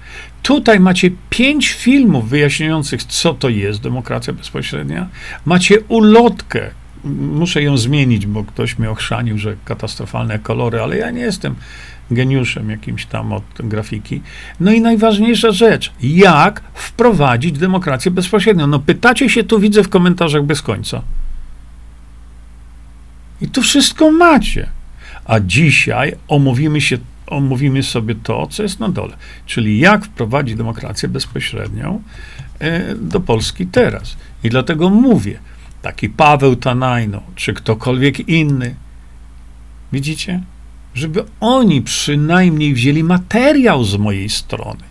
Tutaj 0.43 0.81
macie 0.81 1.11
pięć 1.31 1.69
filmów 1.69 2.29
wyjaśniających, 2.29 3.05
co 3.05 3.35
to 3.35 3.49
jest 3.49 3.81
demokracja 3.81 4.33
bezpośrednia. 4.33 5.09
Macie 5.45 5.81
ulotkę. 5.81 6.71
Muszę 7.05 7.63
ją 7.63 7.77
zmienić, 7.77 8.27
bo 8.27 8.45
ktoś 8.45 8.79
mnie 8.79 8.91
ochrzanił, 8.91 9.39
że 9.39 9.57
katastrofalne 9.65 10.39
kolory, 10.39 10.83
ale 10.83 10.97
ja 10.97 11.11
nie 11.11 11.21
jestem 11.21 11.55
geniuszem 12.11 12.71
jakimś 12.71 13.07
tam 13.07 13.33
od 13.33 13.45
grafiki. 13.59 14.23
No 14.61 14.73
i 14.73 14.81
najważniejsza 14.81 15.53
rzecz, 15.53 15.93
jak 16.03 16.63
wprowadzić 16.75 17.59
demokrację 17.59 18.11
bezpośrednią? 18.11 18.67
No 18.67 18.79
pytacie 18.79 19.29
się, 19.29 19.45
tu 19.45 19.61
widzę 19.61 19.83
w 19.83 19.89
komentarzach 19.89 20.43
bez 20.43 20.63
końca. 20.63 21.03
I 23.41 23.49
tu 23.49 23.63
wszystko 23.63 24.11
macie. 24.11 24.69
A 25.25 25.41
dzisiaj 25.41 26.17
omówimy 26.29 26.81
się 26.81 26.99
omówimy 27.31 27.83
sobie 27.83 28.15
to, 28.15 28.47
co 28.47 28.63
jest 28.63 28.81
na 28.81 28.89
dole, 28.89 29.17
czyli 29.47 29.79
jak 29.79 30.05
wprowadzić 30.05 30.57
demokrację 30.57 31.09
bezpośrednią 31.09 32.03
e, 32.59 32.95
do 32.95 33.21
Polski 33.21 33.67
teraz. 33.67 34.17
I 34.45 34.51
dlatego 34.51 34.91
mówię, 34.91 35.39
taki 35.83 36.09
Paweł 36.09 36.57
Tanajno, 36.57 37.23
czy 37.35 37.55
ktokolwiek 37.55 38.29
inny, 38.29 38.75
widzicie, 39.93 40.41
żeby 40.95 41.25
oni 41.41 41.83
przynajmniej 41.83 42.75
wzięli 42.75 43.05
materiał 43.05 43.85
z 43.85 43.97
mojej 43.97 44.29
strony, 44.29 44.83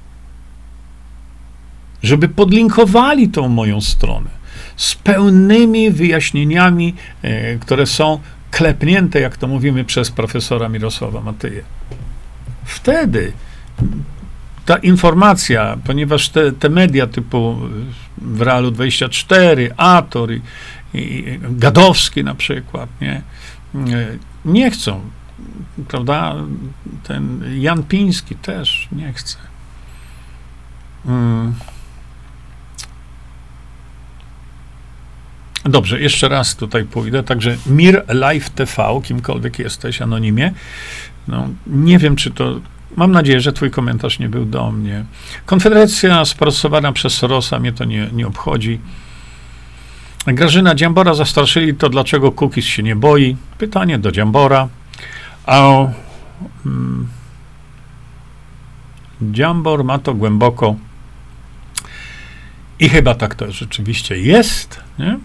żeby 2.03 2.29
podlinkowali 2.29 3.29
tą 3.29 3.47
moją 3.47 3.81
stronę 3.81 4.29
z 4.75 4.95
pełnymi 4.95 5.91
wyjaśnieniami, 5.91 6.95
e, 7.21 7.55
które 7.55 7.85
są 7.85 8.19
klepnięte, 8.51 9.19
jak 9.19 9.37
to 9.37 9.47
mówimy, 9.47 9.85
przez 9.85 10.11
profesora 10.11 10.69
Mirosława 10.69 11.21
Matyję 11.21 11.63
wtedy 12.69 13.33
ta 14.65 14.77
informacja, 14.77 15.77
ponieważ 15.85 16.29
te, 16.29 16.51
te 16.51 16.69
media 16.69 17.07
typu 17.07 17.57
w 18.17 18.41
Realu 18.41 18.71
24, 18.71 19.73
Ator 19.77 20.31
i, 20.31 20.41
i 20.93 21.39
Gadowski 21.41 22.23
na 22.23 22.35
przykład, 22.35 22.89
nie, 23.01 23.21
nie 24.45 24.71
chcą, 24.71 25.01
prawda? 25.87 26.35
Ten 27.03 27.43
Jan 27.61 27.83
Piński 27.83 28.35
też 28.35 28.87
nie 28.91 29.13
chce. 29.13 29.37
Hmm. 31.05 31.53
Dobrze, 35.65 36.01
jeszcze 36.01 36.29
raz 36.29 36.55
tutaj 36.55 36.85
pójdę. 36.85 37.23
Także 37.23 37.57
Mir 37.65 38.03
Live 38.07 38.49
TV, 38.49 39.01
kimkolwiek 39.03 39.59
jesteś, 39.59 40.01
anonimie. 40.01 40.53
No, 41.27 41.47
nie 41.67 41.97
wiem, 41.97 42.15
czy 42.15 42.31
to. 42.31 42.59
Mam 42.95 43.11
nadzieję, 43.11 43.41
że 43.41 43.53
Twój 43.53 43.71
komentarz 43.71 44.19
nie 44.19 44.29
był 44.29 44.45
do 44.45 44.71
mnie. 44.71 45.05
Konfederacja 45.45 46.25
sprostowana 46.25 46.91
przez 46.91 47.13
Sorosa 47.13 47.59
mnie 47.59 47.73
to 47.73 47.85
nie, 47.85 48.09
nie 48.13 48.27
obchodzi. 48.27 48.79
Grażyna 50.27 50.75
Dziambora 50.75 51.13
zastraszyli, 51.13 51.75
to 51.75 51.89
dlaczego 51.89 52.31
Kukis 52.31 52.65
się 52.65 52.83
nie 52.83 52.95
boi? 52.95 53.37
Pytanie 53.57 53.99
do 53.99 54.11
Dziambora. 54.11 54.67
A 55.45 55.87
hmm, 56.63 57.07
Dziambor 59.21 59.83
ma 59.83 59.99
to 59.99 60.13
głęboko. 60.13 60.75
I 62.79 62.89
chyba 62.89 63.15
tak 63.15 63.35
to 63.35 63.51
rzeczywiście 63.51 64.17
jest. 64.17 64.79
Nie? 64.99 65.19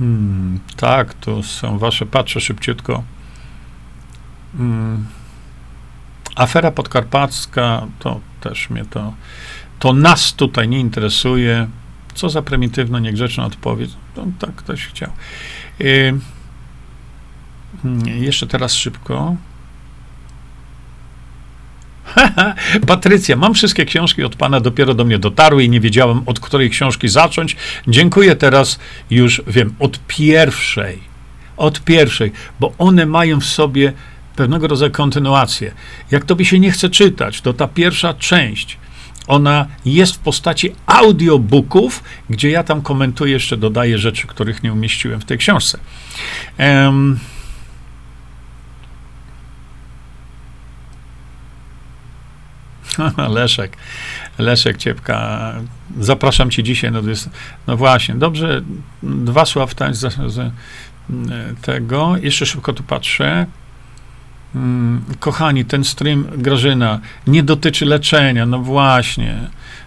Hmm, 0.00 0.60
tak, 0.76 1.14
to 1.14 1.42
są 1.42 1.78
wasze, 1.78 2.06
patrzę 2.06 2.40
szybciutko. 2.40 3.02
Hmm. 4.56 5.06
Afera 6.36 6.70
podkarpacka, 6.70 7.86
to 7.98 8.20
też 8.40 8.70
mnie 8.70 8.84
to, 8.84 9.14
to 9.78 9.92
nas 9.92 10.32
tutaj 10.32 10.68
nie 10.68 10.80
interesuje. 10.80 11.68
Co 12.14 12.30
za 12.30 12.42
prymitywna, 12.42 12.98
niegrzeczna 12.98 13.44
odpowiedź. 13.44 13.90
To, 14.14 14.26
tak 14.38 14.54
ktoś 14.54 14.86
chciał. 14.86 15.10
Yy, 15.78 16.18
jeszcze 18.04 18.46
teraz 18.46 18.74
szybko. 18.74 19.36
Patrycja, 22.86 23.36
mam 23.36 23.54
wszystkie 23.54 23.84
książki 23.84 24.24
od 24.24 24.36
pana, 24.36 24.60
dopiero 24.60 24.94
do 24.94 25.04
mnie 25.04 25.18
dotarły 25.18 25.64
i 25.64 25.70
nie 25.70 25.80
wiedziałam, 25.80 26.22
od 26.26 26.40
której 26.40 26.70
książki 26.70 27.08
zacząć. 27.08 27.56
Dziękuję 27.88 28.36
teraz, 28.36 28.78
już 29.10 29.42
wiem, 29.46 29.74
od 29.78 30.00
pierwszej. 30.06 31.10
od 31.56 31.84
pierwszej, 31.84 32.32
bo 32.60 32.72
one 32.78 33.06
mają 33.06 33.40
w 33.40 33.44
sobie 33.44 33.92
pewnego 34.36 34.66
rodzaju 34.66 34.92
kontynuację. 34.92 35.72
Jak 36.10 36.24
tobie 36.24 36.44
się 36.44 36.58
nie 36.58 36.70
chce 36.70 36.90
czytać, 36.90 37.40
to 37.40 37.52
ta 37.52 37.68
pierwsza 37.68 38.14
część, 38.14 38.78
ona 39.26 39.66
jest 39.84 40.14
w 40.14 40.18
postaci 40.18 40.72
audiobooków, 40.86 42.02
gdzie 42.30 42.50
ja 42.50 42.62
tam 42.64 42.82
komentuję, 42.82 43.32
jeszcze 43.32 43.56
dodaję 43.56 43.98
rzeczy, 43.98 44.26
których 44.26 44.62
nie 44.62 44.72
umieściłem 44.72 45.20
w 45.20 45.24
tej 45.24 45.38
książce. 45.38 45.78
Um, 46.58 47.18
Leszek, 53.38 53.76
Leszek 54.38 54.76
Ciepka, 54.76 55.52
zapraszam 56.00 56.50
cię 56.50 56.62
dzisiaj 56.62 56.90
20. 56.90 57.30
No 57.66 57.76
właśnie, 57.76 58.14
dobrze, 58.14 58.62
dwa 59.02 59.44
sław 59.44 59.74
tańc 59.74 59.96
z, 59.96 60.32
z 60.32 60.52
tego. 61.62 62.16
Jeszcze 62.22 62.46
szybko 62.46 62.72
tu 62.72 62.82
patrzę. 62.82 63.46
Mm, 64.54 65.04
kochani, 65.20 65.64
ten 65.64 65.84
stream 65.84 66.26
Grażyna 66.36 67.00
nie 67.26 67.42
dotyczy 67.42 67.86
leczenia. 67.86 68.46
No 68.46 68.58
właśnie. 68.58 69.36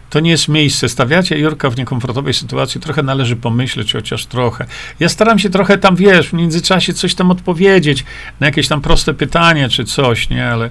To 0.09 0.19
nie 0.19 0.31
jest 0.31 0.47
miejsce. 0.47 0.89
Stawiacie 0.89 1.39
Jurka 1.39 1.69
w 1.69 1.77
niekomfortowej 1.77 2.33
sytuacji. 2.33 2.81
Trochę 2.81 3.03
należy 3.03 3.35
pomyśleć, 3.35 3.93
chociaż 3.93 4.25
trochę. 4.25 4.65
Ja 4.99 5.09
staram 5.09 5.39
się 5.39 5.49
trochę 5.49 5.77
tam, 5.77 5.95
wiesz, 5.95 6.29
w 6.29 6.33
międzyczasie 6.33 6.93
coś 6.93 7.15
tam 7.15 7.31
odpowiedzieć 7.31 8.05
na 8.39 8.47
jakieś 8.47 8.67
tam 8.67 8.81
proste 8.81 9.13
pytanie 9.13 9.69
czy 9.69 9.85
coś, 9.85 10.29
nie? 10.29 10.49
Ale 10.49 10.69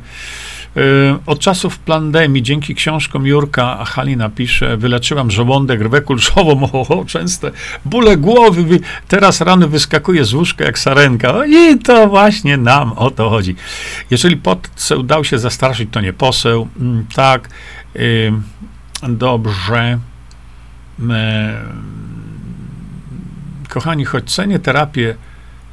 od 1.27 1.39
czasów 1.39 1.79
pandemii, 1.79 2.43
dzięki 2.43 2.75
książkom 2.75 3.27
Jurka, 3.27 3.79
a 3.79 3.85
Halina 3.85 4.29
pisze, 4.29 4.77
wyleczyłam 4.77 5.31
żołądek, 5.31 5.81
rwę 5.81 6.01
kulszową, 6.01 6.69
o, 6.89 7.05
częste 7.05 7.51
bóle 7.85 8.17
głowy, 8.17 8.81
teraz 9.09 9.41
rano 9.41 9.69
wyskakuje 9.69 10.25
z 10.25 10.35
łóżka 10.35 10.65
jak 10.65 10.79
sarenka. 10.79 11.47
I 11.47 11.79
to 11.79 12.09
właśnie 12.09 12.57
nam 12.57 12.93
o 12.93 13.11
to 13.11 13.31
chodzi. 13.31 13.57
Jeżeli 14.11 14.37
poseł 14.37 15.03
dał 15.03 15.25
się 15.25 15.39
zastraszyć, 15.39 15.89
to 15.93 16.01
nie 16.01 16.13
poseł. 16.13 16.69
Mm, 16.81 17.07
tak, 17.15 17.49
y, 17.97 18.33
dobrze. 19.09 19.99
E, 21.11 21.63
kochani, 23.69 24.05
choć 24.05 24.35
cenię 24.35 24.59
terapie 24.59 25.15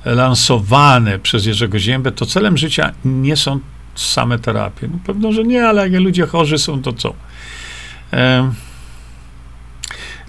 lansowane 0.05 1.19
przez 1.19 1.45
Jerzego 1.45 1.80
Ziębę, 1.80 2.11
to 2.11 2.26
celem 2.26 2.57
życia 2.57 2.91
nie 3.05 3.35
są 3.35 3.59
same 4.01 4.39
terapie. 4.39 4.88
No 4.88 4.99
pewno, 5.05 5.31
że 5.31 5.43
nie, 5.43 5.67
ale 5.67 5.89
jak 5.89 6.01
ludzie 6.01 6.26
chorzy 6.26 6.57
są, 6.57 6.81
to 6.81 6.93
co? 6.93 7.13
E, 8.13 8.51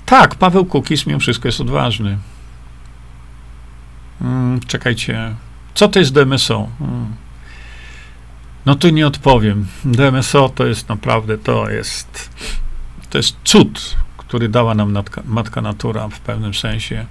tak, 0.07 0.35
Paweł 0.35 0.65
Kukis 0.65 1.07
mimo 1.07 1.19
wszystko 1.19 1.49
jest 1.49 1.61
odważny. 1.61 2.19
Hmm, 4.19 4.61
czekajcie. 4.61 5.35
Co 5.75 5.89
to 5.89 5.99
jest 5.99 6.15
DMSO? 6.15 6.69
Hmm. 6.79 7.15
No 8.67 8.75
tu 8.75 8.89
nie 8.89 9.07
odpowiem. 9.07 9.67
DMSO 9.85 10.49
to 10.49 10.67
jest 10.67 10.89
naprawdę, 10.89 11.39
to 11.39 11.71
jest, 11.71 12.31
to 13.11 13.19
jest 13.19 13.37
cud, 13.45 13.97
który 14.17 14.49
dała 14.49 14.75
nam 14.75 14.93
matka, 14.93 15.23
matka 15.25 15.61
natura 15.61 16.09
w 16.09 16.21
pewnym 16.21 16.55
sensie. 16.55 17.07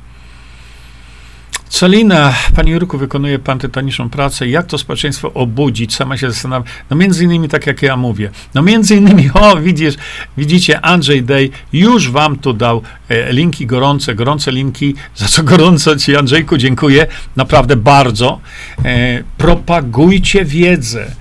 Celina, 1.70 2.34
Panie 2.56 2.72
Jurku, 2.72 2.98
wykonuje 2.98 3.40
Pan 3.40 3.60
tytaniczną 3.60 4.10
pracę. 4.10 4.48
Jak 4.48 4.66
to 4.66 4.78
społeczeństwo 4.78 5.34
obudzić? 5.34 5.96
Sama 5.96 6.18
się 6.18 6.32
zastanawiam. 6.32 6.64
No 6.90 6.98
między 6.98 7.24
innymi 7.24 7.50
tak, 7.50 7.68
jak 7.68 7.82
ja 7.82 7.98
mówię. 7.98 8.32
No 8.54 8.62
między 8.62 8.96
innymi, 8.96 9.30
o, 9.42 9.58
widzisz, 9.58 9.96
widzicie, 10.38 10.82
Andrzej 10.82 11.24
Day 11.24 11.50
już 11.74 12.12
Wam 12.12 12.38
tu 12.38 12.54
dał 12.54 12.82
e, 13.10 13.34
linki 13.34 13.66
gorące, 13.66 14.16
gorące 14.16 14.52
linki, 14.52 14.96
za 15.16 15.28
co 15.28 15.44
gorąco 15.44 15.96
Ci, 15.96 16.16
Andrzejku, 16.16 16.58
dziękuję. 16.58 17.08
Naprawdę 17.36 17.76
bardzo. 17.76 18.40
E, 18.86 19.24
propagujcie 19.38 20.46
wiedzę. 20.46 21.12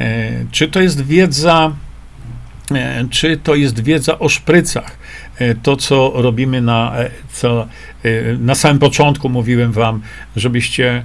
E, 0.00 0.30
czy 0.50 0.68
to 0.68 0.80
jest 0.80 1.06
wiedza, 1.06 1.72
e, 2.70 3.04
czy 3.10 3.36
to 3.36 3.54
jest 3.54 3.80
wiedza 3.82 4.18
o 4.18 4.28
szprycach 4.28 4.95
to, 5.62 5.76
co 5.76 6.12
robimy 6.14 6.62
na, 6.62 6.98
e, 6.98 7.10
co 7.32 7.68
e, 8.02 8.36
na 8.38 8.54
samym 8.54 8.78
początku 8.78 9.28
mówiłem 9.28 9.72
wam, 9.72 10.00
żebyście 10.36 11.04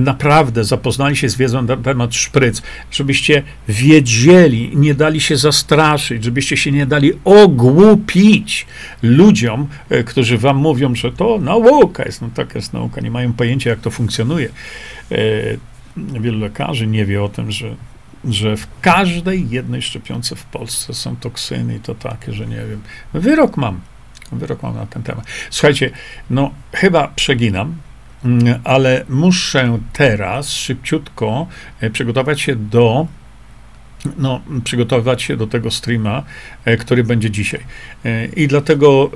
naprawdę 0.00 0.64
zapoznali 0.64 1.16
się 1.16 1.28
z 1.28 1.36
wiedzą 1.36 1.62
na 1.62 1.76
temat 1.76 2.14
szpryc, 2.14 2.62
żebyście 2.90 3.42
wiedzieli, 3.68 4.70
nie 4.74 4.94
dali 4.94 5.20
się 5.20 5.36
zastraszyć, 5.36 6.24
żebyście 6.24 6.56
się 6.56 6.72
nie 6.72 6.86
dali 6.86 7.12
ogłupić 7.24 8.66
ludziom, 9.02 9.68
którzy 10.06 10.38
wam 10.38 10.56
mówią, 10.56 10.94
że 10.94 11.12
to 11.12 11.38
nauka 11.38 12.04
jest. 12.04 12.22
No 12.22 12.28
taka 12.34 12.58
jest 12.58 12.72
nauka, 12.72 13.00
nie 13.00 13.10
mają 13.10 13.32
pojęcia, 13.32 13.70
jak 13.70 13.80
to 13.80 13.90
funkcjonuje. 13.90 14.48
Wielu 15.96 16.38
lekarzy 16.38 16.86
nie 16.86 17.04
wie 17.04 17.22
o 17.22 17.28
tym, 17.28 17.50
że 17.50 17.76
że 18.24 18.56
w 18.56 18.66
każdej 18.80 19.50
jednej 19.50 19.82
szczepionce 19.82 20.36
w 20.36 20.44
Polsce 20.44 20.94
są 20.94 21.16
toksyny 21.16 21.76
i 21.76 21.80
to 21.80 21.94
takie, 21.94 22.32
że 22.32 22.46
nie 22.46 22.56
wiem. 22.56 22.82
Wyrok 23.14 23.56
mam. 23.56 23.80
Wyrok 24.32 24.62
mam 24.62 24.74
na 24.74 24.86
ten 24.86 25.02
temat. 25.02 25.24
Słuchajcie, 25.50 25.90
no 26.30 26.50
chyba 26.72 27.08
przeginam, 27.08 27.76
mm, 28.24 28.60
ale 28.64 29.04
muszę 29.08 29.78
teraz 29.92 30.50
szybciutko 30.50 31.46
e, 31.80 31.90
przygotować 31.90 32.40
się 32.40 32.56
do 32.56 33.06
no, 34.16 34.40
przygotowywać 34.64 35.22
się 35.22 35.36
do 35.36 35.46
tego 35.46 35.70
streama, 35.70 36.22
e, 36.64 36.76
który 36.76 37.04
będzie 37.04 37.30
dzisiaj. 37.30 37.60
E, 38.04 38.26
I 38.26 38.48
dlatego 38.48 39.10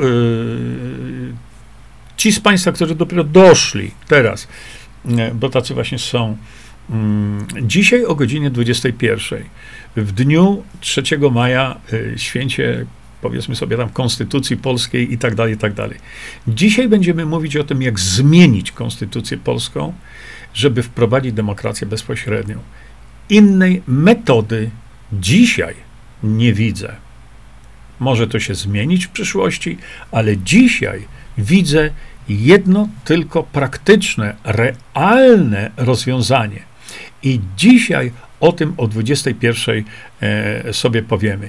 ci 2.16 2.32
z 2.32 2.40
Państwa, 2.40 2.72
którzy 2.72 2.94
dopiero 2.94 3.24
doszli 3.24 3.90
teraz, 4.08 4.48
bo 5.34 5.48
tacy 5.48 5.74
właśnie 5.74 5.98
są, 5.98 6.36
dzisiaj 7.62 8.04
o 8.04 8.14
godzinie 8.14 8.50
21, 8.50 9.44
w 9.96 10.12
dniu 10.12 10.62
3 10.80 11.02
maja, 11.32 11.76
y, 11.92 12.14
święcie, 12.16 12.86
powiedzmy 13.22 13.56
sobie 13.56 13.76
tam, 13.76 13.88
Konstytucji 13.88 14.56
Polskiej 14.56 15.12
i 15.12 15.18
tak 15.18 15.34
dalej, 15.34 15.54
i 15.54 15.56
tak 15.56 15.74
dalej. 15.74 15.98
Dzisiaj 16.48 16.88
będziemy 16.88 17.26
mówić 17.26 17.56
o 17.56 17.64
tym, 17.64 17.82
jak 17.82 18.00
zmienić 18.00 18.72
Konstytucję 18.72 19.38
Polską, 19.38 19.92
żeby 20.54 20.82
wprowadzić 20.82 21.32
demokrację 21.32 21.86
bezpośrednią. 21.86 22.58
Innej 23.30 23.82
metody 23.86 24.70
dzisiaj 25.12 25.74
nie 26.22 26.52
widzę. 26.52 26.96
Może 28.00 28.26
to 28.26 28.40
się 28.40 28.54
zmienić 28.54 29.06
w 29.06 29.10
przyszłości, 29.10 29.78
ale 30.12 30.36
dzisiaj 30.36 31.06
widzę 31.38 31.90
jedno 32.28 32.88
tylko 33.04 33.42
praktyczne, 33.42 34.36
realne 34.44 35.70
rozwiązanie. 35.76 36.75
I 37.26 37.40
dzisiaj 37.56 38.12
o 38.40 38.52
tym 38.52 38.74
o 38.76 38.86
21 38.88 39.84
e, 40.20 40.72
sobie 40.72 41.02
powiemy. 41.02 41.48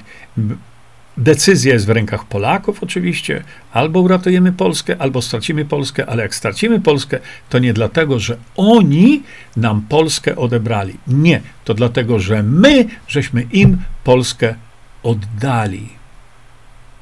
Decyzja 1.18 1.74
jest 1.74 1.86
w 1.86 1.90
rękach 1.90 2.26
Polaków, 2.26 2.84
oczywiście. 2.84 3.44
Albo 3.72 4.00
uratujemy 4.00 4.52
Polskę, 4.52 4.96
albo 5.00 5.22
stracimy 5.22 5.66
Polskę, 5.66 6.06
ale 6.06 6.24
jak 6.24 6.36
stracimy 6.36 6.82
Polskę, 6.82 7.20
to 7.50 7.60
nie 7.60 7.74
dlatego, 7.74 8.20
że 8.20 8.38
oni 8.56 9.24
nam 9.58 9.82
Polskę 9.82 10.36
odebrali. 10.36 10.94
Nie, 11.08 11.42
to 11.66 11.74
dlatego, 11.74 12.20
że 12.20 12.44
my 12.44 12.86
żeśmy 13.08 13.42
im 13.42 13.78
Polskę 14.04 14.56
oddali 15.04 15.90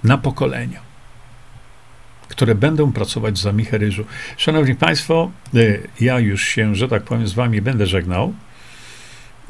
na 0.04 0.18
pokolenia, 0.18 0.80
które 2.28 2.56
będą 2.56 2.92
pracować 2.92 3.38
za 3.38 3.52
Micheryżu. 3.52 4.06
Szanowni 4.38 4.76
Państwo, 4.76 5.32
e, 5.54 5.60
ja 6.00 6.20
już 6.20 6.44
się, 6.44 6.76
że 6.76 6.88
tak 6.88 7.04
powiem, 7.04 7.28
z 7.28 7.34
Wami 7.34 7.62
będę 7.62 7.86
żegnał. 7.86 8.34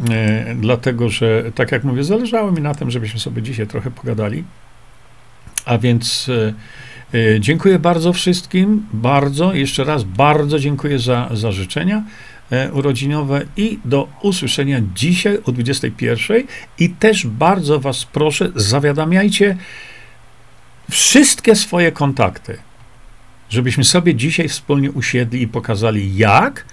E, 0.09 0.55
dlatego 0.55 1.09
że, 1.09 1.51
tak 1.55 1.71
jak 1.71 1.83
mówię, 1.83 2.03
zależało 2.03 2.51
mi 2.51 2.61
na 2.61 2.75
tym, 2.75 2.91
żebyśmy 2.91 3.19
sobie 3.19 3.41
dzisiaj 3.41 3.67
trochę 3.67 3.91
pogadali. 3.91 4.43
A 5.65 5.77
więc 5.77 6.29
e, 6.29 6.53
e, 7.35 7.39
dziękuję 7.39 7.79
bardzo 7.79 8.13
wszystkim, 8.13 8.85
bardzo, 8.93 9.53
jeszcze 9.53 9.83
raz 9.83 10.03
bardzo 10.03 10.59
dziękuję 10.59 10.99
za, 10.99 11.29
za 11.33 11.51
życzenia 11.51 12.03
urodzinowe 12.73 13.45
i 13.57 13.79
do 13.85 14.07
usłyszenia 14.21 14.81
dzisiaj 14.95 15.39
o 15.45 15.51
21. 15.51 16.43
I 16.79 16.89
też 16.89 17.27
bardzo 17.27 17.79
Was 17.79 18.05
proszę, 18.05 18.51
zawiadamiajcie 18.55 19.57
wszystkie 20.91 21.55
swoje 21.55 21.91
kontakty, 21.91 22.57
żebyśmy 23.49 23.83
sobie 23.83 24.15
dzisiaj 24.15 24.47
wspólnie 24.47 24.91
usiedli 24.91 25.41
i 25.41 25.47
pokazali, 25.47 26.17
jak 26.17 26.65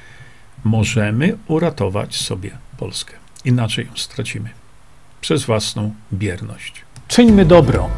możemy 0.65 1.39
uratować 1.47 2.17
sobie 2.17 2.62
Polskę. 2.77 3.15
Inaczej 3.45 3.87
ją 3.87 3.97
stracimy. 3.97 4.51
Przez 5.21 5.45
własną 5.45 5.95
bierność. 6.13 6.85
Czyńmy 7.09 7.45
dobro. 7.45 7.89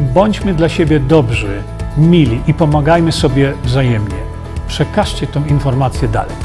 Bądźmy 0.00 0.54
dla 0.54 0.68
siebie 0.68 1.00
dobrzy, 1.00 1.62
mili 1.98 2.40
i 2.46 2.54
pomagajmy 2.54 3.12
sobie 3.12 3.52
wzajemnie. 3.64 4.16
Przekażcie 4.68 5.26
tę 5.26 5.42
informację 5.48 6.08
dalej. 6.08 6.36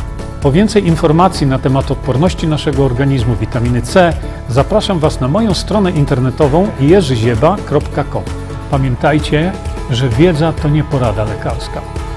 Po 0.41 0.52
więcej 0.52 0.88
informacji 0.88 1.48
na 1.48 1.60
temat 1.60 1.91
odporności 1.91 2.48
naszego 2.48 2.86
organizmu 2.86 3.36
witaminy 3.36 3.82
C 3.82 4.14
zapraszam 4.49 4.99
Was 4.99 5.22
na 5.22 5.27
moją 5.27 5.53
stronę 5.53 5.91
internetową 5.91 6.72
jerzyzieba.com. 6.80 8.23
Pamiętajcie, 8.72 9.52
że 9.90 10.10
wiedza 10.10 10.53
to 10.53 10.69
nie 10.69 10.84
porada 10.84 11.23
lekarska. 11.23 11.82